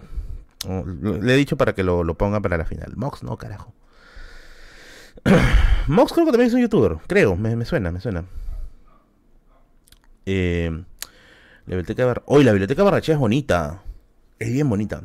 Le 0.66 1.34
he 1.34 1.38
dicho 1.38 1.58
para 1.58 1.74
que 1.74 1.84
lo, 1.84 2.04
lo 2.04 2.16
ponga 2.16 2.40
para 2.40 2.58
la 2.58 2.66
final. 2.66 2.94
Mox, 2.96 3.24
no, 3.24 3.38
carajo. 3.38 3.74
Mox 5.88 6.14
creo 6.14 6.26
que 6.26 6.32
también 6.32 6.48
es 6.48 6.54
un 6.54 6.62
youtuber. 6.62 6.98
Creo, 7.08 7.36
me, 7.36 7.66
suena, 7.66 7.92
me 7.92 8.00
suena. 8.00 8.26
Eh, 10.26 10.70
la 11.66 11.76
biblioteca 11.76 12.22
Hoy 12.26 12.44
la 12.44 12.52
biblioteca 12.52 12.84
Barrachea 12.84 13.16
es 13.16 13.20
bonita. 13.20 13.82
Es 14.38 14.52
bien 14.52 14.70
bonita. 14.70 15.04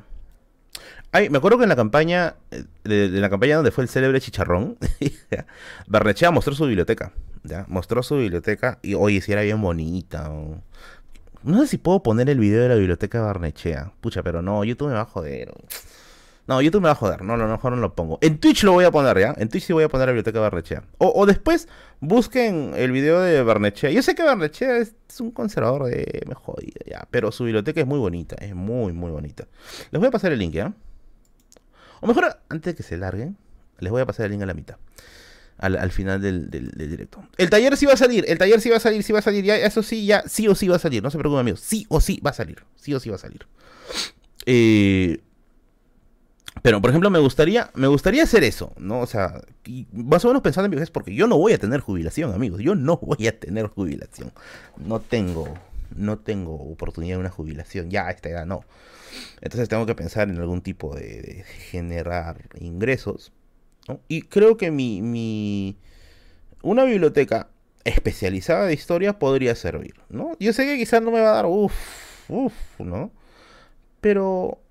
Ay, 1.13 1.31
me 1.31 1.39
acuerdo 1.39 1.59
que 1.59 1.65
en 1.65 1.69
la 1.69 1.77
campaña, 1.77 2.35
eh, 2.51 2.65
de, 2.83 3.09
la 3.09 3.31
campaña 3.31 3.57
donde 3.57 3.71
fue 3.71 3.85
el 3.85 3.89
célebre 3.89 4.21
chicharrón, 4.21 4.77
Barrachea 5.87 6.31
mostró 6.31 6.55
su 6.55 6.67
biblioteca. 6.67 7.13
Mostró 7.69 8.03
su 8.03 8.17
biblioteca 8.17 8.79
y 8.83 8.95
oye, 8.95 9.21
si 9.21 9.33
era 9.33 9.43
bien 9.43 9.61
bonita. 9.61 10.31
No 11.43 11.61
sé 11.61 11.67
si 11.67 11.79
puedo 11.79 12.03
poner 12.03 12.31
el 12.31 12.39
video 12.39 12.63
de 12.63 12.71
la 12.71 12.75
biblioteca 12.75 13.21
Barnechea. 13.21 13.93
Pucha, 14.01 14.23
pero 14.23 14.41
no, 14.41 14.65
YouTube 14.65 14.89
me 14.89 14.95
va 14.95 15.03
a 15.03 15.05
joder. 15.05 15.53
No, 16.47 16.61
YouTube 16.61 16.83
me 16.83 16.89
va 16.89 16.93
a 16.93 16.95
joder. 16.95 17.23
No, 17.23 17.37
no, 17.37 17.49
mejor 17.49 17.73
no 17.73 17.79
lo 17.79 17.95
pongo. 17.95 18.19
En 18.21 18.39
Twitch 18.39 18.65
lo 18.65 18.73
voy 18.73 18.85
a 18.85 18.91
poner, 18.91 19.19
¿ya? 19.19 19.35
En 19.39 19.49
Twitch 19.49 19.65
sí 19.65 19.73
voy 19.73 19.85
a 19.85 19.89
poner 19.89 20.09
la 20.09 20.13
biblioteca 20.13 20.41
Barnechea. 20.41 20.85
O, 20.99 21.13
o 21.15 21.25
después 21.25 21.69
busquen 22.01 22.73
el 22.77 22.93
video 22.93 23.21
de 23.21 23.43
Barnechea. 23.43 23.91
Yo 23.91 24.03
sé 24.03 24.15
que 24.15 24.23
Barnechea 24.23 24.77
es, 24.77 24.95
un 25.21 25.31
conservador 25.31 25.85
de... 25.85 26.23
Me 26.27 26.35
jodida, 26.35 26.81
ya. 26.87 27.09
Pero 27.11 27.33
su 27.33 27.45
biblioteca 27.45 27.81
es 27.81 27.87
muy 27.87 27.99
bonita. 27.99 28.37
Es 28.37 28.55
muy, 28.55 28.93
muy 28.93 29.11
bonita. 29.11 29.47
Les 29.91 29.99
voy 29.99 30.09
a 30.09 30.11
pasar 30.11 30.33
el 30.33 30.39
link, 30.39 30.53
¿ya? 30.53 30.75
O 32.01 32.07
mejor, 32.07 32.39
antes 32.51 32.75
de 32.75 32.77
que 32.77 32.83
se 32.83 32.99
larguen, 32.99 33.39
les 33.79 33.91
voy 33.91 34.03
a 34.03 34.07
pasar 34.07 34.27
el 34.27 34.33
link 34.33 34.43
a 34.43 34.47
la 34.47 34.55
mitad. 34.55 34.77
Al, 35.57 35.91
final 35.93 36.21
del, 36.21 36.51
directo. 36.51 37.25
El 37.39 37.49
taller 37.49 37.77
sí 37.77 37.87
va 37.87 37.93
a 37.93 37.97
salir, 37.97 38.25
el 38.29 38.37
taller 38.37 38.61
sí 38.61 38.69
va 38.71 38.77
a 38.77 38.81
salir, 38.81 39.03
sí 39.05 39.13
va 39.13 39.21
a 39.21 39.23
salir, 39.23 39.45
ya, 39.45 39.57
eso 39.57 39.85
sí, 39.85 40.05
ya, 40.05 40.25
sí 40.27 40.49
o 40.49 40.55
sí 40.55 40.67
va 40.67 40.77
a 40.77 40.81
salir, 40.81 41.03
no 41.03 41.11
se 41.11 41.17
preocupen 41.17 41.41
amigos, 41.41 41.61
sí 41.61 41.87
o 41.89 42.01
sí 42.01 42.21
va 42.27 42.31
a 42.31 42.35
salir, 42.35 42.65
sí 42.75 42.93
o 42.93 42.99
sí 42.99 43.09
va 43.09 43.15
a 43.15 43.21
salir. 43.21 43.47
Eh, 44.47 45.21
pero, 46.65 46.81
por 46.81 46.89
ejemplo, 46.89 47.11
me 47.11 47.19
gustaría, 47.19 47.71
me 47.75 47.89
gustaría 47.89 48.23
hacer 48.23 48.43
eso, 48.43 48.73
¿no? 48.79 49.01
O 49.01 49.07
sea, 49.07 49.43
más 49.93 50.25
o 50.25 50.29
menos 50.29 50.41
pensando 50.41 50.65
en 50.65 50.71
mi 50.71 50.77
vejez, 50.77 50.91
porque 50.91 51.15
yo 51.15 51.27
no 51.27 51.37
voy 51.37 51.53
a 51.53 51.59
tener 51.59 51.81
jubilación, 51.81 52.33
amigos. 52.33 52.63
Yo 52.63 52.75
no 52.75 52.97
voy 52.97 53.27
a 53.27 53.39
tener 53.39 53.67
jubilación. 53.67 54.33
No 54.79 54.99
tengo, 54.99 55.53
no 55.95 56.19
tengo 56.21 56.55
oportunidad 56.55 57.17
de 57.17 57.21
una 57.21 57.29
jubilación. 57.29 57.91
Ya 57.91 58.07
a 58.07 58.13
esta 58.13 58.31
edad 58.31 58.47
no. 58.47 58.65
Entonces 59.43 59.69
tengo 59.69 59.85
que 59.85 59.95
pensar 59.95 60.31
en 60.31 60.39
algún 60.39 60.63
tipo 60.63 60.97
de, 60.97 61.45
generar 61.71 62.49
ingresos. 62.59 63.31
Y 64.09 64.23
creo 64.23 64.57
que 64.57 64.71
mi, 64.71 65.03
mi, 65.03 65.77
una 66.63 66.85
biblioteca 66.85 67.49
especializada 67.85 68.65
de 68.65 68.73
historia 68.73 69.19
podría 69.19 69.55
servir, 69.55 69.97
¿no? 70.09 70.35
Yo 70.41 70.55
sé 70.55 70.65
que 70.65 70.79
quizás 70.79 71.03
no 71.03 71.11
me 71.11 71.21
va 71.21 71.33
a 71.33 71.35
dar 71.35 71.45
uff, 71.45 72.31
uff, 72.31 72.55
¿no? 72.79 73.11
Pero 74.01 74.64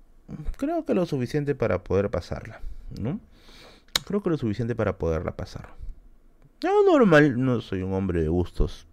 creo 0.56 0.84
que 0.84 0.94
lo 0.94 1.06
suficiente 1.06 1.54
para 1.54 1.84
poder 1.84 2.10
pasarla, 2.10 2.60
¿no? 3.00 3.20
Creo 4.06 4.22
que 4.22 4.30
lo 4.30 4.38
suficiente 4.38 4.74
para 4.74 4.98
poderla 4.98 5.36
pasar. 5.36 5.74
No, 6.62 6.84
normal, 6.84 7.42
no 7.42 7.60
soy 7.60 7.82
un 7.82 7.92
hombre 7.92 8.22
de 8.22 8.28
gustos 8.28 8.86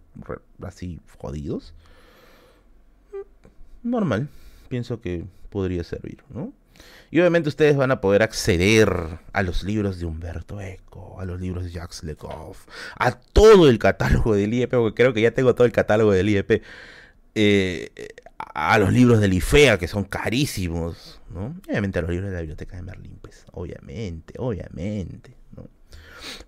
así 0.62 1.00
jodidos. 1.18 1.74
Normal, 3.82 4.28
pienso 4.68 5.00
que 5.00 5.24
podría 5.50 5.84
servir, 5.84 6.22
¿no? 6.30 6.52
Y 7.10 7.20
obviamente 7.20 7.48
ustedes 7.48 7.76
van 7.76 7.90
a 7.90 8.00
poder 8.00 8.22
acceder 8.22 9.18
a 9.32 9.42
los 9.42 9.62
libros 9.64 9.98
de 9.98 10.06
Humberto 10.06 10.60
Eco, 10.60 11.20
a 11.20 11.24
los 11.24 11.40
libros 11.40 11.64
de 11.64 11.70
Jacques 11.70 12.02
Lecoq, 12.02 12.56
a 12.98 13.12
todo 13.12 13.68
el 13.68 13.78
catálogo 13.78 14.34
del 14.34 14.54
IEP, 14.54 14.70
porque 14.70 15.02
creo 15.02 15.12
que 15.12 15.20
ya 15.20 15.32
tengo 15.32 15.54
todo 15.54 15.66
el 15.66 15.72
catálogo 15.72 16.12
del 16.12 16.30
IEP, 16.30 16.62
eh, 17.34 17.90
a 18.38 18.78
los 18.78 18.92
libros 18.92 19.20
del 19.20 19.34
IFEA, 19.34 19.78
que 19.78 19.88
son 19.88 20.04
carísimos, 20.04 21.20
¿no? 21.32 21.56
obviamente 21.68 21.98
a 21.98 22.02
los 22.02 22.10
libros 22.10 22.30
de 22.30 22.34
la 22.34 22.40
biblioteca 22.40 22.76
de 22.76 22.82
Merlín, 22.82 23.18
pues, 23.20 23.44
obviamente, 23.52 24.34
obviamente, 24.38 25.36
¿no? 25.56 25.66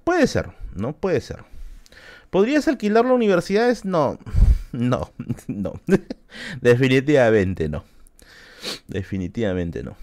Puede 0.05 0.27
ser, 0.27 0.51
¿no? 0.75 0.95
Puede 0.97 1.21
ser. 1.21 1.45
¿Podrías 2.31 2.67
alquilar 2.67 3.05
las 3.05 3.15
universidades? 3.15 3.85
No, 3.85 4.19
no, 4.73 5.11
no. 5.47 5.81
Definitivamente 6.61 7.69
no. 7.69 7.85
Definitivamente 8.89 9.83
no. 9.83 9.97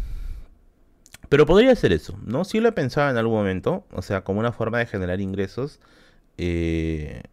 Pero 1.30 1.46
podría 1.46 1.76
ser 1.76 1.94
eso, 1.94 2.20
¿no? 2.26 2.44
Sí 2.44 2.60
lo 2.60 2.70
he 2.70 2.74
pensado 2.74 3.10
en 3.10 3.18
algún 3.18 3.38
momento, 3.38 3.86
o 3.92 4.02
sea, 4.02 4.24
como 4.24 4.42
una 4.42 4.52
forma 4.52 4.80
de 4.80 4.86
generar 4.86 5.22
ingresos 5.22 5.80
eh, 6.38 7.24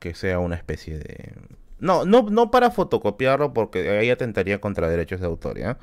que 0.00 0.14
sea 0.14 0.38
una 0.38 0.56
especie 0.56 0.98
de... 0.98 1.32
No, 1.78 2.04
no, 2.04 2.22
no 2.30 2.50
para 2.50 2.70
fotocopiarlo 2.70 3.54
porque 3.54 3.88
ahí 3.98 4.10
atentaría 4.10 4.60
contra 4.60 4.88
derechos 4.88 5.20
de 5.20 5.26
autor, 5.26 5.58
¿ya? 5.58 5.78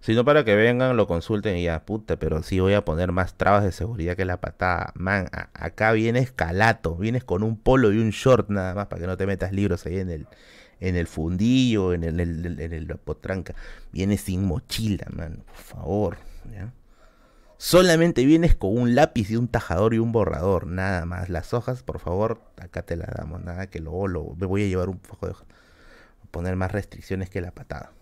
Sino 0.00 0.24
para 0.24 0.44
que 0.44 0.56
vengan, 0.56 0.96
lo 0.96 1.06
consulten 1.06 1.56
y 1.56 1.64
ya, 1.64 1.84
puta, 1.84 2.18
pero 2.18 2.42
sí 2.42 2.58
voy 2.58 2.72
a 2.72 2.84
poner 2.84 3.12
más 3.12 3.34
trabas 3.34 3.64
de 3.64 3.72
seguridad 3.72 4.16
que 4.16 4.24
la 4.24 4.40
patada. 4.40 4.92
Man, 4.94 5.28
acá 5.52 5.92
vienes 5.92 6.32
calato, 6.32 6.96
vienes 6.96 7.22
con 7.22 7.42
un 7.42 7.58
polo 7.58 7.92
y 7.92 7.98
un 7.98 8.10
short 8.10 8.48
nada 8.48 8.74
más 8.74 8.86
para 8.86 9.00
que 9.00 9.06
no 9.06 9.16
te 9.18 9.26
metas 9.26 9.52
libros 9.52 9.84
ahí 9.84 9.98
en 9.98 10.10
el, 10.10 10.26
en 10.80 10.96
el 10.96 11.06
fundillo, 11.06 11.92
en 11.92 12.04
el, 12.04 12.18
en 12.18 12.72
el, 12.72 12.86
potranca. 12.96 13.54
Vienes 13.92 14.22
sin 14.22 14.44
mochila, 14.46 15.06
man, 15.10 15.42
por 15.46 15.56
favor. 15.56 16.16
Solamente 17.58 18.24
vienes 18.24 18.54
con 18.54 18.74
un 18.74 18.94
lápiz 18.94 19.30
y 19.30 19.36
un 19.36 19.48
tajador 19.48 19.92
y 19.92 19.98
un 19.98 20.12
borrador, 20.12 20.66
nada 20.66 21.04
más. 21.04 21.28
Las 21.28 21.52
hojas, 21.52 21.82
por 21.82 21.98
favor, 21.98 22.40
acá 22.56 22.80
te 22.82 22.96
las 22.96 23.10
damos, 23.10 23.42
nada 23.44 23.66
que 23.66 23.80
luego 23.80 24.08
lo, 24.08 24.34
me 24.36 24.46
voy 24.46 24.64
a 24.64 24.66
llevar 24.66 24.88
un 24.88 24.98
poco 24.98 25.26
de 25.26 25.32
hojas. 25.32 25.46
Poner 26.30 26.56
más 26.56 26.72
restricciones 26.72 27.28
que 27.28 27.42
la 27.42 27.50
patada. 27.50 27.92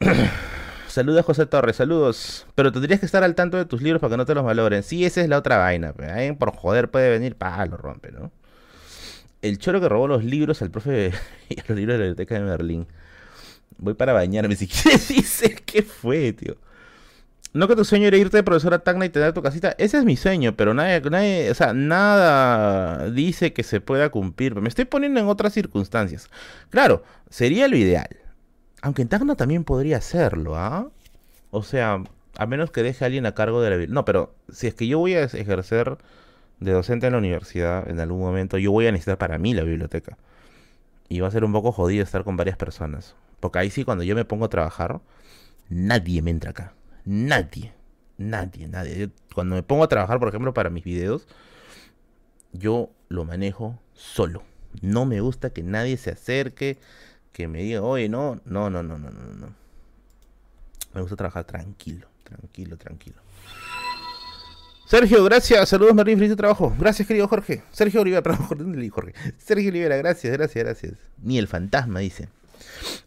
Saludos 0.88 1.24
José 1.24 1.46
Torres, 1.46 1.76
saludos. 1.76 2.46
Pero 2.54 2.72
tendrías 2.72 3.00
que 3.00 3.06
estar 3.06 3.24
al 3.24 3.34
tanto 3.34 3.56
de 3.56 3.64
tus 3.64 3.82
libros 3.82 4.00
para 4.00 4.12
que 4.12 4.16
no 4.16 4.26
te 4.26 4.34
los 4.34 4.44
valoren. 4.44 4.82
Sí, 4.82 5.04
esa 5.04 5.20
es 5.20 5.28
la 5.28 5.38
otra 5.38 5.58
vaina. 5.58 5.92
por 6.38 6.54
joder 6.54 6.90
puede 6.90 7.10
venir, 7.10 7.36
pa, 7.36 7.64
lo 7.66 7.76
rompe, 7.76 8.12
¿no? 8.12 8.30
El 9.42 9.58
choro 9.58 9.80
que 9.80 9.88
robó 9.88 10.08
los 10.08 10.24
libros 10.24 10.62
al 10.62 10.70
profe 10.70 11.12
y 11.48 11.56
los 11.56 11.76
libros 11.76 11.94
de 11.94 11.98
la 11.98 12.04
biblioteca 12.04 12.34
de 12.36 12.42
Berlín. 12.42 12.86
Voy 13.78 13.94
para 13.94 14.12
bañarme 14.12 14.56
si 14.56 14.68
quieres, 14.68 15.08
dice. 15.08 15.56
¿Qué 15.66 15.82
fue, 15.82 16.32
tío? 16.32 16.56
No 17.52 17.68
que 17.68 17.76
tu 17.76 17.84
sueño 17.84 18.08
era 18.08 18.16
irte 18.16 18.36
de 18.36 18.42
profesora 18.42 18.80
Tacna 18.80 19.04
y 19.04 19.10
tener 19.10 19.32
tu 19.32 19.42
casita. 19.42 19.74
Ese 19.78 19.98
es 19.98 20.04
mi 20.04 20.16
sueño, 20.16 20.56
pero 20.56 20.74
nadie, 20.74 21.00
nadie, 21.08 21.50
o 21.50 21.54
sea, 21.54 21.72
nada 21.72 23.10
dice 23.10 23.52
que 23.52 23.62
se 23.62 23.80
pueda 23.80 24.10
cumplir. 24.10 24.56
Me 24.60 24.68
estoy 24.68 24.86
poniendo 24.86 25.20
en 25.20 25.28
otras 25.28 25.52
circunstancias. 25.52 26.28
Claro, 26.70 27.04
sería 27.30 27.68
lo 27.68 27.76
ideal. 27.76 28.23
Aunque 28.84 29.04
Tacna 29.04 29.34
también 29.34 29.64
podría 29.64 29.96
hacerlo, 29.96 30.56
¿ah? 30.56 30.88
O 31.50 31.62
sea, 31.62 32.02
a 32.36 32.46
menos 32.46 32.70
que 32.70 32.82
deje 32.82 33.04
a 33.04 33.06
alguien 33.06 33.26
a 33.26 33.34
cargo 33.34 33.62
de 33.62 33.86
la 33.86 33.86
No, 33.86 34.04
pero 34.04 34.34
si 34.52 34.66
es 34.66 34.74
que 34.74 34.86
yo 34.86 34.98
voy 34.98 35.14
a 35.14 35.24
ejercer 35.24 35.98
de 36.60 36.72
docente 36.72 37.06
en 37.06 37.12
la 37.12 37.18
universidad 37.18 37.88
en 37.88 38.00
algún 38.00 38.20
momento, 38.20 38.58
yo 38.58 38.72
voy 38.72 38.86
a 38.86 38.92
necesitar 38.92 39.18
para 39.18 39.38
mí 39.38 39.54
la 39.54 39.62
biblioteca. 39.62 40.18
Y 41.08 41.20
va 41.20 41.28
a 41.28 41.30
ser 41.30 41.44
un 41.44 41.52
poco 41.52 41.72
jodido 41.72 42.04
estar 42.04 42.24
con 42.24 42.36
varias 42.36 42.56
personas. 42.56 43.14
Porque 43.40 43.58
ahí 43.58 43.70
sí, 43.70 43.84
cuando 43.84 44.04
yo 44.04 44.14
me 44.14 44.24
pongo 44.24 44.44
a 44.46 44.50
trabajar, 44.50 45.00
nadie 45.68 46.22
me 46.22 46.30
entra 46.30 46.50
acá 46.50 46.74
nadie, 47.04 47.72
nadie, 48.16 48.68
nadie. 48.68 49.10
cuando 49.34 49.56
me 49.56 49.62
pongo 49.62 49.84
a 49.84 49.88
trabajar, 49.88 50.18
por 50.18 50.28
ejemplo, 50.28 50.54
para 50.54 50.70
mis 50.70 50.84
videos, 50.84 51.26
yo 52.52 52.90
lo 53.08 53.24
manejo 53.24 53.78
solo. 53.92 54.42
No 54.80 55.06
me 55.06 55.20
gusta 55.20 55.50
que 55.50 55.62
nadie 55.62 55.96
se 55.96 56.10
acerque, 56.10 56.78
que 57.34 57.48
me 57.48 57.64
diga, 57.64 57.82
oye, 57.82 58.08
no, 58.08 58.40
no, 58.44 58.70
no, 58.70 58.82
no, 58.84 58.96
no, 58.96 59.10
no, 59.10 59.34
no. 59.34 59.54
Me 60.94 61.00
gusta 61.00 61.16
trabajar 61.16 61.44
tranquilo, 61.44 62.06
tranquilo, 62.22 62.78
tranquilo. 62.78 63.16
Sergio, 64.86 65.24
gracias. 65.24 65.68
Saludos, 65.68 65.94
Marín, 65.94 66.16
feliz 66.16 66.36
trabajo. 66.36 66.72
Gracias, 66.78 67.08
querido 67.08 67.26
Jorge. 67.26 67.64
Sergio 67.72 68.02
Olivera, 68.02 68.22
perdón, 68.22 68.88
Jorge. 68.90 69.14
Sergio 69.36 69.70
Olivera, 69.70 69.96
gracias, 69.96 70.32
gracias, 70.32 70.64
gracias. 70.64 70.92
Ni 71.20 71.36
el 71.38 71.48
fantasma, 71.48 71.98
dice. 71.98 72.28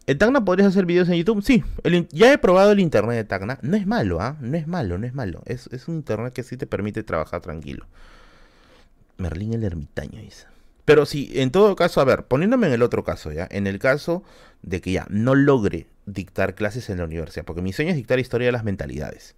¿En 0.06 0.18
Tacna 0.18 0.44
podrías 0.44 0.68
hacer 0.68 0.84
videos 0.84 1.08
en 1.08 1.14
YouTube? 1.14 1.42
Sí, 1.42 1.64
ya 2.10 2.30
he 2.30 2.36
probado 2.36 2.72
el 2.72 2.80
internet 2.80 3.16
de 3.16 3.24
Tacna. 3.24 3.58
No 3.62 3.78
es 3.78 3.86
malo, 3.86 4.20
¿ah? 4.20 4.36
No 4.40 4.58
es 4.58 4.66
malo, 4.66 4.98
no 4.98 5.06
es 5.06 5.14
malo. 5.14 5.42
Es, 5.46 5.68
un 5.88 5.94
internet 5.94 6.34
que 6.34 6.42
sí 6.42 6.58
te 6.58 6.66
permite 6.66 7.02
trabajar 7.02 7.40
tranquilo. 7.40 7.86
Merlín 9.16 9.54
el 9.54 9.64
ermitaño 9.64 10.20
dice. 10.20 10.46
Pero 10.88 11.04
sí, 11.04 11.30
en 11.34 11.50
todo 11.50 11.76
caso, 11.76 12.00
a 12.00 12.04
ver, 12.04 12.24
poniéndome 12.24 12.66
en 12.66 12.72
el 12.72 12.82
otro 12.82 13.04
caso, 13.04 13.30
¿ya? 13.30 13.46
En 13.50 13.66
el 13.66 13.78
caso 13.78 14.24
de 14.62 14.80
que 14.80 14.92
ya 14.92 15.06
no 15.10 15.34
logre 15.34 15.86
dictar 16.06 16.54
clases 16.54 16.88
en 16.88 16.96
la 16.96 17.04
universidad, 17.04 17.44
porque 17.44 17.60
mi 17.60 17.74
sueño 17.74 17.90
es 17.90 17.96
dictar 17.96 18.18
historia 18.18 18.46
de 18.46 18.52
las 18.52 18.64
mentalidades. 18.64 19.36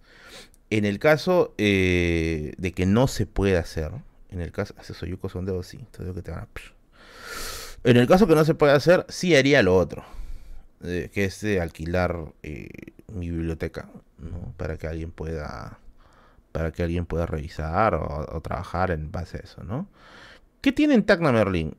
En 0.69 0.85
el 0.85 0.97
caso 0.97 1.53
eh, 1.57 2.53
de 2.57 2.71
que 2.71 2.85
no 2.85 3.09
se 3.09 3.25
pueda 3.25 3.59
hacer, 3.59 3.91
en 4.29 4.39
el 4.39 4.53
caso, 4.53 4.75
hace 4.77 4.93
soy 4.93 5.19
son 5.29 5.43
de 5.43 5.61
sí, 5.63 5.85
que 5.91 6.21
te 6.21 6.31
van 6.31 6.39
a... 6.39 6.47
En 7.83 7.97
el 7.97 8.07
caso 8.07 8.27
que 8.27 8.35
no 8.35 8.45
se 8.45 8.53
pueda 8.53 8.75
hacer, 8.75 9.05
sí 9.09 9.35
haría 9.35 9.61
lo 9.61 9.75
otro, 9.75 10.05
que 10.79 11.11
es 11.13 11.43
alquilar 11.59 12.31
eh, 12.43 12.69
mi 13.13 13.29
biblioteca, 13.29 13.89
¿no? 14.19 14.53
Para 14.55 14.77
que 14.77 14.87
alguien 14.87 15.11
pueda, 15.11 15.79
para 16.53 16.71
que 16.71 16.83
alguien 16.83 17.05
pueda 17.05 17.25
revisar 17.25 17.95
o, 17.95 18.39
trabajar 18.41 18.91
en 18.91 19.11
base 19.11 19.35
a 19.35 19.41
eso, 19.41 19.65
¿no? 19.65 19.89
¿Qué 20.61 20.71
tiene 20.71 20.93
en 20.93 21.03
Tacna 21.03 21.31
Merlin? 21.31 21.75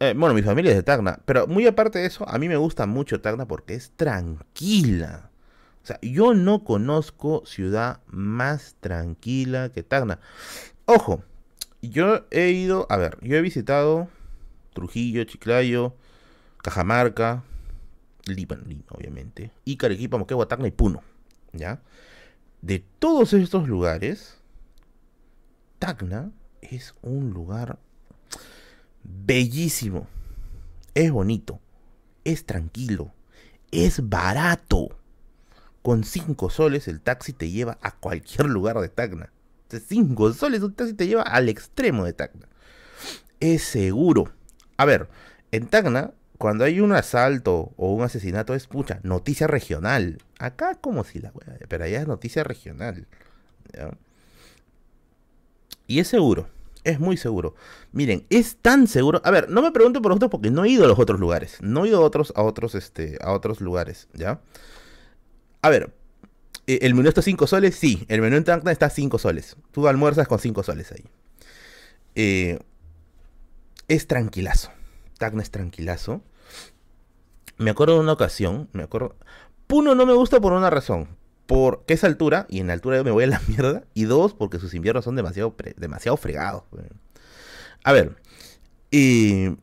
Eh, 0.00 0.14
bueno, 0.16 0.34
mi 0.34 0.42
familia 0.42 0.72
es 0.72 0.76
de 0.76 0.82
Tacna, 0.82 1.20
pero 1.24 1.46
muy 1.46 1.66
aparte 1.66 2.00
de 2.00 2.06
eso, 2.06 2.28
a 2.28 2.38
mí 2.38 2.48
me 2.48 2.56
gusta 2.56 2.86
mucho 2.86 3.20
Tacna 3.20 3.46
porque 3.46 3.74
es 3.74 3.92
tranquila. 3.92 5.30
O 5.82 5.86
sea, 5.86 6.00
yo 6.02 6.34
no 6.34 6.64
conozco 6.64 7.44
ciudad 7.46 8.00
más 8.08 8.74
tranquila 8.80 9.70
que 9.70 9.84
Tacna. 9.84 10.18
Ojo, 10.86 11.22
yo 11.80 12.26
he 12.32 12.50
ido, 12.50 12.88
a 12.90 12.96
ver, 12.96 13.16
yo 13.22 13.36
he 13.36 13.40
visitado 13.40 14.08
Trujillo, 14.74 15.22
Chiclayo, 15.22 15.94
Cajamarca, 16.58 17.44
Lima, 18.26 18.58
obviamente, 18.90 19.52
y 19.64 19.76
Carequipa, 19.76 20.18
Moquegua, 20.18 20.48
Tacna 20.48 20.66
y 20.66 20.72
Puno, 20.72 21.04
¿ya? 21.52 21.80
De 22.60 22.84
todos 22.98 23.32
estos 23.34 23.68
lugares, 23.68 24.36
Tacna 25.78 26.32
es 26.60 26.96
un 27.02 27.30
lugar 27.30 27.78
bellísimo, 29.06 30.06
es 30.94 31.10
bonito, 31.10 31.60
es 32.24 32.44
tranquilo, 32.44 33.12
es 33.70 34.08
barato. 34.08 34.88
Con 35.82 36.02
5 36.02 36.50
soles 36.50 36.88
el 36.88 37.00
taxi 37.00 37.32
te 37.32 37.50
lleva 37.50 37.78
a 37.80 37.92
cualquier 37.92 38.46
lugar 38.46 38.80
de 38.80 38.88
Tacna. 38.88 39.30
5 39.70 40.32
soles 40.32 40.62
un 40.62 40.74
taxi 40.74 40.94
te 40.94 41.06
lleva 41.06 41.22
al 41.22 41.48
extremo 41.48 42.04
de 42.04 42.12
Tacna. 42.12 42.48
Es 43.38 43.62
seguro. 43.62 44.32
A 44.78 44.84
ver, 44.84 45.08
en 45.52 45.68
Tacna, 45.68 46.12
cuando 46.38 46.64
hay 46.64 46.80
un 46.80 46.92
asalto 46.92 47.72
o 47.76 47.92
un 47.92 48.02
asesinato 48.02 48.54
es, 48.54 48.66
pucha, 48.66 48.98
noticia 49.04 49.46
regional. 49.46 50.18
Acá 50.38 50.74
como 50.74 51.04
si 51.04 51.20
la 51.20 51.32
pero 51.68 51.84
allá 51.84 52.00
es 52.00 52.08
noticia 52.08 52.42
regional. 52.42 53.06
Y 55.86 56.00
es 56.00 56.08
seguro, 56.08 56.48
es 56.86 57.00
muy 57.00 57.16
seguro. 57.16 57.54
Miren, 57.92 58.24
es 58.30 58.56
tan 58.56 58.86
seguro. 58.86 59.20
A 59.24 59.30
ver, 59.30 59.50
no 59.50 59.60
me 59.60 59.72
pregunten 59.72 60.00
por 60.02 60.12
otros 60.12 60.30
porque 60.30 60.50
no 60.50 60.64
he 60.64 60.70
ido 60.70 60.84
a 60.84 60.88
los 60.88 60.98
otros 60.98 61.18
lugares. 61.18 61.58
No 61.60 61.84
he 61.84 61.88
ido 61.88 61.98
a 61.98 62.00
otros, 62.00 62.32
a 62.36 62.42
otros, 62.42 62.74
este, 62.74 63.18
a 63.20 63.32
otros 63.32 63.60
lugares, 63.60 64.08
¿ya? 64.14 64.40
A 65.62 65.68
ver, 65.68 65.92
eh, 66.68 66.78
¿el 66.82 66.94
menú 66.94 67.08
está 67.08 67.22
5 67.22 67.46
soles? 67.48 67.74
Sí, 67.74 68.04
el 68.08 68.20
menú 68.20 68.36
en 68.36 68.44
Tacna 68.44 68.70
está 68.70 68.88
5 68.88 69.18
soles. 69.18 69.56
Tú 69.72 69.88
almuerzas 69.88 70.28
con 70.28 70.38
5 70.38 70.62
soles 70.62 70.92
ahí. 70.92 71.04
Eh, 72.14 72.60
es 73.88 74.06
tranquilazo. 74.06 74.70
Tacna 75.18 75.42
es 75.42 75.50
tranquilazo. 75.50 76.22
Me 77.58 77.70
acuerdo 77.70 77.94
de 77.94 78.00
una 78.00 78.12
ocasión, 78.12 78.68
me 78.72 78.84
acuerdo... 78.84 79.16
Puno 79.66 79.96
no 79.96 80.06
me 80.06 80.12
gusta 80.12 80.40
por 80.40 80.52
una 80.52 80.70
razón. 80.70 81.08
Porque 81.46 81.94
es 81.94 82.04
altura, 82.04 82.46
y 82.48 82.60
en 82.60 82.70
altura 82.70 82.96
yo 82.96 83.04
me 83.04 83.10
voy 83.10 83.24
a 83.24 83.28
la 83.28 83.40
mierda. 83.48 83.84
Y 83.94 84.04
dos, 84.04 84.34
porque 84.34 84.58
sus 84.58 84.74
inviernos 84.74 85.04
son 85.04 85.16
demasiado, 85.16 85.54
demasiado 85.76 86.16
fregados. 86.16 86.64
A 87.84 87.92
ver. 87.92 88.16
Eh, 88.90 89.56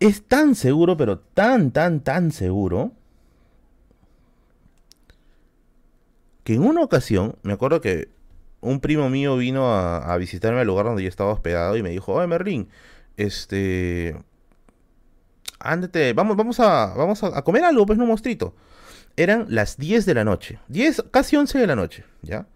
es 0.00 0.26
tan 0.26 0.54
seguro, 0.54 0.96
pero 0.96 1.18
tan, 1.20 1.70
tan, 1.70 2.00
tan 2.00 2.32
seguro. 2.32 2.92
Que 6.44 6.54
en 6.54 6.62
una 6.62 6.82
ocasión, 6.82 7.36
me 7.42 7.52
acuerdo 7.52 7.80
que 7.80 8.08
un 8.60 8.80
primo 8.80 9.08
mío 9.10 9.36
vino 9.36 9.72
a, 9.74 10.16
visitarme 10.16 10.60
al 10.60 10.66
lugar 10.66 10.86
donde 10.86 11.02
yo 11.02 11.08
estaba 11.08 11.32
hospedado 11.32 11.76
y 11.76 11.82
me 11.82 11.90
dijo, 11.90 12.14
oye 12.14 12.26
Merlin, 12.26 12.68
este... 13.16 14.16
Ándate, 15.60 16.12
vamos, 16.12 16.36
vamos 16.36 16.58
a, 16.58 16.94
vamos 16.96 17.22
a, 17.22 17.42
comer 17.42 17.64
algo, 17.64 17.86
pues 17.86 17.98
no 17.98 18.06
monstruito. 18.06 18.54
Eran 19.16 19.46
las 19.48 19.76
10 19.76 20.06
de 20.06 20.14
la 20.14 20.24
noche, 20.24 20.58
10, 20.68 21.04
casi 21.10 21.36
11 21.36 21.58
de 21.58 21.66
la 21.66 21.76
noche, 21.76 22.04
¿ya? 22.22 22.46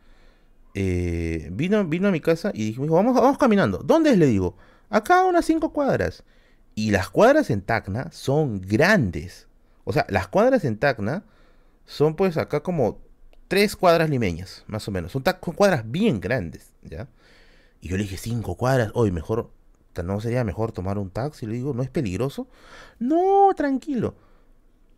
Eh, 0.74 1.48
vino, 1.52 1.84
vino 1.86 2.08
a 2.08 2.10
mi 2.10 2.20
casa 2.20 2.50
y 2.54 2.72
dijo, 2.72 2.86
vamos, 2.86 3.14
vamos 3.14 3.38
caminando. 3.38 3.78
¿Dónde 3.78 4.10
es? 4.10 4.18
Le 4.18 4.26
digo, 4.26 4.56
acá 4.90 5.24
unas 5.24 5.44
5 5.44 5.72
cuadras. 5.72 6.24
Y 6.74 6.90
las 6.90 7.08
cuadras 7.08 7.48
en 7.48 7.62
Tacna 7.62 8.10
son 8.12 8.60
grandes. 8.60 9.48
O 9.84 9.92
sea, 9.92 10.04
las 10.10 10.28
cuadras 10.28 10.64
en 10.64 10.76
Tacna 10.76 11.24
son 11.86 12.16
pues 12.16 12.36
acá 12.36 12.62
como 12.62 13.00
tres 13.48 13.76
cuadras 13.76 14.10
limeñas, 14.10 14.64
más 14.66 14.86
o 14.88 14.90
menos. 14.90 15.12
Son, 15.12 15.22
cuadras 15.22 15.90
bien 15.90 16.20
grandes, 16.20 16.72
¿ya? 16.82 17.08
Y 17.80 17.88
yo 17.88 17.96
le 17.96 18.02
dije, 18.02 18.16
cinco 18.16 18.56
cuadras, 18.56 18.90
hoy 18.94 19.10
mejor, 19.12 19.50
¿no 20.04 20.20
sería 20.20 20.44
mejor 20.44 20.72
tomar 20.72 20.98
un 20.98 21.10
taxi? 21.10 21.46
Le 21.46 21.54
digo, 21.54 21.72
¿no 21.72 21.82
es 21.82 21.90
peligroso? 21.90 22.48
No, 22.98 23.50
tranquilo. 23.56 24.16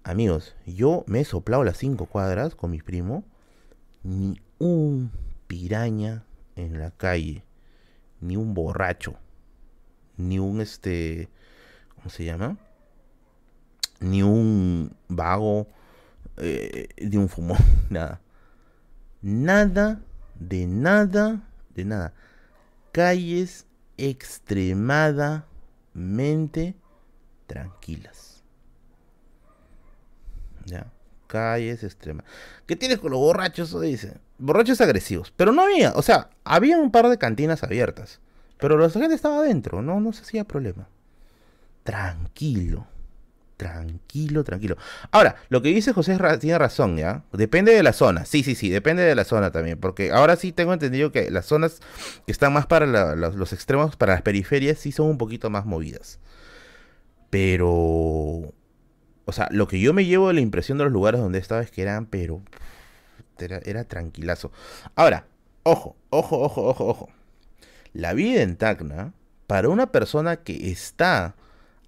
Amigos, 0.08 0.56
yo 0.64 1.04
me 1.06 1.20
he 1.20 1.24
soplado 1.26 1.62
las 1.64 1.76
cinco 1.76 2.06
cuadras 2.06 2.54
con 2.54 2.70
mi 2.70 2.80
primo, 2.80 3.24
ni 4.02 4.40
un 4.58 5.12
piraña 5.46 6.24
en 6.56 6.78
la 6.78 6.92
calle, 6.92 7.44
ni 8.22 8.38
un 8.38 8.54
borracho, 8.54 9.16
ni 10.16 10.38
un 10.38 10.62
este, 10.62 11.28
¿cómo 11.94 12.08
se 12.08 12.24
llama? 12.24 12.56
Ni 14.00 14.22
un 14.22 14.96
vago, 15.08 15.66
eh, 16.38 16.88
ni 17.02 17.18
un 17.18 17.28
fumón, 17.28 17.58
nada. 17.90 18.22
Nada, 19.20 20.00
de 20.36 20.66
nada, 20.66 21.46
de 21.74 21.84
nada. 21.84 22.14
Calles 22.92 23.66
extremadamente 23.98 26.76
tranquilas. 27.46 28.27
¿Ya? 30.70 30.86
Calles 31.26 31.84
extremas. 31.84 32.24
¿Qué 32.66 32.76
tienes 32.76 32.98
con 32.98 33.10
los 33.10 33.20
borrachos? 33.20 33.78
Dice. 33.80 34.14
Borrachos 34.38 34.80
agresivos. 34.80 35.32
Pero 35.36 35.52
no 35.52 35.62
había, 35.62 35.92
o 35.92 36.02
sea, 36.02 36.30
había 36.44 36.78
un 36.78 36.90
par 36.90 37.08
de 37.08 37.18
cantinas 37.18 37.62
abiertas. 37.62 38.20
Pero 38.58 38.76
la 38.78 38.90
gente 38.90 39.14
estaba 39.14 39.38
adentro, 39.38 39.82
no, 39.82 40.00
no 40.00 40.12
se 40.12 40.22
hacía 40.22 40.44
problema. 40.44 40.88
Tranquilo 41.84 42.86
tranquilo, 43.58 44.44
tranquilo. 44.44 44.78
Ahora, 45.10 45.36
lo 45.50 45.60
que 45.60 45.68
dice 45.68 45.92
José 45.92 46.16
tiene 46.40 46.56
razón, 46.56 46.96
¿ya? 46.96 47.24
Depende 47.32 47.74
de 47.74 47.82
la 47.82 47.92
zona. 47.92 48.24
Sí, 48.24 48.42
sí, 48.42 48.54
sí, 48.54 48.70
depende 48.70 49.02
de 49.02 49.14
la 49.14 49.24
zona 49.24 49.50
también. 49.50 49.78
Porque 49.78 50.10
ahora 50.10 50.36
sí 50.36 50.52
tengo 50.52 50.72
entendido 50.72 51.12
que 51.12 51.30
las 51.30 51.44
zonas 51.44 51.80
que 52.24 52.32
están 52.32 52.54
más 52.54 52.66
para 52.66 52.86
los, 53.16 53.52
extremos, 53.52 53.96
para 53.96 54.14
las 54.14 54.22
periferias, 54.22 54.78
sí 54.78 54.92
son 54.92 55.08
un 55.08 55.18
poquito 55.18 55.50
más 55.50 55.66
movidas. 55.66 56.18
Pero... 57.28 58.54
O 59.28 59.32
sea, 59.32 59.46
lo 59.50 59.68
que 59.68 59.78
yo 59.78 59.92
me 59.92 60.06
llevo 60.06 60.28
de 60.28 60.32
la 60.32 60.40
impresión 60.40 60.78
de 60.78 60.84
los 60.84 60.92
lugares 60.94 61.20
donde 61.20 61.38
estaba 61.38 61.60
es 61.60 61.70
que 61.70 61.82
eran, 61.82 62.06
pero... 62.06 62.40
Era, 63.38 63.84
tranquilazo. 63.84 64.50
Ahora, 64.96 65.26
ojo, 65.64 65.96
ojo, 66.08 66.38
ojo, 66.40 66.64
ojo, 66.64 66.86
ojo. 66.86 67.08
La 67.92 68.14
vida 68.14 68.40
en 68.40 68.56
Tacna, 68.56 69.12
para 69.46 69.68
una 69.68 69.92
persona 69.92 70.36
que 70.36 70.70
está 70.70 71.34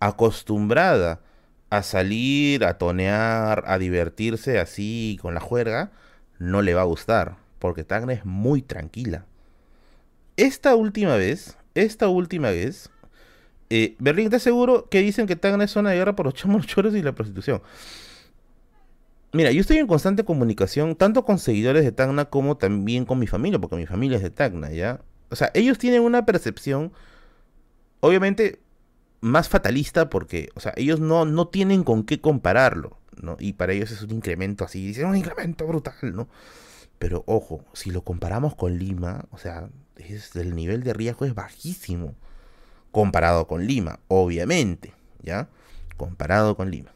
acostumbrada 0.01 1.23
a 1.71 1.83
salir, 1.83 2.63
a 2.63 2.77
tonear, 2.77 3.65
a 3.67 3.79
divertirse 3.79 4.59
así 4.59 5.19
con 5.23 5.33
la 5.33 5.41
juerga, 5.41 5.93
no 6.39 6.61
le 6.61 6.75
va 6.75 6.83
a 6.83 6.85
gustar, 6.93 7.39
porque 7.59 7.85
Tacna 7.85 8.13
es 8.13 8.27
muy 8.27 8.61
tranquila. 8.61 9.25
Esta 10.37 10.75
última 10.75 11.17
vez, 11.17 11.57
esta 11.75 12.09
última 12.09 12.51
vez, 12.51 12.91
eh, 13.71 13.97
Berlín, 14.01 14.27
¿estás 14.27 14.43
seguro 14.43 14.89
que 14.91 15.01
dicen 15.01 15.27
que 15.27 15.37
Tacna 15.37 15.65
es 15.65 15.71
zona 15.71 15.91
de 15.91 15.97
guerra 15.97 16.17
por 16.17 16.27
los 16.27 16.35
chamos, 16.35 16.67
choros 16.67 16.95
y 16.95 17.03
la 17.03 17.13
prostitución? 17.13 17.63
Mira, 19.33 19.53
yo 19.53 19.61
estoy 19.61 19.79
en 19.79 19.87
constante 19.87 20.25
comunicación, 20.25 20.97
tanto 20.97 21.25
con 21.25 21.39
seguidores 21.39 21.85
de 21.85 21.93
Tacna 21.93 22.25
como 22.25 22.57
también 22.57 23.05
con 23.05 23.21
mi 23.21 23.29
familia, 23.29 23.61
porque 23.61 23.77
mi 23.77 23.87
familia 23.87 24.17
es 24.17 24.25
de 24.25 24.31
Tacna, 24.31 24.71
¿ya? 24.73 25.03
O 25.31 25.37
sea, 25.37 25.53
ellos 25.55 25.79
tienen 25.79 26.03
una 26.03 26.27
percepción, 26.27 26.93
obviamente, 28.01 28.59
más 29.21 29.49
fatalista 29.49 30.11
porque, 30.11 30.49
o 30.57 30.61
sea, 30.61 30.73
ellos 30.77 30.99
no, 30.99 31.25
no 31.25 31.47
tienen 31.47 31.85
con 31.85 32.03
qué 32.03 32.21
compararlo, 32.21 32.99
¿no? 33.23 33.37
Y 33.39 33.53
para 33.53 33.73
ellos 33.73 33.93
es 33.93 34.03
un 34.03 34.11
incremento 34.11 34.65
así, 34.65 34.85
dicen 34.85 35.07
un 35.07 35.17
incremento 35.17 35.65
brutal, 35.65 35.95
¿no? 36.03 36.29
Pero 36.99 37.23
ojo, 37.27 37.65
si 37.73 37.93
lo 37.93 38.03
comparamos 38.03 38.57
con 38.57 38.79
Lima, 38.79 39.27
o 39.31 39.39
sea, 39.39 39.71
es, 39.97 40.35
el 40.35 40.57
nivel 40.57 40.83
de 40.83 40.93
riesgo 40.93 41.25
es 41.25 41.35
bajísimo 41.35 42.17
comparado 42.93 43.47
con 43.47 43.67
Lima, 43.67 44.01
obviamente, 44.09 44.93
¿ya? 45.23 45.49
Comparado 45.97 46.57
con 46.57 46.71
Lima. 46.71 46.93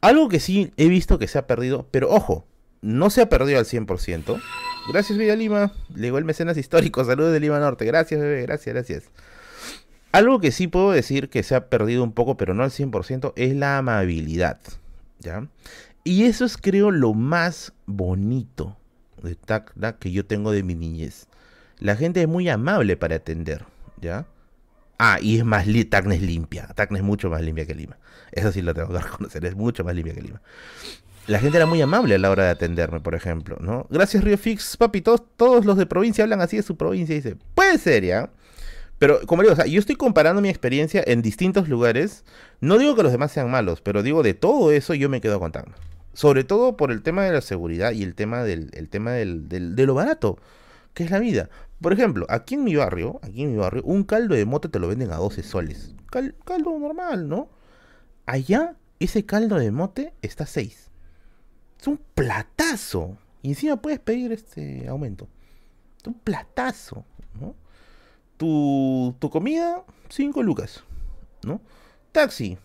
Algo 0.00 0.28
que 0.28 0.40
sí 0.40 0.72
he 0.76 0.88
visto 0.88 1.18
que 1.18 1.28
se 1.28 1.38
ha 1.38 1.46
perdido, 1.46 1.86
pero 1.90 2.10
ojo, 2.10 2.46
no 2.80 3.10
se 3.10 3.20
ha 3.20 3.28
perdido 3.28 3.58
al 3.58 3.66
100%. 3.66 4.40
Gracias, 4.92 5.18
Vida 5.18 5.36
Lima. 5.36 5.72
Llegó 5.94 6.18
el 6.18 6.24
mecenas 6.24 6.56
histórico. 6.56 7.04
Saludos 7.04 7.32
de 7.32 7.40
Lima 7.40 7.60
Norte. 7.60 7.84
Gracias, 7.84 8.20
bebé. 8.20 8.42
Gracias, 8.42 8.74
gracias. 8.74 9.04
Algo 10.12 10.40
que 10.40 10.50
sí 10.50 10.66
puedo 10.66 10.90
decir 10.90 11.28
que 11.28 11.42
se 11.42 11.54
ha 11.54 11.68
perdido 11.68 12.02
un 12.02 12.12
poco, 12.12 12.36
pero 12.36 12.54
no 12.54 12.64
al 12.64 12.70
100%, 12.70 13.34
es 13.36 13.54
la 13.54 13.78
amabilidad. 13.78 14.58
¿Ya? 15.20 15.46
Y 16.02 16.24
eso 16.24 16.46
es, 16.46 16.56
creo, 16.56 16.90
lo 16.90 17.12
más 17.12 17.74
bonito 17.86 18.76
de 19.22 19.34
Tacna 19.34 19.98
que 19.98 20.10
yo 20.10 20.24
tengo 20.24 20.50
de 20.50 20.62
mi 20.62 20.74
niñez. 20.74 21.28
La 21.78 21.96
gente 21.96 22.22
es 22.22 22.28
muy 22.28 22.48
amable 22.48 22.96
para 22.96 23.16
atender, 23.16 23.64
¿ya? 24.00 24.26
Ah, 24.98 25.18
y 25.20 25.38
es 25.38 25.44
más, 25.44 25.66
Tacna 25.88 26.14
es 26.14 26.22
limpia. 26.22 26.66
Tacna 26.74 26.98
es 26.98 27.04
mucho 27.04 27.30
más 27.30 27.40
limpia 27.40 27.64
que 27.64 27.74
Lima. 27.74 27.96
Eso 28.32 28.52
sí 28.52 28.60
lo 28.60 28.74
tengo 28.74 28.92
que 28.92 28.98
reconocer, 29.02 29.44
es 29.46 29.56
mucho 29.56 29.82
más 29.82 29.94
limpia 29.94 30.14
que 30.14 30.20
Lima. 30.22 30.42
La 31.26 31.38
gente 31.38 31.56
era 31.56 31.66
muy 31.66 31.80
amable 31.80 32.16
a 32.16 32.18
la 32.18 32.30
hora 32.30 32.44
de 32.44 32.50
atenderme, 32.50 33.00
por 33.00 33.14
ejemplo, 33.14 33.56
¿no? 33.60 33.86
Gracias, 33.88 34.24
Río 34.24 34.36
Fix, 34.36 34.76
papi. 34.76 35.00
Todos, 35.00 35.22
todos 35.36 35.64
los 35.64 35.76
de 35.76 35.86
provincia 35.86 36.24
hablan 36.24 36.40
así 36.40 36.56
de 36.56 36.62
su 36.62 36.76
provincia. 36.76 37.14
Dice, 37.14 37.36
puede 37.54 37.78
ser, 37.78 38.04
¿ya? 38.04 38.30
Pero, 38.98 39.20
como 39.26 39.40
digo, 39.40 39.54
o 39.54 39.56
sea, 39.56 39.64
yo 39.64 39.78
estoy 39.78 39.96
comparando 39.96 40.42
mi 40.42 40.50
experiencia 40.50 41.02
en 41.06 41.22
distintos 41.22 41.68
lugares. 41.68 42.24
No 42.60 42.76
digo 42.76 42.94
que 42.94 43.02
los 43.02 43.12
demás 43.12 43.32
sean 43.32 43.50
malos, 43.50 43.80
pero 43.80 44.02
digo, 44.02 44.22
de 44.22 44.34
todo 44.34 44.70
eso 44.72 44.92
yo 44.92 45.08
me 45.08 45.22
quedo 45.22 45.40
contando. 45.40 45.72
Sobre 46.12 46.44
todo 46.44 46.76
por 46.76 46.90
el 46.90 47.02
tema 47.02 47.24
de 47.24 47.32
la 47.32 47.40
seguridad 47.40 47.92
y 47.92 48.02
el 48.02 48.14
tema 48.14 48.44
del, 48.44 48.70
el 48.74 48.90
tema 48.90 49.12
del, 49.12 49.48
de 49.48 49.86
lo 49.86 49.94
barato, 49.94 50.38
es 51.04 51.10
la 51.10 51.18
vida. 51.18 51.50
Por 51.80 51.92
ejemplo, 51.92 52.26
aquí 52.28 52.54
en 52.54 52.64
mi 52.64 52.74
barrio, 52.76 53.20
aquí 53.22 53.42
en 53.42 53.52
mi 53.52 53.58
barrio, 53.58 53.82
un 53.84 54.04
caldo 54.04 54.34
de 54.34 54.44
mote 54.44 54.68
te 54.68 54.78
lo 54.78 54.88
venden 54.88 55.12
a 55.12 55.16
12 55.16 55.42
soles. 55.42 55.94
caldo 56.10 56.78
normal, 56.78 57.28
¿no? 57.28 57.48
Allá, 58.26 58.76
ese 58.98 59.24
caldo 59.24 59.56
de 59.56 59.70
mote 59.70 60.12
está 60.22 60.44
a 60.44 60.46
6. 60.46 60.90
Es 61.80 61.86
un 61.86 61.98
platazo. 62.14 63.16
Y 63.42 63.48
encima 63.48 63.80
puedes 63.80 63.98
pedir 63.98 64.32
este 64.32 64.86
aumento. 64.88 65.28
Es 66.00 66.06
un 66.06 66.14
platazo, 66.14 67.04
¿no? 67.40 67.54
Tu, 68.36 69.16
comida, 69.30 69.84
5 70.08 70.42
lucas, 70.42 70.84
¿no? 71.42 71.60
Taxi, 72.12 72.58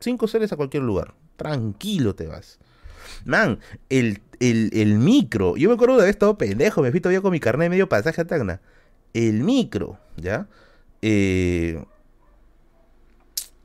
5 0.00 0.26
soles 0.26 0.52
a 0.52 0.56
cualquier 0.56 0.82
lugar. 0.82 1.14
Tranquilo 1.36 2.14
te 2.14 2.26
vas. 2.26 2.58
Man, 3.24 3.58
el, 3.88 4.20
micro. 4.98 5.56
Yo 5.56 5.68
me 5.68 5.74
acuerdo 5.74 5.96
de 5.96 6.02
haber 6.02 6.10
estado 6.10 6.36
pendejo. 6.38 6.82
Me 6.82 6.90
fui 6.90 7.00
todavía 7.00 7.20
con 7.20 7.32
mi 7.32 7.40
carnet 7.40 7.66
de 7.66 7.70
medio 7.70 7.88
pasaje 7.88 8.20
a 8.20 8.26
Tacna. 8.26 8.60
El 9.14 9.40
micro, 9.40 9.98
¿ya? 10.16 10.48
Eh, 11.02 11.82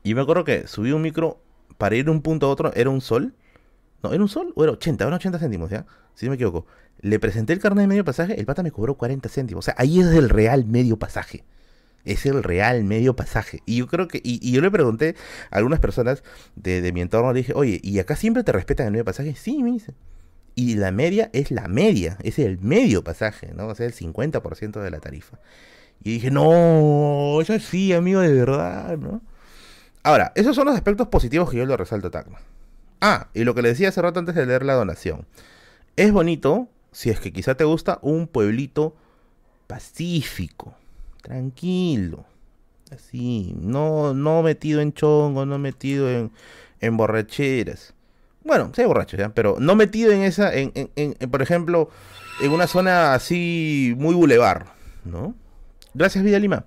y 0.02 0.14
me 0.14 0.20
acuerdo 0.20 0.44
que 0.44 0.66
subí 0.66 0.92
un 0.92 1.02
micro 1.02 1.40
para 1.78 1.96
ir 1.96 2.04
de 2.04 2.10
un 2.10 2.22
punto 2.22 2.46
a 2.46 2.50
otro. 2.50 2.72
Era 2.74 2.90
un 2.90 3.00
sol. 3.00 3.34
No, 4.02 4.12
¿era 4.12 4.22
un 4.22 4.28
sol 4.28 4.52
o 4.54 4.62
era 4.62 4.72
80? 4.72 5.04
Eran 5.04 5.14
80 5.14 5.38
céntimos, 5.38 5.70
¿ya? 5.70 5.86
Si 6.14 6.26
no 6.26 6.30
me 6.30 6.36
equivoco. 6.36 6.66
Le 7.00 7.18
presenté 7.18 7.52
el 7.52 7.60
carnet 7.60 7.82
de 7.82 7.88
medio 7.88 8.04
pasaje, 8.04 8.38
el 8.38 8.46
pata 8.46 8.62
me 8.62 8.72
cobró 8.72 8.96
40 8.96 9.28
céntimos. 9.28 9.64
O 9.64 9.66
sea, 9.66 9.74
ahí 9.78 10.00
es 10.00 10.06
el 10.06 10.28
real 10.28 10.64
medio 10.64 10.98
pasaje. 10.98 11.44
Es 12.04 12.26
el 12.26 12.42
real 12.42 12.84
medio 12.84 13.14
pasaje. 13.16 13.62
Y 13.66 13.76
yo 13.76 13.86
creo 13.86 14.08
que, 14.08 14.20
y, 14.22 14.50
yo 14.50 14.60
le 14.60 14.70
pregunté 14.70 15.14
a 15.50 15.56
algunas 15.56 15.80
personas 15.80 16.22
de, 16.56 16.92
mi 16.92 17.00
entorno, 17.00 17.32
le 17.32 17.40
dije, 17.40 17.52
oye, 17.54 17.80
¿y 17.82 17.98
acá 17.98 18.16
siempre 18.16 18.44
te 18.44 18.52
respetan 18.52 18.86
el 18.86 18.92
medio 18.92 19.04
pasaje? 19.04 19.34
Sí, 19.34 19.62
me 19.62 19.72
dice. 19.72 19.94
Y 20.54 20.74
la 20.74 20.90
media 20.90 21.30
es 21.32 21.50
la 21.50 21.68
media, 21.68 22.18
es 22.22 22.38
el 22.38 22.58
medio 22.58 23.04
pasaje, 23.04 23.52
¿no? 23.54 23.68
O 23.68 23.74
sea, 23.74 23.86
el 23.86 23.94
50% 23.94 24.80
de 24.80 24.90
la 24.90 25.00
tarifa. 25.00 25.38
Y 26.02 26.14
dije, 26.14 26.30
no, 26.30 27.40
eso 27.40 27.58
sí, 27.58 27.92
amigo, 27.92 28.20
de 28.20 28.32
verdad, 28.32 28.96
¿no? 28.96 29.20
Ahora, 30.02 30.32
esos 30.34 30.56
son 30.56 30.66
los 30.66 30.74
aspectos 30.74 31.08
positivos 31.08 31.50
que 31.50 31.58
yo 31.58 31.66
le 31.66 31.76
resalto 31.76 32.10
Tacna. 32.10 32.38
Ah, 33.00 33.28
y 33.34 33.44
lo 33.44 33.54
que 33.54 33.62
le 33.62 33.68
decía 33.68 33.90
hace 33.90 34.02
rato 34.02 34.18
antes 34.18 34.34
de 34.34 34.46
leer 34.46 34.64
la 34.64 34.74
donación. 34.74 35.26
Es 35.96 36.12
bonito, 36.12 36.68
si 36.92 37.10
es 37.10 37.20
que 37.20 37.32
quizá 37.32 37.56
te 37.56 37.64
gusta, 37.64 37.98
un 38.02 38.26
pueblito 38.26 38.96
pacífico, 39.66 40.74
tranquilo, 41.28 42.24
así, 42.90 43.54
no, 43.60 44.14
no 44.14 44.42
metido 44.42 44.80
en 44.80 44.94
chongo, 44.94 45.44
no 45.44 45.58
metido 45.58 46.10
en, 46.10 46.30
en 46.80 46.96
borracheras. 46.96 47.92
Bueno, 48.44 48.72
sí 48.74 48.80
hay 48.80 48.86
borrachos, 48.86 49.20
¿ya? 49.20 49.28
pero 49.28 49.56
no 49.60 49.76
metido 49.76 50.10
en 50.10 50.22
esa, 50.22 50.54
en, 50.54 50.72
en, 50.74 51.14
por 51.30 51.42
ejemplo, 51.42 51.90
en 52.40 52.50
una 52.50 52.66
zona 52.66 53.12
así 53.12 53.94
muy 53.98 54.14
bulevar, 54.14 54.72
¿no? 55.04 55.34
Gracias, 55.92 56.24
Vida 56.24 56.38
Lima. 56.38 56.64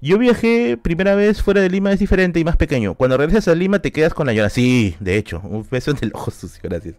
Yo 0.00 0.16
viajé 0.16 0.78
primera 0.78 1.14
vez 1.14 1.42
fuera 1.42 1.60
de 1.60 1.68
Lima, 1.68 1.92
es 1.92 1.98
diferente 1.98 2.40
y 2.40 2.44
más 2.44 2.56
pequeño. 2.56 2.94
Cuando 2.94 3.18
regresas 3.18 3.48
a 3.48 3.54
Lima 3.54 3.80
te 3.80 3.92
quedas 3.92 4.14
con 4.14 4.28
la 4.28 4.32
llora. 4.32 4.48
Sí, 4.48 4.96
de 4.98 5.18
hecho, 5.18 5.42
un 5.44 5.66
beso 5.70 5.90
en 5.90 5.98
el 6.00 6.12
ojo 6.14 6.30
sucio, 6.30 6.60
gracias. 6.62 6.94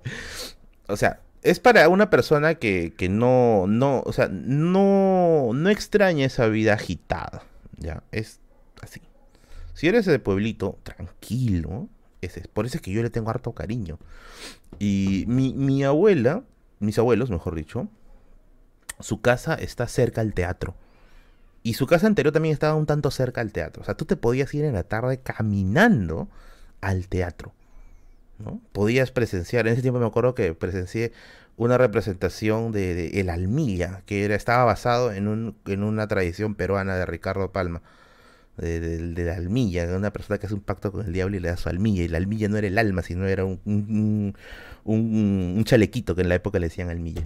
O 0.87 0.97
sea, 0.97 1.19
es 1.41 1.59
para 1.59 1.87
una 1.89 2.09
persona 2.09 2.55
que, 2.55 2.93
que 2.97 3.09
no, 3.09 3.65
no, 3.67 4.01
o 4.05 4.13
sea, 4.13 4.29
no, 4.29 5.51
no 5.53 5.69
extraña 5.69 6.25
esa 6.25 6.47
vida 6.47 6.73
agitada. 6.73 7.43
Ya, 7.77 8.03
es 8.11 8.39
así. 8.81 9.01
Si 9.73 9.87
eres 9.87 10.05
de 10.05 10.19
pueblito, 10.19 10.77
tranquilo. 10.83 11.87
Ese, 12.21 12.41
por 12.49 12.65
eso 12.65 12.77
es 12.77 12.81
que 12.81 12.91
yo 12.91 13.01
le 13.01 13.09
tengo 13.09 13.29
harto 13.29 13.53
cariño. 13.53 13.97
Y 14.77 15.23
mi, 15.27 15.53
mi 15.53 15.83
abuela, 15.83 16.43
mis 16.79 16.99
abuelos, 16.99 17.29
mejor 17.29 17.55
dicho, 17.55 17.87
su 18.99 19.21
casa 19.21 19.55
está 19.55 19.87
cerca 19.87 20.19
al 20.19 20.33
teatro. 20.33 20.75
Y 21.63 21.73
su 21.75 21.87
casa 21.87 22.07
anterior 22.07 22.33
también 22.33 22.53
estaba 22.53 22.75
un 22.75 22.85
tanto 22.85 23.11
cerca 23.11 23.39
al 23.41 23.53
teatro. 23.53 23.81
O 23.81 23.85
sea, 23.85 23.95
tú 23.95 24.05
te 24.05 24.17
podías 24.17 24.53
ir 24.53 24.65
en 24.65 24.73
la 24.73 24.83
tarde 24.83 25.19
caminando 25.19 26.27
al 26.81 27.07
teatro. 27.07 27.53
Podías 28.71 29.11
presenciar, 29.11 29.67
en 29.67 29.73
ese 29.73 29.81
tiempo 29.81 29.99
me 29.99 30.05
acuerdo 30.05 30.33
que 30.35 30.53
presencié 30.53 31.11
una 31.57 31.77
representación 31.77 32.71
de, 32.71 33.19
El 33.19 33.29
Almilla, 33.29 34.01
que 34.05 34.23
era, 34.23 34.35
estaba 34.35 34.63
basado 34.63 35.11
en, 35.11 35.27
un, 35.27 35.55
en 35.67 35.83
una 35.83 36.07
tradición 36.07 36.55
peruana 36.55 36.95
de 36.95 37.05
Ricardo 37.05 37.51
Palma, 37.51 37.81
de, 38.55 38.79
de, 38.79 39.23
la 39.25 39.35
almilla, 39.35 39.85
de 39.85 39.95
una 39.95 40.11
persona 40.11 40.37
que 40.37 40.45
hace 40.45 40.55
un 40.55 40.61
pacto 40.61 40.91
con 40.91 41.05
el 41.05 41.13
diablo 41.13 41.37
y 41.37 41.39
le 41.39 41.49
da 41.49 41.57
su 41.57 41.69
almilla, 41.69 42.03
y 42.03 42.07
la 42.07 42.17
almilla 42.17 42.47
no 42.47 42.57
era 42.57 42.67
el 42.67 42.77
alma, 42.77 43.01
sino 43.01 43.27
era 43.27 43.45
un, 43.45 43.59
un, 43.65 44.35
un 44.85 45.63
chalequito 45.65 46.15
que 46.15 46.21
en 46.21 46.29
la 46.29 46.35
época 46.35 46.59
le 46.59 46.67
decían 46.67 46.89
almilla. 46.89 47.23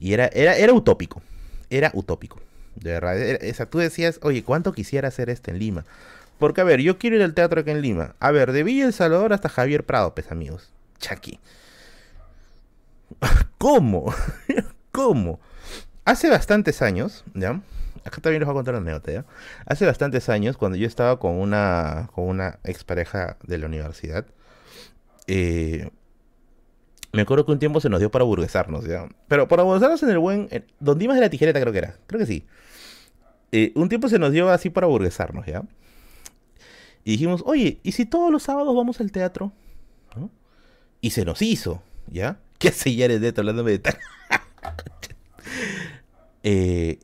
Y 0.00 0.12
era, 0.12 0.26
era, 0.28 0.56
era 0.56 0.72
utópico, 0.72 1.22
era 1.70 1.90
utópico. 1.94 2.40
De 2.76 2.92
verdad, 2.92 3.18
esa, 3.18 3.66
tú 3.66 3.78
decías, 3.78 4.20
oye, 4.22 4.42
¿cuánto 4.42 4.72
quisiera 4.72 5.08
hacer 5.08 5.30
esto 5.30 5.50
en 5.50 5.58
Lima? 5.58 5.84
Porque, 6.38 6.60
a 6.60 6.64
ver, 6.64 6.80
yo 6.80 6.98
quiero 6.98 7.16
ir 7.16 7.22
al 7.22 7.34
teatro 7.34 7.60
aquí 7.60 7.70
en 7.70 7.80
Lima. 7.80 8.14
A 8.20 8.30
ver, 8.30 8.52
de 8.52 8.62
Villa 8.62 8.86
El 8.86 8.92
Salvador 8.92 9.32
hasta 9.32 9.48
Javier 9.48 9.84
Prado, 9.84 10.14
pues, 10.14 10.30
amigos. 10.30 10.72
Chaki. 10.98 11.40
¿Cómo? 13.58 14.12
¿Cómo? 14.92 15.40
Hace 16.04 16.30
bastantes 16.30 16.82
años, 16.82 17.24
¿ya? 17.34 17.60
Acá 18.04 18.20
también 18.20 18.40
les 18.40 18.46
voy 18.46 18.54
a 18.54 18.58
contar 18.58 18.74
una 18.74 18.82
anécdota, 18.82 19.12
¿ya? 19.12 19.24
Hace 19.64 19.86
bastantes 19.86 20.28
años, 20.28 20.56
cuando 20.56 20.78
yo 20.78 20.86
estaba 20.86 21.18
con 21.18 21.32
una, 21.34 22.08
con 22.14 22.28
una 22.28 22.60
expareja 22.64 23.36
de 23.42 23.58
la 23.58 23.66
universidad, 23.66 24.26
eh, 25.26 25.90
me 27.12 27.22
acuerdo 27.22 27.46
que 27.46 27.52
un 27.52 27.58
tiempo 27.58 27.80
se 27.80 27.88
nos 27.88 27.98
dio 27.98 28.10
para 28.10 28.24
burguesarnos, 28.24 28.84
¿ya? 28.84 29.08
Pero 29.26 29.48
para 29.48 29.62
burguesarnos 29.62 30.02
en 30.02 30.10
el 30.10 30.18
buen... 30.18 30.48
Don 30.78 30.98
Dimas 30.98 31.16
de 31.16 31.22
la 31.22 31.30
tijereta 31.30 31.60
creo 31.60 31.72
que 31.72 31.78
era. 31.78 31.96
Creo 32.06 32.20
que 32.20 32.26
sí. 32.26 32.46
Eh, 33.52 33.72
un 33.74 33.88
tiempo 33.88 34.08
se 34.08 34.18
nos 34.18 34.32
dio 34.32 34.50
así 34.50 34.70
para 34.70 34.86
burguesarnos, 34.86 35.46
¿ya? 35.46 35.62
Y 37.06 37.12
dijimos, 37.12 37.44
oye, 37.46 37.78
¿y 37.84 37.92
si 37.92 38.04
todos 38.04 38.32
los 38.32 38.42
sábados 38.42 38.74
vamos 38.74 39.00
al 39.00 39.12
teatro? 39.12 39.52
Y 41.00 41.10
se 41.10 41.24
nos 41.24 41.40
hizo, 41.40 41.80
¿ya? 42.08 42.40
¿Qué 42.58 42.68
hace 42.68 42.90
de 42.90 43.28
esto 43.28 43.42
hablándome 43.42 43.70
de 43.70 43.78
tal? 43.78 43.96
Eh, 46.48 47.00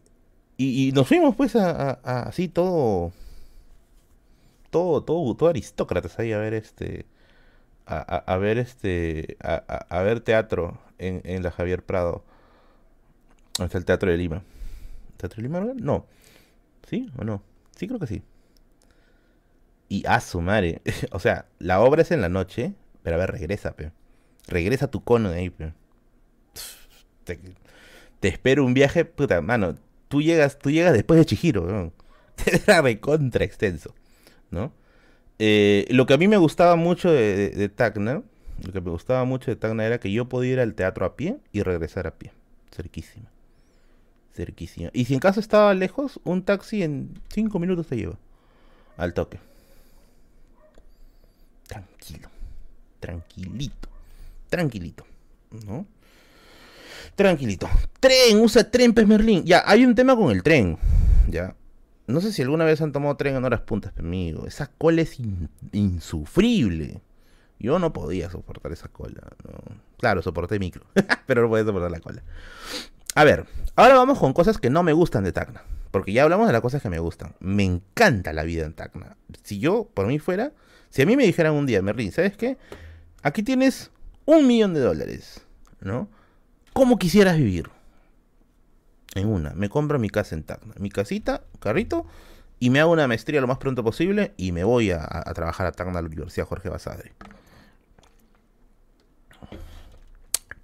y, 0.56 0.92
nos 0.92 1.08
fuimos 1.08 1.34
pues 1.34 1.56
a, 1.56 1.90
así 2.26 2.46
todo, 2.46 3.12
todo, 4.70 5.02
todo, 5.02 5.34
todo 5.34 5.48
aristócratas 5.48 6.16
ahí 6.20 6.30
a 6.32 6.38
ver 6.38 6.54
este, 6.54 7.06
a, 7.86 8.36
ver 8.36 8.58
este, 8.58 9.36
a, 9.40 10.02
ver 10.02 10.20
teatro 10.20 10.78
en, 10.98 11.22
en 11.24 11.42
la 11.42 11.50
Javier 11.50 11.84
Prado. 11.84 12.24
Hasta 13.58 13.78
el 13.78 13.84
Teatro 13.84 14.12
de 14.12 14.16
Lima. 14.16 14.44
¿Teatro 15.16 15.36
de 15.36 15.42
Lima? 15.42 15.60
No. 15.74 16.06
¿Sí 16.88 17.10
o 17.18 17.24
no? 17.24 17.42
Sí, 17.76 17.88
creo 17.88 17.98
que 17.98 18.06
sí. 18.06 18.22
Y 19.92 20.04
a 20.06 20.20
su 20.20 20.40
madre. 20.40 20.80
o 21.12 21.18
sea, 21.18 21.44
la 21.58 21.82
obra 21.82 22.00
es 22.00 22.10
en 22.12 22.22
la 22.22 22.30
noche, 22.30 22.72
pero 23.02 23.16
a 23.16 23.18
ver, 23.18 23.30
regresa, 23.30 23.76
pe. 23.76 23.92
Regresa 24.48 24.90
tu 24.90 25.04
cono 25.04 25.30
de 25.30 25.38
ahí, 25.38 25.50
pe. 25.50 25.74
Te, 27.24 28.28
espero 28.28 28.64
un 28.64 28.72
viaje, 28.72 29.04
puta, 29.04 29.42
mano. 29.42 29.74
Tú 30.08 30.22
llegas, 30.22 30.58
tú 30.58 30.70
llegas 30.70 30.94
después 30.94 31.18
de 31.18 31.26
Chihiro, 31.26 31.66
¿no? 31.66 31.92
Era 32.66 32.80
recontra 32.80 33.44
extenso, 33.44 33.94
¿no? 34.50 34.72
Eh, 35.38 35.84
lo 35.90 36.06
que 36.06 36.14
a 36.14 36.16
mí 36.16 36.26
me 36.26 36.38
gustaba 36.38 36.74
mucho 36.76 37.10
de, 37.10 37.50
de, 37.50 37.68
Tacna, 37.68 38.22
lo 38.64 38.72
que 38.72 38.80
me 38.80 38.90
gustaba 38.90 39.26
mucho 39.26 39.50
de 39.50 39.56
Tacna 39.56 39.84
era 39.84 40.00
que 40.00 40.10
yo 40.10 40.26
podía 40.26 40.54
ir 40.54 40.60
al 40.60 40.74
teatro 40.74 41.04
a 41.04 41.16
pie 41.16 41.36
y 41.52 41.62
regresar 41.62 42.06
a 42.06 42.14
pie. 42.14 42.32
Cerquísima. 42.74 43.28
Cerquísima. 44.32 44.88
Y 44.94 45.04
si 45.04 45.12
en 45.12 45.20
caso 45.20 45.38
estaba 45.38 45.74
lejos, 45.74 46.18
un 46.24 46.42
taxi 46.44 46.82
en 46.82 47.20
5 47.28 47.58
minutos 47.58 47.88
te 47.88 47.96
lleva. 47.96 48.18
Al 48.96 49.12
toque. 49.12 49.51
Tranquilo. 51.72 52.28
Tranquilito. 53.00 53.88
Tranquilito. 54.50 55.06
¿No? 55.66 55.86
Tranquilito. 57.16 57.66
Tren, 57.98 58.40
usa 58.40 58.70
tren, 58.70 58.92
Pez 58.92 59.06
Merlín. 59.06 59.44
Ya, 59.44 59.62
hay 59.66 59.86
un 59.86 59.94
tema 59.94 60.14
con 60.14 60.30
el 60.30 60.42
tren. 60.42 60.76
Ya. 61.28 61.54
No 62.06 62.20
sé 62.20 62.30
si 62.30 62.42
alguna 62.42 62.66
vez 62.66 62.82
han 62.82 62.92
tomado 62.92 63.16
tren 63.16 63.36
en 63.36 63.44
horas 63.44 63.62
puntas, 63.62 63.94
amigo. 63.98 64.46
Esa 64.46 64.66
cola 64.66 65.00
es 65.00 65.16
insufrible. 65.72 67.00
Yo 67.58 67.78
no 67.78 67.94
podía 67.94 68.28
soportar 68.28 68.72
esa 68.72 68.88
cola. 68.88 69.22
Claro, 69.98 70.20
soporté 70.20 70.58
micro. 70.58 70.84
pero 71.26 71.42
no 71.42 71.48
podía 71.48 71.64
soportar 71.64 71.90
la 71.90 72.00
cola. 72.00 72.22
A 73.14 73.24
ver, 73.24 73.46
ahora 73.76 73.94
vamos 73.94 74.18
con 74.18 74.34
cosas 74.34 74.58
que 74.58 74.68
no 74.68 74.82
me 74.82 74.92
gustan 74.92 75.24
de 75.24 75.32
Tacna. 75.32 75.62
Porque 75.90 76.12
ya 76.12 76.24
hablamos 76.24 76.48
de 76.48 76.52
las 76.52 76.60
cosas 76.60 76.82
que 76.82 76.90
me 76.90 76.98
gustan. 76.98 77.34
Me 77.40 77.64
encanta 77.64 78.34
la 78.34 78.42
vida 78.42 78.66
en 78.66 78.74
Tacna. 78.74 79.16
Si 79.42 79.58
yo, 79.58 79.88
por 79.94 80.06
mí 80.06 80.18
fuera, 80.18 80.52
si 80.92 81.00
a 81.00 81.06
mí 81.06 81.16
me 81.16 81.24
dijeran 81.24 81.54
un 81.54 81.64
día, 81.64 81.80
Merlin, 81.80 82.12
¿sabes 82.12 82.36
qué? 82.36 82.58
Aquí 83.22 83.42
tienes 83.42 83.90
un 84.26 84.46
millón 84.46 84.74
de 84.74 84.80
dólares, 84.80 85.40
¿no? 85.80 86.06
¿Cómo 86.74 86.98
quisieras 86.98 87.38
vivir? 87.38 87.70
En 89.14 89.28
una, 89.28 89.54
me 89.54 89.70
compro 89.70 89.98
mi 89.98 90.10
casa 90.10 90.34
en 90.34 90.42
Tacna. 90.42 90.74
Mi 90.78 90.90
casita, 90.90 91.44
carrito, 91.60 92.04
y 92.58 92.68
me 92.68 92.78
hago 92.78 92.92
una 92.92 93.08
maestría 93.08 93.40
lo 93.40 93.46
más 93.46 93.56
pronto 93.56 93.82
posible 93.82 94.34
y 94.36 94.52
me 94.52 94.64
voy 94.64 94.90
a, 94.90 95.06
trabajar 95.34 95.66
a 95.66 95.72
Tacna, 95.72 95.98
a 95.98 96.02
la 96.02 96.08
Universidad 96.08 96.46
Jorge 96.46 96.68
Basadre. 96.68 97.14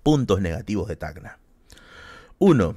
Puntos 0.03 0.43
negativos 0.43 0.89
de 0.89 0.97
Tacna. 0.97 1.39
Uno, 2.39 2.77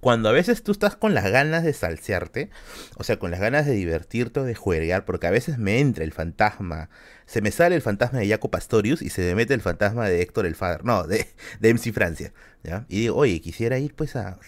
cuando 0.00 0.28
a 0.28 0.32
veces 0.32 0.62
tú 0.62 0.72
estás 0.72 0.96
con 0.96 1.14
las 1.14 1.30
ganas 1.30 1.62
de 1.62 1.72
salsearte, 1.72 2.50
o 2.96 3.04
sea, 3.04 3.18
con 3.18 3.30
las 3.30 3.40
ganas 3.40 3.66
de 3.66 3.72
divertirte 3.72 4.40
o 4.40 4.44
de 4.44 4.54
jugar, 4.54 5.04
porque 5.04 5.26
a 5.26 5.30
veces 5.30 5.58
me 5.58 5.78
entra 5.78 6.04
el 6.04 6.12
fantasma, 6.12 6.88
se 7.26 7.42
me 7.42 7.50
sale 7.50 7.76
el 7.76 7.82
fantasma 7.82 8.20
de 8.20 8.28
Jaco 8.28 8.50
Pastorius 8.50 9.02
y 9.02 9.10
se 9.10 9.22
me 9.22 9.34
mete 9.34 9.54
el 9.54 9.60
fantasma 9.60 10.08
de 10.08 10.22
Héctor 10.22 10.46
el 10.46 10.56
Father, 10.56 10.84
no, 10.84 11.06
de, 11.06 11.26
de 11.60 11.74
MC 11.74 11.92
Francia, 11.92 12.32
¿ya? 12.64 12.86
Y 12.88 13.00
digo, 13.00 13.16
oye, 13.16 13.40
quisiera 13.40 13.78
ir 13.78 13.94
pues 13.94 14.16
a, 14.16 14.38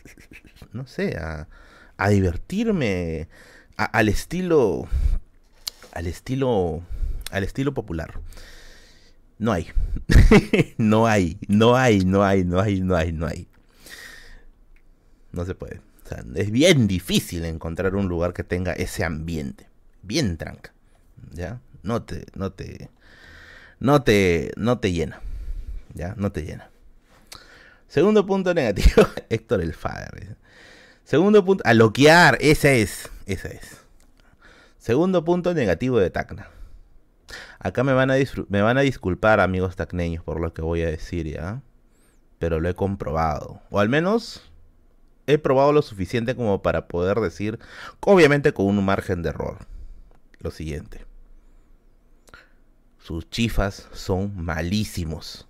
no 0.73 0.87
sé, 0.87 1.17
a, 1.19 1.49
a 1.99 2.09
divertirme 2.09 3.29
al 3.77 4.09
estilo, 4.09 4.89
al 5.93 6.07
estilo, 6.07 6.83
al 7.31 7.45
estilo 7.45 7.75
popular. 7.75 8.21
No 9.39 9.53
hay. 9.53 9.73
no 10.79 11.07
hay, 11.07 11.37
no 11.49 11.77
hay, 11.77 12.05
no 12.05 12.23
hay, 12.23 12.45
no 12.45 12.61
hay, 12.61 12.81
no 12.81 12.97
hay, 12.97 13.13
no 13.13 13.27
hay. 13.27 13.49
Se 15.45 15.55
puede. 15.55 15.81
O 16.05 16.09
sea, 16.09 16.25
es 16.35 16.51
bien 16.51 16.87
difícil 16.87 17.45
encontrar 17.45 17.95
un 17.97 18.09
lugar 18.09 18.33
que 18.33 18.45
tenga 18.45 18.73
ese 18.73 19.05
ambiente. 19.05 19.69
Bien 20.03 20.37
tranca. 20.37 20.73
¿Ya? 21.33 21.61
No 21.83 22.03
te, 22.03 22.27
no 22.35 22.53
te, 22.53 22.91
no 23.81 24.03
te, 24.03 24.53
no 24.57 24.79
te 24.79 24.93
llena. 24.93 25.21
¿Ya? 25.95 26.15
No 26.17 26.33
te 26.33 26.43
llena. 26.43 26.71
Segundo 27.89 28.25
punto 28.25 28.55
negativo, 28.55 29.07
Héctor 29.29 29.61
el 29.61 29.75
Father. 29.75 30.37
Segundo 31.05 31.45
punto, 31.45 31.63
aloquear, 31.67 32.39
ese 32.41 32.81
es. 32.81 33.11
esa 33.27 33.49
es. 33.49 33.83
Segundo 34.79 35.25
punto 35.25 35.53
negativo 35.55 35.99
de 35.99 36.11
Tacna. 36.11 36.49
Acá 37.59 37.85
me 37.85 37.93
van 37.93 38.11
a, 38.11 38.15
me 38.49 38.63
van 38.63 38.79
a 38.79 38.81
disculpar, 38.81 39.41
amigos 39.41 39.77
tacneños, 39.77 40.25
por 40.25 40.41
lo 40.41 40.53
que 40.53 40.63
voy 40.63 40.83
a 40.83 40.87
decir, 40.87 41.27
¿ya? 41.27 41.63
Pero 42.39 42.61
lo 42.61 42.69
he 42.69 42.75
comprobado. 42.75 43.61
O 43.71 43.79
al 43.79 43.89
menos 43.89 44.52
he 45.27 45.39
probado 45.39 45.73
lo 45.73 45.83
suficiente 45.83 46.35
como 46.35 46.63
para 46.63 46.89
poder 46.89 47.21
decir, 47.21 47.59
obviamente 48.01 48.53
con 48.53 48.67
un 48.67 48.85
margen 48.85 49.23
de 49.23 49.31
error, 49.31 49.59
lo 50.41 50.51
siguiente. 50.51 51.05
Sus 52.99 53.29
chifas 53.31 53.89
son 53.93 54.37
malísimos. 54.37 55.49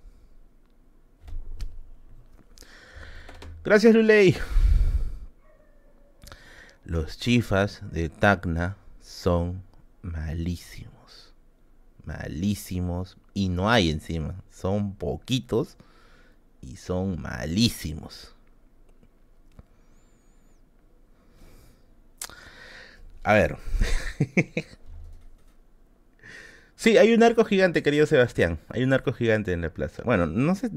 Gracias, 3.63 3.93
Luley. 3.93 4.35
Los 6.83 7.17
chifas 7.17 7.81
de 7.91 8.09
Tacna 8.09 8.75
son 8.99 9.63
malísimos. 10.01 11.33
Malísimos. 12.03 13.17
Y 13.33 13.49
no 13.49 13.69
hay 13.69 13.89
encima. 13.89 14.43
Son 14.49 14.95
poquitos 14.95 15.77
y 16.59 16.75
son 16.75 17.21
malísimos. 17.21 18.35
A 23.23 23.33
ver. 23.33 23.57
sí, 26.75 26.97
hay 26.97 27.13
un 27.13 27.23
arco 27.23 27.45
gigante, 27.45 27.83
querido 27.83 28.05
Sebastián. 28.05 28.59
Hay 28.69 28.83
un 28.83 28.93
arco 28.93 29.13
gigante 29.13 29.53
en 29.53 29.61
la 29.61 29.69
plaza. 29.69 30.03
Bueno, 30.03 30.25
no 30.25 30.55
sé, 30.55 30.69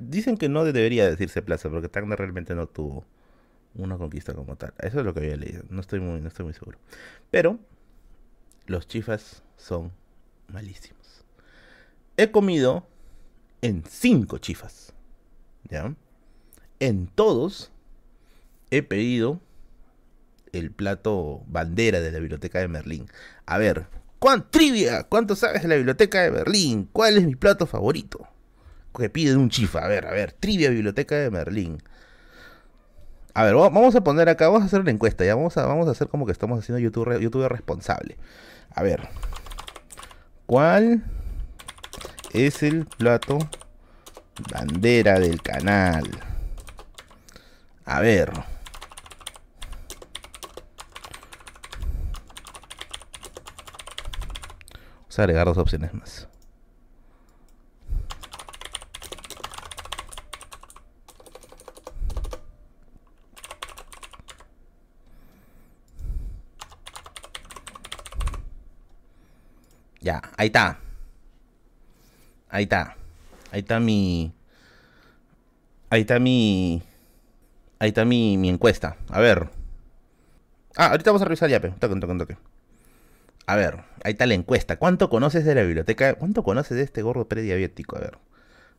dicen 0.00 0.36
que 0.36 0.48
no 0.48 0.64
debería 0.64 1.08
decirse 1.08 1.42
plaza 1.42 1.68
porque 1.68 1.88
Tacna 1.88 2.16
realmente 2.16 2.54
no 2.54 2.66
tuvo 2.66 3.04
una 3.74 3.98
conquista 3.98 4.34
como 4.34 4.56
tal. 4.56 4.72
Eso 4.78 5.00
es 5.00 5.04
lo 5.04 5.14
que 5.14 5.20
había 5.20 5.36
leído. 5.36 5.62
No 5.68 5.80
estoy 5.80 6.00
muy, 6.00 6.20
no 6.20 6.28
estoy 6.28 6.44
muy 6.44 6.54
seguro. 6.54 6.78
Pero 7.30 7.58
los 8.66 8.88
chifas 8.88 9.42
son 9.56 9.92
malísimos. 10.48 11.24
He 12.16 12.30
comido 12.30 12.86
en 13.62 13.84
cinco 13.86 14.38
chifas. 14.38 14.94
¿Ya? 15.68 15.94
En 16.80 17.06
todos 17.06 17.70
he 18.70 18.82
pedido 18.82 19.40
el 20.52 20.70
plato 20.70 21.42
bandera 21.46 22.00
de 22.00 22.12
la 22.12 22.18
biblioteca 22.18 22.58
de 22.58 22.68
Merlín. 22.68 23.06
A 23.46 23.58
ver, 23.58 23.86
¿cuánto 24.18 24.48
trivia? 24.50 25.04
¿Cuánto 25.04 25.36
sabes 25.36 25.62
de 25.62 25.68
la 25.68 25.76
biblioteca 25.76 26.22
de 26.22 26.30
Merlín? 26.30 26.88
¿Cuál 26.92 27.18
es 27.18 27.24
mi 27.24 27.36
plato 27.36 27.66
favorito? 27.66 28.28
Que 28.96 29.08
pide 29.08 29.36
un 29.36 29.50
chifa. 29.50 29.84
A 29.84 29.88
ver, 29.88 30.06
a 30.06 30.10
ver, 30.10 30.32
trivia 30.32 30.70
biblioteca 30.70 31.16
de 31.16 31.30
Merlín. 31.30 31.82
A 33.32 33.44
ver, 33.44 33.54
vamos 33.54 33.94
a 33.94 34.02
poner 34.02 34.28
acá, 34.28 34.48
vamos 34.48 34.62
a 34.62 34.66
hacer 34.66 34.80
una 34.80 34.90
encuesta, 34.90 35.24
ya 35.24 35.36
vamos 35.36 35.56
a, 35.56 35.64
vamos 35.64 35.86
a 35.86 35.92
hacer 35.92 36.08
como 36.08 36.26
que 36.26 36.32
estamos 36.32 36.58
haciendo 36.58 36.80
YouTube, 36.80 37.20
YouTube 37.20 37.48
responsable. 37.48 38.16
A 38.74 38.82
ver, 38.82 39.08
¿cuál 40.46 41.04
es 42.32 42.62
el 42.64 42.86
plato 42.86 43.38
bandera 44.52 45.20
del 45.20 45.40
canal? 45.42 46.04
A 47.84 48.00
ver. 48.00 48.30
Vamos 48.30 48.46
a 55.08 55.09
agregar 55.20 55.46
dos 55.46 55.58
opciones 55.58 55.92
más. 55.94 56.28
Ya, 70.00 70.22
ahí 70.36 70.46
está. 70.46 70.78
Ahí 72.48 72.64
está. 72.64 72.96
Ahí 73.52 73.60
está 73.60 73.80
mi. 73.80 74.32
Ahí 75.90 76.00
está 76.02 76.18
mi. 76.18 76.82
Ahí 77.78 77.88
está 77.88 78.04
mi, 78.04 78.48
encuesta. 78.48 78.96
A 79.08 79.20
ver. 79.20 79.50
Ah, 80.76 80.88
ahorita 80.90 81.10
vamos 81.10 81.22
a 81.22 81.24
revisar 81.26 81.50
ya, 81.50 81.60
pe. 81.60 81.70
Toque, 81.70 82.00
toque, 82.00 82.18
toque. 82.18 82.36
A 83.46 83.56
ver, 83.56 83.82
ahí 84.04 84.12
está 84.12 84.26
la 84.26 84.34
encuesta. 84.34 84.76
¿Cuánto 84.76 85.10
conoces 85.10 85.44
de 85.44 85.54
la 85.54 85.62
biblioteca? 85.62 86.14
¿Cuánto 86.14 86.42
conoces 86.42 86.76
de 86.76 86.84
este 86.84 87.02
gordo 87.02 87.26
prediabético? 87.28 87.96
A 87.96 88.00
ver. 88.00 88.18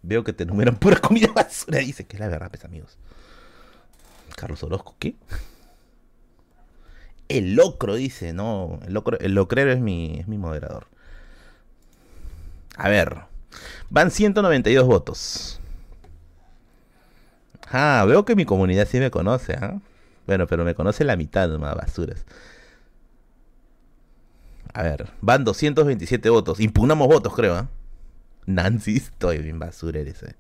Veo 0.04 0.24
que 0.24 0.34
te 0.34 0.44
enumeran 0.44 0.78
pura 0.78 0.98
comida 0.98 1.28
basura. 1.36 1.80
Dice 1.80 2.06
que 2.06 2.16
es 2.16 2.20
la 2.20 2.28
verdad, 2.28 2.50
pues, 2.50 2.66
amigos. 2.66 2.98
Carlos 4.36 4.64
Orozco, 4.64 4.96
¿qué? 4.98 5.16
El 7.30 7.56
locro, 7.56 7.96
dice, 7.96 8.34
no. 8.34 8.80
El, 8.86 8.94
locro, 8.94 9.20
el 9.20 9.34
locrero 9.36 9.72
es 9.72 9.80
mi, 9.80 10.20
es 10.20 10.28
mi 10.28 10.38
moderador. 10.38 10.88
A 12.76 12.90
ver. 12.90 13.22
Van 13.90 14.12
192 14.12 14.88
votos. 14.88 15.60
Ah, 17.70 18.04
veo 18.08 18.26
que 18.26 18.36
mi 18.36 18.46
comunidad 18.46 18.88
sí 18.88 19.00
me 19.00 19.12
conoce, 19.12 19.54
¿ah? 19.54 19.80
Bueno, 20.28 20.48
pero 20.48 20.66
me 20.66 20.76
conoce 20.76 21.04
la 21.04 21.16
mitad 21.16 21.50
más 21.58 21.76
basuras. 21.76 22.26
A 24.74 24.84
ver, 24.84 25.10
van 25.22 25.44
227 25.44 26.30
votos. 26.30 26.60
Impugnamos 26.60 27.08
votos, 27.08 27.34
creo, 27.34 27.56
¿ah? 27.56 27.70
Nancy, 28.46 28.98
estoy 28.98 29.40
bien 29.40 29.60
basura 29.60 30.00
eres, 30.00 30.24
eh. 30.24 30.36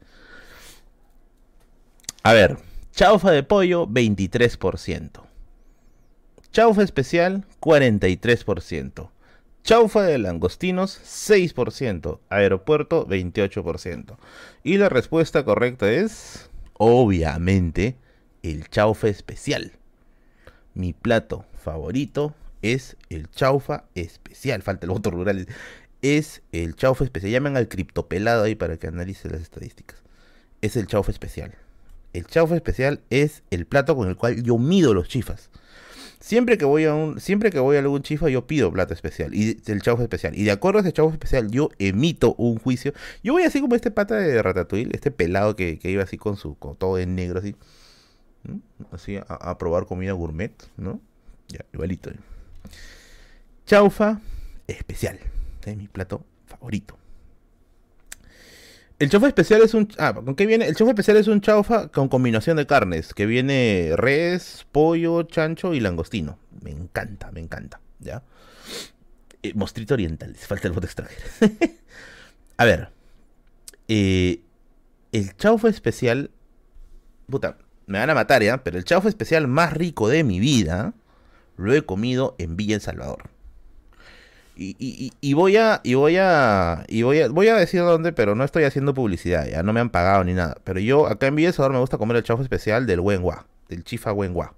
A 2.23 2.33
ver, 2.33 2.57
chaufa 2.91 3.31
de 3.31 3.43
pollo, 3.43 3.87
23%. 3.87 5.09
Chaufa 6.51 6.83
especial, 6.83 7.45
43%. 7.59 9.09
Chaufa 9.63 10.03
de 10.03 10.17
langostinos, 10.17 10.99
6%. 11.03 12.19
Aeropuerto, 12.29 13.07
28%. 13.07 14.17
Y 14.63 14.77
la 14.77 14.89
respuesta 14.89 15.43
correcta 15.43 15.91
es, 15.91 16.49
obviamente, 16.73 17.95
el 18.43 18.69
chaufa 18.69 19.07
especial. 19.07 19.71
Mi 20.73 20.93
plato 20.93 21.45
favorito 21.57 22.35
es 22.61 22.97
el 23.09 23.29
chaufa 23.29 23.85
especial. 23.95 24.61
Falta 24.61 24.85
el 24.85 24.91
voto 24.91 25.11
rural. 25.11 25.47
Es 26.01 26.41
el 26.51 26.75
chaufa 26.75 27.03
especial. 27.03 27.31
Llaman 27.31 27.57
al 27.57 27.67
criptopelado 27.67 28.43
ahí 28.43 28.55
para 28.55 28.77
que 28.77 28.87
analice 28.87 29.29
las 29.29 29.41
estadísticas. 29.41 30.01
Es 30.61 30.75
el 30.75 30.87
chaufa 30.87 31.11
especial. 31.11 31.53
El 32.13 32.25
chaufa 32.25 32.55
especial 32.55 33.01
es 33.09 33.43
el 33.51 33.65
plato 33.65 33.95
con 33.95 34.09
el 34.09 34.17
cual 34.17 34.43
yo 34.43 34.57
mido 34.57 34.93
los 34.93 35.07
chifas. 35.07 35.49
Siempre 36.19 36.59
que 36.59 36.65
voy 36.65 36.85
a 36.85 36.93
un, 36.93 37.19
siempre 37.19 37.49
que 37.49 37.59
voy 37.59 37.77
a 37.77 37.79
algún 37.79 38.03
chifa, 38.03 38.29
yo 38.29 38.45
pido 38.45 38.71
plato 38.71 38.93
especial 38.93 39.33
y 39.33 39.59
el 39.65 39.81
chaufa 39.81 40.03
especial. 40.03 40.37
Y 40.37 40.43
de 40.43 40.51
acuerdo 40.51 40.77
a 40.77 40.81
ese 40.81 40.93
chaufa 40.93 41.15
especial, 41.15 41.49
yo 41.49 41.71
emito 41.79 42.35
un 42.37 42.59
juicio. 42.59 42.93
Yo 43.23 43.33
voy 43.33 43.41
así 43.43 43.59
como 43.59 43.75
este 43.75 43.89
pata 43.89 44.15
de 44.17 44.39
Ratatouille, 44.39 44.91
este 44.93 45.09
pelado 45.09 45.55
que, 45.55 45.79
iba 45.81 46.03
así 46.03 46.17
con 46.17 46.37
su, 46.37 46.55
con 46.55 46.75
todo 46.75 46.99
en 46.99 47.15
negro 47.15 47.39
así. 47.39 47.55
Así 48.91 49.17
a, 49.27 49.57
probar 49.57 49.87
comida 49.87 50.11
gourmet, 50.11 50.53
¿no? 50.77 50.99
Ya, 51.47 51.65
igualito. 51.73 52.11
Chaufa 53.71 54.19
especial. 54.67 55.17
es 55.63 55.77
mi 55.77 55.87
plato 55.87 56.25
favorito. 56.45 56.97
El 58.99 59.09
chaufa 59.09 59.29
especial 59.29 59.61
es 59.61 59.73
un. 59.73 59.87
Ah, 59.97 60.13
¿con 60.13 60.35
qué 60.35 60.45
viene? 60.45 60.67
El 60.67 60.75
chaufa 60.75 60.91
especial 60.91 61.15
es 61.15 61.29
un 61.29 61.39
chaufa 61.39 61.87
con 61.87 62.09
combinación 62.09 62.57
de 62.57 62.67
carnes. 62.67 63.13
Que 63.13 63.25
viene 63.25 63.93
res, 63.95 64.67
pollo, 64.73 65.23
chancho 65.23 65.73
y 65.73 65.79
langostino. 65.79 66.37
Me 66.61 66.69
encanta, 66.69 67.31
me 67.31 67.39
encanta. 67.39 67.79
¿Ya? 67.99 68.23
Eh, 69.41 69.53
mostrito 69.55 69.93
oriental. 69.93 70.35
Falta 70.35 70.67
el 70.67 70.73
voto 70.73 70.87
extranjero. 70.87 71.29
A 72.57 72.65
ver. 72.65 72.89
Eh, 73.87 74.41
el 75.13 75.33
chaufa 75.37 75.69
especial. 75.69 76.29
Puta, 77.29 77.57
me 77.85 77.99
van 77.99 78.09
a 78.09 78.15
matar 78.15 78.43
ya. 78.43 78.65
Pero 78.65 78.77
el 78.77 78.83
chaufa 78.83 79.07
especial 79.07 79.47
más 79.47 79.71
rico 79.71 80.09
de 80.09 80.25
mi 80.25 80.41
vida. 80.41 80.93
Lo 81.55 81.73
he 81.73 81.85
comido 81.85 82.35
en 82.37 82.57
Villa 82.57 82.75
El 82.75 82.81
Salvador. 82.81 83.30
Y, 84.63 85.33
voy 85.33 85.57
a 85.57 85.81
y 85.83 85.95
voy 85.95 86.17
a 86.17 86.85
y 86.87 87.01
voy 87.01 87.21
a 87.21 87.29
voy 87.29 87.47
a 87.47 87.55
decir 87.55 87.81
dónde, 87.81 88.13
pero 88.13 88.35
no 88.35 88.43
estoy 88.43 88.63
haciendo 88.63 88.93
publicidad, 88.93 89.47
ya 89.47 89.63
no 89.63 89.73
me 89.73 89.79
han 89.79 89.89
pagado 89.89 90.23
ni 90.23 90.33
nada. 90.33 90.57
Pero 90.63 90.79
yo 90.79 91.07
acá 91.07 91.27
en 91.27 91.35
Villa 91.35 91.51
me 91.69 91.79
gusta 91.79 91.97
comer 91.97 92.17
el 92.17 92.23
chaufa 92.23 92.43
especial 92.43 92.85
del 92.85 92.99
Wenhua, 92.99 93.47
del 93.69 93.83
Chifa 93.83 94.13
Wenhua. 94.13 94.53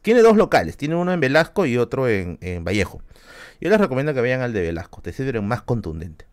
Tiene 0.00 0.22
dos 0.22 0.36
locales, 0.36 0.78
tiene 0.78 0.94
uno 0.94 1.12
en 1.12 1.20
Velasco 1.20 1.66
y 1.66 1.76
otro 1.76 2.08
en, 2.08 2.38
en 2.40 2.64
Vallejo. 2.64 3.02
Yo 3.60 3.68
les 3.68 3.78
recomiendo 3.78 4.14
que 4.14 4.20
vayan 4.20 4.40
al 4.40 4.52
de 4.52 4.62
Velasco, 4.62 5.02
te 5.02 5.12
sirven 5.12 5.46
más 5.46 5.62
contundente. 5.62 6.24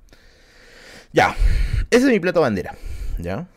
Ya, 1.12 1.36
ese 1.92 2.06
es 2.06 2.12
mi 2.12 2.20
plato 2.20 2.42
bandera, 2.42 2.76
¿ya? 3.18 3.48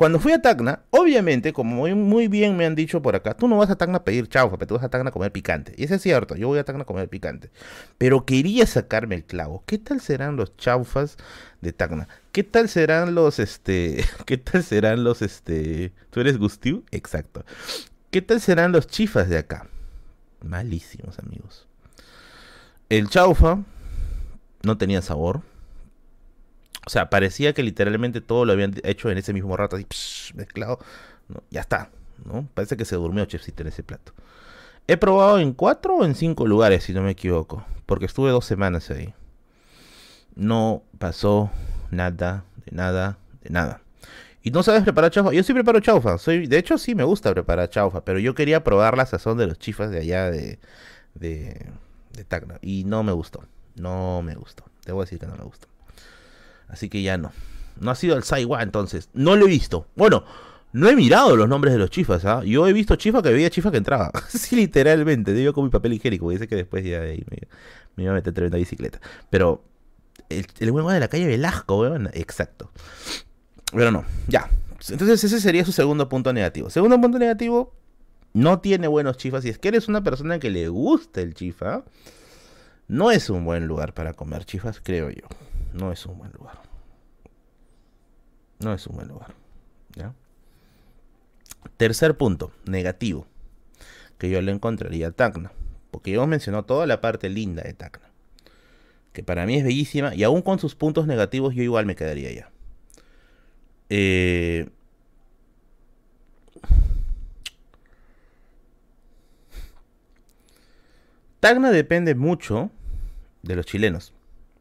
Cuando 0.00 0.18
fui 0.18 0.32
a 0.32 0.40
Tacna, 0.40 0.80
obviamente, 0.88 1.52
como 1.52 1.76
muy, 1.76 1.94
muy, 1.94 2.26
bien 2.26 2.56
me 2.56 2.64
han 2.64 2.74
dicho 2.74 3.02
por 3.02 3.14
acá, 3.14 3.34
tú 3.34 3.48
no 3.48 3.58
vas 3.58 3.68
a 3.68 3.76
Tacna 3.76 3.98
a 3.98 4.02
pedir 4.02 4.30
chaufa, 4.30 4.56
pero 4.56 4.68
tú 4.68 4.74
vas 4.76 4.84
a 4.84 4.88
Tacna 4.88 5.10
a 5.10 5.12
comer 5.12 5.30
picante. 5.30 5.74
Y 5.76 5.84
eso 5.84 5.96
es 5.96 6.00
cierto, 6.00 6.36
yo 6.36 6.48
voy 6.48 6.58
a 6.58 6.64
Tacna 6.64 6.84
a 6.84 6.86
comer 6.86 7.10
picante. 7.10 7.50
Pero 7.98 8.24
quería 8.24 8.64
sacarme 8.66 9.16
el 9.16 9.24
clavo. 9.24 9.62
¿Qué 9.66 9.76
tal 9.76 10.00
serán 10.00 10.36
los 10.36 10.56
chaufas 10.56 11.18
de 11.60 11.74
Tacna? 11.74 12.08
¿Qué 12.32 12.42
tal 12.44 12.70
serán 12.70 13.14
los, 13.14 13.38
este, 13.38 14.02
qué 14.24 14.38
tal 14.38 14.64
serán 14.64 15.04
los, 15.04 15.20
este, 15.20 15.92
¿tú 16.08 16.20
eres 16.20 16.38
Gustiu? 16.38 16.82
Exacto. 16.92 17.44
¿Qué 18.10 18.22
tal 18.22 18.40
serán 18.40 18.72
los 18.72 18.86
chifas 18.86 19.28
de 19.28 19.36
acá? 19.36 19.66
Malísimos, 20.42 21.18
amigos. 21.18 21.68
El 22.88 23.10
chaufa 23.10 23.58
no 24.62 24.78
tenía 24.78 25.02
sabor. 25.02 25.42
O 26.86 26.90
sea, 26.90 27.10
parecía 27.10 27.52
que 27.52 27.62
literalmente 27.62 28.20
todo 28.20 28.44
lo 28.44 28.52
habían 28.52 28.74
hecho 28.84 29.10
en 29.10 29.18
ese 29.18 29.32
mismo 29.32 29.56
rato, 29.56 29.76
así 29.76 29.86
mezclado. 30.34 30.78
ya 31.50 31.60
está, 31.60 31.90
¿no? 32.24 32.48
Parece 32.54 32.76
que 32.76 32.84
se 32.84 32.96
durmió 32.96 33.24
Chefcito 33.26 33.62
en 33.62 33.68
ese 33.68 33.82
plato. 33.82 34.12
He 34.86 34.96
probado 34.96 35.38
en 35.38 35.52
cuatro 35.52 35.96
o 35.98 36.04
en 36.04 36.14
cinco 36.14 36.46
lugares, 36.46 36.84
si 36.84 36.92
no 36.92 37.02
me 37.02 37.10
equivoco, 37.10 37.64
porque 37.86 38.06
estuve 38.06 38.30
dos 38.30 38.44
semanas 38.44 38.90
ahí. 38.90 39.14
No 40.34 40.82
pasó 40.98 41.50
nada, 41.90 42.44
de 42.64 42.76
nada, 42.76 43.18
de 43.42 43.50
nada. 43.50 43.82
Y 44.42 44.50
no 44.50 44.62
sabes 44.62 44.82
preparar 44.82 45.10
chaufa. 45.10 45.32
Yo 45.32 45.42
sí 45.42 45.52
preparo 45.52 45.80
chaufa. 45.80 46.16
Soy, 46.18 46.46
de 46.46 46.58
hecho, 46.58 46.78
sí 46.78 46.94
me 46.94 47.04
gusta 47.04 47.32
preparar 47.32 47.68
chaufa. 47.68 48.04
Pero 48.04 48.18
yo 48.18 48.34
quería 48.34 48.64
probar 48.64 48.96
la 48.96 49.06
sazón 49.06 49.36
de 49.36 49.46
los 49.46 49.58
chifas 49.58 49.90
de 49.90 49.98
allá 49.98 50.30
de, 50.30 50.58
de, 51.14 51.70
de 52.12 52.24
Tacna. 52.24 52.58
Y 52.62 52.84
no 52.84 53.02
me 53.02 53.12
gustó. 53.12 53.44
No 53.76 54.22
me 54.22 54.34
gustó. 54.34 54.64
Debo 54.86 55.02
decir 55.02 55.18
que 55.18 55.26
no 55.26 55.36
me 55.36 55.44
gustó. 55.44 55.68
Así 56.70 56.88
que 56.88 57.02
ya 57.02 57.18
no. 57.18 57.32
No 57.80 57.90
ha 57.90 57.94
sido 57.94 58.16
el 58.16 58.22
Saiwa 58.22 58.62
entonces. 58.62 59.08
No 59.14 59.36
lo 59.36 59.46
he 59.46 59.48
visto. 59.48 59.86
Bueno, 59.96 60.24
no 60.72 60.88
he 60.88 60.96
mirado 60.96 61.36
los 61.36 61.48
nombres 61.48 61.72
de 61.72 61.78
los 61.78 61.90
chifas. 61.90 62.24
¿ah? 62.24 62.42
Yo 62.44 62.66
he 62.66 62.72
visto 62.72 62.96
chifa 62.96 63.22
que 63.22 63.32
veía 63.32 63.50
chifa 63.50 63.70
que 63.70 63.78
entraba. 63.78 64.12
sí, 64.28 64.56
literalmente. 64.56 65.42
Yo 65.42 65.52
con 65.52 65.64
mi 65.64 65.70
papel 65.70 65.94
higiénico. 65.94 66.30
Dice 66.30 66.46
que 66.46 66.56
después 66.56 66.84
ya 66.84 67.00
me, 67.00 67.24
me, 67.96 68.02
iba 68.04 68.12
a 68.12 68.14
meter 68.14 68.44
en 68.44 68.50
la 68.50 68.58
bicicleta. 68.58 69.00
Pero 69.30 69.64
el, 70.28 70.46
el 70.58 70.72
buen 70.72 70.86
de 70.86 71.00
la 71.00 71.08
calle 71.08 71.26
Velasco, 71.26 71.80
weón. 71.80 72.10
Exacto. 72.12 72.70
Pero 73.72 73.90
no, 73.90 74.04
ya. 74.28 74.50
Entonces 74.88 75.24
ese 75.24 75.40
sería 75.40 75.64
su 75.64 75.72
segundo 75.72 76.08
punto 76.08 76.32
negativo. 76.32 76.70
Segundo 76.70 77.00
punto 77.00 77.18
negativo, 77.18 77.74
no 78.32 78.60
tiene 78.60 78.88
buenos 78.88 79.16
chifas. 79.16 79.42
Si 79.42 79.50
es 79.50 79.58
que 79.58 79.68
eres 79.68 79.88
una 79.88 80.02
persona 80.02 80.38
que 80.38 80.50
le 80.50 80.68
gusta 80.68 81.20
el 81.20 81.34
chifa, 81.34 81.84
no 82.88 83.10
es 83.10 83.28
un 83.30 83.44
buen 83.44 83.66
lugar 83.66 83.94
para 83.94 84.14
comer 84.14 84.44
chifas, 84.44 84.80
creo 84.82 85.10
yo. 85.10 85.26
No 85.72 85.92
es 85.92 86.04
un 86.06 86.18
buen 86.18 86.32
lugar. 86.32 86.60
No 88.58 88.72
es 88.74 88.86
un 88.86 88.96
buen 88.96 89.08
lugar. 89.08 89.34
¿ya? 89.94 90.14
Tercer 91.76 92.16
punto, 92.16 92.52
negativo, 92.66 93.26
que 94.18 94.30
yo 94.30 94.40
le 94.42 94.52
encontraría 94.52 95.08
a 95.08 95.12
Tacna. 95.12 95.52
Porque 95.90 96.12
yo 96.12 96.26
mencionó 96.26 96.64
toda 96.64 96.86
la 96.86 97.00
parte 97.00 97.28
linda 97.28 97.62
de 97.62 97.72
Tacna. 97.72 98.10
Que 99.12 99.22
para 99.22 99.46
mí 99.46 99.56
es 99.56 99.64
bellísima 99.64 100.14
y 100.14 100.22
aún 100.22 100.42
con 100.42 100.58
sus 100.58 100.74
puntos 100.74 101.06
negativos 101.06 101.54
yo 101.54 101.62
igual 101.62 101.86
me 101.86 101.96
quedaría 101.96 102.28
allá. 102.28 102.50
Eh, 103.88 104.68
Tacna 111.40 111.70
depende 111.70 112.14
mucho 112.14 112.70
de 113.42 113.56
los 113.56 113.66
chilenos, 113.66 114.12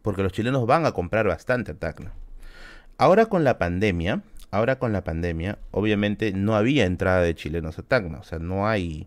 porque 0.09 0.23
los 0.23 0.31
chilenos 0.31 0.65
van 0.65 0.87
a 0.87 0.91
comprar 0.91 1.27
bastante 1.27 1.75
Tacna. 1.75 2.13
Ahora 2.97 3.27
con 3.27 3.43
la 3.43 3.59
pandemia, 3.59 4.23
ahora 4.49 4.79
con 4.79 4.91
la 4.91 5.03
pandemia, 5.03 5.59
obviamente 5.69 6.31
no 6.31 6.55
había 6.55 6.85
entrada 6.87 7.21
de 7.21 7.35
chilenos 7.35 7.77
a 7.77 7.83
Tacna, 7.83 8.17
o 8.17 8.23
sea, 8.23 8.39
no 8.39 8.67
hay, 8.67 9.05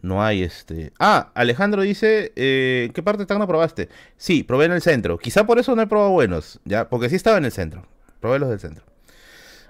no 0.00 0.24
hay 0.24 0.42
este. 0.42 0.94
Ah, 0.98 1.30
Alejandro 1.34 1.82
dice, 1.82 2.32
eh, 2.36 2.90
¿qué 2.94 3.02
parte 3.02 3.24
de 3.24 3.26
Tacna 3.26 3.46
probaste? 3.46 3.90
Sí, 4.16 4.42
probé 4.42 4.64
en 4.64 4.72
el 4.72 4.80
centro. 4.80 5.18
Quizá 5.18 5.44
por 5.44 5.58
eso 5.58 5.76
no 5.76 5.82
he 5.82 5.86
probado 5.86 6.12
buenos, 6.12 6.58
ya, 6.64 6.88
porque 6.88 7.10
sí 7.10 7.16
estaba 7.16 7.36
en 7.36 7.44
el 7.44 7.52
centro. 7.52 7.86
Probé 8.18 8.38
los 8.38 8.48
del 8.48 8.60
centro. 8.60 8.86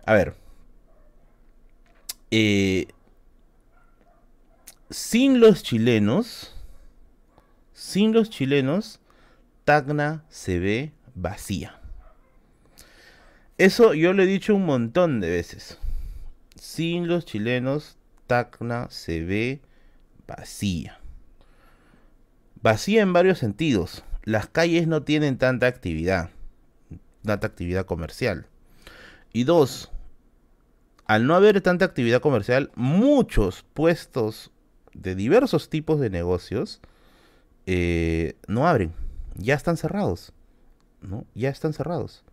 A 0.07 0.15
ver. 0.15 0.37
Eh, 2.31 2.87
sin 4.89 5.41
los 5.41 5.65
chilenos, 5.65 6.55
sin 7.73 8.13
los 8.13 8.31
chilenos, 8.31 9.00
Tacna 9.71 10.25
se 10.29 10.59
ve 10.59 10.91
vacía. 11.15 11.79
Eso 13.57 13.95
yo 13.95 14.13
lo 14.13 14.25
he 14.25 14.27
dicho 14.27 14.53
un 14.57 14.67
montón 14.67 15.21
de 15.21 15.31
veces. 15.31 15.79
Sin 16.57 17.07
los 17.07 17.25
chilenos, 17.25 17.97
Tacna 18.27 18.89
se 18.91 19.21
ve 19.21 19.61
vacía. 20.27 20.99
Vacía 22.61 23.03
en 23.03 23.13
varios 23.13 23.39
sentidos. 23.39 24.03
Las 24.25 24.49
calles 24.49 24.89
no 24.89 25.05
tienen 25.05 25.39
tanta 25.39 25.69
actividad, 25.69 26.31
tanta 27.23 27.47
actividad 27.47 27.87
comercial. 27.87 28.49
Y 29.33 29.45
dos, 29.45 29.93
al 31.07 31.29
no 31.29 31.37
haber 31.37 31.61
tanta 31.61 31.85
actividad 31.85 32.21
comercial, 32.21 32.73
muchos 32.75 33.65
puestos 33.73 34.51
de 34.95 35.15
diversos 35.15 35.71
tipos 35.71 36.01
de 36.01 36.11
negocios 36.11 36.81
eh, 37.67 38.35
no 38.49 38.67
abren, 38.67 38.93
ya 39.35 39.55
están 39.55 39.77
cerrados, 39.77 40.33
¿no? 41.01 41.25
Ya 41.35 41.51
están 41.51 41.73
cerrados. 41.73 42.25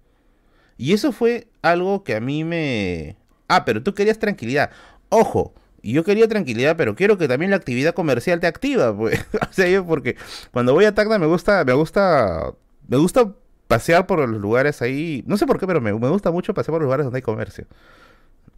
Y 0.78 0.94
eso 0.94 1.11
fue 1.11 1.48
algo 1.61 2.03
que 2.03 2.15
a 2.15 2.19
mí 2.19 2.44
me... 2.44 3.18
Ah, 3.48 3.65
pero 3.65 3.82
tú 3.82 3.94
querías 3.94 4.19
tranquilidad. 4.19 4.72
Ojo, 5.10 5.53
yo 5.82 6.03
quería 6.03 6.28
tranquilidad, 6.28 6.76
pero 6.78 6.95
quiero 6.95 7.18
que 7.18 7.28
también 7.28 7.52
la 7.52 7.57
actividad 7.57 7.94
comercial 7.94 8.40
te 8.40 8.48
activa, 8.48 8.95
pues. 8.98 9.26
o 9.49 9.53
sea, 9.53 9.68
yo 9.69 9.86
porque 9.86 10.15
cuando 10.52 10.74
voy 10.74 10.86
a 10.86 10.94
Tacna 10.94 11.18
me 11.18 11.28
gusta, 11.28 11.64
me 11.65 11.74
gusta, 11.74 12.53
me 12.88 12.98
gusta 12.98 13.34
pasear 13.68 14.07
por 14.07 14.19
los 14.19 14.41
lugares 14.41 14.82
ahí. 14.82 15.24
No 15.28 15.38
sé 15.38 15.45
por 15.45 15.60
qué, 15.60 15.68
pero 15.68 15.82
me, 15.82 15.91
gusta 15.91 16.32
mucho 16.32 16.53
pasear 16.53 16.74
por 16.74 16.82
los 16.82 16.88
lugares 16.88 17.06
donde 17.06 17.18
hay 17.18 17.22
comercio. 17.22 17.65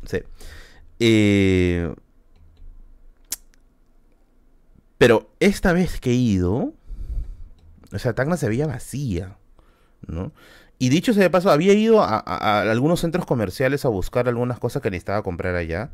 Sí. 0.06 0.20
Eh, 1.00 1.94
pero 4.98 5.30
esta 5.40 5.74
vez 5.74 6.00
que 6.00 6.12
he 6.12 6.16
ido, 6.16 6.74
o 7.92 8.00
sea, 8.00 8.14
Tacna 8.14 8.38
se 8.38 8.50
veía 8.50 8.68
vacía, 8.68 9.38
¿no? 10.08 10.32
Y 10.78 10.90
dicho 10.90 11.14
sea 11.14 11.24
de 11.24 11.30
paso, 11.30 11.52
había 11.52 11.74
ido 11.74 12.02
a, 12.02 12.62
algunos 12.62 13.02
centros 13.02 13.26
comerciales 13.26 13.84
a 13.84 13.90
buscar 13.90 14.30
algunas 14.30 14.60
cosas 14.60 14.82
que 14.82 14.90
necesitaba 14.90 15.24
comprar 15.24 15.56
allá. 15.56 15.92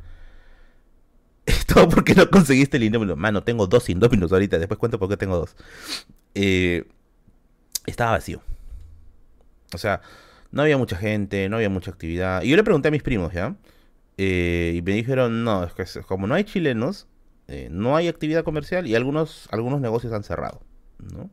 Todo 1.68 1.90
porque 1.90 2.14
no 2.14 2.30
conseguiste 2.30 2.78
el 2.78 2.84
indómino. 2.84 3.16
Mano, 3.16 3.44
tengo 3.44 3.66
dos 3.66 3.90
indóminos 3.90 4.32
ahorita. 4.32 4.60
Después 4.60 4.78
cuento 4.78 5.00
por 5.00 5.10
qué 5.10 5.18
tengo 5.18 5.38
dos. 5.38 5.56
Eh, 6.36 6.86
estaba 7.88 8.12
vacío. 8.12 8.42
O 9.74 9.80
sea, 9.80 10.02
no 10.52 10.62
había 10.62 10.78
mucha 10.78 10.98
gente, 10.98 11.50
no 11.50 11.56
había 11.56 11.70
mucha 11.70 11.90
actividad. 11.90 12.44
Y 12.44 12.50
yo 12.50 12.56
le 12.56 12.64
pregunté 12.64 12.90
a 12.90 12.92
mis 12.92 13.04
primos, 13.04 13.34
¿ya? 13.34 13.56
Eh, 14.18 14.74
y 14.76 14.82
me 14.84 14.94
dijeron, 14.94 15.44
no, 15.44 15.64
es 15.64 15.74
que 15.74 16.02
como 16.04 16.28
no 16.28 16.36
hay 16.36 16.44
chilenos, 16.44 17.08
eh, 17.48 17.70
no 17.72 17.96
hay 17.96 18.08
actividad 18.08 18.44
comercial 18.44 18.88
y 18.88 18.96
algunos, 18.96 19.48
algunos 19.52 19.82
negocios 19.82 20.14
han 20.14 20.24
cerrado, 20.24 20.62
¿no? 21.00 21.30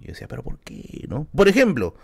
Y 0.00 0.06
yo 0.06 0.12
decía, 0.12 0.28
pero 0.28 0.42
¿por 0.42 0.58
qué, 0.60 1.06
no? 1.08 1.26
Por 1.34 1.48
ejemplo, 1.48 1.94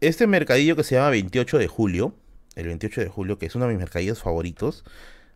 este 0.00 0.26
mercadillo 0.26 0.76
que 0.76 0.84
se 0.84 0.94
llama 0.96 1.10
28 1.10 1.58
de 1.58 1.68
julio, 1.68 2.14
el 2.54 2.66
28 2.66 3.00
de 3.00 3.08
julio, 3.08 3.38
que 3.38 3.46
es 3.46 3.54
uno 3.54 3.66
de 3.66 3.72
mis 3.72 3.78
mercadillos 3.78 4.22
favoritos, 4.22 4.84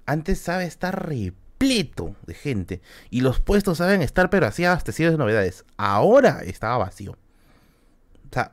antes 0.06 0.38
sabe 0.38 0.64
estar 0.64 1.08
repleto 1.08 2.16
de 2.26 2.34
gente 2.34 2.80
y 3.10 3.20
los 3.20 3.40
puestos 3.40 3.78
saben 3.78 4.02
estar 4.02 4.30
pero 4.30 4.46
así 4.46 4.64
abastecidos 4.64 5.12
de 5.12 5.18
novedades. 5.18 5.64
Ahora 5.76 6.40
estaba 6.44 6.78
vacío. 6.78 7.12
O 7.12 8.32
sea, 8.32 8.52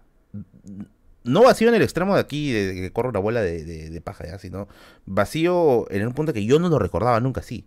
no 1.23 1.43
vacío 1.43 1.69
en 1.69 1.75
el 1.75 1.81
extremo 1.81 2.15
de 2.15 2.21
aquí, 2.21 2.51
de, 2.51 2.73
que 2.73 2.91
corre 2.91 3.09
una 3.09 3.19
bola 3.19 3.41
de, 3.41 4.01
paja, 4.03 4.25
¿ya? 4.25 4.39
sino 4.39 4.67
vacío 5.05 5.89
en 5.91 6.05
un 6.05 6.13
punto 6.13 6.33
que 6.33 6.45
yo 6.45 6.59
no 6.59 6.69
lo 6.69 6.79
recordaba 6.79 7.19
nunca 7.19 7.41
así. 7.41 7.65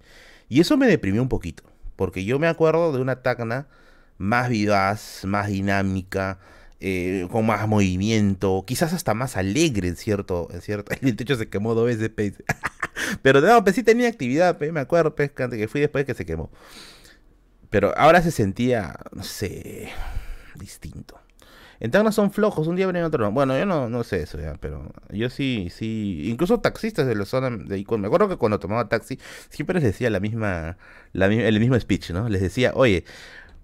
Y 0.49 0.61
eso 0.61 0.77
me 0.77 0.87
deprimió 0.87 1.21
un 1.21 1.29
poquito, 1.29 1.65
porque 1.97 2.25
yo 2.25 2.39
me 2.39 2.47
acuerdo 2.47 2.93
de 2.93 3.01
una 3.01 3.23
Tacna 3.23 3.67
más 4.19 4.49
vivaz, 4.49 5.25
más 5.25 5.49
dinámica, 5.49 6.39
eh, 6.81 7.27
con 7.31 7.47
más 7.47 7.67
movimiento, 7.67 8.65
quizás 8.67 8.93
hasta 8.93 9.15
más 9.15 9.37
alegre 9.37 9.89
en 9.89 9.97
cierto, 9.97 10.49
en 10.53 10.61
cierto, 10.61 10.93
el 11.01 11.17
techo 11.17 11.37
se 11.37 11.49
quemó 11.49 11.75
dos 11.75 11.87
veces, 11.87 12.11
pero 13.23 13.41
no, 13.41 13.65
pues 13.65 13.75
sí 13.77 13.83
tenía 13.83 14.09
actividad, 14.09 14.59
me 14.61 14.81
acuerdo, 14.81 15.15
que 15.15 15.69
fui 15.69 15.81
después 15.81 16.05
que 16.05 16.15
se 16.15 16.27
quemó. 16.27 16.51
Pero 17.71 17.93
ahora 17.99 18.23
se 18.23 18.31
sentía, 18.31 18.97
no 19.13 19.23
sé, 19.23 19.91
distinto. 20.55 21.21
En 21.81 21.91
Tacna 21.93 22.11
son 22.11 22.33
flojos, 22.33 22.67
un 22.67 22.77
día 22.77 22.87
ven 22.87 22.97
otro 23.05 23.25
no. 23.25 23.31
Bueno, 23.31 23.57
yo 23.57 23.65
no, 23.65 23.89
no 23.89 24.03
sé 24.03 24.23
eso 24.23 24.41
ya, 24.41 24.55
pero 24.55 24.91
yo 25.11 25.31
sí, 25.31 25.69
sí. 25.71 26.23
Incluso 26.25 26.59
taxistas 26.61 27.07
de 27.07 27.15
la 27.15 27.25
zona 27.25 27.51
de 27.51 27.79
Icon. 27.79 28.01
Me 28.01 28.09
acuerdo 28.09 28.29
que 28.29 28.37
cuando 28.37 28.59
tomaba 28.59 28.89
taxi, 28.89 29.19
siempre 29.49 29.75
les 29.75 29.85
decía 29.85 30.11
la 30.11 30.19
misma, 30.19 30.77
el 31.13 31.61
mismo 31.61 31.79
speech, 31.79 32.11
¿no? 32.11 32.29
Les 32.29 32.41
decía, 32.41 32.73
oye, 32.75 33.05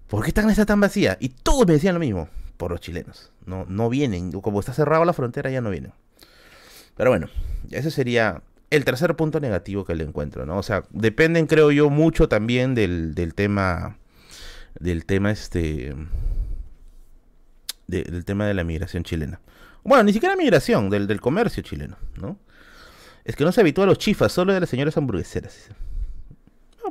¿por 0.07 0.23
qué 0.23 0.31
Tacna 0.31 0.51
está 0.51 0.65
tan 0.65 0.79
vacía? 0.79 1.17
Y 1.19 1.29
todos 1.29 1.67
me 1.67 1.73
decían 1.73 1.93
lo 1.93 1.99
mismo, 1.99 2.29
por 2.57 2.71
los 2.71 2.81
chilenos. 2.81 3.31
No, 3.45 3.65
no 3.67 3.89
vienen, 3.89 4.31
como 4.31 4.59
está 4.59 4.73
cerrado 4.73 5.05
la 5.05 5.13
frontera, 5.13 5.49
ya 5.49 5.61
no 5.61 5.69
vienen. 5.69 5.93
Pero 6.95 7.09
bueno, 7.09 7.27
ese 7.71 7.91
sería 7.91 8.41
el 8.69 8.85
tercer 8.85 9.15
punto 9.15 9.39
negativo 9.39 9.85
que 9.85 9.95
le 9.95 10.03
encuentro, 10.03 10.45
¿no? 10.45 10.57
O 10.57 10.63
sea, 10.63 10.83
dependen, 10.89 11.47
creo 11.47 11.71
yo, 11.71 11.89
mucho 11.89 12.27
también 12.27 12.75
del, 12.75 13.13
del 13.13 13.33
tema, 13.33 13.97
del 14.79 15.05
tema 15.05 15.31
este 15.31 15.95
del 17.87 18.25
tema 18.25 18.47
de 18.47 18.55
la 18.55 18.63
migración 18.63 19.03
chilena. 19.03 19.39
Bueno, 19.83 20.05
ni 20.05 20.13
siquiera 20.13 20.35
migración, 20.35 20.89
del, 20.89 21.05
del 21.05 21.21
comercio 21.21 21.61
chileno, 21.61 21.97
¿no? 22.15 22.39
Es 23.23 23.35
que 23.35 23.43
no 23.43 23.51
se 23.51 23.61
habitúa 23.61 23.83
a 23.83 23.87
los 23.87 23.99
chifas, 23.99 24.31
solo 24.31 24.53
de 24.53 24.59
las 24.59 24.69
señoras 24.69 24.97
hamburgueseras. 24.97 25.69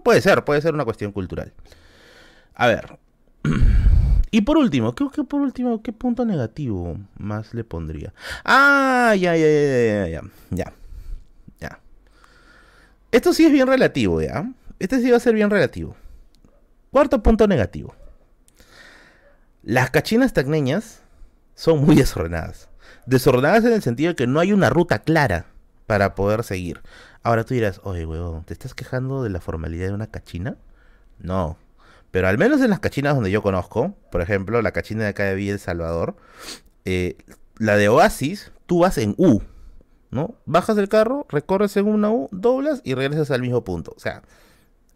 Puede 0.04 0.20
ser, 0.20 0.44
puede 0.44 0.60
ser 0.60 0.74
una 0.74 0.84
cuestión 0.84 1.12
cultural. 1.12 1.52
A 2.54 2.66
ver. 2.66 2.98
Y 4.34 4.40
por 4.40 4.58
último, 4.58 4.96
¿qué, 4.96 5.22
por 5.22 5.40
último, 5.42 5.80
qué 5.80 5.92
punto 5.92 6.24
negativo 6.24 6.98
más 7.16 7.54
le 7.54 7.62
pondría? 7.62 8.12
Ah, 8.44 9.14
ya, 9.16 9.36
ya, 9.36 9.46
ya, 9.46 10.08
ya, 10.08 10.22
ya, 10.50 10.72
ya. 11.60 11.78
Esto 13.12 13.32
sí 13.32 13.46
es 13.46 13.52
bien 13.52 13.68
relativo, 13.68 14.20
¿ya? 14.20 14.50
Este 14.80 15.00
sí 15.00 15.08
va 15.08 15.18
a 15.18 15.20
ser 15.20 15.36
bien 15.36 15.50
relativo. 15.50 15.94
Cuarto 16.90 17.22
punto 17.22 17.46
negativo. 17.46 17.94
Las 19.62 19.90
cachinas 19.90 20.32
tacneñas 20.32 21.02
son 21.54 21.84
muy 21.84 21.94
desordenadas. 21.94 22.68
Desordenadas 23.06 23.64
en 23.64 23.74
el 23.74 23.82
sentido 23.82 24.08
de 24.08 24.16
que 24.16 24.26
no 24.26 24.40
hay 24.40 24.52
una 24.52 24.68
ruta 24.68 24.98
clara 24.98 25.46
para 25.86 26.16
poder 26.16 26.42
seguir. 26.42 26.82
Ahora 27.22 27.44
tú 27.44 27.54
dirás, 27.54 27.80
oye, 27.84 28.04
huevón, 28.04 28.42
¿te 28.42 28.52
estás 28.52 28.74
quejando 28.74 29.22
de 29.22 29.30
la 29.30 29.40
formalidad 29.40 29.86
de 29.86 29.94
una 29.94 30.08
cachina? 30.08 30.56
No, 31.20 31.56
pero 32.14 32.28
al 32.28 32.38
menos 32.38 32.60
en 32.60 32.70
las 32.70 32.78
cachinas 32.78 33.16
donde 33.16 33.32
yo 33.32 33.42
conozco, 33.42 33.96
por 34.12 34.22
ejemplo, 34.22 34.62
la 34.62 34.70
cachina 34.70 35.02
de 35.02 35.08
acá 35.08 35.24
de 35.24 35.34
Villa 35.34 35.54
El 35.54 35.58
Salvador, 35.58 36.14
eh, 36.84 37.16
la 37.58 37.76
de 37.76 37.88
Oasis, 37.88 38.52
tú 38.66 38.78
vas 38.78 38.98
en 38.98 39.16
U, 39.18 39.42
¿no? 40.12 40.36
Bajas 40.46 40.76
del 40.76 40.88
carro, 40.88 41.26
recorres 41.28 41.76
en 41.76 41.88
una 41.88 42.12
U, 42.12 42.28
doblas 42.30 42.82
y 42.84 42.94
regresas 42.94 43.32
al 43.32 43.40
mismo 43.40 43.64
punto. 43.64 43.94
O 43.96 43.98
sea, 43.98 44.22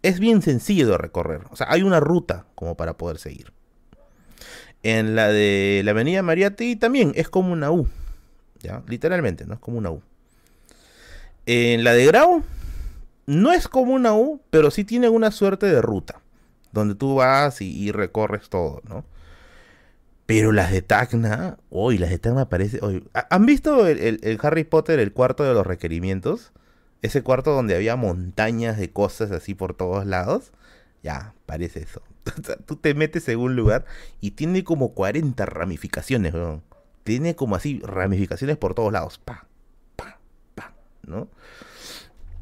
es 0.03 0.21
bien 0.21 0.43
sencillo 0.43 0.87
de 0.87 0.97
recorrer. 0.97 1.41
O 1.51 1.57
sea, 1.57 1.67
hay 1.71 1.83
una 1.83 1.99
ruta 1.99 2.47
como 2.55 2.77
para 2.77 2.97
poder 2.97 3.19
seguir. 3.19 3.53
En 4.85 5.17
la 5.17 5.27
de 5.27 5.83
la 5.85 5.91
avenida 5.91 6.23
Mariati 6.23 6.77
también 6.77 7.11
es 7.17 7.29
como 7.29 7.53
una 7.53 7.73
U. 7.73 7.89
¿Ya? 8.61 8.85
Literalmente, 8.87 9.45
¿no? 9.45 9.55
Es 9.55 9.61
como 9.61 9.79
una 9.79 9.91
U. 9.91 10.03
En 11.47 11.83
la 11.83 11.95
de 11.95 12.07
Grau 12.07 12.45
no 13.27 13.53
es 13.53 13.67
como 13.67 13.93
una 13.93 14.15
U, 14.15 14.41
pero 14.51 14.71
sí 14.71 14.85
tiene 14.85 15.09
una 15.09 15.33
suerte 15.33 15.67
de 15.67 15.83
ruta 15.83 16.23
donde 16.73 16.95
tú 16.95 17.17
vas 17.17 17.61
y, 17.61 17.93
recorres 17.93 18.49
todo, 18.49 18.83
¿no? 18.89 19.05
Pero 20.27 20.53
las 20.53 20.71
de 20.71 20.83
Tacna, 20.83 21.57
hoy 21.71 21.97
las 21.97 22.11
de 22.11 22.19
Tacna 22.19 22.49
parece... 22.49 22.81
¿Han 23.31 23.47
visto 23.47 23.87
el, 23.87 24.39
Harry 24.43 24.65
Potter, 24.65 24.99
el 24.99 25.13
cuarto 25.13 25.43
de 25.45 25.55
los 25.55 25.67
requerimientos? 25.67 26.53
Ese 27.01 27.23
cuarto 27.23 27.53
donde 27.53 27.75
había 27.75 27.97
montañas 27.97 28.77
de 28.77 28.91
cosas 28.91 29.31
así 29.31 29.55
por 29.55 29.75
todos 29.75 30.05
lados. 30.05 30.53
Ya, 31.03 31.33
parece 31.47 31.81
eso. 31.81 32.03
tú 32.67 32.77
te 32.77 32.93
metes 32.93 33.27
en 33.29 33.39
un 33.39 33.57
lugar 33.57 33.87
y 34.21 34.33
tiene 34.33 34.65
como 34.65 34.93
40 34.93 35.47
ramificaciones, 35.47 36.35
¿no? 36.35 36.63
Tiene 37.05 37.35
como 37.35 37.57
así 37.57 37.81
ramificaciones 37.83 38.59
por 38.59 38.75
todos 38.75 38.93
lados. 38.93 39.19
Pa, 39.19 39.47
pa, 39.97 40.19
pa, 40.55 40.75
¿no? 41.07 41.29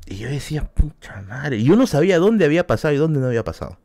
Y 0.07 0.19
yo 0.19 0.29
decía, 0.29 0.65
pucha 0.65 1.21
madre. 1.23 1.63
Yo 1.63 1.77
no 1.77 1.87
sabía 1.87 2.19
dónde 2.19 2.45
había 2.45 2.67
pasado 2.67 2.95
y 2.95 2.97
dónde 2.97 3.21
no 3.21 3.27
había 3.27 3.45
pasado. 3.45 3.79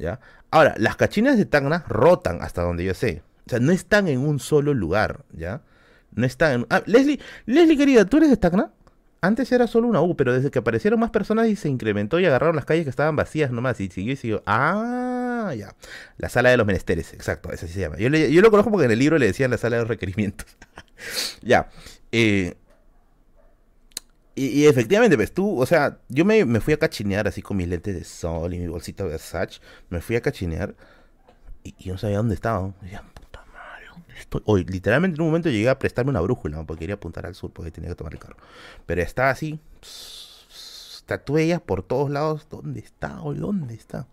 ¿Ya? 0.00 0.18
Ahora, 0.50 0.74
las 0.78 0.96
cachinas 0.96 1.36
de 1.36 1.44
Tacna 1.44 1.84
rotan 1.88 2.42
hasta 2.42 2.62
donde 2.62 2.84
yo 2.84 2.94
sé. 2.94 3.22
O 3.46 3.50
sea, 3.50 3.60
no 3.60 3.72
están 3.72 4.08
en 4.08 4.20
un 4.20 4.40
solo 4.40 4.74
lugar, 4.74 5.24
¿ya? 5.32 5.62
No 6.12 6.26
están 6.26 6.52
en... 6.52 6.66
Ah, 6.70 6.82
Leslie, 6.86 7.20
Leslie 7.46 7.76
querida, 7.76 8.04
¿tú 8.04 8.16
eres 8.16 8.30
de 8.30 8.36
Tacna? 8.36 8.72
Antes 9.22 9.52
era 9.52 9.66
solo 9.66 9.86
una 9.86 10.00
U, 10.00 10.16
pero 10.16 10.32
desde 10.32 10.50
que 10.50 10.60
aparecieron 10.60 10.98
más 10.98 11.10
personas 11.10 11.46
y 11.48 11.54
se 11.54 11.68
incrementó 11.68 12.18
y 12.18 12.24
agarraron 12.24 12.56
las 12.56 12.64
calles 12.64 12.84
que 12.84 12.90
estaban 12.90 13.16
vacías 13.16 13.50
nomás 13.50 13.78
y 13.80 13.90
siguió 13.90 14.14
y 14.14 14.16
siguió. 14.16 14.42
Ah, 14.46 15.52
ya. 15.56 15.74
La 16.16 16.30
sala 16.30 16.48
de 16.48 16.56
los 16.56 16.66
menesteres, 16.66 17.12
exacto, 17.12 17.52
esa 17.52 17.66
sí 17.66 17.74
se 17.74 17.80
llama. 17.80 17.96
Yo, 17.98 18.08
yo 18.08 18.40
lo 18.40 18.50
conozco 18.50 18.70
porque 18.70 18.86
en 18.86 18.92
el 18.92 18.98
libro 18.98 19.18
le 19.18 19.26
decían 19.26 19.50
la 19.50 19.58
sala 19.58 19.76
de 19.76 19.82
los 19.82 19.88
requerimientos. 19.88 20.46
ya. 21.42 21.68
Eh, 22.12 22.54
y, 24.42 24.66
efectivamente, 24.66 25.16
pues 25.16 25.32
tú, 25.32 25.60
o 25.60 25.66
sea, 25.66 25.98
yo 26.08 26.24
me, 26.24 26.60
fui 26.60 26.72
a 26.72 26.78
cachinear 26.78 27.28
así 27.28 27.42
con 27.42 27.58
mis 27.58 27.68
lentes 27.68 27.94
de 27.94 28.04
sol 28.04 28.54
y 28.54 28.58
mi 28.58 28.68
bolsita 28.68 29.04
Versace. 29.04 29.60
Me 29.90 30.00
fui 30.00 30.16
a 30.16 30.22
cachinear 30.22 30.74
y, 31.62 31.74
no 31.90 31.98
sabía 31.98 32.16
dónde 32.16 32.36
estaba. 32.36 32.72
Y 32.80 32.84
decía, 32.84 33.02
puta 33.12 33.44
madre, 33.52 33.86
¿dónde 33.90 34.14
estoy? 34.18 34.42
Hoy, 34.46 34.64
literalmente 34.64 35.16
en 35.16 35.22
un 35.22 35.28
momento 35.28 35.50
llegué 35.50 35.68
a 35.68 35.78
prestarme 35.78 36.10
una 36.10 36.20
brújula 36.20 36.64
porque 36.64 36.80
quería 36.80 36.94
apuntar 36.94 37.26
al 37.26 37.34
sur 37.34 37.52
porque 37.52 37.70
tenía 37.70 37.90
que 37.90 37.96
tomar 37.96 38.14
el 38.14 38.18
carro. 38.18 38.36
Pero 38.86 39.02
estaba 39.02 39.28
así, 39.28 39.60
estatuellas 40.50 41.60
por 41.60 41.82
todos 41.82 42.10
lados. 42.10 42.46
¿Dónde 42.48 42.80
está? 42.80 43.20
Hoy, 43.20 43.36
¿dónde 43.36 43.74
está? 43.74 44.06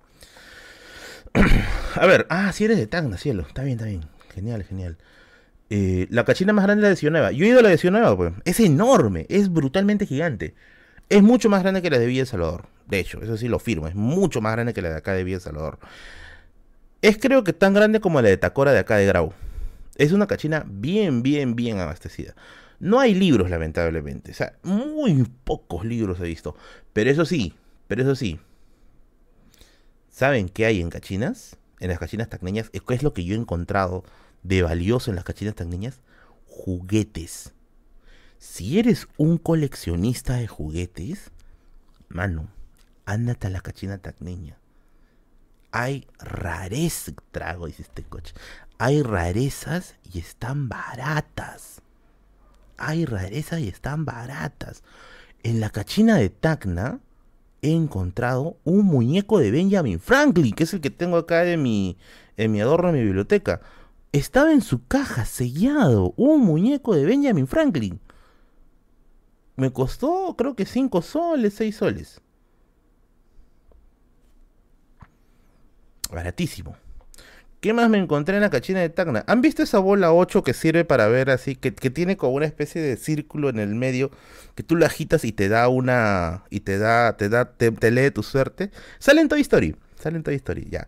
a 1.96 2.06
ver, 2.06 2.28
ah, 2.30 2.52
si 2.52 2.66
eres 2.66 2.78
de 2.78 2.88
Tacna, 2.88 3.18
cielo. 3.18 3.44
Está 3.48 3.64
bien, 3.64 3.78
está 3.78 3.86
bien. 3.86 4.02
Genial, 4.34 4.64
genial. 4.64 4.98
Eh, 5.70 6.08
la 6.10 6.24
cachina 6.24 6.54
más 6.54 6.66
grande 6.66 6.82
es 6.82 6.84
la 6.84 6.90
de 6.90 6.96
Ciudad. 6.96 7.32
Yo 7.32 7.46
he 7.46 7.50
ido 7.50 7.60
a 7.60 7.64
la 7.64 7.70
de 7.70 7.78
Ciudad 7.78 8.16
pues. 8.16 8.34
Es 8.46 8.60
enorme, 8.60 9.26
es 9.30 9.50
brutalmente 9.52 10.06
gigante. 10.06 10.56
Es 11.10 11.24
mucho 11.24 11.50
más 11.50 11.62
grande 11.62 11.82
que 11.82 11.90
la 11.90 12.00
de 12.00 12.06
Villa 12.06 12.26
Salvador. 12.26 12.68
De 12.88 13.00
hecho, 13.00 13.22
eso 13.22 13.38
sí 13.38 13.48
lo 13.48 13.60
firmo. 13.60 13.88
Es 13.88 13.96
mucho 13.96 14.42
más 14.42 14.54
grande 14.54 14.74
que 14.74 14.82
la 14.82 14.90
de 14.90 14.98
acá 14.98 15.14
de 15.14 15.24
Villa 15.24 15.40
Salvador. 15.40 15.80
Es 17.02 17.18
creo 17.18 17.44
que 17.44 17.54
tan 17.54 17.74
grande 17.74 18.00
como 18.00 18.22
la 18.22 18.30
de 18.30 18.38
Tacora 18.38 18.72
de 18.72 18.80
acá 18.80 18.98
de 18.98 19.06
Grau. 19.06 19.34
Es 19.98 20.12
una 20.12 20.28
cachina 20.28 20.66
bien, 20.68 21.24
bien, 21.24 21.56
bien 21.56 21.80
abastecida. 21.80 22.36
No 22.80 23.00
hay 23.00 23.16
libros, 23.16 23.50
lamentablemente. 23.50 24.32
O 24.32 24.34
sea, 24.34 24.54
muy 24.64 25.26
pocos 25.44 25.86
libros 25.86 26.20
he 26.20 26.24
visto. 26.24 26.56
Pero 26.94 27.10
eso 27.10 27.26
sí, 27.26 27.54
pero 27.88 28.04
eso 28.04 28.16
sí. 28.16 28.40
¿Saben 30.10 30.50
qué 30.50 30.66
hay 30.66 30.82
en 30.82 30.90
cachinas? 30.90 31.58
En 31.80 31.90
las 31.90 32.00
cachinas 32.00 32.30
tacneñas. 32.30 32.70
¿Qué 32.70 32.94
es 32.94 33.04
lo 33.04 33.14
que 33.14 33.24
yo 33.24 33.36
he 33.36 33.38
encontrado? 33.38 34.04
De 34.48 34.62
valioso 34.62 35.12
en 35.12 35.16
las 35.16 35.26
cachinas 35.26 35.56
tan 35.56 35.70
niñas? 35.70 36.00
Juguetes. 36.46 37.54
Si 38.40 38.80
eres 38.80 39.08
un 39.18 39.38
coleccionista 39.38 40.36
de 40.36 40.48
juguetes, 40.48 41.32
mano, 42.08 42.48
ándate 43.06 43.48
a 43.48 43.50
la 43.50 43.62
cachina 43.62 43.98
tacneña. 43.98 44.58
Hay 45.72 46.08
rarezas, 46.20 47.14
trago, 47.32 47.68
dice 47.68 47.82
este 47.82 48.04
coche. 48.04 48.34
Hay 48.78 49.02
rarezas 49.02 49.96
y 50.14 50.20
están 50.20 50.70
baratas. 50.70 51.82
Hay 52.78 53.06
rarezas 53.06 53.60
y 53.60 53.68
están 53.68 54.06
baratas. 54.06 54.84
En 55.44 55.60
la 55.60 55.70
cachina 55.72 56.16
de 56.16 56.30
Tacna 56.30 57.00
he 57.62 57.72
encontrado 57.72 58.58
un 58.64 58.86
muñeco 58.86 59.40
de 59.40 59.52
Benjamin 59.52 60.00
Franklin, 60.00 60.54
que 60.54 60.64
es 60.64 60.74
el 60.74 60.82
que 60.82 60.90
tengo 60.90 61.18
acá 61.18 61.44
en 61.46 61.62
mi, 61.64 61.98
en 62.38 62.52
mi 62.52 62.62
adorno 62.62 62.90
en 62.90 62.96
mi 62.96 63.04
biblioteca 63.04 63.62
estaba 64.18 64.52
en 64.52 64.62
su 64.62 64.86
caja 64.88 65.26
sellado 65.26 66.14
un 66.18 66.42
muñeco 66.42 66.96
de 66.96 67.06
Benjamin 67.06 67.48
Franklin. 67.48 68.00
Me 69.56 69.72
costó 69.72 70.36
creo 70.38 70.56
que 70.56 70.66
5 70.66 71.02
soles, 71.02 71.54
6 71.56 71.76
soles. 71.76 72.22
Baratísimo. 76.12 76.76
¿Qué 77.60 77.74
más 77.74 77.90
me 77.90 77.98
encontré 77.98 78.36
en 78.36 78.42
la 78.42 78.52
cachina 78.52 78.82
de 78.82 78.90
Tacna? 78.90 79.24
¿Han 79.28 79.42
visto 79.42 79.64
esa 79.64 79.80
bola 79.80 80.14
8 80.14 80.44
que 80.44 80.54
sirve 80.54 80.86
para 80.86 81.08
ver 81.08 81.32
así? 81.32 81.56
Que, 81.56 81.72
tiene 81.72 82.16
como 82.16 82.34
una 82.34 82.46
especie 82.46 82.82
de 82.82 82.98
círculo 82.98 83.50
en 83.50 83.58
el 83.60 83.74
medio 83.74 84.12
que 84.56 84.64
tú 84.64 84.76
la 84.76 84.86
agitas 84.86 85.26
y 85.26 85.32
te 85.32 85.50
da 85.50 85.68
una. 85.68 86.44
y 86.52 86.62
te 86.62 86.78
da. 86.78 87.18
te 87.18 87.30
da. 87.30 87.52
te, 87.52 87.92
lee 87.92 88.12
tu 88.12 88.22
suerte. 88.22 88.72
Sale 89.00 89.22
en 89.22 89.28
Toy 89.28 89.42
Story. 89.42 89.76
Sale 89.96 90.18
en 90.18 90.24
Toy 90.24 90.36
Story, 90.36 90.68
ya. 90.70 90.88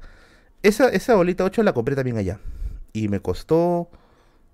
Esa, 0.62 0.90
esa 0.90 1.16
bolita 1.16 1.44
8 1.44 1.64
la 1.64 1.74
compré 1.74 1.96
también 1.96 2.18
allá 2.18 2.40
y 2.94 3.08
me 3.08 3.22
costó 3.22 3.90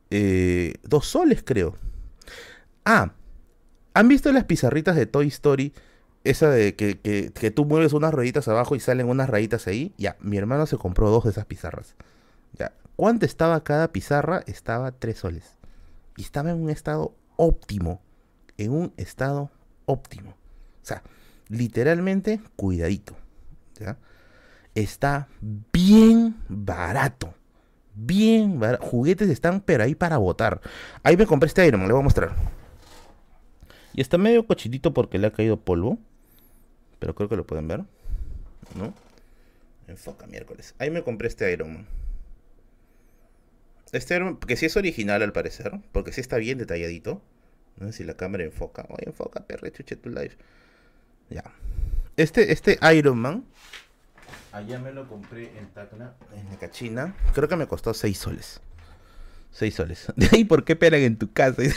eh, 0.10 0.76
dos 0.84 1.08
soles, 1.08 1.44
creo. 1.44 1.76
Ah, 2.84 3.14
¿han 3.94 4.08
visto 4.08 4.32
las 4.32 4.46
pizarritas 4.46 4.96
de 4.96 5.06
Toy 5.06 5.28
Story? 5.28 5.74
Esa 6.24 6.50
de 6.50 6.76
que, 6.76 6.98
que, 7.00 7.52
tú 7.52 7.66
mueves 7.66 7.94
unas 7.94 8.14
rueditas 8.14 8.48
abajo 8.48 8.76
y 8.76 8.80
salen 8.80 9.10
unas 9.10 9.30
rayitas 9.30 9.68
ahí. 9.68 9.94
Ya, 9.98 10.18
mi 10.22 10.38
hermano 10.38 10.66
se 10.66 10.78
compró 10.78 11.10
dos 11.10 11.24
de 11.24 11.30
esas 11.30 11.46
pizarras. 11.46 11.96
Ya, 12.54 12.74
¿cuánto 12.96 13.26
estaba 13.26 13.64
cada 13.64 13.92
pizarra? 13.92 14.44
Estaba 14.48 14.92
tres 14.92 15.20
soles. 15.20 15.58
Y 16.18 16.24
estaba 16.24 16.50
en 16.50 16.64
un 16.64 16.70
estado 16.72 17.14
óptimo. 17.36 18.02
En 18.58 18.72
un 18.72 18.94
estado 18.98 19.52
óptimo. 19.86 20.32
O 20.32 20.86
sea, 20.86 21.04
literalmente 21.48 22.42
cuidadito. 22.56 23.16
¿ya? 23.80 23.98
Está 24.74 25.28
bien 25.72 26.38
barato 26.50 27.36
bien 27.96 28.60
Juguetes 28.80 29.30
están, 29.30 29.62
pero 29.62 29.84
ahí 29.84 29.96
para 29.96 30.18
botar. 30.18 30.62
Ahí 31.04 31.18
me 31.18 31.26
compré 31.26 31.48
este 31.48 31.66
Iron 31.66 31.80
Man, 31.80 31.88
le 31.88 31.94
voy 31.94 32.02
a 32.02 32.04
mostrar. 32.04 32.36
Y 33.94 34.02
está 34.02 34.18
medio 34.18 34.46
cochinito 34.46 34.94
porque 34.94 35.18
le 35.18 35.28
ha 35.28 35.32
caído 35.32 35.58
polvo. 35.58 35.98
Pero 37.00 37.16
creo 37.16 37.30
que 37.30 37.38
lo 37.38 37.46
pueden 37.48 37.68
ver. 37.68 37.84
¿No? 38.76 38.94
Enfoca 39.88 40.28
miércoles. 40.28 40.76
Ahí 40.80 40.90
me 40.90 41.04
compré 41.04 41.30
este 41.30 41.52
Iron 41.52 41.74
Man. 41.74 41.88
Este 43.94 44.16
Iron 44.16 44.28
Man, 44.28 44.38
que 44.38 44.58
sí 44.58 44.66
es 44.66 44.76
original 44.76 45.22
al 45.22 45.32
parecer. 45.32 45.80
Porque 45.94 46.12
sí 46.12 46.20
está 46.20 46.38
bien 46.38 46.58
detalladito. 46.58 47.22
No 47.78 47.88
sé 47.88 47.94
si 47.94 48.04
la 48.04 48.16
cámara 48.16 48.44
enfoca. 48.44 48.86
Oye, 48.90 49.06
enfoca, 49.08 49.46
perre, 49.46 49.72
chuche 49.72 49.96
tu 49.96 50.10
live. 50.10 50.36
Ya. 51.30 51.44
Este, 52.18 52.52
este 52.52 52.78
Iron 52.94 53.20
Man 53.20 53.46
Allá 54.52 54.80
me 54.80 54.92
lo 54.92 55.08
compré 55.08 55.58
en 55.58 55.68
Tacna, 55.68 56.14
en 56.36 56.50
la 56.50 56.58
cachina. 56.58 57.16
Creo 57.34 57.50
que 57.50 57.56
me 57.56 57.68
costó 57.68 57.94
6 57.94 58.18
soles. 58.18 58.62
6 59.52 59.76
soles. 59.76 60.08
De 60.16 60.30
ahí, 60.32 60.46
¿por 60.46 60.64
qué 60.64 60.76
pegan 60.76 61.02
en 61.02 61.18
tu 61.18 61.32
casa? 61.32 61.62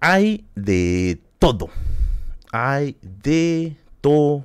Hay 0.00 0.46
de 0.54 1.20
todo. 1.38 1.70
Hay 2.52 2.96
de 3.02 3.76
todo. 4.00 4.44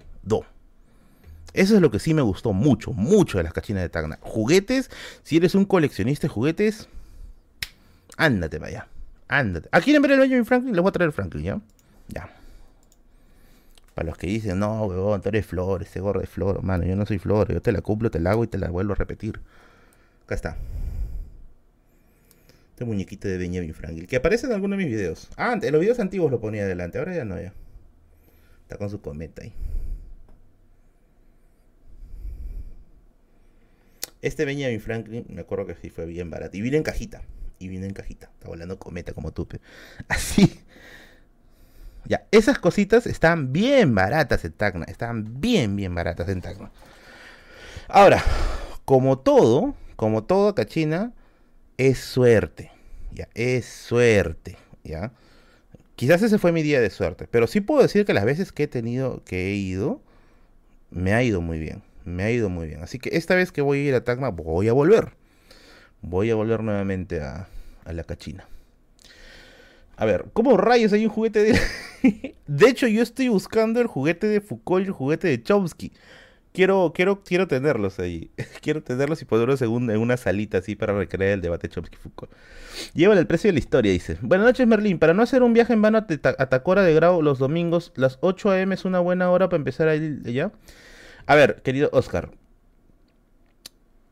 Eso 1.54 1.76
es 1.76 1.82
lo 1.82 1.92
que 1.92 2.00
sí 2.00 2.14
me 2.14 2.24
gustó 2.24 2.52
mucho, 2.52 2.94
mucho 2.94 3.38
de 3.38 3.44
las 3.44 3.54
cachinas 3.54 3.84
de 3.84 3.90
Tacna. 3.90 4.18
Juguetes, 4.22 4.90
si 5.22 5.38
eres 5.38 5.54
un 5.54 5.66
coleccionista 5.66 6.28
de 6.28 6.34
juguetes, 6.34 6.88
ándate 8.18 8.60
para 8.60 8.70
allá. 8.70 8.88
Ándate. 9.28 9.70
¿A 9.72 9.80
quieren 9.80 10.02
ver 10.02 10.12
el 10.12 10.20
Benjamin 10.20 10.46
Franklin? 10.46 10.74
Les 10.74 10.82
voy 10.82 10.90
a 10.90 10.92
traer 10.92 11.12
Franklin, 11.12 11.44
¿ya? 11.44 11.62
Ya. 12.08 12.30
Para 13.94 14.08
los 14.08 14.18
que 14.18 14.28
dicen, 14.28 14.60
no, 14.60 14.86
weón, 14.86 15.22
tú 15.22 15.30
eres 15.30 15.46
flor, 15.46 15.84
ese 15.84 16.00
gorro 16.00 16.20
de 16.20 16.28
flor, 16.28 16.64
mano, 16.64 16.84
yo 16.84 16.96
no 16.96 17.06
soy 17.06 17.20
flor, 17.20 17.52
yo 17.52 17.62
te 17.62 17.72
la 17.72 17.82
cumplo, 17.82 18.10
te 18.10 18.20
la 18.20 18.32
hago 18.32 18.44
y 18.44 18.48
te 18.48 18.58
la 18.58 18.70
vuelvo 18.70 18.94
a 18.94 18.96
repetir. 18.96 19.40
Acá 20.26 20.36
está. 20.36 20.58
Este 22.72 22.86
muñequito 22.86 23.28
de 23.28 23.38
Benjamin 23.38 23.74
Franklin, 23.74 24.08
que 24.08 24.16
aparece 24.16 24.48
en 24.48 24.54
algunos 24.54 24.80
de 24.80 24.86
mis 24.86 24.96
videos. 24.96 25.30
Ah, 25.38 25.60
en 25.62 25.72
los 25.72 25.80
videos 25.80 26.00
antiguos 26.00 26.32
lo 26.32 26.40
ponía 26.40 26.64
adelante, 26.64 26.98
ahora 26.98 27.16
ya 27.16 27.24
no, 27.24 27.40
ya. 27.40 27.54
Está 28.64 28.78
con 28.78 28.90
su 28.90 29.00
cometa 29.00 29.44
ahí. 29.44 29.54
Este 34.24 34.46
Benjamin 34.46 34.80
Franklin, 34.80 35.26
me 35.28 35.42
acuerdo 35.42 35.68
que 35.68 35.76
sí 35.76 35.90
fue 35.90 36.06
bien 36.06 36.30
barato. 36.30 36.56
Y 36.56 36.62
vino 36.62 36.78
en 36.78 36.84
cajita. 36.84 37.22
Y 37.60 37.68
vino 37.68 37.86
en 37.86 37.94
cajita. 37.94 38.32
Está 38.34 38.48
volando 38.48 38.80
cometa 38.80 39.12
como 39.12 39.34
tupe. 39.34 39.60
Así. 40.08 40.62
Ya, 42.06 42.26
esas 42.32 42.60
cositas 42.60 43.08
están 43.08 43.54
bien 43.54 43.96
baratas 43.96 44.44
en 44.46 44.52
Tacna. 44.54 44.86
Están 44.86 45.40
bien, 45.40 45.76
bien 45.76 45.96
baratas 45.96 46.28
en 46.30 46.42
Tacna. 46.42 46.72
Ahora, 47.88 48.24
como 48.86 49.20
todo, 49.20 49.76
como 49.96 50.24
todo 50.24 50.56
cachina, 50.56 51.14
es 51.78 52.00
suerte. 52.00 52.72
Ya, 53.12 53.30
es 53.34 53.66
suerte. 53.66 54.58
Ya. 54.84 55.12
Quizás 55.96 56.22
ese 56.22 56.40
fue 56.40 56.52
mi 56.52 56.64
día 56.64 56.82
de 56.82 56.90
suerte. 56.90 57.28
Pero 57.30 57.48
sí 57.48 57.62
puedo 57.62 57.82
decir 57.82 58.06
que 58.06 58.14
las 58.14 58.26
veces 58.26 58.52
que 58.52 58.64
he 58.64 58.68
tenido, 58.68 59.24
que 59.24 59.52
he 59.52 59.56
ido, 59.56 60.02
me 60.92 61.14
ha 61.14 61.24
ido 61.24 61.42
muy 61.42 61.60
bien. 61.60 61.84
Me 62.06 62.24
ha 62.24 62.32
ido 62.32 62.50
muy 62.50 62.68
bien. 62.68 62.84
Así 62.84 63.00
que 63.00 63.12
esta 63.14 63.36
vez 63.36 63.52
que 63.52 63.62
voy 63.62 63.80
a 63.80 63.84
ir 63.84 63.96
a 63.96 64.04
Tacna, 64.04 64.30
voy 64.30 64.68
a 64.68 64.74
volver. 64.74 65.14
Voy 66.02 66.30
a 66.32 66.36
volver 66.36 66.64
nuevamente 66.64 67.22
a, 67.22 67.48
a 67.86 67.94
la 67.94 68.04
cachina. 68.04 68.46
A 69.96 70.06
ver, 70.06 70.26
¿cómo 70.34 70.58
rayos 70.58 70.94
hay 70.94 71.06
un 71.06 71.12
juguete 71.12 71.44
de... 71.44 72.36
de 72.48 72.68
hecho, 72.68 72.88
yo 72.88 73.02
estoy 73.02 73.28
buscando 73.28 73.80
el 73.80 73.88
juguete 73.88 74.28
de 74.28 74.42
Foucault 74.42 74.86
y 74.86 74.88
el 74.88 74.94
juguete 74.94 75.28
de 75.28 75.42
Chomsky. 75.42 75.92
Quiero, 76.52 76.94
quiero, 76.94 77.24
quiero 77.24 77.48
tenerlos 77.48 78.00
ahí. 78.00 78.30
quiero 78.62 78.84
tenerlos 78.84 79.22
y 79.22 79.26
ponerlos 79.26 79.62
en, 79.62 79.70
una 79.70 80.18
salita 80.18 80.60
así 80.60 80.76
para 80.76 80.94
recrear 80.94 81.32
el 81.32 81.42
debate 81.42 81.70
Chomsky-Foucault. 81.70 82.30
Llevan 82.94 83.18
el 83.18 83.28
precio 83.28 83.48
de 83.50 83.54
la 83.54 83.60
historia, 83.60 83.92
dice. 83.92 84.18
Buenas 84.22 84.48
noches, 84.48 84.68
Merlín. 84.68 85.00
Para 85.00 85.14
no 85.14 85.24
hacer 85.24 85.44
un 85.44 85.54
viaje 85.54 85.74
en 85.74 85.82
vano 85.82 86.00
a, 86.00 86.06
Tacora 86.06 86.84
de 86.84 86.94
Grau 86.94 87.22
los 87.22 87.40
domingos, 87.40 87.92
las 87.96 88.18
8 88.22 88.52
a.m. 88.52 88.76
es 88.76 88.86
una 88.86 89.00
buena 89.00 89.30
hora 89.32 89.50
para 89.50 89.58
empezar 89.58 89.88
a 89.88 89.96
ir 89.96 90.22
allá. 90.26 90.52
A 91.26 91.36
ver, 91.36 91.62
querido 91.64 91.90
Oscar. 91.92 92.32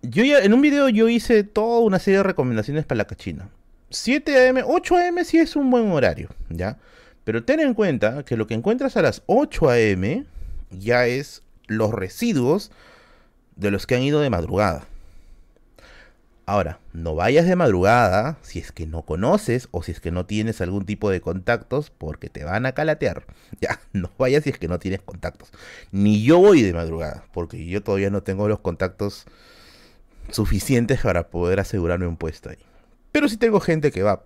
Yo 0.04 0.24
ya, 0.24 0.40
en 0.40 0.54
un 0.54 0.62
video 0.62 0.90
yo 0.90 1.10
hice 1.10 1.44
toda 1.44 1.82
una 1.82 2.00
serie 2.00 2.18
de 2.18 2.24
recomendaciones 2.24 2.86
para 2.86 2.98
la 2.98 3.06
cachina. 3.06 3.50
7 3.92 4.36
a.m., 4.38 4.64
8 4.66 4.98
a.m. 4.98 5.26
sí 5.26 5.38
es 5.38 5.56
un 5.56 5.70
buen 5.70 5.92
horario, 5.92 6.30
¿ya? 6.50 6.78
Pero 7.24 7.44
ten 7.44 7.60
en 7.60 7.74
cuenta 7.74 8.24
que 8.24 8.38
lo 8.38 8.48
que 8.48 8.54
encuentras 8.54 8.98
a 8.98 9.02
las 9.02 9.22
8 9.28 9.70
a.m. 9.70 10.26
ya 10.72 11.06
es 11.06 11.44
los 11.68 11.94
residuos 11.94 12.72
de 13.56 13.72
los 13.72 13.86
que 13.86 13.96
han 13.96 14.02
ido 14.02 14.22
de 14.22 14.30
madrugada. 14.30 14.88
Ahora, 16.48 16.80
no 16.92 17.16
vayas 17.16 17.46
de 17.46 17.56
madrugada 17.56 18.38
si 18.42 18.60
es 18.60 18.72
que 18.72 18.88
no 18.88 19.04
conoces 19.04 19.70
o 19.72 19.84
si 19.84 19.92
es 19.92 20.00
que 20.02 20.12
no 20.12 20.26
tienes 20.26 20.60
algún 20.60 20.86
tipo 20.86 21.10
de 21.10 21.22
contactos 21.22 21.92
porque 21.92 22.30
te 22.30 22.44
van 22.44 22.66
a 22.66 22.74
calatear. 22.74 23.26
Ya, 23.62 23.80
no 23.94 24.10
vayas 24.18 24.44
si 24.44 24.50
es 24.50 24.58
que 24.58 24.68
no 24.68 24.80
tienes 24.80 25.02
contactos. 25.02 25.52
Ni 25.92 26.24
yo 26.24 26.40
voy 26.40 26.64
de 26.64 26.74
madrugada 26.74 27.26
porque 27.32 27.68
yo 27.68 27.84
todavía 27.84 28.10
no 28.10 28.24
tengo 28.24 28.48
los 28.48 28.60
contactos 28.60 29.26
suficientes 30.32 31.02
para 31.02 31.30
poder 31.30 31.60
asegurarme 31.60 32.08
un 32.08 32.18
puesto 32.18 32.50
ahí. 32.50 32.58
Pero 33.12 33.28
si 33.28 33.38
tengo 33.38 33.60
gente 33.60 33.92
que 33.92 34.04
va, 34.04 34.24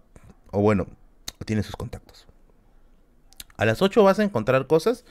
o 0.52 0.62
bueno, 0.62 0.88
tiene 1.46 1.64
sus 1.64 1.76
contactos. 1.76 2.28
¿A 3.58 3.66
las 3.66 3.82
8 3.82 4.04
vas 4.04 4.20
a 4.20 4.24
encontrar 4.24 4.68
cosas? 4.68 5.06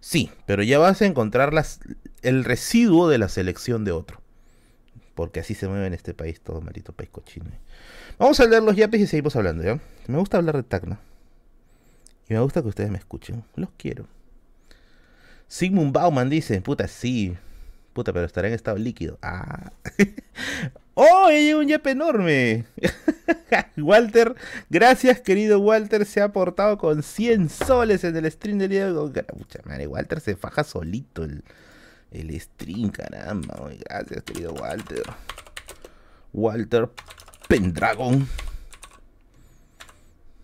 Sí, 0.00 0.30
pero 0.46 0.62
ya 0.62 0.78
vas 0.78 1.02
a 1.02 1.06
encontrar 1.06 1.52
las, 1.52 1.80
el 2.22 2.44
residuo 2.44 3.08
de 3.08 3.18
la 3.18 3.28
selección 3.28 3.84
de 3.84 3.92
otro. 3.92 4.20
Porque 5.14 5.40
así 5.40 5.54
se 5.54 5.68
mueve 5.68 5.86
en 5.86 5.94
este 5.94 6.14
país 6.14 6.40
todo, 6.40 6.60
maldito 6.60 6.92
país 6.92 7.10
cochino. 7.10 7.46
Vamos 8.18 8.40
a 8.40 8.46
leer 8.46 8.62
los 8.62 8.76
yapes 8.76 9.00
y 9.02 9.06
seguimos 9.06 9.36
hablando, 9.36 9.62
¿ya? 9.62 9.78
Me 10.06 10.18
gusta 10.18 10.38
hablar 10.38 10.56
de 10.56 10.62
Tacna. 10.62 10.98
Y 12.28 12.34
me 12.34 12.40
gusta 12.40 12.62
que 12.62 12.68
ustedes 12.68 12.90
me 12.90 12.98
escuchen. 12.98 13.44
Los 13.54 13.68
quiero. 13.76 14.06
Sigmund 15.48 15.92
Bauman 15.92 16.30
dice, 16.30 16.60
puta, 16.62 16.88
sí. 16.88 17.36
Puta, 17.92 18.12
pero 18.12 18.24
estará 18.24 18.48
en 18.48 18.54
estado 18.54 18.78
líquido. 18.78 19.18
Ah. 19.20 19.72
¡Oh! 21.02 21.24
Hay 21.28 21.54
un 21.54 21.66
yape 21.66 21.92
enorme. 21.92 22.66
Walter, 23.78 24.34
gracias 24.68 25.18
querido 25.22 25.58
Walter, 25.58 26.04
se 26.04 26.20
ha 26.20 26.24
aportado 26.24 26.76
con 26.76 27.02
100 27.02 27.48
soles 27.48 28.04
en 28.04 28.16
el 28.16 28.30
stream 28.30 28.58
del 28.58 28.68
día 28.68 28.92
de 28.92 29.22
Pucha 29.22 29.60
madre, 29.64 29.86
Walter 29.86 30.20
se 30.20 30.36
faja 30.36 30.62
solito 30.62 31.24
el, 31.24 31.42
el 32.10 32.38
stream, 32.38 32.90
caramba. 32.90 33.70
Gracias 33.88 34.22
querido 34.24 34.52
Walter. 34.52 35.04
Walter 36.34 36.90
Pendragon. 37.48 38.28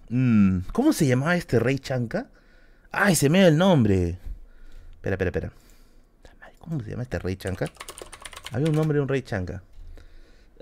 Mm, 0.09 0.61
¿Cómo 0.73 0.95
se 0.95 1.07
llamaba 1.07 1.37
este 1.37 1.59
rey 1.59 1.79
chanca? 1.79 2.31
¡Ay, 2.93 3.15
se 3.15 3.29
me 3.29 3.43
da 3.43 3.49
el 3.49 3.59
nombre! 3.59 4.19
Espera, 4.95 5.17
espera, 5.17 5.29
espera. 5.29 5.53
¿Cómo 6.61 6.81
se 6.83 6.93
llama 6.93 7.03
este 7.03 7.19
rey 7.19 7.37
chanca? 7.37 7.67
Había 8.53 8.71
un 8.71 8.75
nombre 8.75 8.97
de 8.97 9.03
un 9.03 9.09
rey 9.09 9.21
chanca. 9.21 9.63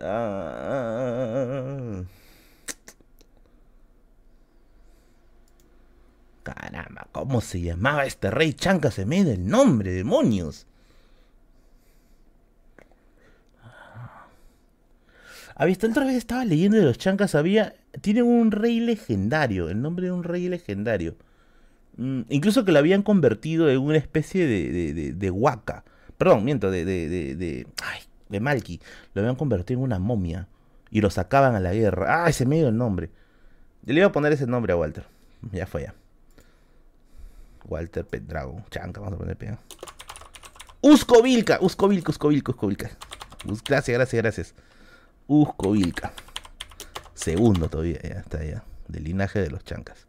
Ah. 0.01 1.75
Caramba, 6.43 7.09
¿cómo 7.13 7.41
se 7.41 7.61
llamaba 7.61 8.05
este 8.05 8.31
rey 8.31 8.53
chanca? 8.53 8.91
Se 8.91 9.07
me 9.07 9.25
da 9.25 9.33
el 9.33 9.47
nombre, 9.47 9.93
demonios. 9.93 10.67
¿Ha 15.57 15.65
visto? 15.65 15.87
Otra 15.87 16.05
vez 16.05 16.17
estaba 16.17 16.45
leyendo 16.45 16.77
de 16.77 16.85
los 16.85 16.99
chancas. 16.99 17.35
Había. 17.35 17.75
Tienen 18.01 18.25
un 18.25 18.51
rey 18.51 18.81
legendario. 18.81 19.69
El 19.69 19.81
nombre 19.81 20.07
de 20.07 20.13
un 20.13 20.25
rey 20.25 20.49
legendario. 20.49 21.17
Mm, 21.97 22.23
incluso 22.29 22.65
que 22.65 22.73
lo 22.73 22.81
habían 22.81 23.03
convertido 23.03 23.71
en 23.71 23.79
una 23.79 23.97
especie 23.97 24.47
de, 24.47 24.71
de, 24.73 24.95
de, 24.95 25.13
de 25.13 25.31
huaca. 25.31 25.85
Perdón, 26.19 26.45
miento, 26.45 26.71
de, 26.71 26.85
de, 26.85 27.09
de, 27.09 27.37
de, 27.37 27.67
ay, 27.83 28.01
de 28.29 28.41
Malky. 28.41 28.81
Lo 29.15 29.23
habían 29.23 29.37
convertido 29.37 29.81
en 29.81 29.85
una 29.85 29.99
momia. 29.99 30.49
Y 30.91 31.01
lo 31.01 31.11
sacaban 31.11 31.55
a 31.55 31.61
la 31.61 31.73
guerra. 31.73 32.25
Ah, 32.25 32.29
ese 32.29 32.47
medio 32.47 32.69
el 32.69 32.77
nombre. 32.77 33.11
Yo 33.83 33.93
le 33.93 34.01
iba 34.01 34.09
a 34.09 34.13
poner 34.13 34.33
ese 34.33 34.47
nombre 34.47 34.73
a 34.73 34.77
Walter. 34.77 35.07
Ya 35.53 35.67
fue 35.67 35.83
ya. 35.83 35.95
Walter 37.67 38.07
Pendrago. 38.07 38.63
Chanca, 38.71 39.01
vamos 39.01 39.17
a 39.17 39.19
poner 39.19 39.37
pega. 39.37 39.59
Uscovilca, 40.81 41.59
Uscovilca, 41.61 42.11
Uscovilca, 42.11 42.53
Uscovilca. 42.53 42.91
Gracias, 43.67 43.97
gracias, 43.97 44.23
gracias. 44.23 44.55
Uscovilca. 45.27 46.13
Segundo 47.15 47.69
todavía, 47.69 48.01
ya 48.03 48.21
está 48.21 48.45
ya. 48.45 48.65
Del 48.89 49.05
linaje 49.05 49.41
de 49.41 49.51
los 49.51 49.65
chancas. 49.65 50.07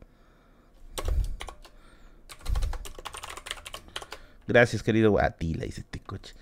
Gracias, 4.47 4.83
querido 4.83 5.19
Atila, 5.19 5.65
dice 5.65 5.81
este 5.81 5.99
coche. 6.01 6.35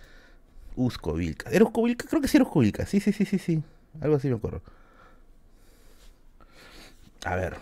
Uscovilca. 0.75 1.49
¿Era? 1.49 1.65
Creo 1.65 2.21
que 2.21 2.27
sí 2.27 2.37
era 2.37 2.45
Uscovilca. 2.45 2.85
Sí, 2.85 2.99
sí, 2.99 3.11
sí, 3.11 3.25
sí, 3.25 3.37
sí. 3.39 3.63
Algo 4.01 4.15
así 4.15 4.27
me 4.27 4.35
acuerdo. 4.35 4.61
A 7.25 7.35
ver. 7.35 7.55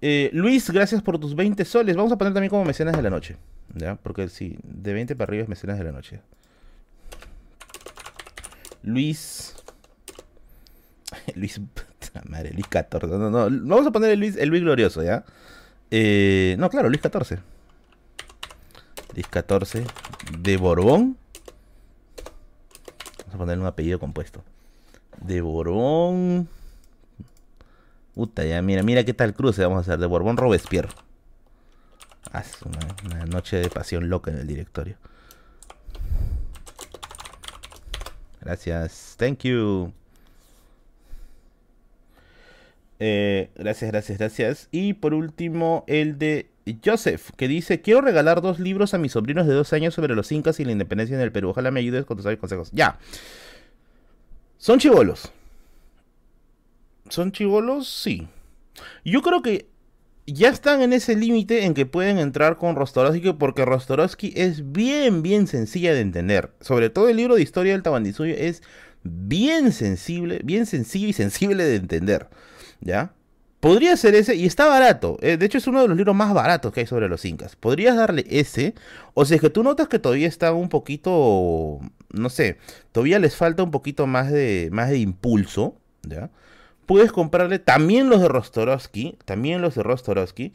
Eh, 0.00 0.30
Luis, 0.32 0.70
gracias 0.70 1.02
por 1.02 1.18
tus 1.18 1.34
20 1.34 1.64
soles. 1.64 1.96
Vamos 1.96 2.12
a 2.12 2.18
poner 2.18 2.34
también 2.34 2.50
como 2.50 2.64
mecenas 2.64 2.96
de 2.96 3.02
la 3.02 3.10
noche. 3.10 3.36
¿Ya? 3.74 3.96
Porque 3.96 4.28
sí, 4.28 4.58
de 4.62 4.92
20 4.92 5.16
para 5.16 5.30
arriba 5.30 5.42
es 5.44 5.48
mecenas 5.48 5.78
de 5.78 5.84
la 5.84 5.92
noche. 5.92 6.20
Luis. 8.82 9.54
Luis. 11.34 11.60
Madre, 12.28 12.52
Luis 12.52 12.66
14. 12.68 13.06
No, 13.06 13.30
no, 13.30 13.48
Vamos 13.50 13.86
a 13.86 13.90
poner 13.90 14.10
el 14.10 14.20
Luis, 14.20 14.36
el 14.36 14.48
Luis 14.48 14.62
Glorioso, 14.62 15.02
¿ya? 15.02 15.24
Eh, 15.90 16.56
no, 16.58 16.70
claro, 16.70 16.88
Luis 16.88 17.00
14. 17.00 17.38
Luis 19.14 19.26
14 19.28 19.84
de 20.38 20.56
Borbón. 20.56 21.16
A 23.36 23.38
ponerle 23.38 23.60
un 23.60 23.68
apellido 23.68 23.98
compuesto. 23.98 24.42
De 25.20 25.42
Borbón. 25.42 26.48
Puta, 28.14 28.46
ya, 28.46 28.62
mira, 28.62 28.82
mira 28.82 29.04
qué 29.04 29.12
tal 29.12 29.34
cruce 29.34 29.62
vamos 29.62 29.76
a 29.76 29.80
hacer. 29.82 29.98
De 29.98 30.06
Borbón 30.06 30.38
Robespierre. 30.38 30.88
Ah, 32.32 32.42
una, 32.64 33.14
una 33.16 33.26
noche 33.26 33.58
de 33.58 33.68
pasión 33.68 34.08
loca 34.08 34.30
en 34.30 34.38
el 34.38 34.46
directorio. 34.46 34.96
Gracias. 38.40 39.16
Thank 39.18 39.40
you. 39.40 39.92
Eh, 42.98 43.50
gracias, 43.54 43.90
gracias, 43.90 44.18
gracias. 44.18 44.68
Y 44.70 44.94
por 44.94 45.12
último, 45.12 45.84
el 45.88 46.16
de 46.16 46.48
Joseph, 46.84 47.30
que 47.36 47.48
dice, 47.48 47.80
quiero 47.80 48.00
regalar 48.00 48.42
dos 48.42 48.58
libros 48.58 48.92
a 48.94 48.98
mis 48.98 49.12
sobrinos 49.12 49.46
de 49.46 49.54
dos 49.54 49.72
años 49.72 49.94
sobre 49.94 50.14
los 50.14 50.32
incas 50.32 50.58
y 50.58 50.64
la 50.64 50.72
independencia 50.72 51.14
en 51.14 51.22
el 51.22 51.32
Perú. 51.32 51.50
Ojalá 51.50 51.70
me 51.70 51.80
ayudes 51.80 52.04
con 52.04 52.16
tus 52.16 52.36
consejos. 52.36 52.70
Ya. 52.72 52.98
Son 54.58 54.78
chivolos. 54.78 55.30
¿Son 57.08 57.30
chivolos? 57.30 57.88
Sí. 57.88 58.26
Yo 59.04 59.22
creo 59.22 59.42
que 59.42 59.68
ya 60.26 60.48
están 60.48 60.82
en 60.82 60.92
ese 60.92 61.14
límite 61.14 61.64
en 61.64 61.74
que 61.74 61.86
pueden 61.86 62.18
entrar 62.18 62.56
con 62.56 62.74
Rostorovsky 62.74 63.32
porque 63.34 63.64
Rostorovsky 63.64 64.32
es 64.34 64.72
bien, 64.72 65.22
bien 65.22 65.46
sencilla 65.46 65.94
de 65.94 66.00
entender. 66.00 66.52
Sobre 66.60 66.90
todo 66.90 67.08
el 67.08 67.16
libro 67.16 67.36
de 67.36 67.42
historia 67.42 67.72
del 67.72 67.82
Tabandisuyo 67.82 68.34
es 68.36 68.62
bien 69.04 69.70
sensible, 69.70 70.40
bien 70.42 70.66
sencillo 70.66 71.08
y 71.08 71.12
sensible 71.12 71.64
de 71.64 71.76
entender. 71.76 72.28
¿Ya? 72.80 73.12
Podría 73.60 73.96
ser 73.96 74.14
ese 74.14 74.34
y 74.34 74.46
está 74.46 74.66
barato. 74.66 75.18
Eh, 75.22 75.36
de 75.36 75.46
hecho 75.46 75.58
es 75.58 75.66
uno 75.66 75.82
de 75.82 75.88
los 75.88 75.96
libros 75.96 76.14
más 76.14 76.32
baratos 76.34 76.72
que 76.72 76.80
hay 76.80 76.86
sobre 76.86 77.08
los 77.08 77.24
incas. 77.24 77.56
Podrías 77.56 77.96
darle 77.96 78.24
ese. 78.28 78.74
O 79.14 79.24
si 79.24 79.34
es 79.34 79.40
que 79.40 79.50
tú 79.50 79.62
notas 79.62 79.88
que 79.88 79.98
todavía 79.98 80.28
está 80.28 80.52
un 80.52 80.68
poquito, 80.68 81.80
no 82.12 82.28
sé, 82.30 82.58
todavía 82.92 83.18
les 83.18 83.34
falta 83.34 83.62
un 83.62 83.70
poquito 83.70 84.06
más 84.06 84.30
de, 84.30 84.68
más 84.72 84.90
de 84.90 84.98
impulso. 84.98 85.76
¿Ya? 86.02 86.30
puedes 86.86 87.12
comprarle 87.12 87.58
también 87.58 88.08
los 88.08 88.20
de 88.20 88.28
Rostorovsky, 88.28 89.18
también 89.24 89.60
los 89.60 89.74
de 89.74 89.82
Rostorovsky, 89.82 90.52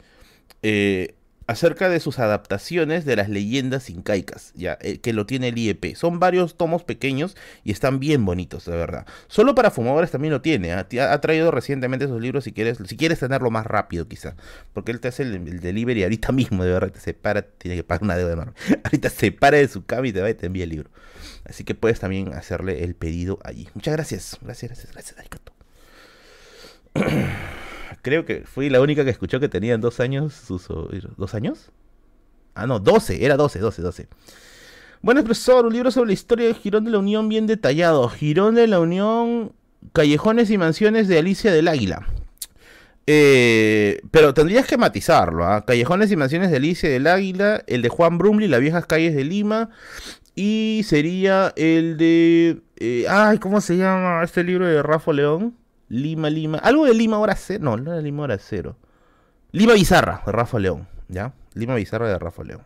eh, 0.62 1.14
acerca 1.46 1.88
de 1.88 2.00
sus 2.00 2.18
adaptaciones 2.18 3.04
de 3.04 3.16
las 3.16 3.28
leyendas 3.28 3.90
incaicas, 3.90 4.52
ya, 4.54 4.78
eh, 4.80 4.98
que 4.98 5.12
lo 5.12 5.26
tiene 5.26 5.48
el 5.48 5.58
IEP. 5.58 5.94
Son 5.96 6.18
varios 6.18 6.56
tomos 6.56 6.84
pequeños 6.84 7.36
y 7.64 7.72
están 7.72 8.00
bien 8.00 8.24
bonitos, 8.24 8.64
de 8.64 8.76
verdad. 8.76 9.06
Solo 9.28 9.54
para 9.54 9.70
fumadores 9.70 10.10
también 10.10 10.32
lo 10.32 10.40
tiene. 10.40 10.72
¿ah? 10.72 10.86
Ha, 11.10 11.20
traído 11.20 11.50
recientemente 11.50 12.04
esos 12.06 12.20
libros 12.20 12.44
si 12.44 12.52
quieres, 12.52 12.78
si 12.84 12.96
quieres 12.96 13.18
tenerlo 13.18 13.50
más 13.50 13.66
rápido, 13.66 14.08
quizá. 14.08 14.36
Porque 14.72 14.92
él 14.92 15.00
te 15.00 15.08
hace 15.08 15.22
el, 15.22 15.60
delivery 15.60 16.02
ahorita 16.04 16.32
mismo, 16.32 16.64
de 16.64 16.72
verdad, 16.72 16.90
te 16.90 17.00
separa, 17.00 17.42
tiene 17.42 17.76
que 17.76 17.84
pagar 17.84 18.02
una 18.04 18.16
deuda 18.16 18.32
enorme. 18.32 18.52
ahorita 18.84 19.10
se 19.10 19.32
para 19.32 19.56
de 19.56 19.68
su 19.68 19.84
cama 19.84 20.08
y 20.08 20.12
te 20.12 20.20
va 20.20 20.30
y 20.30 20.34
te 20.34 20.46
envía 20.46 20.64
el 20.64 20.70
libro. 20.70 20.90
Así 21.44 21.64
que 21.64 21.74
puedes 21.74 22.00
también 22.00 22.32
hacerle 22.34 22.84
el 22.84 22.94
pedido 22.94 23.38
allí. 23.44 23.68
Muchas 23.74 23.94
gracias. 23.94 24.38
Gracias, 24.40 24.70
gracias, 24.70 24.92
gracias. 24.92 25.16
Creo 28.02 28.24
que 28.24 28.42
fui 28.44 28.68
la 28.68 28.80
única 28.80 29.04
que 29.04 29.10
escuchó 29.10 29.38
que 29.38 29.48
tenían 29.48 29.80
dos 29.80 30.00
años 30.00 30.34
sus 30.34 30.66
¿Dos 31.16 31.34
años? 31.34 31.70
Ah, 32.54 32.66
no, 32.66 32.80
doce, 32.80 33.24
era 33.24 33.36
doce, 33.36 33.60
doce, 33.60 33.80
doce. 33.80 34.08
Bueno, 35.00 35.24
profesor, 35.24 35.66
un 35.66 35.72
libro 35.72 35.90
sobre 35.90 36.08
la 36.08 36.12
historia 36.12 36.46
de 36.46 36.54
Girón 36.54 36.84
de 36.84 36.90
la 36.90 36.98
Unión 36.98 37.28
bien 37.28 37.46
detallado. 37.46 38.08
Girón 38.08 38.54
de 38.54 38.66
la 38.66 38.80
Unión, 38.80 39.52
Callejones 39.92 40.50
y 40.50 40.58
Mansiones 40.58 41.08
de 41.08 41.18
Alicia 41.18 41.52
del 41.52 41.68
Águila. 41.68 42.06
Eh, 43.06 44.00
pero 44.10 44.34
tendrías 44.34 44.66
que 44.66 44.76
matizarlo. 44.76 45.44
¿ah? 45.44 45.64
Callejones 45.64 46.10
y 46.10 46.16
Mansiones 46.16 46.50
de 46.50 46.56
Alicia 46.58 46.88
del 46.88 47.06
Águila, 47.06 47.64
el 47.66 47.82
de 47.82 47.88
Juan 47.88 48.18
Brumley, 48.18 48.48
Las 48.48 48.60
viejas 48.60 48.86
calles 48.86 49.14
de 49.14 49.24
Lima. 49.24 49.70
Y 50.34 50.82
sería 50.84 51.52
el 51.56 51.96
de... 51.96 52.62
Eh, 52.76 53.06
ay, 53.08 53.38
¿cómo 53.38 53.60
se 53.60 53.76
llama 53.76 54.22
este 54.24 54.44
libro 54.44 54.66
de 54.66 54.82
Rafa 54.82 55.12
León? 55.12 55.56
Lima, 55.92 56.30
Lima. 56.30 56.56
Algo 56.56 56.86
de 56.86 56.94
Lima 56.94 57.18
hora 57.18 57.36
cero. 57.36 57.62
No, 57.64 57.76
no 57.76 57.92
era 57.92 58.00
Lima 58.00 58.22
hora 58.22 58.38
cero. 58.38 58.76
Lima 59.50 59.74
Bizarra, 59.74 60.22
de 60.24 60.32
Rafa 60.32 60.58
León. 60.58 60.88
¿Ya? 61.08 61.34
Lima 61.52 61.74
Bizarra 61.74 62.08
de 62.08 62.18
Rafa 62.18 62.42
León. 62.42 62.62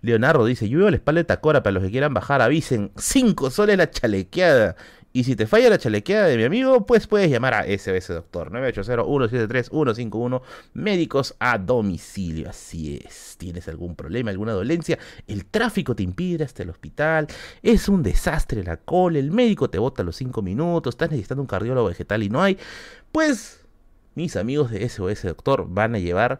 Leonardo 0.00 0.46
dice, 0.46 0.66
yo 0.66 0.86
a 0.86 0.90
la 0.90 0.96
espalda 0.96 1.18
de 1.18 1.24
Tacora, 1.24 1.62
para 1.62 1.72
los 1.72 1.82
que 1.82 1.90
quieran 1.90 2.14
bajar, 2.14 2.40
avisen. 2.40 2.92
Cinco 2.96 3.50
soles 3.50 3.76
la 3.76 3.90
chalequeada. 3.90 4.76
Y 5.12 5.24
si 5.24 5.34
te 5.34 5.48
falla 5.48 5.70
la 5.70 5.78
chalequeada 5.78 6.26
de 6.26 6.36
mi 6.36 6.44
amigo, 6.44 6.86
pues 6.86 7.08
puedes 7.08 7.28
llamar 7.30 7.54
a 7.54 7.64
SOS 7.64 8.08
Doctor 8.08 8.52
980-173-151 8.52 10.40
Médicos 10.74 11.34
a 11.40 11.58
domicilio. 11.58 12.48
Así 12.48 13.00
es. 13.04 13.34
¿Tienes 13.36 13.66
algún 13.66 13.96
problema, 13.96 14.30
alguna 14.30 14.52
dolencia? 14.52 15.00
El 15.26 15.46
tráfico 15.46 15.96
te 15.96 16.04
impide 16.04 16.44
hasta 16.44 16.62
el 16.62 16.70
hospital. 16.70 17.26
Es 17.60 17.88
un 17.88 18.04
desastre 18.04 18.62
la 18.62 18.76
cola. 18.76 19.18
El 19.18 19.32
médico 19.32 19.68
te 19.68 19.80
bota 19.80 20.02
a 20.02 20.04
los 20.04 20.14
5 20.14 20.42
minutos. 20.42 20.94
Estás 20.94 21.10
necesitando 21.10 21.42
un 21.42 21.48
cardiólogo 21.48 21.88
vegetal 21.88 22.22
y 22.22 22.28
no 22.28 22.40
hay. 22.40 22.56
Pues 23.10 23.66
mis 24.14 24.36
amigos 24.36 24.70
de 24.70 24.88
SOS 24.88 25.22
Doctor 25.22 25.66
van 25.68 25.96
a 25.96 25.98
llevar 25.98 26.38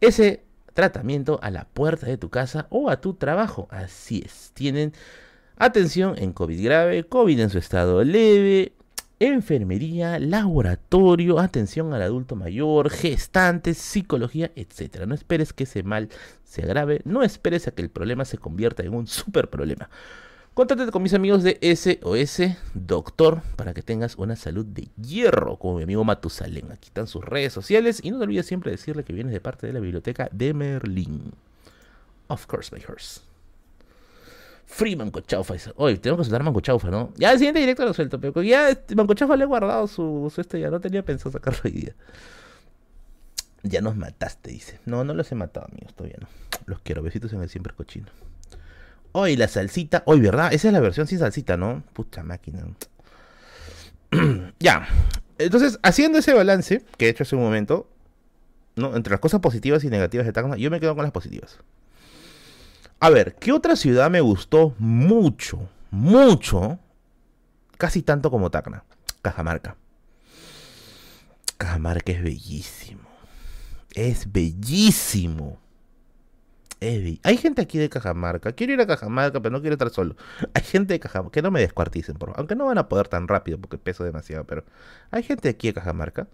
ese 0.00 0.42
tratamiento 0.72 1.38
a 1.42 1.50
la 1.50 1.66
puerta 1.66 2.06
de 2.06 2.16
tu 2.16 2.30
casa 2.30 2.66
o 2.70 2.88
a 2.88 3.00
tu 3.00 3.12
trabajo. 3.14 3.68
Así 3.70 4.22
es. 4.24 4.52
Tienen 4.54 4.94
Atención 5.58 6.16
en 6.18 6.34
COVID 6.34 6.62
grave, 6.62 7.04
COVID 7.04 7.40
en 7.40 7.48
su 7.48 7.56
estado 7.56 8.04
leve, 8.04 8.74
enfermería, 9.18 10.18
laboratorio, 10.18 11.38
atención 11.38 11.94
al 11.94 12.02
adulto 12.02 12.36
mayor, 12.36 12.90
gestantes, 12.90 13.78
psicología, 13.78 14.52
etc. 14.54 15.06
No 15.06 15.14
esperes 15.14 15.54
que 15.54 15.64
ese 15.64 15.82
mal 15.82 16.10
se 16.44 16.62
agrave, 16.62 17.00
no 17.06 17.22
esperes 17.22 17.66
a 17.66 17.70
que 17.70 17.80
el 17.80 17.88
problema 17.88 18.26
se 18.26 18.36
convierta 18.36 18.82
en 18.82 18.92
un 18.92 19.06
super 19.06 19.48
problema. 19.48 19.88
Contáctate 20.52 20.92
con 20.92 21.02
mis 21.02 21.14
amigos 21.14 21.42
de 21.42 21.58
SOS 21.62 22.54
Doctor 22.74 23.40
para 23.56 23.72
que 23.72 23.80
tengas 23.80 24.16
una 24.16 24.36
salud 24.36 24.66
de 24.66 24.90
hierro, 25.02 25.56
como 25.56 25.78
mi 25.78 25.84
amigo 25.84 26.04
Matusalén. 26.04 26.70
Aquí 26.70 26.88
están 26.88 27.06
sus 27.06 27.24
redes 27.24 27.54
sociales 27.54 28.00
y 28.02 28.10
no 28.10 28.18
te 28.18 28.24
olvides 28.24 28.44
siempre 28.44 28.72
decirle 28.72 29.04
que 29.04 29.14
vienes 29.14 29.32
de 29.32 29.40
parte 29.40 29.66
de 29.66 29.72
la 29.72 29.80
biblioteca 29.80 30.28
de 30.32 30.52
Merlín. 30.52 31.32
Of 32.28 32.44
course, 32.44 32.74
my 32.74 32.82
horse. 32.86 33.25
Free 34.66 34.96
Mancochaufa. 34.96 35.54
Oye, 35.76 35.96
tengo 35.96 36.16
que 36.16 36.24
soltar 36.24 36.42
Mancochaufa, 36.42 36.90
¿no? 36.90 37.12
Ya 37.16 37.32
el 37.32 37.38
siguiente 37.38 37.60
directo 37.60 37.84
lo 37.84 37.94
suelto, 37.94 38.20
pero 38.20 38.42
ya 38.42 38.68
este, 38.68 38.94
Mancochaufa 38.94 39.36
le 39.36 39.44
he 39.44 39.46
guardado 39.46 39.86
su, 39.86 40.30
su, 40.34 40.40
este, 40.40 40.60
ya 40.60 40.70
no 40.70 40.80
tenía 40.80 41.04
pensado 41.04 41.30
sacarlo 41.30 41.60
hoy 41.64 41.70
día. 41.70 41.94
Ya 43.62 43.80
nos 43.80 43.96
mataste, 43.96 44.50
dice. 44.50 44.80
No, 44.84 45.04
no 45.04 45.14
los 45.14 45.30
he 45.32 45.34
matado, 45.34 45.66
amigos, 45.70 45.94
todavía 45.94 46.18
no. 46.20 46.28
Los 46.66 46.80
quiero, 46.80 47.02
besitos 47.02 47.32
en 47.32 47.42
el 47.42 47.48
siempre 47.48 47.72
cochino. 47.74 48.06
Hoy 49.12 49.36
la 49.36 49.48
salsita, 49.48 50.02
hoy, 50.04 50.20
¿verdad? 50.20 50.52
Esa 50.52 50.68
es 50.68 50.74
la 50.74 50.80
versión 50.80 51.06
sin 51.06 51.20
salsita, 51.20 51.56
¿no? 51.56 51.82
Puta 51.92 52.22
máquina. 52.22 52.66
ya. 54.60 54.86
Entonces, 55.38 55.78
haciendo 55.82 56.18
ese 56.18 56.34
balance 56.34 56.84
que 56.98 57.06
he 57.06 57.08
hecho 57.08 57.22
hace 57.22 57.36
un 57.36 57.42
momento, 57.42 57.88
¿no? 58.74 58.96
Entre 58.96 59.10
las 59.12 59.20
cosas 59.20 59.40
positivas 59.40 59.84
y 59.84 59.88
negativas 59.88 60.26
de 60.26 60.32
Tacna, 60.32 60.56
yo 60.56 60.70
me 60.70 60.80
quedo 60.80 60.94
con 60.94 61.04
las 61.04 61.12
positivas. 61.12 61.58
A 62.98 63.10
ver, 63.10 63.34
¿qué 63.36 63.52
otra 63.52 63.76
ciudad 63.76 64.10
me 64.10 64.20
gustó 64.20 64.74
mucho? 64.78 65.68
Mucho. 65.90 66.78
Casi 67.76 68.02
tanto 68.02 68.30
como 68.30 68.50
Tacna. 68.50 68.84
Cajamarca. 69.22 69.76
Cajamarca 71.58 72.12
es 72.12 72.22
bellísimo. 72.22 73.08
Es 73.94 74.32
bellísimo. 74.32 75.58
Hay 76.80 77.36
gente 77.38 77.62
aquí 77.62 77.78
de 77.78 77.88
Cajamarca. 77.88 78.52
Quiero 78.52 78.74
ir 78.74 78.80
a 78.80 78.86
Cajamarca, 78.86 79.40
pero 79.40 79.52
no 79.52 79.60
quiero 79.60 79.74
estar 79.74 79.90
solo. 79.90 80.16
Hay 80.54 80.62
gente 80.62 80.94
de 80.94 81.00
Cajamarca. 81.00 81.32
Que 81.32 81.42
no 81.42 81.50
me 81.50 81.60
descuarticen, 81.60 82.16
por 82.16 82.32
Aunque 82.36 82.54
no 82.54 82.66
van 82.66 82.78
a 82.78 82.88
poder 82.88 83.08
tan 83.08 83.28
rápido 83.28 83.58
porque 83.58 83.78
peso 83.78 84.04
demasiado. 84.04 84.44
Pero 84.44 84.64
hay 85.10 85.22
gente 85.22 85.48
aquí 85.48 85.68
de 85.68 85.74
Cajamarca. 85.74 86.28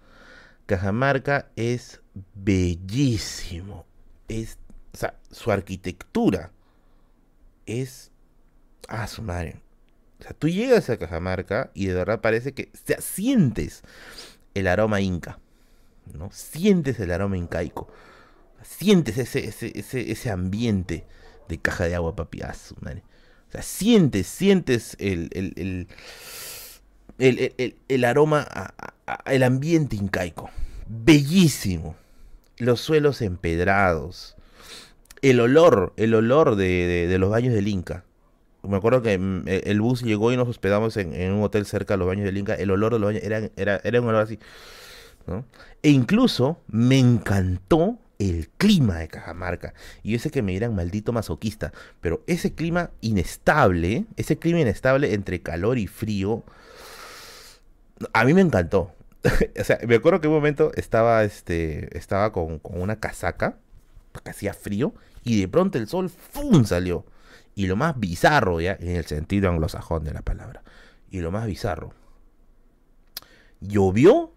Cajamarca 0.67 1.49
es 1.57 2.01
bellísimo. 2.35 3.87
Es 4.29 4.59
o 4.93 4.97
sea, 4.97 5.15
su 5.31 5.51
arquitectura 5.51 6.51
es. 7.67 8.11
Ah, 8.89 9.07
su 9.07 9.23
madre. 9.23 9.61
O 10.21 10.23
sea, 10.23 10.33
tú 10.35 10.49
llegas 10.49 10.91
a 10.91 10.99
Cajamarca 10.99 11.71
y 11.75 11.87
de 11.87 11.95
verdad 11.95 12.21
parece 12.21 12.53
que 12.53 12.71
o 12.73 13.01
sientes 13.01 13.83
el 14.55 14.67
aroma 14.67 15.01
inca. 15.01 15.39
¿no? 16.13 16.31
Sientes 16.33 17.01
el 17.01 17.11
aroma 17.11 17.37
incaico. 17.37 17.89
Sientes 18.63 19.19
ese, 19.19 19.47
ese, 19.47 19.73
ese, 20.13 20.31
ambiente 20.31 21.05
de 21.49 21.59
caja 21.59 21.85
de 21.85 21.95
agua, 21.95 22.15
papi. 22.15 22.43
Ah, 22.43 22.55
su 22.55 22.77
madre. 22.81 23.03
O 23.49 23.53
sea, 23.53 23.63
sientes, 23.63 24.27
sientes 24.27 24.97
el, 25.01 25.29
el, 25.33 25.89
el, 27.19 27.77
el 27.89 28.05
aroma, 28.05 28.47
el 29.27 29.43
ambiente 29.43 29.97
incaico. 29.97 30.51
Bellísimo. 30.87 31.97
Los 32.59 32.81
suelos 32.81 33.23
empedrados 33.23 34.37
el 35.23 35.41
olor, 35.41 35.93
el 35.97 36.15
olor 36.15 36.57
de, 36.57 37.17
los 37.19 37.31
baños 37.31 37.55
del 37.55 37.69
Inca. 37.69 38.05
Me 38.63 38.77
acuerdo 38.77 39.03
que 39.03 39.19
mm, 39.19 39.49
e, 39.49 39.63
el 39.67 39.81
bus 39.81 40.03
llegó 40.03 40.33
y 40.33 40.37
nos 40.37 40.49
hospedamos 40.49 40.97
en, 40.97 41.33
un 41.33 41.43
hotel 41.43 41.65
cerca 41.65 41.95
de 41.95 41.99
los 41.99 42.09
baños 42.09 42.25
del 42.25 42.37
Inca. 42.37 42.55
El 42.55 42.71
olor 42.71 42.93
de 42.93 42.99
los 42.99 43.09
baños 43.09 43.23
era, 43.23 43.51
era, 43.57 43.81
era 43.83 44.01
un 44.01 44.09
olor 44.09 44.23
así. 44.23 44.39
E 45.83 45.91
incluso 45.91 46.61
me 46.67 46.99
encantó 46.99 47.99
el 48.19 48.49
clima 48.51 48.99
de 48.99 49.09
Cajamarca. 49.09 49.75
Y 50.03 50.13
yo 50.13 50.19
sé 50.19 50.31
que 50.31 50.43
me 50.43 50.53
dirán 50.53 50.75
maldito 50.75 51.13
masoquista, 51.13 51.73
pero 52.01 52.23
ese 52.27 52.55
clima 52.55 52.91
inestable, 53.01 54.07
ese 54.17 54.39
clima 54.39 54.61
inestable 54.61 55.15
entre 55.15 55.43
calor 55.43 55.79
y 55.79 55.87
frío, 55.87 56.45
a 58.13 58.25
mí 58.25 58.35
me 58.35 58.41
encantó. 58.41 58.93
o 59.61 59.65
sea, 59.65 59.79
me 59.87 59.97
acuerdo 59.97 60.21
que 60.21 60.29
un 60.29 60.35
momento 60.35 60.73
estaba, 60.75 61.25
este, 61.25 61.97
estaba 61.97 62.33
con, 62.33 62.59
con 62.59 62.81
una 62.81 62.97
casaca, 62.97 63.57
porque 64.13 64.31
hacía 64.31 64.55
frío, 64.55 64.95
y 65.25 65.41
de 65.41 65.49
pronto 65.49 65.79
el 65.79 65.89
sol 65.89 66.09
¡fum! 66.09 66.65
salió. 66.65 67.05
Y 67.55 67.67
lo 67.67 67.77
más 67.77 67.99
bizarro, 67.99 68.61
ya, 68.61 68.77
en 68.81 68.97
el 68.97 69.05
sentido 69.05 69.51
anglosajón 69.51 70.05
de 70.05 70.13
la 70.13 70.23
palabra, 70.23 70.63
y 71.11 71.21
lo 71.21 71.31
más 71.31 71.47
bizarro, 71.47 71.93
llovió 73.61 74.33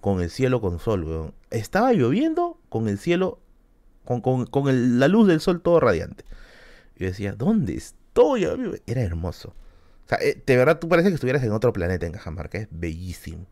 con 0.00 0.20
el 0.20 0.30
cielo 0.30 0.60
con 0.60 0.78
sol. 0.78 1.34
Estaba 1.50 1.92
lloviendo 1.92 2.58
con 2.68 2.88
el 2.88 2.98
cielo 2.98 3.40
con, 4.04 4.20
con, 4.20 4.98
la 4.98 5.08
luz 5.08 5.28
del 5.28 5.40
sol 5.40 5.60
todo 5.60 5.80
radiante. 5.80 6.24
Y 6.96 7.04
decía, 7.04 7.32
¿dónde 7.32 7.74
estoy? 7.74 8.46
Era 8.86 9.02
hermoso. 9.02 9.54
O 10.04 10.08
sea, 10.08 10.18
eh, 10.20 10.40
de 10.44 10.56
verdad 10.56 10.78
tú 10.78 10.88
parece 10.88 11.08
que 11.08 11.14
estuvieras 11.14 11.42
en 11.42 11.52
otro 11.52 11.72
planeta 11.72 12.06
en 12.06 12.12
Cajamarca. 12.12 12.58
Es 12.58 12.68
bellísimo. 12.70 13.46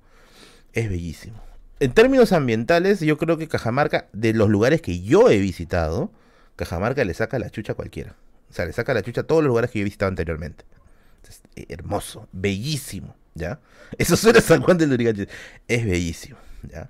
Es 0.72 0.88
bellísimo. 0.88 1.40
En 1.80 1.92
términos 1.92 2.32
ambientales, 2.32 3.00
yo 3.00 3.18
creo 3.18 3.38
que 3.38 3.48
Cajamarca, 3.48 4.09
de 4.12 4.34
los 4.34 4.48
lugares 4.48 4.82
que 4.82 5.00
yo 5.00 5.30
he 5.30 5.38
visitado, 5.38 6.12
Cajamarca 6.57 7.05
le 7.05 7.15
saca 7.15 7.39
la 7.39 7.51
chucha 7.51 7.73
a 7.73 7.74
cualquiera. 7.74 8.16
O 8.51 8.53
sea, 8.53 8.66
le 8.66 8.73
saca 8.73 8.95
la 8.95 9.03
chucha 9.03 9.23
a 9.23 9.24
todos 9.24 9.43
los 9.43 9.49
lugares 9.49 9.70
que 9.70 9.79
yo 9.79 9.83
he 9.83 9.85
visitado 9.85 10.11
anteriormente. 10.11 10.65
Eh, 11.57 11.66
hermoso, 11.69 12.29
bellísimo, 12.33 13.15
¿ya? 13.35 13.61
Eso 13.99 14.16
suena 14.16 14.41
a 14.41 14.43
San 14.43 14.62
Juan 14.62 14.79
del. 14.79 15.29
Es 15.69 15.87
bellísimo, 15.87 16.39
¿ya? 16.62 16.89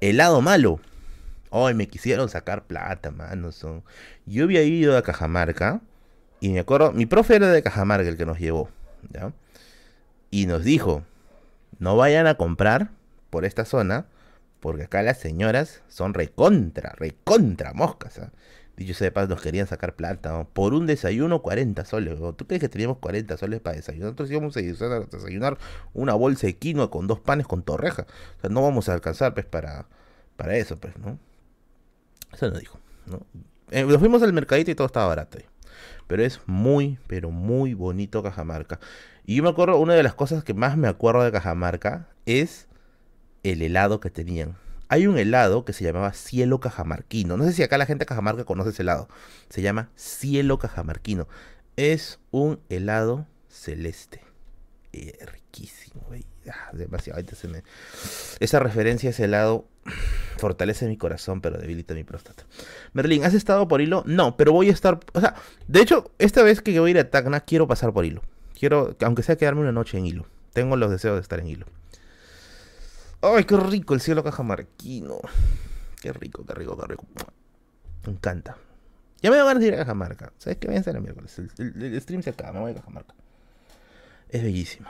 Helado 0.00 0.40
malo. 0.40 0.80
Ay, 1.50 1.74
me 1.74 1.88
quisieron 1.88 2.28
sacar 2.28 2.66
plata, 2.66 3.10
mano. 3.10 3.52
Son... 3.52 3.82
Yo 4.26 4.44
había 4.44 4.62
ido 4.62 4.96
a 4.96 5.02
Cajamarca 5.02 5.80
y 6.40 6.50
me 6.50 6.60
acuerdo, 6.60 6.92
mi 6.92 7.06
profe 7.06 7.36
era 7.36 7.50
de 7.50 7.62
Cajamarca 7.62 8.08
el 8.08 8.16
que 8.16 8.26
nos 8.26 8.38
llevó, 8.38 8.70
¿ya? 9.10 9.32
Y 10.30 10.46
nos 10.46 10.62
dijo, 10.62 11.04
no 11.78 11.96
vayan 11.96 12.26
a 12.26 12.34
comprar 12.34 12.90
por 13.30 13.44
esta 13.44 13.64
zona, 13.64 14.06
porque 14.60 14.84
acá 14.84 15.02
las 15.02 15.18
señoras 15.18 15.82
son 15.88 16.14
recontra, 16.14 16.92
recontra 16.96 17.72
moscas. 17.72 18.18
¿ah? 18.18 18.30
Dicho 18.78 18.94
sea 18.94 19.10
de 19.10 19.26
nos 19.26 19.42
querían 19.42 19.66
sacar 19.66 19.96
plata. 19.96 20.44
Por 20.52 20.72
un 20.72 20.86
desayuno, 20.86 21.42
40 21.42 21.84
soles. 21.84 22.16
¿Tú 22.36 22.46
crees 22.46 22.60
que 22.60 22.68
teníamos 22.68 22.98
40 22.98 23.36
soles 23.36 23.60
para 23.60 23.74
desayunar? 23.74 24.04
Nosotros 24.06 24.30
íbamos 24.30 24.56
a 24.56 24.60
desayunar 24.60 25.58
una 25.94 26.14
bolsa 26.14 26.46
de 26.46 26.56
quinoa 26.56 26.88
con 26.88 27.08
dos 27.08 27.18
panes 27.18 27.48
con 27.48 27.64
torreja. 27.64 28.06
O 28.36 28.40
sea, 28.40 28.50
no 28.50 28.62
vamos 28.62 28.88
a 28.88 28.94
alcanzar, 28.94 29.34
pues, 29.34 29.46
para, 29.46 29.86
para 30.36 30.56
eso, 30.56 30.76
pues, 30.78 30.96
¿no? 30.96 31.18
Eso 32.32 32.50
nos 32.50 32.60
dijo, 32.60 32.78
¿no? 33.06 33.26
Eh, 33.72 33.82
nos 33.82 33.98
fuimos 33.98 34.22
al 34.22 34.32
mercadito 34.32 34.70
y 34.70 34.76
todo 34.76 34.86
estaba 34.86 35.08
barato. 35.08 35.38
Pero 36.06 36.22
es 36.22 36.40
muy, 36.46 37.00
pero 37.08 37.32
muy 37.32 37.74
bonito 37.74 38.22
Cajamarca. 38.22 38.78
Y 39.26 39.34
yo 39.34 39.42
me 39.42 39.48
acuerdo, 39.48 39.76
una 39.78 39.94
de 39.94 40.04
las 40.04 40.14
cosas 40.14 40.44
que 40.44 40.54
más 40.54 40.76
me 40.76 40.86
acuerdo 40.86 41.24
de 41.24 41.32
Cajamarca 41.32 42.06
es 42.26 42.68
el 43.42 43.60
helado 43.60 43.98
que 43.98 44.10
tenían 44.10 44.56
hay 44.88 45.06
un 45.06 45.18
helado 45.18 45.64
que 45.64 45.72
se 45.72 45.84
llamaba 45.84 46.12
cielo 46.12 46.60
cajamarquino. 46.60 47.36
No 47.36 47.44
sé 47.44 47.52
si 47.52 47.62
acá 47.62 47.78
la 47.78 47.86
gente 47.86 48.02
de 48.02 48.06
Cajamarca 48.06 48.44
conoce 48.44 48.70
ese 48.70 48.82
helado. 48.82 49.08
Se 49.50 49.62
llama 49.62 49.90
cielo 49.94 50.58
cajamarquino. 50.58 51.28
Es 51.76 52.18
un 52.30 52.60
helado 52.68 53.26
celeste. 53.48 54.22
Eh, 54.92 55.18
riquísimo, 55.26 56.02
güey. 56.08 56.24
Ah, 56.50 56.70
demasiado. 56.72 57.20
Esa 58.40 58.58
referencia 58.58 59.08
a 59.08 59.12
ese 59.12 59.24
helado 59.24 59.66
fortalece 60.38 60.86
mi 60.86 60.96
corazón, 60.96 61.42
pero 61.42 61.58
debilita 61.58 61.94
mi 61.94 62.04
próstata. 62.04 62.44
Merlín, 62.94 63.24
¿has 63.24 63.34
estado 63.34 63.68
por 63.68 63.82
hilo? 63.82 64.02
No, 64.06 64.36
pero 64.38 64.52
voy 64.52 64.70
a 64.70 64.72
estar. 64.72 64.98
O 65.12 65.20
sea, 65.20 65.34
de 65.66 65.80
hecho, 65.80 66.10
esta 66.18 66.42
vez 66.42 66.62
que 66.62 66.78
voy 66.80 66.90
a 66.90 66.92
ir 66.92 66.98
a 66.98 67.10
Tacna, 67.10 67.40
quiero 67.40 67.68
pasar 67.68 67.92
por 67.92 68.06
hilo. 68.06 68.22
Quiero, 68.58 68.96
aunque 69.02 69.22
sea 69.22 69.36
quedarme 69.36 69.60
una 69.60 69.72
noche 69.72 69.98
en 69.98 70.06
hilo. 70.06 70.26
Tengo 70.54 70.76
los 70.76 70.90
deseos 70.90 71.16
de 71.16 71.20
estar 71.20 71.38
en 71.40 71.48
hilo. 71.48 71.66
Ay, 73.20 73.44
qué 73.44 73.56
rico 73.56 73.94
el 73.94 74.00
cielo 74.00 74.22
cajamarquino. 74.22 75.18
Qué 76.00 76.12
rico, 76.12 76.44
qué 76.46 76.54
rico, 76.54 76.76
qué 76.76 76.86
rico. 76.86 77.04
Me 78.06 78.12
encanta. 78.12 78.56
Ya 79.20 79.30
me 79.30 79.36
voy 79.36 79.46
ganas 79.46 79.60
de 79.60 79.66
ir 79.66 79.74
a 79.74 79.78
Cajamarca. 79.78 80.32
¿Sabes 80.38 80.58
qué? 80.58 80.68
Voy 80.68 80.76
a 80.76 80.80
hacer 80.80 80.94
el 80.94 81.02
miércoles. 81.02 81.36
El, 81.58 82.00
stream 82.00 82.22
se 82.22 82.30
acaba, 82.30 82.52
me 82.52 82.60
voy 82.60 82.70
a 82.70 82.74
Cajamarca. 82.74 83.14
Es 84.28 84.42
bellísimo. 84.42 84.88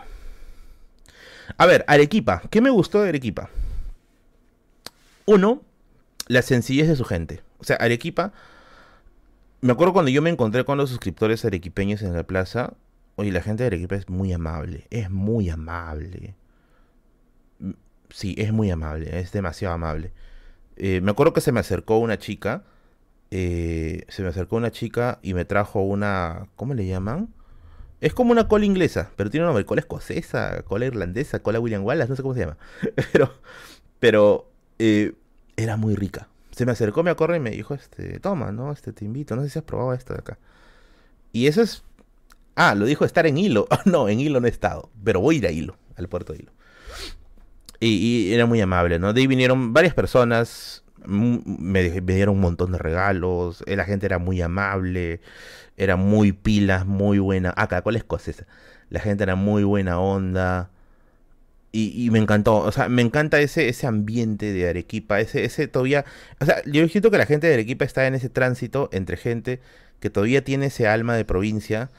A 1.57 1.65
ver, 1.65 1.85
Arequipa. 1.89 2.43
¿Qué 2.51 2.61
me 2.61 2.69
gustó 2.69 3.03
de 3.03 3.09
Arequipa? 3.09 3.49
Uno, 5.25 5.63
la 6.27 6.43
sencillez 6.43 6.89
de 6.89 6.97
su 6.97 7.05
gente. 7.05 7.43
O 7.59 7.65
sea, 7.65 7.77
Arequipa. 7.77 8.33
Me 9.63 9.73
acuerdo 9.73 9.95
cuando 9.95 10.11
yo 10.11 10.21
me 10.21 10.29
encontré 10.29 10.65
con 10.67 10.77
los 10.77 10.91
suscriptores 10.91 11.47
arequipeños 11.47 12.03
en 12.03 12.15
la 12.15 12.23
plaza. 12.25 12.75
Oye, 13.17 13.33
la 13.33 13.41
gente 13.41 13.63
de 13.63 13.69
Arequipa 13.69 13.97
es 13.97 14.11
muy 14.11 14.35
amable. 14.35 14.87
Es 14.91 15.09
muy 15.11 15.49
amable 15.49 16.37
sí, 18.11 18.35
es 18.39 18.53
muy 18.53 18.71
amable, 18.71 19.19
es 19.19 19.33
demasiado 19.33 19.75
amable. 19.75 20.13
Eh, 20.77 21.01
me 21.01 21.11
acuerdo 21.11 21.33
que 21.33 21.41
se 21.41 21.53
me 21.53 21.61
acercó 21.61 21.99
una 21.99 22.19
chica, 22.19 22.65
eh, 23.31 24.05
se 24.09 24.23
me 24.23 24.29
acercó 24.29 24.57
una 24.57 24.71
chica 24.71 25.19
y 25.23 25.35
me 25.35 25.45
trajo 25.45 25.81
una, 25.83 26.49
¿cómo 26.57 26.75
le 26.75 26.87
llaman? 26.87 27.35
Es 28.01 28.15
como 28.15 28.31
una 28.31 28.49
cola 28.49 28.65
inglesa, 28.65 29.11
pero 29.17 29.29
tiene 29.29 29.45
un 29.45 29.49
nombre, 29.49 29.65
cola 29.65 29.81
escocesa, 29.81 30.63
cola 30.63 30.87
irlandesa, 30.87 31.41
cola 31.41 31.59
William 31.59 31.85
Wallace, 31.85 32.09
no 32.09 32.17
sé 32.17 32.23
cómo 32.23 32.35
se 32.35 32.41
llama. 32.41 32.57
pero, 33.13 33.35
pero 33.99 34.51
eh, 34.79 35.15
era 35.57 35.77
muy 35.77 35.97
rica. 35.97 36.29
Se 36.53 36.65
me 36.65 36.73
acercó, 36.73 37.03
me 37.03 37.11
acuerdo 37.11 37.35
y 37.37 37.41
me 37.41 37.51
dijo, 37.51 37.75
este, 37.75 38.21
toma, 38.21 38.53
¿no? 38.53 38.73
Este, 38.73 38.93
te 38.93 39.05
invito, 39.05 39.35
no 39.37 39.43
sé 39.43 39.51
si 39.51 39.59
has 39.59 39.65
probado 39.65 39.93
esto 39.93 40.15
de 40.15 40.21
acá. 40.21 40.39
Y 41.33 41.47
eso 41.49 41.63
es... 41.63 41.83
Ah, 42.55 42.75
lo 42.75 42.87
dijo 42.87 43.05
estar 43.05 43.27
en 43.27 43.39
hilo. 43.39 43.69
no, 43.85 44.09
en 44.09 44.21
hilo 44.21 44.41
no 44.41 44.47
he 44.47 44.51
estado, 44.51 44.91
pero 45.05 45.21
voy 45.21 45.37
a 45.37 45.39
ir 45.39 45.47
a 45.47 45.51
hilo, 45.51 45.77
al 45.97 46.09
puerto 46.09 46.33
de 46.33 46.41
hilo. 46.41 46.53
Y, 47.81 48.33
era 48.33 48.47
muy 48.47 48.61
amable, 48.61 48.99
¿no? 48.99 49.13
De 49.13 49.21
ahí 49.21 49.27
vinieron 49.27 49.73
varias 49.73 49.95
personas, 49.95 50.85
me, 51.07 51.83
dieron 52.01 52.37
un 52.37 52.41
montón 52.41 52.73
de 52.73 52.79
regalos, 52.79 53.63
eh, 53.67 53.77
la 53.77 53.85
gente 53.85 54.07
era 54.07 54.19
muy 54.19 54.41
amable, 54.43 55.21
era 55.77 55.97
muy 55.97 56.33
pilas, 56.33 56.87
muy 56.87 57.19
buena. 57.19 57.55
Ah, 57.57 57.69
cada 57.69 57.83
cual 57.83 57.97
escocesa. 57.97 58.47
La 58.91 59.01
gente 59.01 59.23
era 59.25 59.37
muy 59.37 59.65
buena 59.65 60.01
onda. 60.01 60.71
Y, 61.71 62.11
me 62.11 62.19
encantó, 62.19 62.57
o 62.57 62.73
sea, 62.73 62.89
me 62.89 63.03
encanta 63.03 63.41
ese, 63.41 63.69
ese 63.69 63.87
ambiente 63.87 64.53
de 64.53 64.69
Arequipa, 64.69 65.21
ese, 65.21 65.45
ese 65.45 65.69
todavía, 65.69 66.05
o 66.41 66.45
sea, 66.47 66.63
yo 66.65 66.89
siento 66.89 67.11
que 67.11 67.19
la 67.19 67.27
gente 67.27 67.47
de 67.47 67.55
Arequipa 67.55 67.85
está 67.85 68.07
en 68.07 68.15
ese 68.15 68.31
tránsito 68.31 68.89
entre 68.91 69.17
gente 69.17 69.61
que 70.01 70.11
todavía 70.11 70.43
tiene 70.43 70.67
ese 70.67 70.89
alma 70.89 71.15
de 71.15 71.25
provincia, 71.25 71.91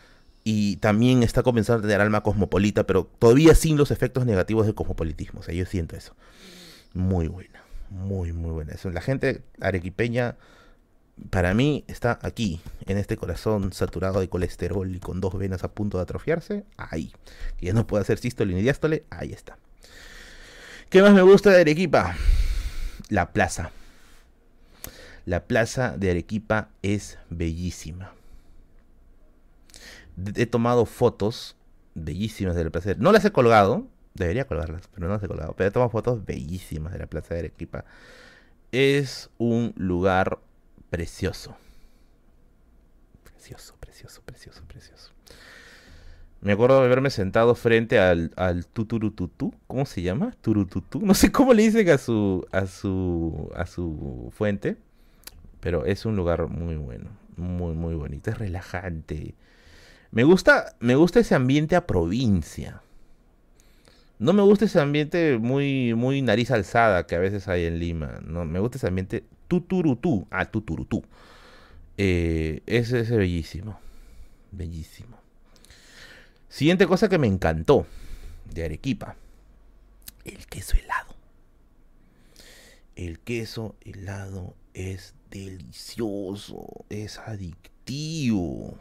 y 0.51 0.77
también 0.77 1.21
está 1.21 1.43
comenzando 1.43 1.77
a 1.79 1.81
tener 1.83 2.01
alma 2.01 2.23
cosmopolita, 2.23 2.87
pero 2.87 3.03
todavía 3.03 3.53
sin 3.53 3.77
los 3.77 3.91
efectos 3.91 4.25
negativos 4.25 4.65
del 4.65 4.73
cosmopolitismo. 4.73 5.41
O 5.41 5.43
sea, 5.43 5.53
yo 5.53 5.63
siento 5.67 5.95
eso. 5.95 6.15
Muy 6.95 7.27
buena, 7.27 7.61
muy, 7.91 8.33
muy 8.33 8.49
buena. 8.49 8.73
Eso, 8.73 8.89
la 8.89 9.01
gente 9.01 9.43
arequipeña, 9.61 10.37
para 11.29 11.53
mí, 11.53 11.83
está 11.87 12.17
aquí, 12.23 12.61
en 12.87 12.97
este 12.97 13.15
corazón 13.15 13.73
saturado 13.73 14.21
de 14.21 14.27
colesterol 14.27 14.95
y 14.95 14.99
con 14.99 15.21
dos 15.21 15.37
venas 15.37 15.63
a 15.63 15.71
punto 15.71 15.97
de 15.97 16.03
atrofiarse. 16.03 16.65
Ahí. 16.77 17.13
Que 17.57 17.67
ya 17.67 17.73
no 17.73 17.85
puede 17.85 18.01
hacer 18.01 18.17
sístole 18.17 18.55
ni 18.55 18.63
diástole. 18.63 19.03
Ahí 19.11 19.31
está. 19.31 19.59
¿Qué 20.89 21.03
más 21.03 21.13
me 21.13 21.21
gusta 21.21 21.51
de 21.51 21.61
Arequipa? 21.61 22.15
La 23.09 23.33
plaza. 23.33 23.69
La 25.25 25.45
plaza 25.45 25.95
de 25.95 26.09
Arequipa 26.09 26.69
es 26.81 27.19
bellísima 27.29 28.13
he 30.35 30.45
tomado 30.45 30.85
fotos 30.85 31.55
bellísimas 31.95 32.55
de 32.55 32.63
la 32.63 32.69
plaza. 32.69 32.93
No 32.97 33.11
las 33.11 33.25
he 33.25 33.31
colgado, 33.31 33.87
debería 34.13 34.45
colgarlas, 34.45 34.87
pero 34.93 35.07
no 35.07 35.13
las 35.13 35.23
he 35.23 35.27
colgado. 35.27 35.53
Pero 35.55 35.69
he 35.69 35.71
tomado 35.71 35.89
fotos 35.89 36.25
bellísimas 36.25 36.93
de 36.93 36.99
la 36.99 37.07
plaza 37.07 37.33
de 37.33 37.41
Arequipa. 37.41 37.85
Es 38.71 39.29
un 39.37 39.73
lugar 39.75 40.39
precioso. 40.89 41.55
Precioso, 43.23 43.75
precioso, 43.79 44.21
precioso, 44.25 44.63
precioso. 44.67 45.11
Me 46.41 46.53
acuerdo 46.53 46.79
de 46.79 46.85
haberme 46.85 47.09
sentado 47.09 47.53
frente 47.53 47.99
al, 47.99 48.31
al 48.37 48.65
tuturututú. 48.65 49.53
¿Cómo 49.67 49.85
se 49.85 50.01
llama? 50.01 50.33
Turututú. 50.41 51.01
No 51.01 51.13
sé 51.13 51.31
cómo 51.31 51.53
le 51.53 51.63
dicen 51.63 51.89
a 51.89 51.97
su, 51.97 52.45
a 52.51 52.65
su, 52.65 53.51
a 53.55 53.65
su 53.65 54.31
fuente. 54.35 54.77
Pero 55.59 55.85
es 55.85 56.05
un 56.05 56.15
lugar 56.15 56.47
muy 56.47 56.77
bueno. 56.77 57.09
Muy, 57.35 57.73
muy 57.73 57.95
bonito. 57.95 58.29
Es 58.29 58.37
relajante. 58.37 59.35
Me 60.11 60.23
gusta, 60.23 60.75
me 60.79 60.95
gusta 60.95 61.19
ese 61.19 61.35
ambiente 61.35 61.75
a 61.75 61.85
provincia. 61.85 62.81
No 64.17 64.33
me 64.33 64.41
gusta 64.41 64.65
ese 64.65 64.79
ambiente 64.81 65.37
muy, 65.37 65.93
muy 65.93 66.21
nariz 66.21 66.51
alzada 66.51 67.05
que 67.07 67.15
a 67.15 67.19
veces 67.19 67.47
hay 67.47 67.65
en 67.65 67.79
Lima. 67.79 68.19
No, 68.25 68.43
me 68.43 68.59
gusta 68.59 68.77
ese 68.77 68.87
ambiente 68.87 69.23
tuturutú. 69.47 70.27
Ah, 70.31 70.45
tuturutú. 70.45 71.03
Eh, 71.97 72.61
ese 72.65 73.01
es 73.01 73.11
bellísimo. 73.11 73.79
Bellísimo. 74.51 75.17
Siguiente 76.49 76.87
cosa 76.87 77.07
que 77.07 77.17
me 77.17 77.27
encantó 77.27 77.85
de 78.53 78.65
Arequipa. 78.65 79.15
El 80.25 80.47
queso 80.47 80.75
helado. 80.75 81.15
El 82.95 83.19
queso 83.19 83.75
helado 83.81 84.55
es 84.73 85.13
delicioso. 85.29 86.85
Es 86.89 87.19
adictivo. 87.19 88.77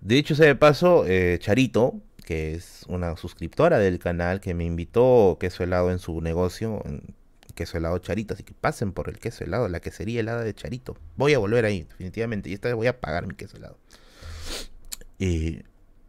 De 0.00 0.16
hecho, 0.16 0.34
se 0.34 0.46
de 0.46 0.54
paso, 0.54 1.04
eh, 1.06 1.38
Charito, 1.40 2.00
que 2.24 2.54
es 2.54 2.84
una 2.88 3.16
suscriptora 3.16 3.78
del 3.78 3.98
canal 3.98 4.40
que 4.40 4.54
me 4.54 4.64
invitó 4.64 5.38
queso 5.40 5.64
helado 5.64 5.90
en 5.90 5.98
su 5.98 6.20
negocio, 6.20 6.82
queso 7.54 7.78
helado 7.78 7.98
Charito, 7.98 8.34
así 8.34 8.44
que 8.44 8.54
pasen 8.54 8.92
por 8.92 9.08
el 9.08 9.18
queso 9.18 9.44
helado, 9.44 9.68
la 9.68 9.80
quesería 9.80 10.20
helada 10.20 10.44
de 10.44 10.54
Charito. 10.54 10.96
Voy 11.16 11.34
a 11.34 11.38
volver 11.38 11.64
ahí, 11.64 11.82
definitivamente, 11.82 12.50
y 12.50 12.52
esta 12.52 12.68
vez 12.68 12.76
voy 12.76 12.86
a 12.86 13.00
pagar 13.00 13.26
mi 13.26 13.34
queso 13.34 13.56
helado. 13.56 13.78
Y 15.18 15.62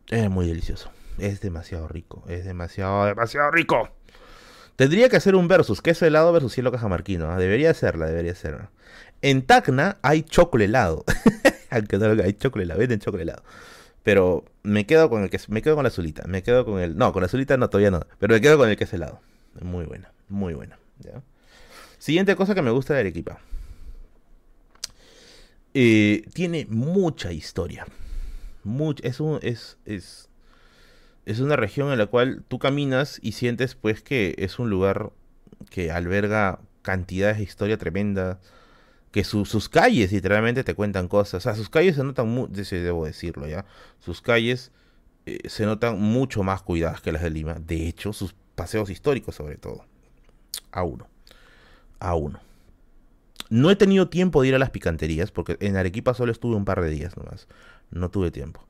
es 0.09 0.29
muy 0.29 0.47
delicioso, 0.47 0.91
es 1.17 1.41
demasiado 1.41 1.87
rico, 1.87 2.23
es 2.27 2.45
demasiado, 2.45 3.05
demasiado 3.05 3.49
rico. 3.49 3.89
Tendría 4.75 5.09
que 5.09 5.17
hacer 5.17 5.35
un 5.35 5.47
versus, 5.47 5.81
queso 5.81 6.05
helado 6.05 6.31
versus 6.31 6.53
cielo 6.53 6.71
cajamarquino. 6.71 7.31
¿ah? 7.31 7.37
Debería 7.37 7.73
serla, 7.73 8.05
debería 8.05 8.35
ser. 8.35 8.69
En 9.21 9.41
Tacna 9.41 9.97
hay 10.01 10.23
chocolate 10.23 10.65
helado. 10.65 11.03
Aunque 11.71 11.97
no 11.97 12.05
hay 12.23 12.33
chocolate 12.33 12.63
helado, 12.63 12.79
venden 12.79 12.99
chocolate 12.99 13.23
helado. 13.23 13.43
Pero 14.09 14.43
me 14.63 14.87
quedo 14.87 15.07
con 15.07 15.21
el 15.21 15.29
que 15.29 15.39
me 15.49 15.61
quedo 15.61 15.75
con 15.75 15.83
la 15.83 15.89
azulita. 15.89 16.23
Me 16.25 16.41
quedo 16.41 16.65
con 16.65 16.79
el. 16.79 16.97
No, 16.97 17.13
con 17.13 17.21
la 17.21 17.27
azulita 17.27 17.57
no, 17.57 17.69
todavía 17.69 17.91
no. 17.91 18.07
Pero 18.17 18.33
me 18.33 18.41
quedo 18.41 18.57
con 18.57 18.67
el 18.67 18.75
queso 18.75 18.95
helado. 18.95 19.21
Muy 19.61 19.85
buena, 19.85 20.11
muy 20.29 20.55
buena. 20.55 20.79
Siguiente 21.99 22.35
cosa 22.35 22.55
que 22.55 22.63
me 22.63 22.71
gusta 22.71 22.95
de 22.95 23.01
Arequipa. 23.01 23.37
Eh, 25.75 26.23
tiene 26.33 26.65
mucha 26.71 27.31
historia. 27.31 27.85
es, 29.03 29.19
un, 29.19 29.37
es, 29.43 29.77
es, 29.85 30.27
es 31.27 31.39
una 31.39 31.55
región 31.55 31.91
en 31.91 31.99
la 31.99 32.07
cual 32.07 32.43
tú 32.47 32.57
caminas 32.57 33.19
y 33.21 33.33
sientes 33.33 33.75
pues 33.75 34.01
que 34.01 34.33
es 34.39 34.57
un 34.57 34.71
lugar 34.71 35.11
que 35.69 35.91
alberga 35.91 36.61
cantidades 36.81 37.37
de 37.37 37.43
historia 37.43 37.77
tremenda. 37.77 38.39
Que 39.11 39.23
sus 39.23 39.69
calles 39.69 40.11
literalmente 40.11 40.63
te 40.63 40.75
cuentan 40.75 41.07
cosas. 41.07 41.35
O 41.35 41.39
sea, 41.39 41.55
sus 41.55 41.69
calles 41.69 41.95
se 41.95 42.03
notan, 42.03 42.27
muy, 42.27 42.47
debo 42.49 43.05
decirlo 43.05 43.47
ya. 43.47 43.65
Sus 43.99 44.21
calles 44.21 44.71
eh, 45.25 45.49
se 45.49 45.65
notan 45.65 45.99
mucho 45.99 46.43
más 46.43 46.61
cuidadas 46.61 47.01
que 47.01 47.11
las 47.11 47.23
de 47.23 47.29
Lima. 47.29 47.55
De 47.55 47.87
hecho, 47.87 48.13
sus 48.13 48.35
paseos 48.55 48.89
históricos 48.89 49.35
sobre 49.35 49.57
todo. 49.57 49.85
A 50.71 50.83
uno. 50.83 51.07
A 51.99 52.15
uno. 52.15 52.39
No 53.49 53.71
he 53.71 53.75
tenido 53.75 54.09
tiempo 54.09 54.41
de 54.41 54.49
ir 54.49 54.55
a 54.55 54.59
las 54.59 54.69
picanterías, 54.69 55.31
porque 55.31 55.57
en 55.59 55.75
Arequipa 55.75 56.13
solo 56.13 56.31
estuve 56.31 56.55
un 56.55 56.65
par 56.65 56.81
de 56.81 56.89
días 56.89 57.17
nomás. 57.17 57.47
No 57.89 58.09
tuve 58.09 58.29
tiempo. 58.29 58.68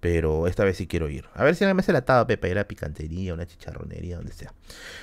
Pero 0.00 0.46
esta 0.46 0.64
vez 0.64 0.76
sí 0.76 0.86
quiero 0.86 1.08
ir. 1.08 1.24
A 1.34 1.42
ver 1.42 1.56
si 1.56 1.64
me 1.64 1.72
hace 1.72 1.92
la 1.92 2.04
taba 2.04 2.26
Pepe, 2.26 2.48
ir 2.48 2.58
a 2.58 2.68
picantería, 2.68 3.34
una 3.34 3.46
chicharronería, 3.46 4.16
donde 4.16 4.32
sea. 4.32 4.54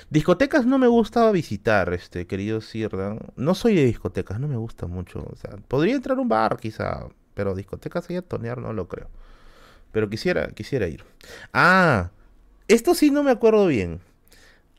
Discotecas 0.08 0.64
no 0.64 0.78
me 0.78 0.86
gustaba 0.86 1.32
visitar, 1.32 1.92
este, 1.92 2.26
querido 2.26 2.60
Sirdan. 2.62 3.20
No 3.36 3.54
soy 3.54 3.74
de 3.74 3.84
discotecas, 3.84 4.40
no 4.40 4.48
me 4.48 4.56
gusta 4.56 4.86
mucho. 4.86 5.20
O 5.30 5.36
sea, 5.36 5.50
podría 5.68 5.94
entrar 5.94 6.16
a 6.16 6.20
un 6.22 6.28
bar 6.28 6.56
quizá, 6.56 7.08
pero 7.34 7.54
discotecas 7.54 8.08
ahí 8.08 8.16
a 8.16 8.56
no 8.56 8.72
lo 8.72 8.88
creo. 8.88 9.08
Pero 9.92 10.08
quisiera, 10.08 10.48
quisiera 10.48 10.88
ir. 10.88 11.04
Ah, 11.52 12.10
esto 12.68 12.94
sí 12.94 13.10
no 13.10 13.22
me 13.22 13.30
acuerdo 13.30 13.66
bien. 13.66 14.00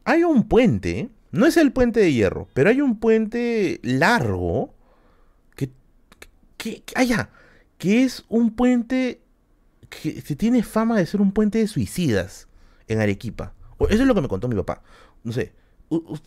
Hay 0.04 0.24
un 0.24 0.48
puente 0.48 1.10
no 1.32 1.46
es 1.46 1.58
el 1.58 1.72
puente 1.72 2.00
de 2.00 2.14
hierro, 2.14 2.48
pero 2.54 2.70
hay 2.70 2.82
un 2.82 3.00
puente 3.00 3.80
largo 3.84 4.74
que, 5.56 5.70
que, 6.58 6.84
ah, 6.96 7.30
que 7.78 8.04
es 8.04 8.26
un 8.30 8.56
puente 8.56 9.22
que, 9.90 10.22
tiene 10.36 10.64
fama 10.64 10.98
de 10.98 11.06
ser 11.06 11.22
un 11.22 11.32
puente 11.32 11.58
de 11.58 11.68
suicidas 11.68 12.48
en 12.88 13.00
Arequipa. 13.00 13.54
Eso 13.80 14.02
es 14.02 14.08
lo 14.08 14.16
que 14.16 14.22
me 14.22 14.28
contó 14.28 14.48
mi 14.48 14.56
papá. 14.56 14.82
No 15.24 15.32
sé. 15.32 15.54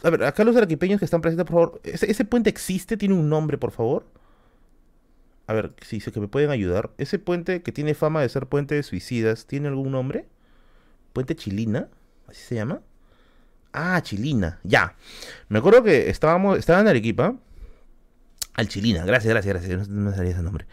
A 0.03 0.11
ver, 0.11 0.25
acá 0.25 0.45
los 0.45 0.57
arequipeños 0.57 0.99
que 0.99 1.05
están 1.05 1.21
presentes, 1.21 1.47
por 1.47 1.55
favor. 1.55 1.81
¿Ese, 1.85 2.25
puente 2.25 2.51
existe? 2.51 2.97
¿Tiene 2.97 3.15
un 3.15 3.29
nombre, 3.29 3.59
por 3.59 3.73
favor? 3.73 4.07
A 5.47 5.53
ver, 5.53 5.75
si 5.83 6.01
sé 6.01 6.13
que 6.13 6.21
me 6.21 6.29
pueden 6.29 6.51
ayudar. 6.51 6.91
¿Ese 6.97 7.19
puente 7.19 7.63
que 7.63 7.73
tiene 7.73 7.95
fama 7.95 8.23
de 8.23 8.29
ser 8.29 8.47
puente 8.47 8.75
de 8.75 8.83
suicidas, 8.83 9.47
¿tiene 9.47 9.69
algún 9.69 9.93
nombre? 9.93 10.27
¿Puente 11.13 11.35
Chilina? 11.35 11.89
¿Así 12.29 12.41
se 12.43 12.55
llama? 12.55 12.81
Ah, 13.73 14.01
Chilina, 14.03 14.61
ya. 14.63 14.97
Me 15.49 15.59
acuerdo 15.59 15.83
que 15.83 16.09
estábamos, 16.09 16.59
estaba 16.59 16.81
en 16.81 16.89
Arequipa. 16.89 17.37
Al 18.55 18.69
Chilina, 18.69 19.05
gracias, 19.05 19.33
gracias, 19.33 19.55
gracias. 19.55 19.89
No, 19.89 20.11
me 20.11 20.17
salía 20.17 20.33
ese 20.33 20.43
nombre. 20.43 20.67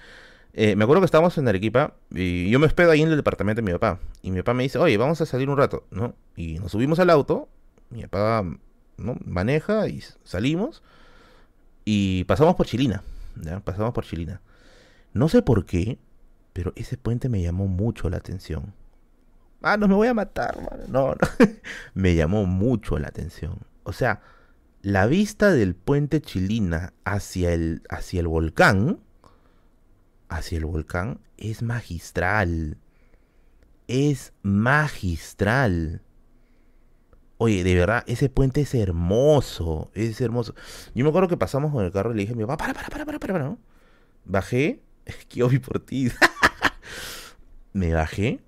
Eh, 0.60 0.76
me 0.76 0.86
acuerdo 0.86 1.02
que 1.02 1.06
estábamos 1.06 1.38
en 1.38 1.48
Arequipa 1.48 1.94
y 2.10 2.50
yo 2.50 2.58
me 2.58 2.66
hospedo 2.66 2.90
ahí 2.90 3.04
en 3.04 3.10
el 3.10 3.16
departamento 3.16 3.62
de 3.62 3.66
mi 3.66 3.74
papá. 3.74 4.00
Y 4.24 4.32
mi 4.32 4.40
papá 4.40 4.56
me 4.56 4.64
dice, 4.64 4.80
oye, 4.80 4.98
vamos 4.98 5.22
a 5.22 5.28
salir 5.28 5.52
un 5.52 5.58
rato, 5.58 5.86
¿no? 5.92 6.16
Y 6.36 6.58
nos 6.58 6.72
subimos 6.72 6.98
al 6.98 7.12
auto. 7.12 7.48
Mi 7.92 8.02
papá 8.08 8.44
maneja 8.98 9.88
y 9.88 10.04
salimos. 10.24 10.82
Y 11.86 12.24
pasamos 12.24 12.56
por 12.56 12.66
Chilina. 12.66 13.04
Pasamos 13.64 13.94
por 13.94 14.04
Chilina. 14.04 14.42
No 15.14 15.30
sé 15.30 15.44
por 15.44 15.68
qué, 15.68 16.00
pero 16.54 16.74
ese 16.76 16.98
puente 16.98 17.30
me 17.30 17.44
llamó 17.44 17.68
mucho 17.68 18.10
la 18.10 18.18
atención. 18.18 18.74
Ah, 19.62 19.78
no 19.78 19.88
me 19.88 19.94
voy 19.94 20.08
a 20.08 20.16
matar, 20.16 20.58
No, 20.90 21.10
no. 21.10 21.16
me 21.94 22.16
llamó 22.16 22.48
mucho 22.48 22.98
la 22.98 23.10
atención. 23.10 23.60
O 23.84 23.94
sea, 23.94 24.22
la 24.82 25.06
vista 25.06 25.52
del 25.52 25.76
puente 25.76 26.20
Chilina 26.20 26.94
hacia 27.06 27.54
el, 27.54 27.84
hacia 27.90 28.22
el 28.22 28.28
volcán, 28.28 29.02
hacia 30.30 30.58
el 30.58 30.66
volcán, 30.66 31.20
es 31.38 31.62
magistral. 31.62 32.78
Es 33.88 34.34
magistral. 34.42 36.02
Oye, 37.38 37.64
de 37.64 37.76
verdad, 37.76 38.04
ese 38.08 38.30
puente 38.30 38.62
es 38.62 38.74
hermoso. 38.74 39.92
Es 39.94 40.20
hermoso. 40.22 40.56
Yo 40.96 41.04
me 41.04 41.10
acuerdo 41.10 41.30
que 41.30 41.38
pasamos 41.38 41.72
con 41.72 41.86
el 41.86 41.92
carro 41.92 42.12
y 42.12 42.16
le 42.16 42.22
dije 42.22 42.34
a 42.34 42.36
mi 42.36 42.46
papá, 42.46 42.58
para, 42.58 42.74
para, 42.74 42.90
para, 42.90 43.06
para, 43.06 43.20
para, 43.20 43.34
para, 43.34 43.46
¿no? 43.46 43.60
Bajé. 44.26 44.82
que 45.30 45.44
vi 45.44 45.60
por 45.60 45.80
ti. 45.80 46.12
me 47.74 47.94
bajé 47.94 48.42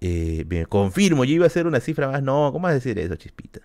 eh, 0.00 0.44
me 0.48 0.66
confirmo, 0.66 1.24
yo 1.24 1.34
iba 1.34 1.44
a 1.44 1.48
hacer 1.48 1.66
una 1.66 1.80
cifra 1.80 2.08
más. 2.08 2.22
No, 2.22 2.50
¿cómo 2.52 2.64
vas 2.64 2.72
a 2.72 2.74
decir 2.74 2.98
eso, 2.98 3.16
chispita? 3.16 3.60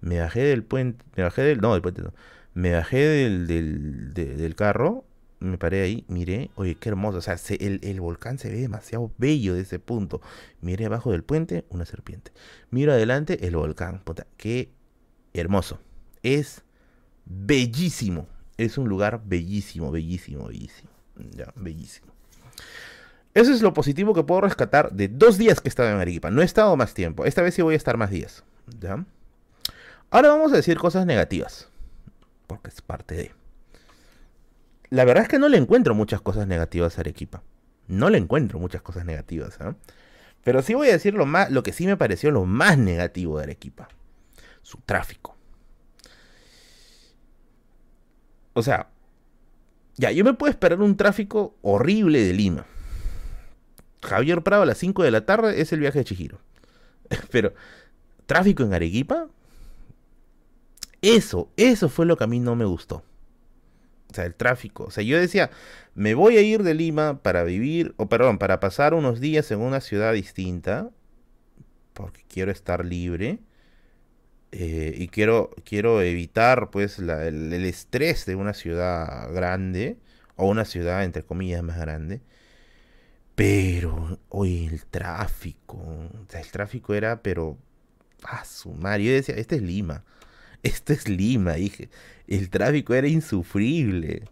Me 0.00 0.20
bajé 0.20 0.40
del 0.40 0.64
puente, 0.64 1.04
me 1.16 1.22
bajé 1.24 1.42
del, 1.42 1.60
no, 1.60 1.72
del 1.72 1.82
puente 1.82 2.02
no. 2.02 2.12
Me 2.54 2.72
bajé 2.72 2.98
del, 2.98 3.46
del, 3.46 4.14
del 4.14 4.54
carro, 4.56 5.04
me 5.40 5.58
paré 5.58 5.82
ahí, 5.82 6.04
miré, 6.08 6.50
oye, 6.56 6.74
qué 6.74 6.88
hermoso, 6.88 7.18
o 7.18 7.20
sea, 7.20 7.36
el, 7.60 7.80
el, 7.82 8.00
volcán 8.00 8.38
se 8.38 8.50
ve 8.50 8.58
demasiado 8.58 9.12
bello 9.18 9.54
de 9.54 9.62
ese 9.62 9.78
punto. 9.78 10.20
Miré 10.60 10.86
abajo 10.86 11.12
del 11.12 11.22
puente, 11.22 11.64
una 11.68 11.84
serpiente. 11.84 12.32
Miro 12.70 12.92
adelante, 12.92 13.46
el 13.46 13.56
volcán, 13.56 14.00
puta, 14.04 14.26
qué 14.36 14.70
hermoso. 15.34 15.80
Es 16.22 16.62
bellísimo, 17.24 18.26
es 18.56 18.78
un 18.78 18.88
lugar 18.88 19.22
bellísimo, 19.24 19.90
bellísimo, 19.90 20.48
bellísimo. 20.48 20.90
Ya, 21.36 21.52
bellísimo. 21.56 22.12
Eso 23.34 23.52
es 23.52 23.62
lo 23.62 23.72
positivo 23.72 24.14
que 24.14 24.24
puedo 24.24 24.40
rescatar 24.40 24.92
de 24.92 25.08
dos 25.08 25.38
días 25.38 25.60
que 25.60 25.68
he 25.68 25.70
estado 25.70 25.90
en 25.90 25.96
Arequipa. 25.96 26.30
No 26.30 26.42
he 26.42 26.44
estado 26.44 26.76
más 26.76 26.94
tiempo. 26.94 27.24
Esta 27.24 27.42
vez 27.42 27.54
sí 27.54 27.62
voy 27.62 27.74
a 27.74 27.76
estar 27.76 27.96
más 27.96 28.10
días. 28.10 28.42
¿Ya? 28.80 29.04
Ahora 30.10 30.30
vamos 30.30 30.52
a 30.52 30.56
decir 30.56 30.78
cosas 30.78 31.06
negativas. 31.06 31.68
Porque 32.46 32.70
es 32.70 32.80
parte 32.82 33.14
de. 33.14 33.37
La 34.90 35.04
verdad 35.04 35.24
es 35.24 35.28
que 35.28 35.38
no 35.38 35.48
le 35.48 35.58
encuentro 35.58 35.94
muchas 35.94 36.20
cosas 36.20 36.46
negativas 36.46 36.96
a 36.98 37.02
Arequipa. 37.02 37.42
No 37.86 38.10
le 38.10 38.18
encuentro 38.18 38.58
muchas 38.58 38.82
cosas 38.82 39.04
negativas. 39.04 39.58
¿eh? 39.60 39.74
Pero 40.44 40.62
sí 40.62 40.74
voy 40.74 40.88
a 40.88 40.92
decir 40.92 41.14
lo, 41.14 41.26
más, 41.26 41.50
lo 41.50 41.62
que 41.62 41.72
sí 41.72 41.86
me 41.86 41.96
pareció 41.96 42.30
lo 42.30 42.44
más 42.44 42.78
negativo 42.78 43.38
de 43.38 43.44
Arequipa. 43.44 43.88
Su 44.62 44.78
tráfico. 44.78 45.36
O 48.54 48.62
sea, 48.62 48.88
ya, 49.96 50.10
yo 50.10 50.24
me 50.24 50.34
puedo 50.34 50.50
esperar 50.50 50.80
un 50.80 50.96
tráfico 50.96 51.56
horrible 51.62 52.22
de 52.22 52.32
Lima. 52.32 52.66
Javier 54.02 54.42
Prado 54.42 54.62
a 54.62 54.66
las 54.66 54.78
5 54.78 55.02
de 55.02 55.10
la 55.10 55.26
tarde 55.26 55.60
es 55.60 55.72
el 55.72 55.80
viaje 55.80 55.98
de 55.98 56.04
Chihiro. 56.04 56.38
Pero, 57.30 57.52
¿tráfico 58.26 58.62
en 58.62 58.72
Arequipa? 58.72 59.28
Eso, 61.02 61.50
eso 61.56 61.88
fue 61.88 62.06
lo 62.06 62.16
que 62.16 62.24
a 62.24 62.28
mí 62.28 62.40
no 62.40 62.56
me 62.56 62.64
gustó. 62.64 63.02
O 64.10 64.14
sea, 64.14 64.24
el 64.24 64.34
tráfico. 64.34 64.84
O 64.84 64.90
sea, 64.90 65.04
yo 65.04 65.18
decía, 65.18 65.50
me 65.94 66.14
voy 66.14 66.36
a 66.38 66.42
ir 66.42 66.62
de 66.62 66.74
Lima 66.74 67.22
para 67.22 67.44
vivir, 67.44 67.94
o 67.96 68.08
perdón, 68.08 68.38
para 68.38 68.60
pasar 68.60 68.94
unos 68.94 69.20
días 69.20 69.50
en 69.50 69.60
una 69.60 69.80
ciudad 69.80 70.12
distinta, 70.14 70.90
porque 71.92 72.24
quiero 72.28 72.50
estar 72.52 72.84
libre. 72.84 73.40
Eh, 74.52 74.94
y 74.96 75.08
quiero, 75.08 75.50
quiero 75.64 76.00
evitar 76.00 76.70
pues 76.70 76.98
el, 76.98 77.52
estrés 77.66 78.24
de 78.24 78.34
una 78.34 78.54
ciudad 78.54 79.30
grande 79.34 79.98
o 80.36 80.46
una 80.46 80.64
ciudad 80.64 81.04
entre 81.04 81.22
comillas 81.22 81.62
más 81.62 81.78
grande 81.78 82.22
pero, 83.38 84.18
oye, 84.30 84.66
el 84.66 84.84
tráfico. 84.86 85.76
O 85.76 86.26
sea, 86.28 86.40
el 86.40 86.50
tráfico 86.50 86.92
era, 86.92 87.22
pero. 87.22 87.56
A 88.24 88.44
su 88.44 88.72
madre. 88.72 89.04
Yo 89.04 89.12
decía, 89.12 89.36
este 89.36 89.54
es 89.56 89.62
Lima. 89.62 90.04
Esto 90.62 90.92
es 90.92 91.08
Lima, 91.08 91.54
dije. 91.54 91.88
El 92.26 92.50
tráfico 92.50 92.94
era 92.94 93.08
insufrible. 93.08 94.24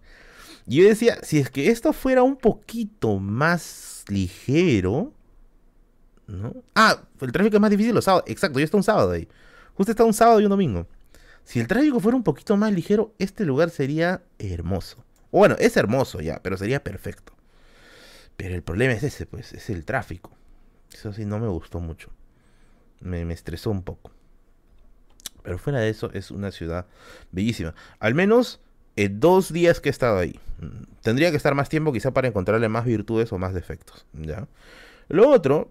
Yo 0.66 0.85
decía, 0.85 1.19
si 1.23 1.39
es 1.39 1.51
que 1.51 1.70
esto 1.70 1.93
fuera 1.93 2.23
un 2.23 2.36
poquito 2.36 3.19
más 3.19 4.05
ligero. 4.09 5.12
¿No? 6.27 6.55
Ah, 6.74 7.03
el 7.20 7.32
tráfico 7.32 7.57
es 7.57 7.61
más 7.61 7.70
difícil 7.70 7.94
los 7.94 8.05
sábados. 8.05 8.24
Exacto, 8.27 8.59
yo 8.59 8.65
estoy 8.65 8.78
un 8.78 8.85
sábado 8.85 9.12
ahí. 9.12 9.28
Justo 9.74 9.93
está 9.93 10.05
un 10.05 10.15
sábado 10.15 10.40
y 10.40 10.44
un 10.44 10.51
domingo. 10.51 10.86
Si 11.44 11.61
el 11.61 11.69
tráfico 11.69 12.01
fuera 12.01 12.16
un 12.16 12.24
poquito 12.24 12.57
más 12.57 12.73
ligero, 12.73 13.15
este 13.19 13.44
lugar 13.44 13.70
sería 13.70 14.23
hermoso. 14.39 15.05
Bueno, 15.31 15.55
es 15.59 15.77
hermoso 15.77 16.20
ya, 16.20 16.40
pero 16.43 16.57
sería 16.57 16.82
perfecto. 16.82 17.32
Pero 18.36 18.55
el 18.55 18.62
problema 18.62 18.94
es 18.94 19.03
ese, 19.03 19.27
pues, 19.27 19.53
es 19.53 19.70
el 19.70 19.85
tráfico. 19.85 20.32
Eso 20.93 21.12
sí, 21.12 21.24
no 21.24 21.39
me 21.39 21.47
gustó 21.48 21.78
mucho. 21.78 22.11
Me, 23.01 23.23
estresó 23.32 23.70
un 23.70 23.82
poco. 23.82 24.11
Pero 25.47 25.59
fuera 25.59 25.78
de 25.78 25.89
eso, 25.89 26.10
es 26.12 26.32
una 26.32 26.51
ciudad 26.51 26.86
bellísima. 27.31 27.73
Al 28.01 28.16
menos 28.16 28.59
en 28.97 29.20
dos 29.20 29.52
días 29.52 29.78
que 29.78 29.89
he 29.89 29.93
estado 29.93 30.18
ahí. 30.18 30.40
Tendría 31.02 31.31
que 31.31 31.36
estar 31.36 31.55
más 31.55 31.68
tiempo 31.68 31.93
quizá 31.93 32.10
para 32.10 32.27
encontrarle 32.27 32.68
más 32.68 32.85
virtudes 32.85 33.32
o 33.32 33.39
más 33.39 33.55
defectos. 33.55 34.06
¿ya? 34.12 34.48
Lo 35.09 35.28
otro 35.28 35.70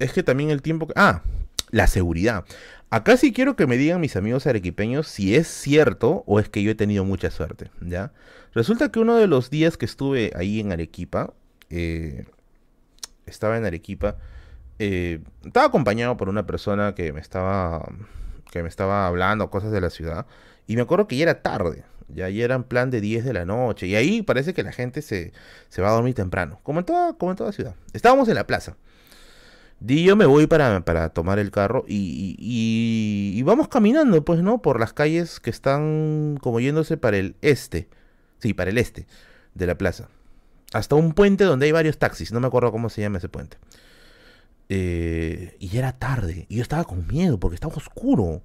es 0.00 0.12
que 0.12 0.24
también 0.24 0.50
el 0.50 0.60
tiempo... 0.60 0.88
Que... 0.88 0.94
Ah, 0.96 1.22
la 1.70 1.86
seguridad. 1.86 2.44
Acá 2.90 3.16
sí 3.16 3.32
quiero 3.32 3.54
que 3.54 3.68
me 3.68 3.76
digan 3.76 4.00
mis 4.00 4.16
amigos 4.16 4.48
arequipeños 4.48 5.06
si 5.06 5.36
es 5.36 5.46
cierto 5.46 6.24
o 6.26 6.40
es 6.40 6.48
que 6.48 6.64
yo 6.64 6.72
he 6.72 6.74
tenido 6.74 7.04
mucha 7.04 7.30
suerte, 7.30 7.70
¿ya? 7.80 8.12
Resulta 8.54 8.90
que 8.90 8.98
uno 8.98 9.14
de 9.14 9.28
los 9.28 9.50
días 9.50 9.76
que 9.76 9.86
estuve 9.86 10.32
ahí 10.34 10.58
en 10.58 10.72
Arequipa, 10.72 11.32
eh, 11.70 12.26
estaba 13.24 13.56
en 13.56 13.66
Arequipa, 13.66 14.16
eh, 14.80 15.20
estaba 15.44 15.66
acompañado 15.66 16.16
por 16.16 16.28
una 16.28 16.44
persona 16.44 16.94
que 16.96 17.12
me 17.12 17.20
estaba 17.20 17.88
que 18.52 18.62
me 18.62 18.68
estaba 18.68 19.06
hablando 19.06 19.50
cosas 19.50 19.72
de 19.72 19.80
la 19.80 19.90
ciudad 19.90 20.26
y 20.66 20.76
me 20.76 20.82
acuerdo 20.82 21.08
que 21.08 21.16
ya 21.16 21.22
era 21.24 21.42
tarde, 21.42 21.84
ya, 22.08 22.28
ya 22.28 22.44
era 22.44 22.54
en 22.54 22.64
plan 22.64 22.90
de 22.90 23.00
10 23.00 23.24
de 23.24 23.32
la 23.32 23.46
noche 23.46 23.86
y 23.86 23.96
ahí 23.96 24.22
parece 24.22 24.52
que 24.52 24.62
la 24.62 24.72
gente 24.72 25.00
se, 25.00 25.32
se 25.70 25.82
va 25.82 25.88
a 25.88 25.92
dormir 25.92 26.14
temprano, 26.14 26.60
como 26.62 26.80
en 26.80 26.84
toda, 26.84 27.14
como 27.14 27.32
en 27.32 27.36
toda 27.38 27.50
ciudad. 27.52 27.74
Estábamos 27.94 28.28
en 28.28 28.34
la 28.34 28.46
plaza. 28.46 28.76
Y 29.84 30.04
yo 30.04 30.14
me 30.14 30.26
voy 30.26 30.46
para, 30.46 30.84
para 30.84 31.08
tomar 31.08 31.40
el 31.40 31.50
carro 31.50 31.84
y, 31.88 32.36
y, 32.38 33.36
y, 33.36 33.42
vamos 33.42 33.66
caminando, 33.66 34.24
pues, 34.24 34.40
¿no? 34.40 34.62
Por 34.62 34.78
las 34.78 34.92
calles 34.92 35.40
que 35.40 35.50
están 35.50 36.38
como 36.40 36.60
yéndose 36.60 36.96
para 36.96 37.16
el 37.16 37.34
este. 37.42 37.88
Sí, 38.38 38.54
para 38.54 38.70
el 38.70 38.78
este 38.78 39.08
de 39.54 39.66
la 39.66 39.76
plaza. 39.76 40.08
Hasta 40.72 40.94
un 40.94 41.14
puente 41.14 41.42
donde 41.42 41.66
hay 41.66 41.72
varios 41.72 41.98
taxis. 41.98 42.32
No 42.32 42.38
me 42.38 42.46
acuerdo 42.46 42.70
cómo 42.70 42.90
se 42.90 43.02
llama 43.02 43.18
ese 43.18 43.28
puente. 43.28 43.56
Eh, 44.74 45.54
y 45.58 45.76
era 45.76 45.92
tarde. 45.92 46.46
Y 46.48 46.56
yo 46.56 46.62
estaba 46.62 46.84
con 46.84 47.06
miedo 47.06 47.38
porque 47.38 47.56
estaba 47.56 47.74
oscuro. 47.74 48.40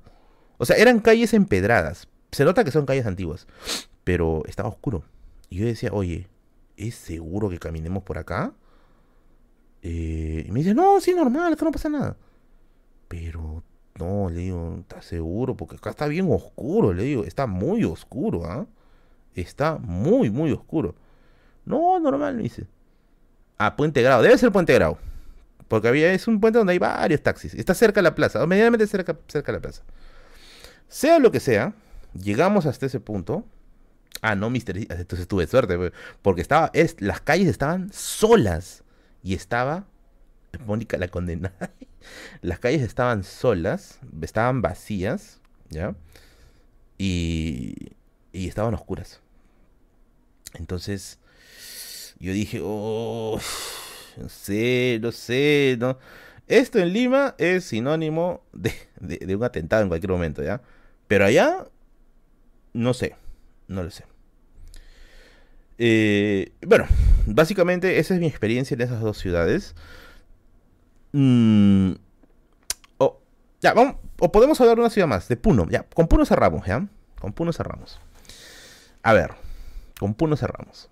O 0.58 0.66
sea, 0.66 0.76
eran 0.76 1.00
calles 1.00 1.34
empedradas. 1.34 2.10
Se 2.34 2.44
nota 2.44 2.66
que 2.66 2.72
son 2.72 2.86
calles 2.86 3.06
antiguas. 3.06 3.48
Pero 4.04 4.44
estaba 4.46 4.68
oscuro. 4.68 5.06
Y 5.50 5.60
yo 5.60 5.66
decía, 5.66 5.92
oye, 5.94 6.28
¿es 6.76 6.96
seguro 6.96 7.48
que 7.48 7.60
caminemos 7.60 8.04
por 8.04 8.18
acá? 8.18 8.52
Eh, 9.84 10.44
y 10.46 10.52
me 10.52 10.60
dice, 10.60 10.74
no, 10.74 11.00
sí, 11.00 11.14
normal, 11.14 11.54
acá 11.54 11.64
no 11.64 11.72
pasa 11.72 11.88
nada. 11.88 12.18
Pero, 13.08 13.64
no, 13.98 14.30
le 14.30 14.40
digo, 14.40 14.80
¿estás 14.82 15.06
seguro? 15.06 15.56
Porque 15.56 15.78
acá 15.78 15.92
está 15.92 16.08
bien 16.08 16.30
oscuro, 16.30 16.92
le 16.92 17.04
digo, 17.04 17.24
está 17.24 17.48
muy 17.48 17.86
oscuro, 17.86 18.44
¿ah? 18.44 18.68
Está 19.34 19.78
muy, 19.78 20.30
muy 20.30 20.52
oscuro. 20.52 20.94
No, 21.64 22.02
normal, 22.02 22.36
me 22.36 22.44
dice. 22.44 22.68
Ah, 23.58 23.78
Puente 23.78 24.02
Grau, 24.02 24.22
debe 24.22 24.38
ser 24.38 24.52
Puente 24.52 24.74
Grau. 24.74 24.98
Porque 25.68 25.88
había, 25.88 26.14
es 26.14 26.28
un 26.28 26.40
puente 26.40 26.58
donde 26.60 26.74
hay 26.74 26.80
varios 26.80 27.22
taxis. 27.22 27.54
Está 27.54 27.74
cerca 27.74 28.00
de 28.00 28.04
la 28.04 28.16
plaza, 28.16 28.44
o 28.44 28.48
medianamente 28.48 28.88
cerca, 28.88 29.18
cerca 29.28 29.52
la 29.52 29.60
plaza. 29.60 29.84
Sea 30.88 31.20
lo 31.20 31.32
que 31.32 31.40
sea, 31.40 31.74
llegamos 32.14 32.66
hasta 32.66 32.86
ese 32.86 33.00
punto. 33.00 33.46
Ah, 34.22 34.36
no, 34.36 34.50
Mister. 34.50 34.78
Entonces 34.78 35.28
tuve 35.28 35.48
suerte, 35.48 35.92
porque 36.22 36.42
estaba, 36.42 36.72
es, 36.74 37.00
las 37.02 37.22
calles 37.22 37.48
estaban 37.48 37.92
solas 37.92 38.84
y 39.22 39.34
estaba 39.34 39.86
Mónica 40.66 40.98
la 40.98 41.08
condenada. 41.08 41.72
Las 42.42 42.60
calles 42.60 42.82
estaban 42.82 43.24
solas, 43.24 44.00
estaban 44.22 44.62
vacías, 44.62 45.42
¿ya? 45.70 45.96
Y, 46.98 47.92
y 48.32 48.48
estaban 48.48 48.74
oscuras. 48.74 49.22
Entonces, 50.54 51.20
yo 52.20 52.32
dije, 52.32 52.62
oh, 52.64 53.40
no 54.18 54.30
sé, 54.30 55.02
sé, 55.12 55.78
no. 55.80 55.98
Esto 56.48 56.80
en 56.80 56.94
Lima 56.94 57.36
es 57.38 57.66
sinónimo 57.66 58.42
de, 58.54 58.74
de, 59.00 59.36
un 59.36 59.44
atentado 59.44 59.84
en 59.84 59.90
cualquier 59.90 60.12
momento, 60.12 60.44
¿ya? 60.44 60.62
Pero 61.08 61.26
allá, 61.26 61.68
no 62.74 62.94
sé, 62.94 63.16
no 63.68 63.84
lo 63.84 63.92
sé. 63.92 64.06
Eh, 65.78 66.54
bueno, 66.66 66.86
básicamente 67.26 68.00
esa 68.00 68.14
es 68.14 68.20
mi 68.20 68.28
experiencia 68.28 68.76
en 68.76 68.82
esas 68.82 69.02
dos 69.02 69.18
ciudades. 69.18 69.76
Mm, 71.12 71.94
o, 72.98 73.20
ya, 73.62 73.74
vamos, 73.74 73.98
o 74.20 74.32
podemos 74.32 74.60
hablar 74.62 74.78
de 74.78 74.82
una 74.82 74.90
ciudad 74.90 75.08
más, 75.08 75.28
de 75.28 75.36
Puno. 75.36 75.68
Ya, 75.70 75.84
con 75.84 76.08
Puno 76.08 76.26
cerramos, 76.26 76.66
¿ya? 76.66 76.88
Con 77.20 77.34
Puno 77.34 77.52
cerramos. 77.52 78.00
A 79.04 79.14
ver, 79.14 79.32
con 80.00 80.14
Puno 80.14 80.38
cerramos. 80.38 80.90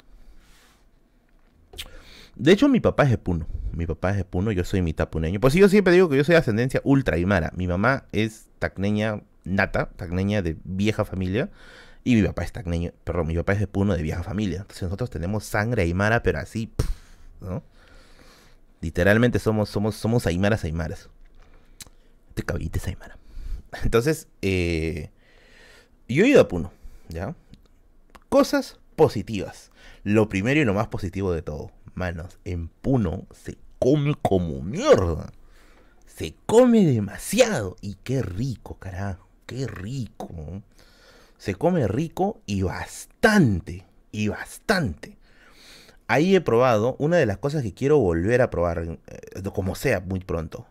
De 2.35 2.51
hecho, 2.51 2.67
mi 2.67 2.79
papá 2.79 3.03
es 3.03 3.11
de 3.11 3.17
Puno. 3.17 3.47
Mi 3.71 3.85
papá 3.85 4.11
es 4.11 4.17
de 4.17 4.25
Puno, 4.25 4.51
yo 4.51 4.63
soy 4.63 4.81
mitad 4.81 5.09
puneño. 5.09 5.39
Pues 5.39 5.53
yo 5.53 5.69
siempre 5.69 5.93
digo 5.93 6.09
que 6.09 6.17
yo 6.17 6.23
soy 6.23 6.33
de 6.33 6.39
ascendencia 6.39 6.81
ultra 6.83 7.15
aymara. 7.15 7.51
Mi 7.55 7.67
mamá 7.67 8.05
es 8.11 8.47
tacneña 8.59 9.21
nata, 9.43 9.89
tacneña 9.95 10.41
de 10.41 10.57
vieja 10.63 11.05
familia. 11.05 11.49
Y 12.03 12.15
mi 12.15 12.23
papá 12.23 12.43
es 12.43 12.51
tacneño, 12.51 12.91
perdón, 13.03 13.27
mi 13.27 13.35
papá 13.35 13.53
es 13.53 13.59
de 13.59 13.67
Puno 13.67 13.95
de 13.95 14.03
vieja 14.03 14.23
familia. 14.23 14.61
Entonces 14.61 14.83
nosotros 14.83 15.09
tenemos 15.09 15.43
sangre 15.43 15.83
aymara, 15.83 16.23
pero 16.23 16.39
así, 16.39 16.71
¿no? 17.41 17.63
Literalmente 18.81 19.39
somos, 19.39 19.69
somos, 19.69 19.95
somos 19.95 20.27
aymaras 20.27 20.63
aymaras. 20.63 21.09
Este 22.29 22.43
cabrito 22.43 22.77
es 22.77 22.87
aymara. 22.87 23.17
Entonces, 23.83 24.27
eh, 24.41 25.09
yo 26.07 26.25
he 26.25 26.27
ido 26.27 26.41
a 26.41 26.47
Puno, 26.47 26.71
¿ya? 27.09 27.35
Cosas 28.29 28.79
positivas. 28.95 29.71
Lo 30.03 30.29
primero 30.29 30.59
y 30.59 30.65
lo 30.65 30.73
más 30.73 30.87
positivo 30.87 31.31
de 31.31 31.41
todo. 31.41 31.71
Manos, 31.95 32.39
en 32.45 32.67
Puno 32.67 33.25
se 33.31 33.57
come 33.79 34.15
como 34.21 34.61
mierda. 34.61 35.31
Se 36.05 36.35
come 36.45 36.85
demasiado. 36.85 37.75
Y 37.81 37.95
qué 38.03 38.21
rico, 38.21 38.77
carajo. 38.77 39.27
Qué 39.45 39.67
rico 39.67 40.63
se 41.45 41.53
come 41.53 41.87
rico 41.87 42.41
y 42.45 42.63
bastante, 42.63 43.85
y 44.11 44.29
bastante. 44.29 45.17
Ahí 46.07 46.35
he 46.35 46.41
probado 46.41 46.95
una 46.99 47.17
de 47.17 47.25
las 47.25 47.37
cosas 47.37 47.63
que 47.63 47.73
quiero 47.73 47.99
volver 47.99 48.41
a 48.41 48.49
probar, 48.49 48.99
eh, 49.07 49.43
como 49.53 49.75
sea, 49.75 49.99
muy 49.99 50.19
pronto. 50.19 50.67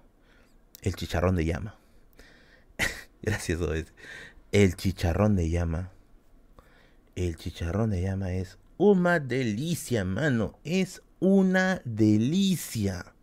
El 0.83 0.95
chicharrón 0.95 1.37
de 1.37 1.45
llama. 1.45 1.79
Gracias, 3.23 3.61
es. 3.61 3.93
El 4.53 4.77
chicharrón 4.77 5.37
de 5.37 5.49
llama. 5.51 5.91
El 7.17 7.37
chicharrón 7.37 7.91
de 7.91 8.03
llama 8.03 8.33
es 8.33 8.59
una 8.77 9.19
delicia, 9.21 10.05
mano. 10.05 10.59
Es 10.65 11.03
una 11.25 11.81
delicia. 11.85 13.15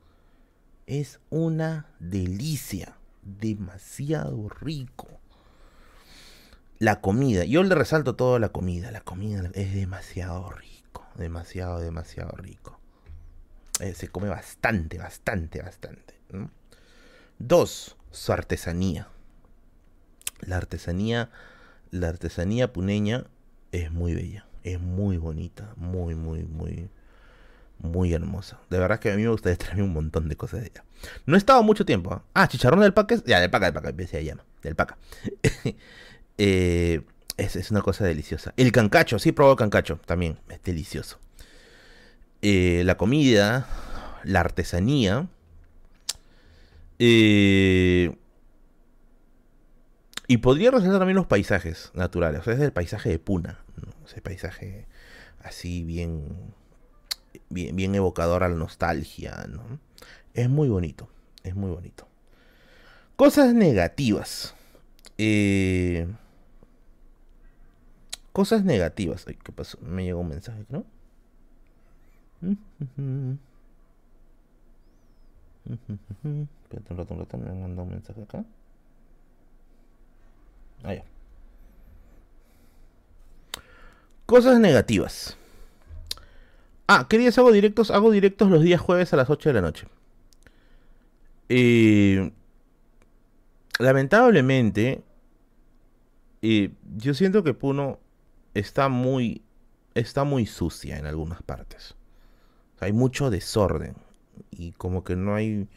Es 0.88 1.20
una 1.30 1.88
delicia. 2.00 2.98
Demasiado 3.22 4.50
rico 4.50 5.22
la 6.82 7.00
comida. 7.00 7.46
Yo 7.46 7.62
le 7.62 7.76
resalto 7.76 8.16
todo 8.16 8.40
la 8.40 8.50
comida. 8.50 8.90
La 8.90 9.02
comida 9.02 9.52
es 9.54 9.76
demasiado 9.76 10.50
rico. 10.50 11.06
Demasiado, 11.14 11.80
demasiado 11.80 12.36
rico. 12.38 12.80
Eh, 13.80 13.94
se 13.94 14.08
come 14.08 14.30
bastante, 14.30 14.98
bastante, 14.98 15.62
bastante. 15.62 16.16
Dos, 17.38 17.98
su 18.10 18.34
artesanía. 18.34 19.10
La 20.40 20.58
artesanía, 20.58 21.30
la 21.92 22.08
artesanía 22.08 22.74
puneña 22.74 23.28
es 23.72 23.92
muy 23.92 24.16
bella. 24.16 24.48
Es 24.64 24.80
muy 24.80 25.18
bonita. 25.18 25.76
Muy, 25.76 26.16
muy, 26.16 26.46
muy, 26.46 26.90
muy 27.82 28.14
hermosa. 28.14 28.60
De 28.70 28.80
verdad 28.80 29.00
que 29.00 29.12
a 29.12 29.16
mí 29.16 29.24
me 29.24 29.30
gustaría 29.30 29.58
traerme 29.58 29.84
un 29.84 29.94
montón 29.94 30.30
de 30.30 30.36
cosas 30.36 30.62
de 30.62 30.68
ella. 30.68 30.84
No 31.26 31.36
he 31.36 31.38
estado 31.38 31.64
mucho 31.64 31.86
tiempo. 31.86 32.14
¿ah? 32.14 32.24
ah, 32.34 32.48
chicharrón 32.48 32.82
del 32.82 32.94
paca. 32.94 33.16
Ya, 33.26 33.40
del 33.40 33.50
paca, 33.50 33.72
del 33.72 33.74
paca, 33.74 34.08
se 34.08 34.24
llama. 34.24 34.44
Del 34.62 34.76
paca. 34.76 34.98
Es, 37.38 37.72
una 37.72 37.82
cosa 37.82 38.06
deliciosa. 38.06 38.54
El 38.58 38.72
cancacho, 38.72 39.18
sí, 39.18 39.32
probado 39.32 39.56
cancacho 39.56 40.00
también, 40.06 40.38
es 40.50 40.62
delicioso. 40.64 41.20
Eh, 42.42 42.84
la 42.86 42.98
comida, 42.98 43.68
la 44.24 44.42
artesanía. 44.42 45.28
Eh, 47.00 48.16
y 50.28 50.38
podría 50.38 50.72
resaltar 50.72 51.00
también 51.00 51.16
los 51.16 51.26
paisajes 51.26 51.92
naturales. 51.94 52.42
O 52.42 52.44
sea, 52.44 52.54
es 52.54 52.60
el 52.60 52.74
paisaje 52.74 53.10
de 53.10 53.20
Puna. 53.20 53.60
Ese 54.06 54.22
paisaje 54.22 54.88
así 55.44 55.84
bien, 55.84 56.54
bien, 57.50 57.76
bien 57.76 57.96
evocador 57.96 58.44
a 58.44 58.50
la 58.50 58.56
nostalgia. 58.56 59.46
Es 60.34 60.50
muy 60.50 60.70
bonito. 60.70 61.10
Es 61.44 61.56
muy 61.56 61.72
bonito. 61.72 62.08
Cosas 63.16 63.54
negativas. 63.54 64.56
Eh, 65.18 66.08
Cosas 68.32 68.64
negativas. 68.64 69.26
Ay, 69.28 69.38
¿qué 69.44 69.52
pasó? 69.52 69.78
Me 69.82 70.06
llegó 70.06 70.22
un 70.22 70.30
mensaje, 70.30 70.66
¿no? 70.70 70.86
Espérate 76.64 76.94
un 76.94 76.98
rato, 76.98 77.14
un 77.14 77.20
rato, 77.20 77.38
me 77.38 77.52
mandado 77.52 77.84
un 77.84 77.90
mensaje 77.90 78.22
acá. 78.24 78.46
Ah, 80.84 80.96
ya. 80.96 81.04
Cosas 84.26 84.60
negativas. 84.60 85.38
Ah, 86.88 87.08
¿qué 87.10 87.18
días 87.18 87.38
hago 87.38 87.52
directos? 87.52 87.92
Hago 87.92 88.12
directos 88.12 88.50
los 88.50 88.62
días 88.62 88.82
jueves 88.82 89.14
a 89.14 89.18
las 89.18 89.30
8 89.30 89.50
de 89.50 89.54
la 89.54 89.62
noche. 89.62 89.88
Eh, 91.50 92.32
lamentablemente, 93.80 95.04
yo 96.42 97.14
siento 97.14 97.44
que 97.44 97.54
Puno 97.54 98.00
está 98.54 98.90
muy, 98.90 99.42
está 99.96 100.24
muy 100.24 100.46
sucia 100.46 100.98
en 100.98 101.06
algunas 101.06 101.44
partes. 101.44 101.96
hay 102.80 102.94
mucho 102.94 103.30
desorden 103.30 103.96
y 104.50 104.72
como 104.72 105.04
que 105.04 105.16
no 105.16 105.36
hay, 105.36 105.68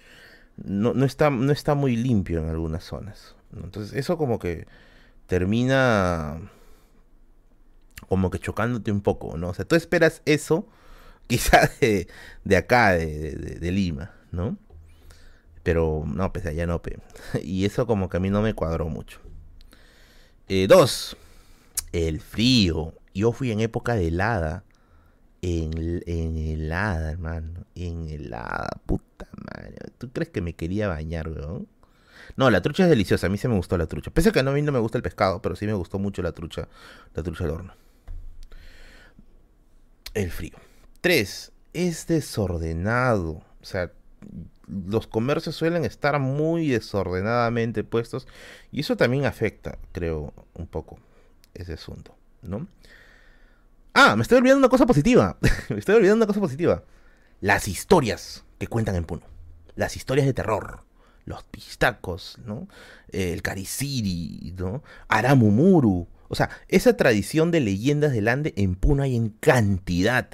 no, 0.56 0.94
no, 0.94 1.04
está, 1.04 1.28
no 1.30 1.52
está 1.52 1.74
muy 1.74 1.96
limpio 1.96 2.40
en 2.40 2.48
algunas 2.48 2.84
zonas. 2.84 3.36
Entonces 3.54 3.92
eso 3.92 4.16
como 4.16 4.38
que 4.38 4.66
termina 5.26 6.40
como 8.08 8.30
que 8.30 8.38
chocándote 8.38 8.92
un 8.92 9.00
poco, 9.00 9.36
¿no? 9.36 9.50
O 9.50 9.54
sea, 9.54 9.64
tú 9.64 9.76
esperas 9.76 10.22
eso 10.24 10.66
quizás 11.28 11.80
de, 11.80 12.08
de 12.44 12.56
acá, 12.56 12.92
de, 12.92 13.32
de, 13.60 13.72
Lima, 13.72 14.12
¿no? 14.30 14.58
Pero 15.62 16.04
no, 16.06 16.32
pues 16.32 16.46
allá 16.46 16.66
no. 16.66 16.80
Y 17.42 17.64
eso 17.64 17.86
como 17.86 18.08
que 18.08 18.18
a 18.18 18.20
mí 18.20 18.30
no 18.30 18.42
me 18.42 18.54
cuadró 18.54 18.88
mucho. 18.88 19.20
Eh, 20.48 20.66
dos, 20.68 21.16
el 21.92 22.20
frío. 22.20 22.94
Yo 23.14 23.32
fui 23.32 23.50
en 23.50 23.60
época 23.60 23.94
de 23.94 24.08
helada. 24.08 24.64
En, 25.40 26.02
en 26.06 26.36
helada, 26.36 27.12
hermano. 27.12 27.66
En 27.74 28.08
helada, 28.08 28.68
puta 28.86 29.28
madre. 29.32 29.76
¿Tú 29.98 30.10
crees 30.10 30.30
que 30.30 30.40
me 30.40 30.54
quería 30.54 30.88
bañar, 30.88 31.28
weón? 31.28 31.68
No, 32.36 32.50
la 32.50 32.62
trucha 32.62 32.84
es 32.84 32.90
deliciosa. 32.90 33.26
A 33.26 33.30
mí 33.30 33.38
sí 33.38 33.48
me 33.48 33.56
gustó 33.56 33.78
la 33.78 33.86
trucha. 33.86 34.10
Pese 34.10 34.30
a 34.30 34.32
que 34.32 34.40
a 34.40 34.42
mí 34.42 34.62
no 34.62 34.72
me 34.72 34.78
gusta 34.78 34.98
el 34.98 35.02
pescado, 35.02 35.40
pero 35.40 35.56
sí 35.56 35.66
me 35.66 35.74
gustó 35.74 35.98
mucho 35.98 36.22
la 36.22 36.32
trucha. 36.32 36.68
La 37.14 37.22
trucha 37.22 37.44
al 37.44 37.50
horno. 37.50 37.74
El 40.14 40.30
frío. 40.30 40.56
Tres, 41.04 41.52
es 41.74 42.06
desordenado. 42.06 43.42
O 43.60 43.64
sea, 43.66 43.92
los 44.66 45.06
comercios 45.06 45.54
suelen 45.54 45.84
estar 45.84 46.18
muy 46.18 46.68
desordenadamente 46.68 47.84
puestos. 47.84 48.26
Y 48.72 48.80
eso 48.80 48.96
también 48.96 49.26
afecta, 49.26 49.76
creo, 49.92 50.32
un 50.54 50.66
poco 50.66 50.98
ese 51.52 51.74
asunto, 51.74 52.16
¿no? 52.40 52.68
Ah, 53.92 54.16
me 54.16 54.22
estoy 54.22 54.38
olvidando 54.38 54.60
una 54.60 54.70
cosa 54.70 54.86
positiva. 54.86 55.36
me 55.68 55.78
estoy 55.78 55.96
olvidando 55.96 56.24
una 56.24 56.26
cosa 56.26 56.40
positiva. 56.40 56.84
Las 57.42 57.68
historias 57.68 58.46
que 58.58 58.66
cuentan 58.66 58.94
en 58.94 59.04
Puno. 59.04 59.26
Las 59.76 59.96
historias 59.96 60.26
de 60.26 60.32
terror. 60.32 60.84
Los 61.26 61.44
pistacos, 61.44 62.38
¿no? 62.46 62.66
El 63.10 63.42
Kariciri, 63.42 64.54
¿no? 64.56 64.82
Aramumuru. 65.08 66.08
O 66.28 66.34
sea, 66.34 66.50
esa 66.68 66.96
tradición 66.96 67.50
de 67.50 67.60
leyendas 67.60 68.12
del 68.12 68.28
Ande 68.28 68.54
en 68.56 68.74
Puno 68.74 69.02
hay 69.02 69.16
en 69.16 69.28
cantidad. 69.28 70.28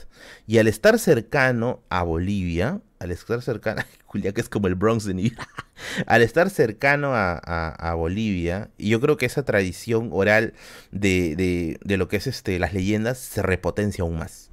Y 0.47 0.59
al 0.59 0.69
estar 0.69 0.99
cercano 0.99 1.83
a 1.89 2.03
Bolivia, 2.03 2.81
al 2.99 3.11
estar 3.11 3.43
cercano, 3.43 3.83
Julia, 4.07 4.33
que 4.33 4.41
es 4.41 4.49
como 4.49 4.69
el 4.69 4.75
Bronx 4.75 5.05
de 5.05 5.15
Nibiru, 5.15 5.43
al 6.07 6.23
estar 6.23 6.51
cercano 6.51 7.13
a, 7.15 7.95
Bolivia, 7.97 8.71
y 8.79 8.91
yo 8.91 9.01
creo 9.01 9.17
que 9.17 9.27
esa 9.27 9.45
tradición 9.45 10.11
oral 10.13 10.55
de, 10.93 11.79
de, 11.83 11.97
lo 11.97 12.09
que 12.09 12.17
es 12.17 12.27
este, 12.27 12.59
las 12.59 12.73
leyendas 12.73 13.19
se 13.19 13.43
repotencia 13.43 14.03
aún 14.03 14.19
más. 14.19 14.51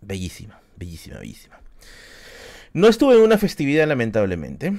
Bellísima, 0.00 0.60
bellísima, 0.76 1.18
bellísima. 1.18 1.60
No 2.72 2.88
estuve 2.88 3.14
en 3.14 3.22
una 3.22 3.38
festividad, 3.38 3.86
lamentablemente. 3.86 4.72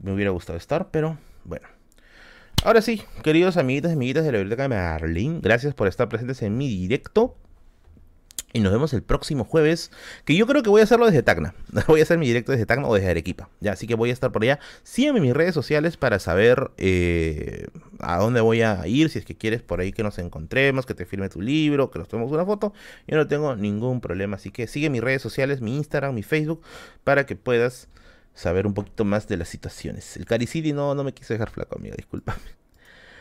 Me 0.00 0.12
hubiera 0.12 0.30
gustado 0.30 0.58
estar, 0.58 0.90
pero 0.90 1.18
bueno. 1.44 1.71
Ahora 2.64 2.80
sí, 2.80 3.02
queridos 3.24 3.56
amiguitos 3.56 3.90
y 3.90 3.94
amiguitas 3.94 4.24
de 4.24 4.30
la 4.30 4.38
Biblioteca 4.38 4.62
de 4.62 4.68
Merlin, 4.68 5.40
gracias 5.40 5.74
por 5.74 5.88
estar 5.88 6.08
presentes 6.08 6.42
en 6.42 6.56
mi 6.56 6.68
directo. 6.68 7.34
Y 8.52 8.60
nos 8.60 8.70
vemos 8.70 8.92
el 8.92 9.02
próximo 9.02 9.44
jueves, 9.44 9.90
que 10.24 10.36
yo 10.36 10.46
creo 10.46 10.62
que 10.62 10.70
voy 10.70 10.80
a 10.80 10.84
hacerlo 10.84 11.06
desde 11.06 11.24
Tacna. 11.24 11.54
Voy 11.88 12.00
a 12.00 12.02
hacer 12.04 12.18
mi 12.18 12.26
directo 12.26 12.52
desde 12.52 12.66
Tacna 12.66 12.86
o 12.86 12.94
desde 12.94 13.10
Arequipa. 13.10 13.48
Ya, 13.60 13.72
así 13.72 13.88
que 13.88 13.94
voy 13.96 14.10
a 14.10 14.12
estar 14.12 14.30
por 14.30 14.42
allá. 14.42 14.60
Sígueme 14.84 15.18
en 15.18 15.22
mis 15.24 15.34
redes 15.34 15.54
sociales 15.54 15.96
para 15.96 16.18
saber 16.20 16.70
eh, 16.76 17.66
a 17.98 18.18
dónde 18.18 18.42
voy 18.42 18.62
a 18.62 18.86
ir. 18.86 19.08
Si 19.08 19.18
es 19.18 19.24
que 19.24 19.36
quieres 19.36 19.62
por 19.62 19.80
ahí 19.80 19.90
que 19.90 20.02
nos 20.04 20.18
encontremos, 20.18 20.86
que 20.86 20.94
te 20.94 21.06
firme 21.06 21.30
tu 21.30 21.40
libro, 21.40 21.90
que 21.90 21.98
nos 21.98 22.08
tomemos 22.08 22.30
una 22.30 22.44
foto. 22.44 22.74
Yo 23.08 23.16
no 23.16 23.26
tengo 23.26 23.56
ningún 23.56 24.00
problema. 24.00 24.36
Así 24.36 24.50
que 24.50 24.68
sigue 24.68 24.88
mis 24.90 25.02
redes 25.02 25.22
sociales, 25.22 25.62
mi 25.62 25.74
Instagram, 25.76 26.14
mi 26.14 26.22
Facebook, 26.22 26.62
para 27.02 27.26
que 27.26 27.34
puedas 27.34 27.88
saber 28.34 28.66
un 28.66 28.74
poquito 28.74 29.04
más 29.04 29.28
de 29.28 29.36
las 29.36 29.48
situaciones. 29.48 30.16
El 30.16 30.26
Caricidi 30.26 30.72
no, 30.72 30.94
no 30.94 31.04
me 31.04 31.12
quise 31.12 31.34
dejar 31.34 31.50
flaco, 31.50 31.78
amigo, 31.78 31.94
discúlpame. 31.96 32.40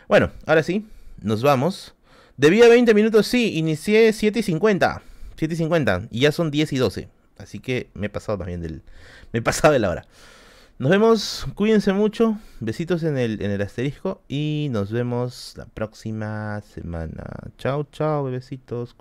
Bueno, 0.08 0.32
ahora 0.46 0.64
sí, 0.64 0.86
nos 1.22 1.42
vamos. 1.42 1.96
Debía 2.38 2.68
20 2.68 2.94
minutos, 2.94 3.28
sí, 3.28 3.58
inicié 3.58 4.12
7 4.14 4.40
y 4.40 4.44
50. 4.44 5.02
7 5.38 5.54
y 5.54 5.58
50 5.58 6.08
y 6.12 6.20
ya 6.22 6.32
son 6.32 6.52
10 6.52 6.74
y 6.74 6.78
12. 6.78 7.10
Así 7.38 7.60
que 7.60 7.90
me 7.94 8.08
he 8.08 8.10
pasado 8.10 8.38
también 8.38 8.62
del. 8.62 8.84
Me 9.32 9.40
he 9.40 9.42
pasado 9.42 9.74
de 9.74 9.80
la 9.80 9.90
hora. 9.90 10.06
Nos 10.78 10.90
vemos, 10.90 11.46
cuídense 11.56 11.94
mucho. 11.94 12.40
Besitos 12.60 13.04
en 13.04 13.18
el, 13.18 13.42
en 13.42 13.52
el 13.52 13.62
asterisco. 13.62 14.22
Y 14.28 14.70
nos 14.72 14.92
vemos 14.92 15.54
la 15.56 15.66
próxima 15.66 16.62
semana. 16.62 17.24
Chao, 17.58 17.88
chao, 17.92 18.24
bebecitos. 18.24 18.94